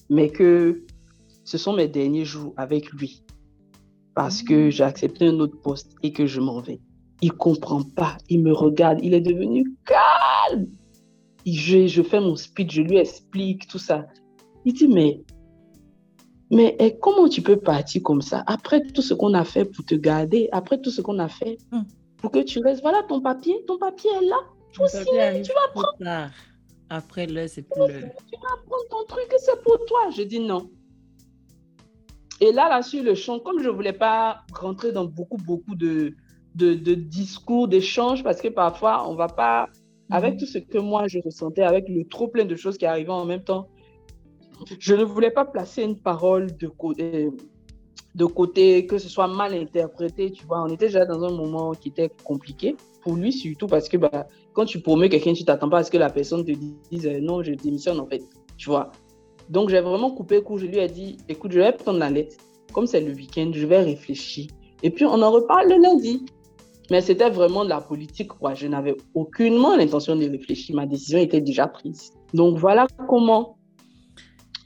mais 0.09 0.29
que 0.29 0.83
ce 1.43 1.57
sont 1.57 1.73
mes 1.73 1.87
derniers 1.87 2.25
jours 2.25 2.53
avec 2.57 2.91
lui 2.91 3.23
parce 4.15 4.43
que 4.43 4.69
j'ai 4.69 4.83
accepté 4.83 5.27
un 5.27 5.39
autre 5.39 5.59
poste 5.61 5.95
et 6.03 6.11
que 6.11 6.25
je 6.25 6.41
m'en 6.41 6.59
vais. 6.59 6.81
Il 7.21 7.31
comprend 7.31 7.83
pas. 7.83 8.17
Il 8.27 8.43
me 8.43 8.51
regarde. 8.51 8.99
Il 9.01 9.13
est 9.13 9.21
devenu 9.21 9.73
calme. 9.85 10.67
Je, 11.45 11.87
je 11.87 12.01
fais 12.01 12.19
mon 12.19 12.35
speech, 12.35 12.73
je 12.73 12.81
lui 12.81 12.97
explique 12.97 13.67
tout 13.67 13.77
ça. 13.77 14.05
Il 14.65 14.73
dit 14.73 14.87
mais 14.87 15.21
mais 16.51 16.75
eh, 16.79 16.97
comment 16.99 17.29
tu 17.29 17.41
peux 17.41 17.57
partir 17.57 18.03
comme 18.03 18.21
ça? 18.21 18.43
Après 18.47 18.81
tout 18.81 19.01
ce 19.01 19.13
qu'on 19.13 19.33
a 19.33 19.43
fait 19.43 19.65
pour 19.65 19.85
te 19.85 19.95
garder, 19.95 20.49
après 20.51 20.81
tout 20.81 20.91
ce 20.91 21.01
qu'on 21.01 21.19
a 21.19 21.29
fait 21.29 21.57
mmh. 21.71 21.81
pour 22.17 22.31
que 22.31 22.39
tu 22.39 22.59
restes 22.59 22.81
Voilà 22.81 23.03
ton 23.07 23.21
papier, 23.21 23.63
ton 23.67 23.77
papier 23.77 24.09
est 24.21 24.25
là. 24.25 24.37
Tu 24.71 24.81
vas 24.81 25.67
prendre. 25.73 26.31
Après 26.89 27.27
là, 27.27 27.47
c'est 27.47 27.61
plus 27.61 27.85
Tu 27.85 28.39
vas 28.41 28.57
prendre 28.65 28.87
ton 28.89 29.05
truc 29.07 29.31
c'est 29.37 29.61
pour 29.61 29.77
toi. 29.85 30.09
Je 30.15 30.23
dis 30.23 30.39
non. 30.39 30.69
Et 32.41 32.51
là, 32.51 32.69
là, 32.69 32.81
sur 32.81 33.03
le 33.03 33.15
champ, 33.15 33.39
comme 33.39 33.61
je 33.61 33.67
ne 33.67 33.73
voulais 33.73 33.93
pas 33.93 34.43
rentrer 34.53 34.91
dans 34.91 35.05
beaucoup, 35.05 35.37
beaucoup 35.37 35.75
de, 35.75 36.15
de, 36.55 36.93
discours, 36.93 37.67
d'échanges, 37.67 38.23
parce 38.23 38.41
que 38.41 38.47
parfois, 38.47 39.07
on 39.07 39.13
ne 39.13 39.17
va 39.17 39.27
pas, 39.27 39.69
avec 40.09 40.33
mhm. 40.33 40.39
tout 40.39 40.45
ce 40.45 40.57
que 40.57 40.77
moi 40.77 41.07
je 41.07 41.19
ressentais, 41.19 41.63
avec 41.63 41.87
le 41.89 42.07
trop 42.07 42.27
plein 42.27 42.45
de 42.45 42.55
choses 42.55 42.77
qui 42.77 42.85
arrivaient 42.85 43.09
en 43.09 43.25
même 43.25 43.43
temps, 43.43 43.67
je 44.79 44.95
ne 44.95 45.03
voulais 45.03 45.31
pas 45.31 45.45
placer 45.45 45.83
une 45.83 45.99
parole 45.99 46.55
de 46.57 46.67
côté, 46.67 47.29
de 48.15 48.25
côté, 48.25 48.85
que 48.85 48.97
ce 48.97 49.09
soit 49.09 49.27
mal 49.27 49.53
interprété, 49.53 50.31
tu 50.31 50.45
vois. 50.45 50.63
On 50.63 50.67
était 50.67 50.87
déjà 50.87 51.05
dans 51.05 51.23
un 51.23 51.31
moment 51.31 51.71
qui 51.73 51.89
était 51.89 52.09
compliqué, 52.23 52.75
pour 53.01 53.15
lui 53.15 53.33
surtout, 53.33 53.67
parce 53.67 53.89
que 53.89 53.97
bah, 53.97 54.27
quand 54.53 54.65
tu 54.65 54.81
promets 54.81 55.09
quelqu'un, 55.09 55.33
tu 55.33 55.45
t'attends 55.45 55.69
pas 55.69 55.79
à 55.79 55.83
ce 55.83 55.91
que 55.91 55.97
la 55.97 56.09
personne 56.09 56.43
te 56.43 56.51
dise 56.51 57.05
euh, 57.05 57.19
non, 57.21 57.43
je 57.43 57.53
démissionne 57.53 57.99
en 57.99 58.07
fait, 58.07 58.23
tu 58.57 58.69
vois. 58.69 58.91
Donc, 59.49 59.69
j'ai 59.69 59.81
vraiment 59.81 60.11
coupé 60.11 60.41
court. 60.41 60.59
Je 60.59 60.67
lui 60.67 60.77
ai 60.77 60.87
dit, 60.87 61.17
écoute, 61.27 61.51
je 61.51 61.59
vais 61.59 61.71
prendre 61.71 61.99
la 61.99 62.09
lettre. 62.09 62.37
Comme 62.71 62.85
c'est 62.85 63.01
le 63.01 63.13
week-end, 63.13 63.51
je 63.51 63.65
vais 63.65 63.81
réfléchir. 63.81 64.47
Et 64.83 64.91
puis, 64.91 65.05
on 65.05 65.21
en 65.21 65.31
reparle 65.31 65.69
le 65.69 65.81
lundi. 65.81 66.23
Mais 66.91 67.01
c'était 67.01 67.29
vraiment 67.29 67.63
de 67.63 67.69
la 67.69 67.81
politique, 67.81 68.29
quoi. 68.29 68.53
Je 68.53 68.67
n'avais 68.67 68.95
aucunement 69.15 69.75
l'intention 69.75 70.15
de 70.15 70.29
réfléchir. 70.29 70.75
Ma 70.75 70.85
décision 70.85 71.19
était 71.19 71.41
déjà 71.41 71.67
prise. 71.67 72.11
Donc, 72.33 72.57
voilà 72.57 72.85
comment 73.07 73.57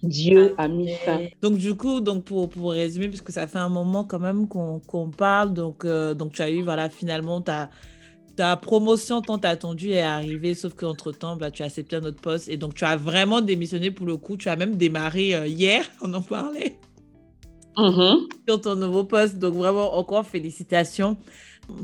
Dieu 0.04 0.54
a 0.58 0.68
mis 0.68 0.90
fin. 0.90 1.22
Donc, 1.42 1.58
du 1.58 1.76
coup, 1.76 2.02
donc 2.02 2.26
pour, 2.26 2.50
pour 2.50 2.72
résumer, 2.72 3.08
puisque 3.08 3.32
ça 3.32 3.48
fait 3.48 3.60
un 3.60 3.70
moment 3.70 4.04
quand 4.04 4.20
même 4.20 4.50
qu'on 4.50 5.12
parle, 5.12 5.54
donc, 5.54 5.86
euh, 5.86 6.14
donc 6.14 6.34
tu 6.34 6.42
as 6.42 6.52
eu, 6.52 6.62
voilà, 6.62 6.90
finalement, 6.90 7.42
tu 7.42 7.52
as 7.52 7.70
ta 8.36 8.58
promotion 8.58 9.22
tant 9.22 9.38
attendue 9.38 9.92
est 9.92 10.02
arrivée, 10.02 10.56
sauf 10.56 10.74
qu'entre-temps, 10.74 11.36
bah, 11.36 11.52
tu 11.52 11.62
as 11.62 11.66
accepté 11.66 11.96
un 11.96 12.04
autre 12.04 12.22
poste. 12.22 12.50
Et 12.50 12.58
donc, 12.58 12.74
tu 12.74 12.84
as 12.84 12.96
vraiment 12.96 13.42
démissionné 13.42 13.92
pour 13.92 14.06
le 14.06 14.18
coup. 14.18 14.38
Tu 14.38 14.50
as 14.50 14.56
même 14.56 14.76
démarré 14.76 15.36
euh, 15.36 15.48
hier, 15.48 15.86
on 16.02 16.14
en 16.14 16.22
parlait, 16.22 16.78
mm-hmm. 17.78 18.30
sur 18.48 18.62
ton 18.62 18.76
nouveau 18.76 19.04
poste. 19.04 19.38
Donc, 19.38 19.54
vraiment, 19.54 19.96
encore 19.96 20.26
félicitations. 20.26 21.18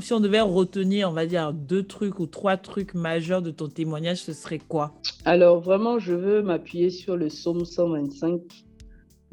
Si 0.00 0.12
on 0.12 0.20
devait 0.20 0.40
retenir, 0.40 1.08
on 1.08 1.12
va 1.12 1.24
dire, 1.24 1.54
deux 1.54 1.84
trucs 1.84 2.18
ou 2.18 2.26
trois 2.26 2.58
trucs 2.58 2.94
majeurs 2.94 3.40
de 3.40 3.50
ton 3.50 3.68
témoignage, 3.68 4.18
ce 4.18 4.34
serait 4.34 4.58
quoi? 4.58 4.92
Alors, 5.24 5.60
vraiment, 5.60 5.98
je 5.98 6.14
veux 6.14 6.42
m'appuyer 6.42 6.90
sur 6.90 7.16
le 7.16 7.28
psaume 7.28 7.64
125, 7.64 8.40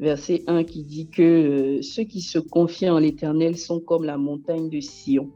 verset 0.00 0.44
1, 0.46 0.64
qui 0.64 0.84
dit 0.84 1.10
que 1.10 1.22
euh, 1.22 1.82
ceux 1.82 2.04
qui 2.04 2.22
se 2.22 2.38
confient 2.38 2.88
en 2.88 2.98
l'Éternel 2.98 3.58
sont 3.58 3.80
comme 3.80 4.04
la 4.04 4.16
montagne 4.16 4.70
de 4.70 4.80
Sion 4.80 5.30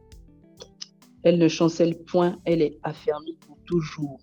elle 1.23 1.39
ne 1.39 1.49
chancelle 1.49 2.03
point, 2.05 2.39
elle 2.45 2.63
est 2.63 2.79
affermie 2.83 3.37
pour 3.47 3.59
toujours. 3.65 4.19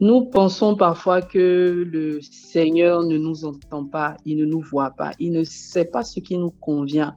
Nous 0.00 0.24
pensons 0.24 0.74
parfois 0.74 1.22
que 1.22 1.86
le 1.88 2.20
Seigneur 2.20 3.04
ne 3.04 3.18
nous 3.18 3.44
entend 3.44 3.84
pas, 3.84 4.16
il 4.24 4.38
ne 4.38 4.44
nous 4.44 4.60
voit 4.60 4.90
pas, 4.90 5.12
il 5.20 5.32
ne 5.32 5.44
sait 5.44 5.84
pas 5.84 6.02
ce 6.02 6.18
qui 6.18 6.36
nous 6.36 6.50
convient. 6.50 7.16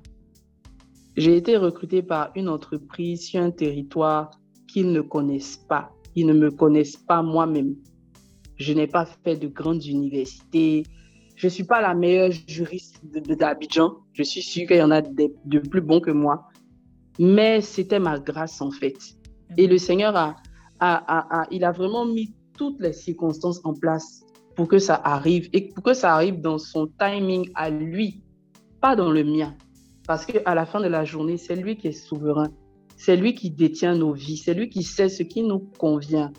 J'ai 1.18 1.38
été 1.38 1.58
recruté 1.58 2.04
par 2.04 2.32
une 2.36 2.50
entreprise 2.50 3.26
sur 3.26 3.42
un 3.42 3.50
territoire 3.50 4.30
qu'ils 4.68 4.92
ne 4.92 5.02
connaissent 5.02 5.58
pas. 5.58 5.92
Ils 6.14 6.28
ne 6.28 6.34
me 6.34 6.52
connaissent 6.52 6.98
pas 6.98 7.24
moi-même. 7.24 7.76
Je 8.58 8.74
n'ai 8.74 8.88
pas 8.88 9.06
fait 9.06 9.38
de 9.38 9.48
grandes 9.48 9.86
universités. 9.86 10.84
Je 11.36 11.48
ne 11.48 11.50
suis 11.50 11.64
pas 11.64 11.82
la 11.82 11.94
meilleure 11.94 12.32
juriste 12.32 13.02
d'Abidjan. 13.04 13.96
Je 14.14 14.24
suis 14.24 14.42
sûre 14.42 14.68
qu'il 14.68 14.78
y 14.78 14.84
en 14.84 14.92
a 14.92 15.02
de 15.02 15.60
plus 15.60 15.82
bons 15.82 16.02
que 16.02 16.12
moi 16.12 16.50
mais 17.20 17.62
c'était 17.62 18.00
ma 18.00 18.20
grâce 18.20 18.62
en 18.62 18.72
fait. 18.72 18.98
Et 19.58 19.68
le 19.68 19.78
Seigneur 19.78 20.16
a, 20.16 20.36
a, 20.80 21.42
a, 21.42 21.48
il 21.52 21.64
a 21.64 21.72
vraiment 21.72 22.06
mis 22.06 22.34
toutes 22.58 22.80
les 22.82 22.94
circonstances 22.94 23.62
en 23.64 23.74
place 23.74 24.24
pour 24.56 24.68
que 24.68 24.80
ça 24.80 24.96
arrive 25.04 25.50
et 25.54 25.70
pour 25.70 25.84
que 25.84 25.94
ça 25.94 26.14
arrive 26.14 26.42
dans 26.42 26.58
son 26.58 26.88
timing 27.00 27.50
à 27.56 27.70
lui, 27.70 28.22
pas 28.82 28.96
dans 28.96 29.12
le 29.12 29.24
mien. 29.24 29.56
Parce 30.08 30.26
qu'à 30.26 30.56
la 30.56 30.66
fin 30.66 30.80
de 30.80 30.88
la 30.88 31.04
journée, 31.04 31.38
c'est 31.38 31.56
lui 31.56 31.78
qui 31.78 31.88
est 31.88 31.92
souverain. 31.92 32.50
C'est 32.98 33.18
lui 33.18 33.34
qui 33.34 33.50
détient 33.50 33.96
nos 33.96 34.14
vies. 34.14 34.38
C'est 34.38 34.54
lui 34.54 34.70
qui 34.70 34.84
sait 34.84 35.10
ce 35.10 35.24
qui 35.24 35.44
nous 35.44 35.60
convient. 35.78 36.32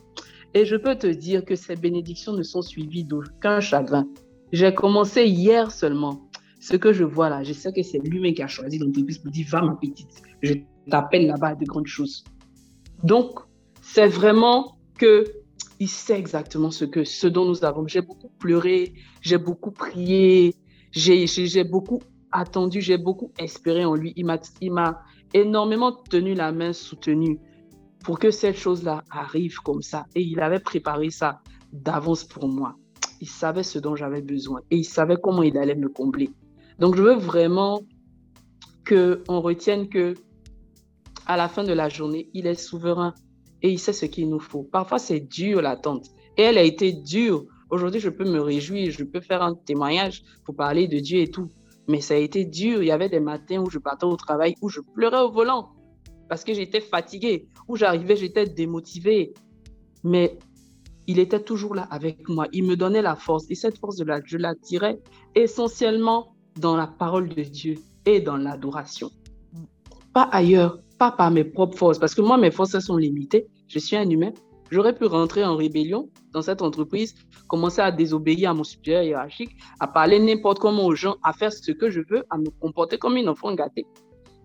Et 0.54 0.64
je 0.64 0.76
peux 0.76 0.94
te 0.94 1.06
dire 1.06 1.44
que 1.44 1.56
ces 1.56 1.76
bénédictions 1.76 2.32
ne 2.32 2.42
sont 2.42 2.62
suivies 2.62 3.04
d'aucun 3.04 3.60
chagrin. 3.60 4.06
J'ai 4.52 4.72
commencé 4.72 5.24
hier 5.26 5.70
seulement 5.70 6.26
ce 6.60 6.76
que 6.76 6.92
je 6.92 7.04
vois 7.04 7.28
là, 7.28 7.44
je 7.44 7.52
sais 7.52 7.72
que 7.72 7.82
c'est 7.82 7.98
lui-même 7.98 8.34
qui 8.34 8.42
a 8.42 8.48
choisi 8.48 8.78
l'entreprise 8.78 9.18
pour 9.18 9.30
dire, 9.30 9.46
va 9.50 9.62
ma 9.62 9.76
petite, 9.76 10.22
je 10.42 10.54
t'appelle 10.90 11.26
là-bas 11.26 11.54
de 11.54 11.64
grandes 11.64 11.86
choses. 11.86 12.24
Donc, 13.02 13.40
c'est 13.82 14.08
vraiment 14.08 14.78
que 14.98 15.24
il 15.78 15.88
sait 15.88 16.18
exactement 16.18 16.70
ce, 16.70 16.84
que, 16.84 17.04
ce 17.04 17.26
dont 17.26 17.44
nous 17.44 17.64
avons. 17.64 17.86
J'ai 17.86 18.00
beaucoup 18.00 18.30
pleuré, 18.38 18.94
j'ai 19.20 19.38
beaucoup 19.38 19.70
prié, 19.70 20.54
j'ai 20.90 21.64
beaucoup 21.64 22.00
attendu, 22.32 22.80
j'ai 22.80 22.98
beaucoup 22.98 23.30
espéré 23.38 23.84
en 23.84 23.94
lui. 23.94 24.14
Il 24.16 24.72
m'a 24.72 25.02
énormément 25.34 25.92
tenu 25.92 26.34
la 26.34 26.52
main, 26.52 26.72
soutenu 26.72 27.38
pour 28.02 28.18
que 28.18 28.30
cette 28.30 28.56
chose-là 28.56 29.04
arrive 29.10 29.56
comme 29.58 29.82
ça. 29.82 30.06
Et 30.14 30.22
il 30.22 30.40
avait 30.40 30.60
préparé 30.60 31.10
ça 31.10 31.40
d'avance 31.72 32.24
pour 32.24 32.48
moi. 32.48 32.76
Il 33.20 33.28
savait 33.28 33.62
ce 33.62 33.78
dont 33.78 33.96
j'avais 33.96 34.22
besoin 34.22 34.60
et 34.70 34.76
il 34.76 34.84
savait 34.84 35.16
comment 35.22 35.42
il 35.42 35.56
allait 35.58 35.74
me 35.74 35.88
combler. 35.88 36.30
Donc, 36.78 36.96
je 36.96 37.02
veux 37.02 37.16
vraiment 37.16 37.80
qu'on 38.86 39.40
retienne 39.40 39.88
que 39.88 40.14
à 41.26 41.36
la 41.36 41.48
fin 41.48 41.64
de 41.64 41.72
la 41.72 41.88
journée, 41.88 42.30
il 42.34 42.46
est 42.46 42.54
souverain 42.54 43.14
et 43.62 43.70
il 43.70 43.78
sait 43.78 43.92
ce 43.92 44.06
qu'il 44.06 44.28
nous 44.28 44.40
faut. 44.40 44.62
Parfois, 44.62 44.98
c'est 44.98 45.20
dur 45.20 45.62
l'attente. 45.62 46.06
Et 46.36 46.42
elle 46.42 46.58
a 46.58 46.62
été 46.62 46.92
dure. 46.92 47.44
Aujourd'hui, 47.70 48.00
je 48.00 48.10
peux 48.10 48.24
me 48.24 48.40
réjouir, 48.40 48.90
je 48.90 49.04
peux 49.04 49.20
faire 49.20 49.42
un 49.42 49.54
témoignage 49.54 50.22
pour 50.44 50.54
parler 50.54 50.88
de 50.88 50.98
Dieu 50.98 51.20
et 51.20 51.30
tout. 51.30 51.50
Mais 51.88 52.00
ça 52.00 52.14
a 52.14 52.18
été 52.18 52.44
dur. 52.44 52.82
Il 52.82 52.86
y 52.86 52.90
avait 52.90 53.08
des 53.08 53.20
matins 53.20 53.58
où 53.58 53.70
je 53.70 53.78
partais 53.78 54.06
au 54.06 54.16
travail, 54.16 54.54
où 54.60 54.68
je 54.68 54.80
pleurais 54.80 55.20
au 55.20 55.30
volant 55.30 55.76
parce 56.28 56.44
que 56.44 56.54
j'étais 56.54 56.80
fatiguée, 56.80 57.48
où 57.68 57.76
j'arrivais, 57.76 58.16
j'étais 58.16 58.46
démotivée. 58.46 59.34
Mais 60.04 60.38
il 61.06 61.18
était 61.18 61.42
toujours 61.42 61.74
là 61.74 61.86
avec 61.90 62.28
moi. 62.28 62.46
Il 62.52 62.64
me 62.64 62.76
donnait 62.76 63.02
la 63.02 63.16
force. 63.16 63.44
Et 63.50 63.54
cette 63.54 63.78
force-là, 63.78 64.20
je 64.24 64.36
la 64.36 64.54
tirais 64.54 65.00
essentiellement 65.34 66.34
dans 66.58 66.76
la 66.76 66.86
parole 66.86 67.28
de 67.28 67.42
Dieu 67.42 67.74
et 68.04 68.20
dans 68.20 68.36
l'adoration. 68.36 69.10
Pas 70.12 70.28
ailleurs, 70.32 70.78
pas 70.98 71.12
par 71.12 71.30
mes 71.30 71.44
propres 71.44 71.76
forces, 71.76 71.98
parce 71.98 72.14
que 72.14 72.22
moi, 72.22 72.36
mes 72.36 72.50
forces 72.50 72.78
sont 72.78 72.96
limitées. 72.96 73.46
Je 73.68 73.78
suis 73.78 73.96
un 73.96 74.08
humain. 74.08 74.32
J'aurais 74.70 74.94
pu 74.94 75.04
rentrer 75.04 75.44
en 75.44 75.56
rébellion 75.56 76.08
dans 76.32 76.42
cette 76.42 76.60
entreprise, 76.60 77.14
commencer 77.48 77.80
à 77.80 77.92
désobéir 77.92 78.50
à 78.50 78.54
mon 78.54 78.64
supérieur 78.64 79.02
hiérarchique, 79.04 79.56
à 79.78 79.86
parler 79.86 80.18
n'importe 80.18 80.58
comment 80.58 80.86
aux 80.86 80.94
gens, 80.94 81.16
à 81.22 81.32
faire 81.32 81.52
ce 81.52 81.70
que 81.70 81.88
je 81.88 82.00
veux, 82.00 82.24
à 82.30 82.38
me 82.38 82.50
comporter 82.60 82.98
comme 82.98 83.16
une 83.16 83.28
enfant 83.28 83.54
gâtée. 83.54 83.86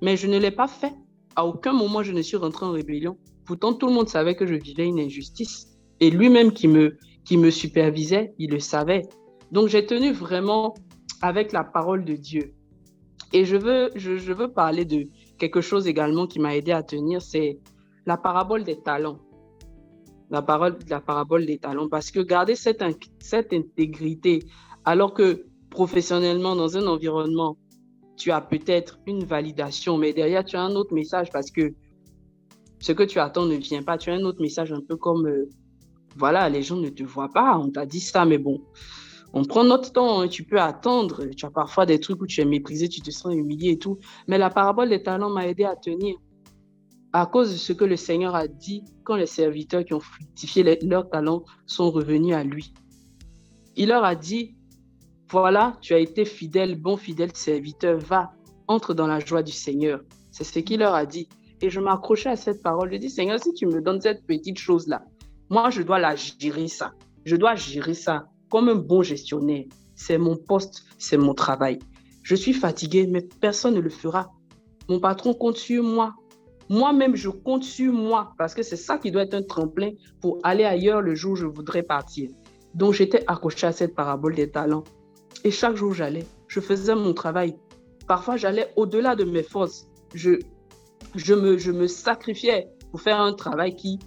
Mais 0.02 0.18
je 0.18 0.28
ne 0.28 0.38
l'ai 0.38 0.52
pas 0.52 0.68
fait. 0.68 0.93
À 1.36 1.45
aucun 1.45 1.74
moment, 1.74 2.04
je 2.04 2.12
ne 2.12 2.22
suis 2.22 2.38
rentré 2.38 2.66
en 2.66 2.72
rébellion. 2.72 3.18
Pourtant, 3.45 3.74
tout 3.74 3.88
le 3.88 3.93
monde 3.93 4.10
savait 4.10 4.36
que 4.36 4.45
je 4.45 4.56
vivais 4.56 4.86
une 4.86 4.99
injustice. 4.99 5.68
Et 5.99 6.12
lui-même 6.12 6.52
qui 6.52 6.68
me, 6.68 6.97
qui 7.26 7.38
me 7.38 7.49
supervisait, 7.49 8.34
il 8.38 8.52
le 8.52 8.60
savait. 8.60 9.04
Donc, 9.52 9.70
j'ai 9.70 9.86
tenu 9.86 10.12
vraiment 10.12 10.76
avec 11.22 11.52
la 11.52 11.64
parole 11.64 12.06
de 12.06 12.14
Dieu. 12.14 12.54
Et 13.34 13.45
je 13.45 13.56
veux, 13.56 13.89
je, 13.95 14.34
veux 14.34 14.52
parler 14.52 14.86
de 14.86 15.08
quelque 15.42 15.62
chose 15.62 15.88
également 15.88 16.28
qui 16.28 16.39
m'a 16.39 16.56
aidé 16.56 16.72
à 16.72 16.84
tenir, 16.84 17.20
c'est 17.20 17.58
la 18.06 18.16
parabole 18.16 18.64
des 18.64 18.80
talents. 18.80 19.20
La, 20.30 20.46
la 20.88 21.02
parabole 21.02 21.46
des 21.48 21.58
talents. 21.58 21.89
Parce 21.89 22.12
que 22.12 22.20
garder 22.20 22.56
cette, 22.56 22.84
cette 23.20 23.52
intégrité, 23.52 24.46
alors 24.86 25.14
que 25.16 25.48
professionnellement, 25.72 26.56
dans 26.56 26.78
un 26.78 26.86
environnement, 26.86 27.58
tu 28.18 28.30
as 28.30 28.39
peut-être 28.39 29.00
une 29.08 29.24
validation, 29.24 29.98
mais 29.98 30.14
derrière, 30.14 30.46
tu 30.46 30.56
as 30.58 30.62
un 30.62 30.76
autre 30.76 30.94
message 30.94 31.32
parce 31.32 31.50
que 31.50 31.74
ce 32.80 32.92
que 32.92 33.04
tu 33.04 33.18
attends 33.20 33.48
ne 33.48 33.56
vient 33.56 33.82
pas. 33.82 33.98
Tu 33.98 34.12
as 34.12 34.14
un 34.14 34.24
autre 34.24 34.42
message 34.42 34.72
un 34.72 34.82
peu 34.82 34.96
comme, 34.96 35.26
euh, 35.28 35.50
voilà, 36.18 36.50
les 36.50 36.62
gens 36.62 36.78
ne 36.78 36.89
te 36.89 37.04
voient 37.04 37.34
pas, 37.34 37.58
on 37.58 37.72
t'a 37.72 37.88
dit 37.88 38.00
ça, 38.00 38.26
mais 38.26 38.38
bon, 38.38 38.62
on 39.34 39.45
prend 39.45 39.63
notre 39.63 39.93
temps, 39.93 40.21
hein. 40.21 40.27
tu 40.27 40.43
peux 40.43 40.59
attendre. 40.59 41.25
Tu 41.36 41.45
as 41.45 41.51
parfois 41.51 41.86
des 41.86 41.99
trucs 41.99 42.21
où 42.21 42.27
tu 42.27 42.41
es 42.41 42.45
méprisé, 42.45 42.89
tu 42.89 43.01
te 43.01 43.11
sens 43.11 43.34
humilié 43.34 43.71
et 43.71 43.77
tout. 43.77 43.97
Mais 44.27 44.38
la 44.38 44.49
parabole 44.49 44.89
des 44.89 45.01
talents 45.01 45.29
m'a 45.29 45.47
aidé 45.47 45.63
à 45.63 45.75
tenir. 45.75 46.15
à 47.13 47.25
cause 47.25 47.51
de 47.51 47.57
ce 47.57 47.73
que 47.73 47.84
le 47.84 47.97
Seigneur 47.97 48.36
a 48.36 48.47
dit 48.47 48.84
quand 49.03 49.15
les 49.15 49.25
serviteurs 49.25 49.84
qui 49.84 49.93
ont 49.93 49.99
fructifié 49.99 50.79
leurs 50.82 51.09
talents 51.09 51.43
sont 51.65 51.91
revenus 51.91 52.34
à 52.34 52.43
lui. 52.43 52.73
Il 53.75 53.89
leur 53.89 54.03
a 54.03 54.15
dit, 54.15 54.55
voilà, 55.29 55.77
tu 55.82 55.93
as 55.93 55.99
été 55.99 56.25
fidèle, 56.25 56.79
bon 56.79 56.97
fidèle 56.97 57.32
serviteur, 57.34 57.97
va, 57.99 58.34
entre 58.67 58.93
dans 58.93 59.07
la 59.07 59.19
joie 59.19 59.43
du 59.43 59.51
Seigneur. 59.51 60.01
C'est 60.32 60.43
ce 60.45 60.59
qu'il 60.59 60.79
leur 60.79 60.93
a 60.93 61.05
dit. 61.05 61.27
Et 61.61 61.69
je 61.69 61.79
m'accrochais 61.79 62.29
à 62.29 62.36
cette 62.36 62.63
parole. 62.63 62.91
Je 62.91 62.97
dis, 62.97 63.09
Seigneur, 63.09 63.39
si 63.39 63.53
tu 63.53 63.65
me 63.65 63.82
donnes 63.82 64.01
cette 64.01 64.25
petite 64.25 64.57
chose-là, 64.57 65.03
moi, 65.49 65.69
je 65.69 65.82
dois 65.84 65.99
la 65.99 66.15
gérer 66.15 66.67
ça. 66.67 66.93
Je 67.25 67.36
dois 67.36 67.55
gérer 67.55 67.93
ça 67.93 68.30
comme 68.52 68.70
un 68.70 68.76
bon 68.76 69.02
gestionnaire. 69.02 69.64
C'est 69.95 70.18
mon 70.18 70.36
poste, 70.36 70.84
c'est 70.99 71.18
mon 71.18 71.34
travail. 71.34 71.80
Je 72.22 72.36
suis 72.36 72.54
fatigué, 72.54 73.08
mais 73.08 73.28
personne 73.39 73.74
ne 73.74 73.80
le 73.80 73.89
fera. 73.89 74.32
Mon 74.89 74.99
patron 74.99 75.34
compte 75.34 75.58
sur 75.58 75.84
moi. 75.84 76.14
Moi-même, 76.70 77.16
je 77.16 77.30
compte 77.30 77.64
sur 77.64 77.91
moi 77.91 78.34
parce 78.38 78.54
que 78.54 78.62
c'est 78.62 78.78
ça 78.78 78.97
qui 78.97 79.10
doit 79.12 79.24
être 79.24 79.34
un 79.34 79.41
tremplin 79.41 79.91
pour 80.22 80.39
aller 80.43 80.64
ailleurs 80.64 81.02
le 81.02 81.16
jour 81.16 81.34
où 81.34 81.36
je 81.36 81.45
voudrais 81.45 81.84
partir. 81.84 82.30
Donc, 82.76 82.93
j'étais 82.93 83.24
accroché 83.28 83.68
à 83.68 83.72
cette 83.72 83.95
parabole 83.95 84.36
des 84.36 84.49
talents. 84.52 84.84
Et 85.43 85.52
chaque 85.52 85.76
jour, 85.76 85.93
j'allais. 85.93 86.26
Je 86.47 86.60
faisais 86.60 86.95
mon 86.95 87.14
travail. 87.14 87.56
Parfois, 88.08 88.38
j'allais 88.38 88.72
au-delà 88.76 89.16
de 89.16 89.24
mes 89.24 89.43
forces. 89.43 89.88
Je, 90.14 90.39
je, 91.16 91.34
me, 91.34 91.58
je 91.58 91.72
me 91.72 91.88
sacrifiais 91.88 92.68
pour 92.91 93.02
faire 93.02 93.20
un 93.20 93.34
travail 93.34 93.76
qui 93.76 93.99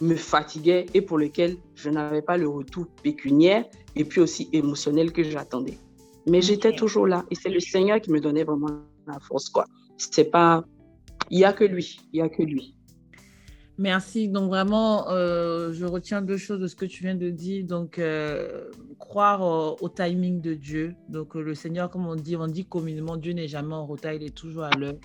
me 0.00 0.14
fatiguait 0.14 0.86
et 0.94 1.02
pour 1.02 1.18
lequel 1.18 1.56
je 1.74 1.90
n'avais 1.90 2.22
pas 2.22 2.36
le 2.36 2.48
retour 2.48 2.86
pécuniaire 3.02 3.64
et 3.96 4.04
puis 4.04 4.20
aussi 4.20 4.48
émotionnel 4.52 5.12
que 5.12 5.22
j'attendais. 5.22 5.78
Mais 6.26 6.42
j'étais 6.42 6.74
toujours 6.74 7.06
là 7.06 7.24
et 7.30 7.34
c'est 7.34 7.48
le 7.48 7.60
Seigneur 7.60 8.00
qui 8.00 8.10
me 8.10 8.20
donnait 8.20 8.44
vraiment 8.44 8.82
la 9.06 9.18
force. 9.20 9.48
quoi. 9.48 9.64
C'est 9.96 10.30
pas. 10.30 10.64
Il 11.30 11.38
n'y 11.38 11.44
a 11.44 11.52
que 11.52 11.64
lui. 11.64 12.00
Il 12.12 12.20
n'y 12.20 12.22
a 12.22 12.28
que 12.28 12.42
lui. 12.42 12.74
Merci. 13.78 14.28
Donc 14.28 14.48
vraiment, 14.48 15.08
euh, 15.08 15.72
je 15.72 15.84
retiens 15.84 16.20
deux 16.20 16.36
choses 16.36 16.60
de 16.60 16.66
ce 16.66 16.74
que 16.74 16.84
tu 16.84 17.04
viens 17.04 17.14
de 17.14 17.30
dire. 17.30 17.64
Donc, 17.64 17.98
euh, 17.98 18.70
croire 18.98 19.40
au, 19.80 19.88
timing 19.88 20.40
de 20.40 20.54
Dieu. 20.54 20.94
Donc, 21.08 21.36
le 21.36 21.54
Seigneur, 21.54 21.88
comme 21.88 22.06
on 22.06 22.16
dit, 22.16 22.36
on 22.36 22.48
dit 22.48 22.64
communément, 22.64 23.16
Dieu 23.16 23.32
n'est 23.32 23.46
jamais 23.46 23.74
en 23.74 23.86
retard, 23.86 24.14
il 24.14 24.24
est 24.24 24.34
toujours 24.34 24.64
à 24.64 24.70
l'heure. 24.76 24.96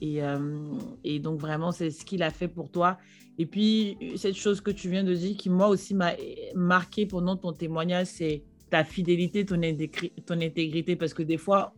Et, 0.00 0.22
euh, 0.22 0.38
et, 1.04 1.18
donc, 1.18 1.40
vraiment, 1.40 1.72
c'est 1.72 1.90
ce 1.90 2.04
qu'il 2.04 2.22
a 2.22 2.30
fait 2.30 2.48
pour 2.48 2.70
toi. 2.70 2.98
Et 3.38 3.46
puis, 3.46 3.96
cette 4.16 4.34
chose 4.34 4.60
que 4.60 4.70
tu 4.70 4.88
viens 4.90 5.04
de 5.04 5.14
dire, 5.14 5.36
qui 5.36 5.50
moi 5.50 5.68
aussi 5.68 5.94
m'a 5.94 6.12
marqué 6.54 7.06
pendant 7.06 7.36
ton 7.36 7.52
témoignage, 7.52 8.06
c'est 8.06 8.42
ta 8.70 8.84
fidélité, 8.84 9.44
ton, 9.44 9.60
intégrité. 9.60 10.96
Parce 10.96 11.14
que 11.14 11.22
des 11.22 11.36
fois, 11.36 11.74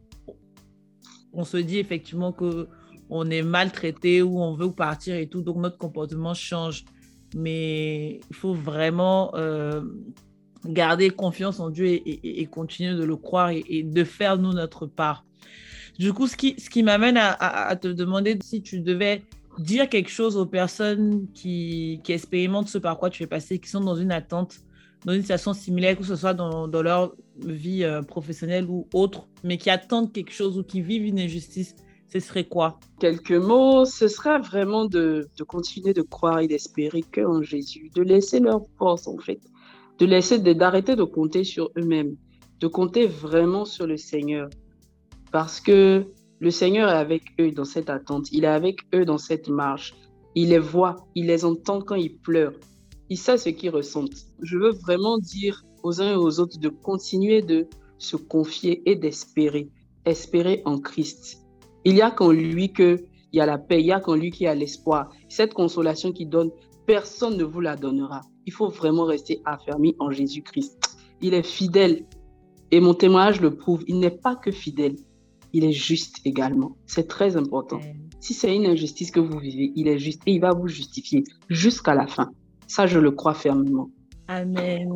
on 1.33 1.45
se 1.45 1.57
dit 1.57 1.79
effectivement 1.79 2.33
que 2.33 2.69
on 3.11 3.29
est 3.31 3.43
maltraité 3.43 4.23
ou 4.23 4.41
on 4.41 4.55
veut 4.55 4.71
partir 4.73 5.17
et 5.17 5.27
tout, 5.27 5.43
donc 5.43 5.57
notre 5.59 5.79
comportement 5.79 6.35
change. 6.35 6.85
Mais 7.35 8.21
il 8.29 8.37
faut 8.37 8.55
vraiment 8.55 9.35
euh, 9.35 9.83
garder 10.67 11.11
confiance 11.11 11.61
en 11.61 11.71
Dieu 11.71 11.87
et, 11.87 12.47
continuer 12.47 12.95
de 12.95 13.05
le 13.05 13.17
croire 13.17 13.51
et, 13.51 13.83
de 13.83 14.05
faire 14.05 14.39
nous 14.39 14.53
notre 14.53 14.87
part. 14.87 15.25
Du 15.99 16.13
coup, 16.13 16.27
ce 16.27 16.37
qui, 16.37 16.55
ce 16.59 16.71
qui 16.71 16.83
m'amène 16.83 17.17
à, 17.19 17.77
te 17.77 17.89
demander 17.89 18.39
si 18.43 18.63
tu 18.63 18.81
devais 18.81 19.23
dire 19.59 19.89
quelque 19.89 20.11
chose 20.11 20.37
aux 20.37 20.47
personnes 20.47 21.27
qui, 21.35 22.01
qui, 22.03 22.13
expérimentent 22.13 22.69
ce 22.69 22.79
par 22.79 22.99
quoi 22.99 23.11
tu 23.11 23.23
es 23.23 23.27
passé, 23.27 23.59
qui 23.59 23.69
sont 23.69 23.81
dans 23.81 23.97
une 23.97 24.11
attente, 24.11 24.57
dans 25.05 25.13
une 25.13 25.21
situation 25.21 25.53
similaire, 25.53 25.97
que 25.97 26.05
ce 26.05 26.17
soit 26.17 26.35
dans, 26.35 26.67
dans 26.67 26.83
leur 26.83 27.15
vie 27.37 27.85
euh, 27.85 28.03
professionnelle 28.03 28.67
ou 28.69 28.89
autre, 28.95 29.29
mais 29.45 29.59
qui 29.59 29.69
attendent 29.69 30.13
quelque 30.13 30.33
chose 30.33 30.59
ou 30.59 30.63
qui 30.63 30.81
vivent 30.81 31.05
une 31.05 31.21
injustice 31.21 31.75
ce 32.13 32.21
serait 32.21 32.45
quoi? 32.45 32.79
Quelques 33.01 33.33
mots, 33.33 33.87
ce 33.87 34.07
serait 34.07 34.39
vraiment 34.39 34.85
de, 34.85 35.27
continuer 35.49 35.95
de 35.95 36.03
croire 36.03 36.41
et 36.41 36.47
d'espérer 36.47 37.03
qu'en 37.03 37.41
Jésus, 37.41 37.91
de 37.95 38.03
laisser 38.03 38.39
leur 38.39 38.61
force 38.79 39.07
en 39.07 39.17
fait, 39.17 39.41
de 39.99 40.05
laisser 40.05 40.39
d'arrêter 40.39 40.95
de 40.95 41.05
compter 41.05 41.43
sur 41.43 41.71
eux-mêmes, 41.79 42.17
de 42.61 42.67
compter 42.67 43.07
vraiment 43.07 43.65
sur 43.65 43.87
le 43.87 43.97
Seigneur, 43.97 44.51
parce 45.33 45.61
que 45.61 46.07
le 46.41 46.51
Seigneur 46.51 46.89
est 46.89 46.97
avec 46.97 47.23
eux 47.41 47.53
dans 47.53 47.65
cette 47.65 47.91
attente, 47.91 48.31
il 48.33 48.45
est 48.45 48.49
avec 48.49 48.81
eux 48.95 49.05
dans 49.05 49.19
cette 49.19 49.49
marche, 49.49 49.95
il 50.35 50.51
les 50.51 50.59
voit, 50.59 51.07
il 51.15 51.27
les 51.27 51.45
entend 51.45 51.81
quand 51.81 51.95
ils 51.95 52.17
pleurent, 52.19 52.59
il 53.09 53.19
sait 53.19 53.39
ce 53.39 53.49
qu'ils 53.49 53.71
ressentent. 53.71 54.27
Je 54.43 54.59
veux 54.59 54.73
vraiment 54.73 55.19
dire 55.19 55.65
aux 55.83 56.01
uns 56.01 56.13
et 56.13 56.17
aux 56.17 56.39
autres 56.41 56.59
de 56.59 56.69
continuer 56.69 57.43
de 57.43 57.69
se 57.99 58.17
confier 58.17 58.83
et 58.89 58.97
d'espérer, 58.97 59.69
espérer 60.05 60.63
en 60.65 60.79
Christ 60.79 61.43
il 61.85 61.95
n'y 61.95 62.03
a 62.03 62.11
qu'en 62.11 62.31
lui 62.31 62.73
qu'il 62.73 63.05
y 63.33 63.41
a 63.41 63.47
la 63.47 63.59
paix, 63.59 63.81
il 63.81 63.87
n'y 63.87 63.93
a 63.93 64.01
qu'en 64.01 64.15
lui 64.15 64.31
qu'il 64.31 64.45
y 64.45 64.49
a 64.49 64.55
l'espoir. 64.55 65.11
Cette 65.29 65.55
consolation 65.55 66.13
qu'il 66.13 66.29
donne, 66.29 66.51
personne 66.87 67.37
ne 67.37 67.45
vous 67.45 67.61
la 67.61 67.77
donnera. 67.77 68.21
Il 68.47 68.53
faut 68.53 68.69
vraiment 68.69 69.05
rester 69.05 69.41
affermi 69.45 69.97
en 69.99 70.11
Jésus-Christ. 70.11 70.97
Il 71.21 71.35
est 71.35 71.47
fidèle. 71.47 72.07
Et 72.71 72.81
mon 72.81 72.95
témoignage 72.95 73.41
le 73.41 73.55
prouve. 73.55 73.85
Il 73.87 73.99
n'est 73.99 74.11
pas 74.11 74.37
que 74.37 74.51
fidèle, 74.51 74.97
il 75.53 75.65
est 75.65 75.73
juste 75.73 76.17
également. 76.25 76.77
C'est 76.87 77.09
très 77.09 77.37
important. 77.37 77.81
Si 78.21 78.35
c'est 78.35 78.55
une 78.55 78.67
injustice 78.67 79.11
que 79.11 79.21
vous 79.21 79.39
vivez, 79.39 79.73
il 79.75 79.89
est 79.89 79.99
juste 79.99 80.23
et 80.27 80.33
il 80.33 80.41
va 80.41 80.53
vous 80.53 80.69
justifier 80.69 81.25
jusqu'à 81.49 81.95
la 81.95 82.07
fin. 82.07 82.31
Ça, 82.67 82.87
je 82.87 82.99
le 82.99 83.11
crois 83.11 83.35
fermement. 83.35 83.91
Amen. 84.29 84.89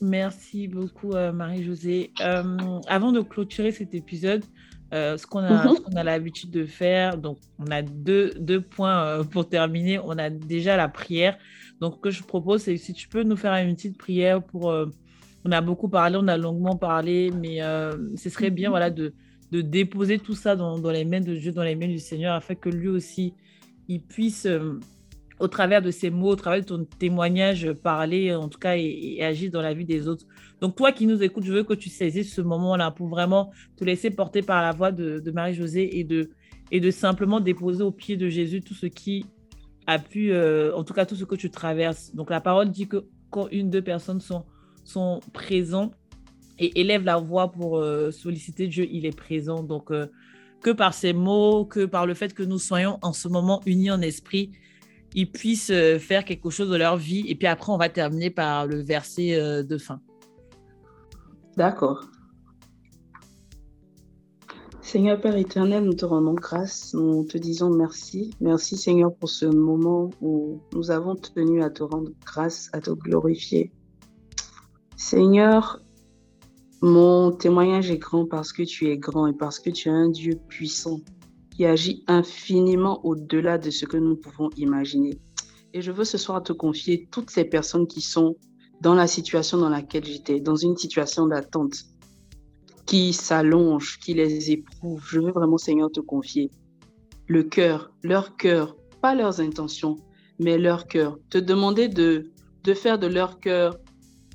Merci 0.00 0.66
beaucoup, 0.68 1.12
euh, 1.12 1.32
Marie-Josée. 1.32 2.10
Euh, 2.20 2.42
avant 2.88 3.12
de 3.12 3.20
clôturer 3.20 3.70
cet 3.70 3.94
épisode, 3.94 4.44
euh, 4.92 5.16
ce 5.16 5.26
qu'on 5.26 5.40
a, 5.40 5.64
mhm. 5.64 5.96
a 5.96 6.04
l'habitude 6.04 6.50
de 6.50 6.66
faire, 6.66 7.16
donc 7.16 7.38
on 7.58 7.70
a 7.70 7.80
deux, 7.80 8.34
deux 8.38 8.60
points 8.60 9.06
euh, 9.06 9.24
pour 9.24 9.48
terminer. 9.48 9.98
On 9.98 10.18
a 10.18 10.28
déjà 10.28 10.76
la 10.76 10.88
prière. 10.88 11.38
Donc, 11.80 11.94
ce 11.94 12.00
que 12.00 12.10
je 12.10 12.22
propose, 12.22 12.62
c'est 12.62 12.76
si 12.76 12.92
tu 12.92 13.08
peux 13.08 13.22
nous 13.22 13.36
faire 13.36 13.54
une 13.54 13.74
petite 13.74 13.96
prière 13.96 14.42
pour. 14.42 14.70
Euh, 14.70 14.86
on 15.44 15.50
a 15.50 15.60
beaucoup 15.60 15.88
parlé, 15.88 16.18
on 16.20 16.28
a 16.28 16.36
longuement 16.36 16.76
parlé, 16.76 17.32
mais 17.32 17.58
ce 18.16 18.30
serait 18.30 18.50
bien 18.50 18.68
mhm. 18.68 18.72
voilà, 18.72 18.90
de, 18.90 19.12
de 19.52 19.60
déposer 19.60 20.18
tout 20.18 20.34
ça 20.34 20.56
dans, 20.56 20.78
dans, 20.78 20.90
les 20.90 21.04
mains 21.04 21.20
de 21.20 21.34
Dieu, 21.34 21.52
dans 21.52 21.62
les 21.62 21.76
mains 21.76 21.88
du 21.88 21.98
Seigneur, 21.98 22.34
afin 22.34 22.54
que 22.54 22.70
lui 22.70 22.88
aussi, 22.88 23.34
il 23.86 24.00
puisse 24.00 24.48
au 25.42 25.48
travers 25.48 25.82
de 25.82 25.90
ces 25.90 26.08
mots, 26.08 26.30
au 26.30 26.36
travers 26.36 26.60
de 26.60 26.66
ton 26.66 26.84
témoignage, 26.84 27.72
parler 27.72 28.32
en 28.32 28.48
tout 28.48 28.60
cas 28.60 28.76
et, 28.76 29.22
agir 29.22 29.50
dans 29.50 29.60
la 29.60 29.74
vie 29.74 29.84
des 29.84 30.06
autres. 30.06 30.24
Donc 30.60 30.76
toi 30.76 30.92
qui 30.92 31.04
nous 31.06 31.22
écoutes, 31.22 31.44
je 31.44 31.52
veux 31.52 31.64
que 31.64 31.74
tu 31.74 31.88
saisisses 31.88 32.32
ce 32.32 32.40
moment-là 32.42 32.92
pour 32.92 33.08
vraiment 33.08 33.50
te 33.76 33.84
laisser 33.84 34.10
porter 34.10 34.42
par 34.42 34.62
la 34.62 34.70
voix 34.70 34.92
de, 34.92 35.30
Marie-Josée 35.32 35.98
et 35.98 36.04
de, 36.04 36.30
et 36.70 36.78
de 36.78 36.90
simplement 36.92 37.40
déposer 37.40 37.82
au 37.82 37.90
pied 37.90 38.16
de 38.16 38.28
Jésus 38.28 38.62
tout 38.62 38.74
ce 38.74 38.86
qui 38.86 39.26
a 39.88 39.98
pu, 39.98 40.32
euh, 40.32 40.72
en 40.76 40.84
tout 40.84 40.94
cas 40.94 41.06
tout 41.06 41.16
ce 41.16 41.24
que 41.24 41.34
tu 41.34 41.50
traverses. 41.50 42.14
Donc 42.14 42.30
la 42.30 42.40
parole 42.40 42.70
dit 42.70 42.86
que 42.86 43.04
quand 43.30 43.48
une, 43.50 43.68
deux 43.68 43.82
personnes 43.82 44.20
sont, 44.20 44.44
sont 44.84 45.18
présents 45.32 45.90
et 46.58 46.80
élèvent 46.80 47.04
la 47.04 47.18
voix 47.18 47.50
pour 47.50 47.78
euh, 47.78 48.10
solliciter 48.10 48.66
Dieu, 48.66 48.86
il 48.90 49.06
est 49.06 49.16
présent. 49.16 49.62
Donc 49.62 49.90
euh, 49.90 50.06
que 50.62 50.70
par 50.70 50.94
ces 50.94 51.12
mots, 51.12 51.64
que 51.64 51.84
par 51.84 52.06
le 52.06 52.14
fait 52.14 52.34
que 52.34 52.42
nous 52.42 52.58
soyons 52.58 52.98
en 53.02 53.12
ce 53.12 53.28
moment 53.28 53.60
unis 53.66 53.90
en 53.90 54.00
esprit, 54.00 54.52
ils 55.14 55.30
puissent 55.30 55.70
euh, 55.70 55.98
faire 55.98 56.24
quelque 56.24 56.50
chose 56.50 56.70
de 56.70 56.76
leur 56.76 56.96
vie. 56.96 57.24
Et 57.28 57.34
puis 57.34 57.46
après, 57.46 57.72
on 57.72 57.78
va 57.78 57.88
terminer 57.88 58.30
par 58.30 58.66
le 58.66 58.80
verset 58.82 59.64
de 59.64 59.78
fin. 59.78 60.00
D'accord. 61.56 62.04
Seigneur 64.80 65.20
Père 65.20 65.36
éternel, 65.36 65.84
nous 65.84 65.94
te 65.94 66.04
rendons 66.04 66.34
grâce, 66.34 66.92
nous 66.92 67.24
te 67.24 67.38
disons 67.38 67.70
merci. 67.70 68.34
Merci 68.40 68.76
Seigneur 68.76 69.14
pour 69.14 69.28
ce 69.28 69.46
moment 69.46 70.10
où 70.20 70.60
nous 70.74 70.90
avons 70.90 71.14
tenu 71.14 71.62
à 71.62 71.70
te 71.70 71.82
rendre 71.82 72.10
grâce, 72.26 72.68
à 72.72 72.80
te 72.80 72.90
glorifier. 72.90 73.72
Seigneur, 74.96 75.80
mon 76.82 77.30
témoignage 77.30 77.90
est 77.92 77.98
grand 77.98 78.26
parce 78.26 78.52
que 78.52 78.64
tu 78.64 78.88
es 78.88 78.98
grand 78.98 79.28
et 79.28 79.32
parce 79.32 79.60
que 79.60 79.70
tu 79.70 79.88
es 79.88 79.92
un 79.92 80.08
Dieu 80.08 80.40
puissant 80.48 81.00
qui 81.50 81.64
agit 81.64 82.02
infiniment 82.08 83.04
au-delà 83.06 83.56
de 83.56 83.70
ce 83.70 83.86
que 83.86 83.96
nous 83.96 84.16
pouvons 84.16 84.50
imaginer. 84.56 85.16
Et 85.74 85.80
je 85.80 85.92
veux 85.92 86.04
ce 86.04 86.18
soir 86.18 86.42
te 86.42 86.52
confier 86.52 87.08
toutes 87.12 87.30
ces 87.30 87.44
personnes 87.44 87.86
qui 87.86 88.00
sont 88.00 88.36
dans 88.80 88.94
la 88.94 89.06
situation 89.06 89.58
dans 89.58 89.68
laquelle 89.68 90.04
j'étais, 90.04 90.40
dans 90.40 90.56
une 90.56 90.76
situation 90.76 91.28
d'attente, 91.28 91.84
qui 92.84 93.12
s'allongent, 93.12 93.98
qui 94.00 94.14
les 94.14 94.50
éprouvent. 94.50 95.06
Je 95.08 95.20
veux 95.20 95.30
vraiment, 95.30 95.58
Seigneur, 95.58 95.90
te 95.90 96.00
confier 96.00 96.50
le 97.28 97.44
cœur, 97.44 97.92
leur 98.02 98.36
cœur, 98.36 98.76
pas 99.00 99.14
leurs 99.14 99.40
intentions, 99.40 99.96
mais 100.40 100.58
leur 100.58 100.88
cœur. 100.88 101.16
Te 101.30 101.38
demander 101.38 101.86
de, 101.86 102.32
de 102.64 102.74
faire 102.74 102.98
de 102.98 103.06
leur 103.06 103.38
cœur 103.38 103.78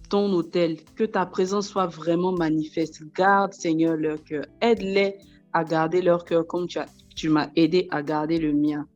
ton 0.10 0.32
hôtel, 0.34 0.78
que 0.96 1.04
ta 1.04 1.26
présence 1.26 1.68
soit 1.68 1.88
vraiment 1.88 2.32
manifeste. 2.32 3.04
Garde, 3.16 3.54
Seigneur, 3.54 3.96
leur 3.96 4.24
cœur. 4.24 4.46
Aide-les 4.62 5.16
à 5.54 5.64
garder 5.64 6.02
leur 6.02 6.24
cœur 6.26 6.46
comme 6.46 6.68
tu 6.68 6.80
as 6.80 6.88
tu 7.18 7.30
m'as 7.30 7.50
aidé 7.56 7.88
à 7.90 8.04
garder 8.04 8.38
le 8.38 8.54
mien. 8.54 8.88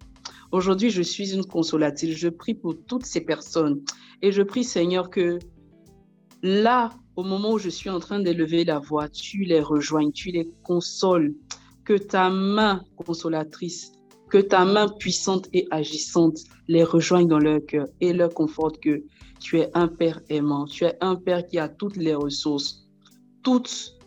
Aujourd'hui, 0.51 0.91
je 0.91 1.01
suis 1.01 1.33
une 1.33 1.43
consolatrice. 1.43 2.15
Je 2.15 2.29
prie 2.29 2.53
pour 2.53 2.75
toutes 2.85 3.05
ces 3.05 3.21
personnes. 3.21 3.81
Et 4.21 4.31
je 4.31 4.43
prie, 4.43 4.63
Seigneur, 4.63 5.09
que 5.09 5.39
là, 6.43 6.91
au 7.15 7.23
moment 7.23 7.53
où 7.53 7.57
je 7.57 7.69
suis 7.69 7.89
en 7.89 7.99
train 7.99 8.19
d'élever 8.19 8.63
la 8.63 8.77
voix, 8.77 9.09
tu 9.09 9.39
les 9.39 9.59
rejoignes, 9.59 10.11
tu 10.11 10.29
les 10.29 10.47
consoles. 10.63 11.33
Que 11.83 11.97
ta 11.97 12.29
main 12.29 12.83
consolatrice 12.95 13.91
Que 14.31 14.37
ta 14.37 14.63
main 14.63 14.87
puissante 14.87 15.49
et 15.51 15.67
agissante 15.71 16.39
les 16.69 16.85
rejoigne 16.85 17.27
dans 17.27 17.37
leur 17.37 17.65
cœur 17.65 17.87
et 17.99 18.13
leur 18.13 18.33
conforte 18.33 18.79
que 18.79 19.03
tu 19.41 19.59
es 19.59 19.69
un 19.73 19.89
Père 19.89 20.21
aimant, 20.29 20.65
tu 20.65 20.85
es 20.85 20.95
un 21.01 21.17
Père 21.17 21.45
qui 21.45 21.59
a 21.59 21.67
toutes 21.67 21.97
les 21.97 22.15
ressources, 22.15 22.87
toutes, 23.43 23.99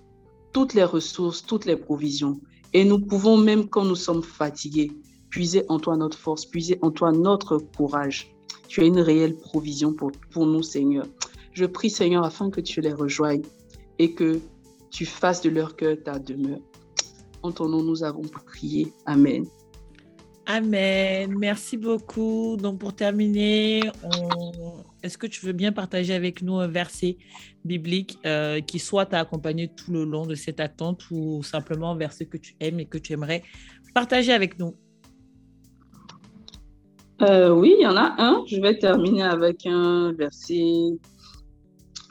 toutes 0.55 0.73
les 0.73 0.85
ressources, 0.85 1.45
toutes 1.45 1.67
les 1.67 1.77
provisions. 1.77 2.41
Et 2.73 2.87
nous 2.87 3.01
pouvons 3.01 3.37
même 3.37 3.69
quand 3.69 3.85
nous 3.85 3.97
sommes 3.97 4.23
fatigués, 4.23 4.93
puiser 5.29 5.65
en 5.69 5.79
toi 5.79 5.95
notre 5.97 6.17
force, 6.17 6.47
puiser 6.47 6.79
en 6.81 6.91
toi 6.91 7.13
notre 7.13 7.59
courage. 7.59 8.35
Tu 8.69 8.81
as 8.81 8.85
une 8.85 9.01
réelle 9.01 9.37
provision 9.37 9.93
pour, 9.93 10.11
pour 10.31 10.47
nous, 10.47 10.63
Seigneur. 10.63 11.07
Je 11.53 11.67
prie, 11.67 11.91
Seigneur, 11.91 12.25
afin 12.25 12.49
que 12.49 12.63
tu 12.63 12.81
les 12.81 12.95
rejoignes 12.95 13.43
et 13.99 14.15
que 14.15 14.41
tu 14.91 15.05
fasses 15.05 15.43
de 15.43 15.51
leur 15.51 15.77
cœur 15.77 15.99
ta 16.03 16.19
demeure. 16.19 16.61
En 17.43 17.53
ton 17.53 17.69
nom, 17.69 17.83
nous 17.83 18.03
avons 18.05 18.23
prié. 18.23 18.91
Amen. 19.05 19.45
Amen. 20.47 21.35
Merci 21.39 21.79
beaucoup. 21.79 22.57
Donc, 22.59 22.79
pour 22.79 22.95
terminer, 22.95 23.81
est-ce 25.03 25.17
que 25.17 25.27
tu 25.27 25.45
veux 25.47 25.53
bien 25.53 25.73
partager 25.73 26.13
avec 26.13 26.43
nous 26.43 26.57
un 26.57 26.69
verset 26.69 27.17
biblique 27.65 28.19
euh, 28.27 28.61
qui 28.61 28.79
soit 28.79 29.07
t'a 29.07 29.21
accompagné 29.21 29.69
tout 29.69 29.91
le 29.91 30.05
long 30.05 30.27
de 30.27 30.35
cette 30.35 30.61
attente 30.61 31.11
ou 31.11 31.43
simplement 31.43 31.93
un 31.93 31.97
verset 31.97 32.27
que 32.27 32.37
tu 32.37 32.55
aimes 32.61 32.79
et 32.81 32.85
que 32.85 32.99
tu 32.99 33.15
aimerais 33.15 33.43
partager 33.95 34.33
avec 34.33 34.59
nous? 34.59 34.75
Euh, 37.23 37.55
Oui, 37.55 37.75
il 37.79 37.83
y 37.83 37.87
en 37.87 37.97
a 37.97 38.15
un. 38.19 38.45
Je 38.47 38.61
vais 38.61 38.79
terminer 38.79 39.23
avec 39.23 39.65
un 39.67 40.13
verset 40.13 40.63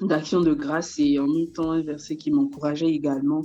d'action 0.02 0.42
de 0.42 0.54
grâce 0.54 0.98
et 0.98 1.20
en 1.20 1.28
même 1.28 1.52
temps 1.54 1.72
un 1.72 1.84
verset 1.84 2.16
qui 2.16 2.32
m'encourageait 2.32 2.90
également. 2.90 3.44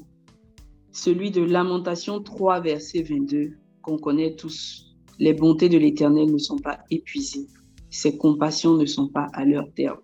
Celui 0.92 1.30
de 1.30 1.42
Lamentation 1.42 2.22
3, 2.22 2.60
verset 2.60 3.02
22, 3.02 3.52
qu'on 3.88 3.98
connaît 3.98 4.36
tous. 4.36 4.94
Les 5.18 5.32
bontés 5.32 5.68
de 5.68 5.78
l'Éternel 5.78 6.30
ne 6.30 6.38
sont 6.38 6.58
pas 6.58 6.80
épuisées. 6.90 7.46
Ses 7.90 8.18
compassions 8.18 8.76
ne 8.76 8.84
sont 8.84 9.08
pas 9.08 9.26
à 9.32 9.44
leur 9.46 9.72
terme. 9.72 9.98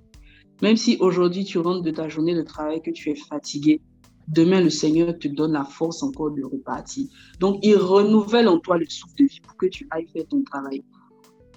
Même 0.62 0.77
si 0.77 0.97
aujourd'hui 1.01 1.44
tu 1.44 1.59
rentres 1.59 1.82
de 1.82 1.90
ta 1.90 2.09
journée 2.09 2.35
de 2.35 2.43
travail, 2.43 2.81
que 2.81 2.90
tu 2.90 3.11
es 3.11 3.15
fatigué, 3.15 3.82
demain 4.28 4.62
le 4.62 4.70
Seigneur 4.70 5.19
te 5.19 5.28
donne 5.28 5.52
la 5.52 5.65
force 5.65 6.02
encore 6.02 6.31
de 6.31 6.43
repartir. 6.43 7.06
Donc 7.40 7.59
il 7.62 7.77
renouvelle 7.77 8.48
en 8.48 8.59
toi 8.59 8.78
le 8.78 8.86
souffle 8.89 9.16
de 9.19 9.24
vie 9.24 9.40
pour 9.40 9.56
que 9.56 9.66
tu 9.66 9.86
ailles 9.90 10.09
faire 10.12 10.27
ton 10.27 10.43
travail. 10.43 10.82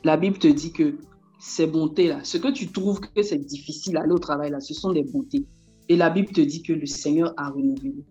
La 0.03 0.17
Bible 0.17 0.37
te 0.37 0.47
dit 0.47 0.73
que 0.73 0.97
ces 1.39 1.67
bontés-là, 1.67 2.23
ce 2.23 2.37
que 2.37 2.51
tu 2.51 2.67
trouves 2.67 2.99
que 2.99 3.21
c'est 3.21 3.37
difficile 3.37 3.95
à 3.97 4.01
aller 4.01 4.11
au 4.11 4.19
travail-là, 4.19 4.59
ce 4.59 4.73
sont 4.73 4.91
des 4.91 5.03
bontés. 5.03 5.45
Et 5.87 5.95
la 5.95 6.09
Bible 6.09 6.29
te 6.33 6.41
dit 6.41 6.61
que 6.61 6.73
le 6.73 6.85
Seigneur 6.85 7.33
a 7.37 7.49
renouvelé. 7.49 8.03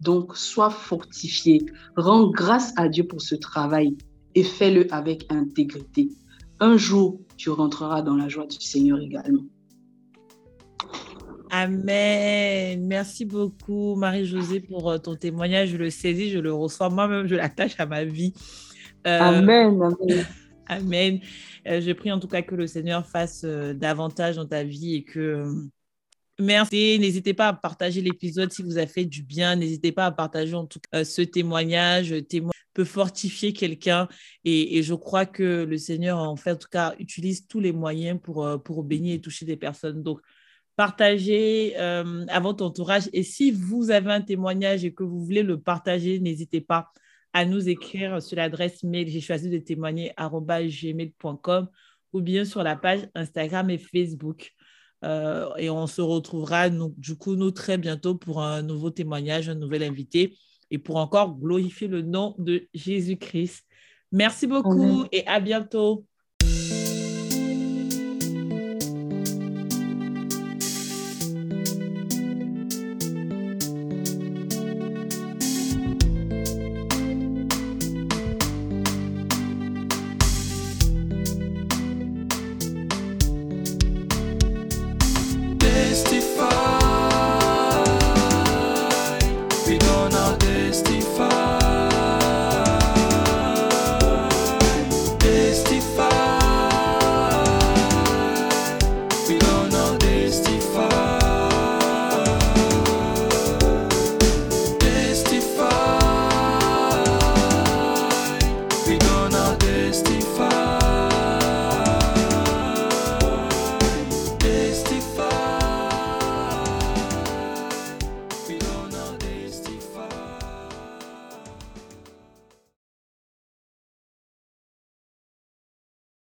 Donc, 0.00 0.36
sois 0.36 0.70
fortifié. 0.70 1.64
Rends 1.96 2.30
grâce 2.30 2.72
à 2.76 2.88
Dieu 2.88 3.04
pour 3.04 3.20
ce 3.20 3.34
travail 3.34 3.96
et 4.34 4.42
fais-le 4.42 4.92
avec 4.92 5.30
intégrité. 5.30 6.08
Un 6.60 6.76
jour, 6.76 7.20
tu 7.36 7.50
rentreras 7.50 8.02
dans 8.02 8.16
la 8.16 8.28
joie 8.28 8.46
du 8.46 8.60
Seigneur 8.60 8.98
également. 9.00 9.44
Amen. 11.50 12.86
Merci 12.86 13.24
beaucoup, 13.24 13.96
Marie-Josée, 13.96 14.60
pour 14.60 14.88
euh, 14.88 14.98
ton 14.98 15.16
témoignage. 15.16 15.70
Je 15.70 15.76
le 15.76 15.90
saisis, 15.90 16.30
je 16.30 16.38
le 16.38 16.52
reçois 16.52 16.90
moi-même, 16.90 17.26
je 17.26 17.34
l'attache 17.34 17.74
à 17.78 17.86
ma 17.86 18.04
vie. 18.04 18.32
Euh, 19.06 19.18
amen. 19.18 19.80
Amen. 19.82 20.26
Amen. 20.68 21.20
Euh, 21.66 21.80
je 21.80 21.92
prie 21.92 22.12
en 22.12 22.20
tout 22.20 22.28
cas 22.28 22.42
que 22.42 22.54
le 22.54 22.68
Seigneur 22.68 23.04
fasse 23.04 23.44
davantage 23.44 24.36
dans 24.36 24.46
ta 24.46 24.62
vie 24.62 24.94
et 24.94 25.02
que 25.02 25.44
Merci. 26.40 26.98
N'hésitez 26.98 27.34
pas 27.34 27.48
à 27.48 27.52
partager 27.52 28.00
l'épisode 28.00 28.52
si 28.52 28.62
vous 28.62 28.78
a 28.78 28.86
fait 28.86 29.04
du 29.04 29.22
bien. 29.22 29.56
N'hésitez 29.56 29.92
pas 29.92 30.06
à 30.06 30.10
partager 30.10 30.54
en 30.54 30.66
tout 30.66 30.80
cas 30.90 31.04
ce 31.04 31.22
témoignage. 31.22 32.14
Témoignage 32.28 32.60
peut 32.72 32.84
fortifier 32.84 33.52
quelqu'un. 33.52 34.08
Et, 34.44 34.82
je 34.82 34.94
crois 34.94 35.26
que 35.26 35.64
le 35.64 35.76
Seigneur, 35.76 36.18
en 36.18 36.36
fait, 36.36 36.52
en 36.52 36.56
tout 36.56 36.68
cas, 36.70 36.94
utilise 36.98 37.46
tous 37.46 37.60
les 37.60 37.72
moyens 37.72 38.18
pour, 38.22 38.44
euh, 38.44 38.58
pour 38.58 38.84
bénir 38.84 39.14
et 39.14 39.20
toucher 39.20 39.44
des 39.44 39.56
personnes. 39.56 40.02
Donc, 40.02 40.20
partagez 40.76 41.74
euh, 41.78 42.24
à 42.28 42.40
votre 42.40 42.64
entourage. 42.64 43.10
Et 43.12 43.22
si 43.22 43.50
vous 43.50 43.90
avez 43.90 44.12
un 44.12 44.22
témoignage 44.22 44.84
et 44.84 44.94
que 44.94 45.02
vous 45.02 45.24
voulez 45.24 45.42
le 45.42 45.60
partager, 45.60 46.20
n'hésitez 46.20 46.60
pas 46.60 46.90
à 47.32 47.44
nous 47.44 47.68
écrire 47.68 48.20
sur 48.22 48.36
l'adresse 48.36 48.82
mail 48.82 49.08
j'ai 49.08 49.20
choisi 49.20 49.50
de 49.50 49.58
témoigner 49.58 50.12
gmail.com 50.18 51.68
ou 52.12 52.20
bien 52.20 52.44
sur 52.44 52.62
la 52.64 52.74
page 52.76 53.08
Instagram 53.14 53.70
et 53.70 53.78
Facebook. 53.78 54.52
Euh, 55.02 55.48
et 55.56 55.70
on 55.70 55.86
se 55.86 56.00
retrouvera, 56.00 56.68
du 56.68 57.16
coup, 57.16 57.36
nous, 57.36 57.50
très 57.50 57.78
bientôt 57.78 58.14
pour 58.14 58.42
un 58.42 58.62
nouveau 58.62 58.90
témoignage, 58.90 59.48
un 59.48 59.54
nouvel 59.54 59.82
invité 59.82 60.36
et 60.70 60.78
pour 60.78 60.96
encore 60.96 61.38
glorifier 61.38 61.88
le 61.88 62.02
nom 62.02 62.34
de 62.38 62.68
Jésus-Christ. 62.74 63.64
Merci 64.12 64.46
beaucoup 64.46 65.06
et 65.12 65.26
à 65.26 65.40
bientôt. 65.40 66.06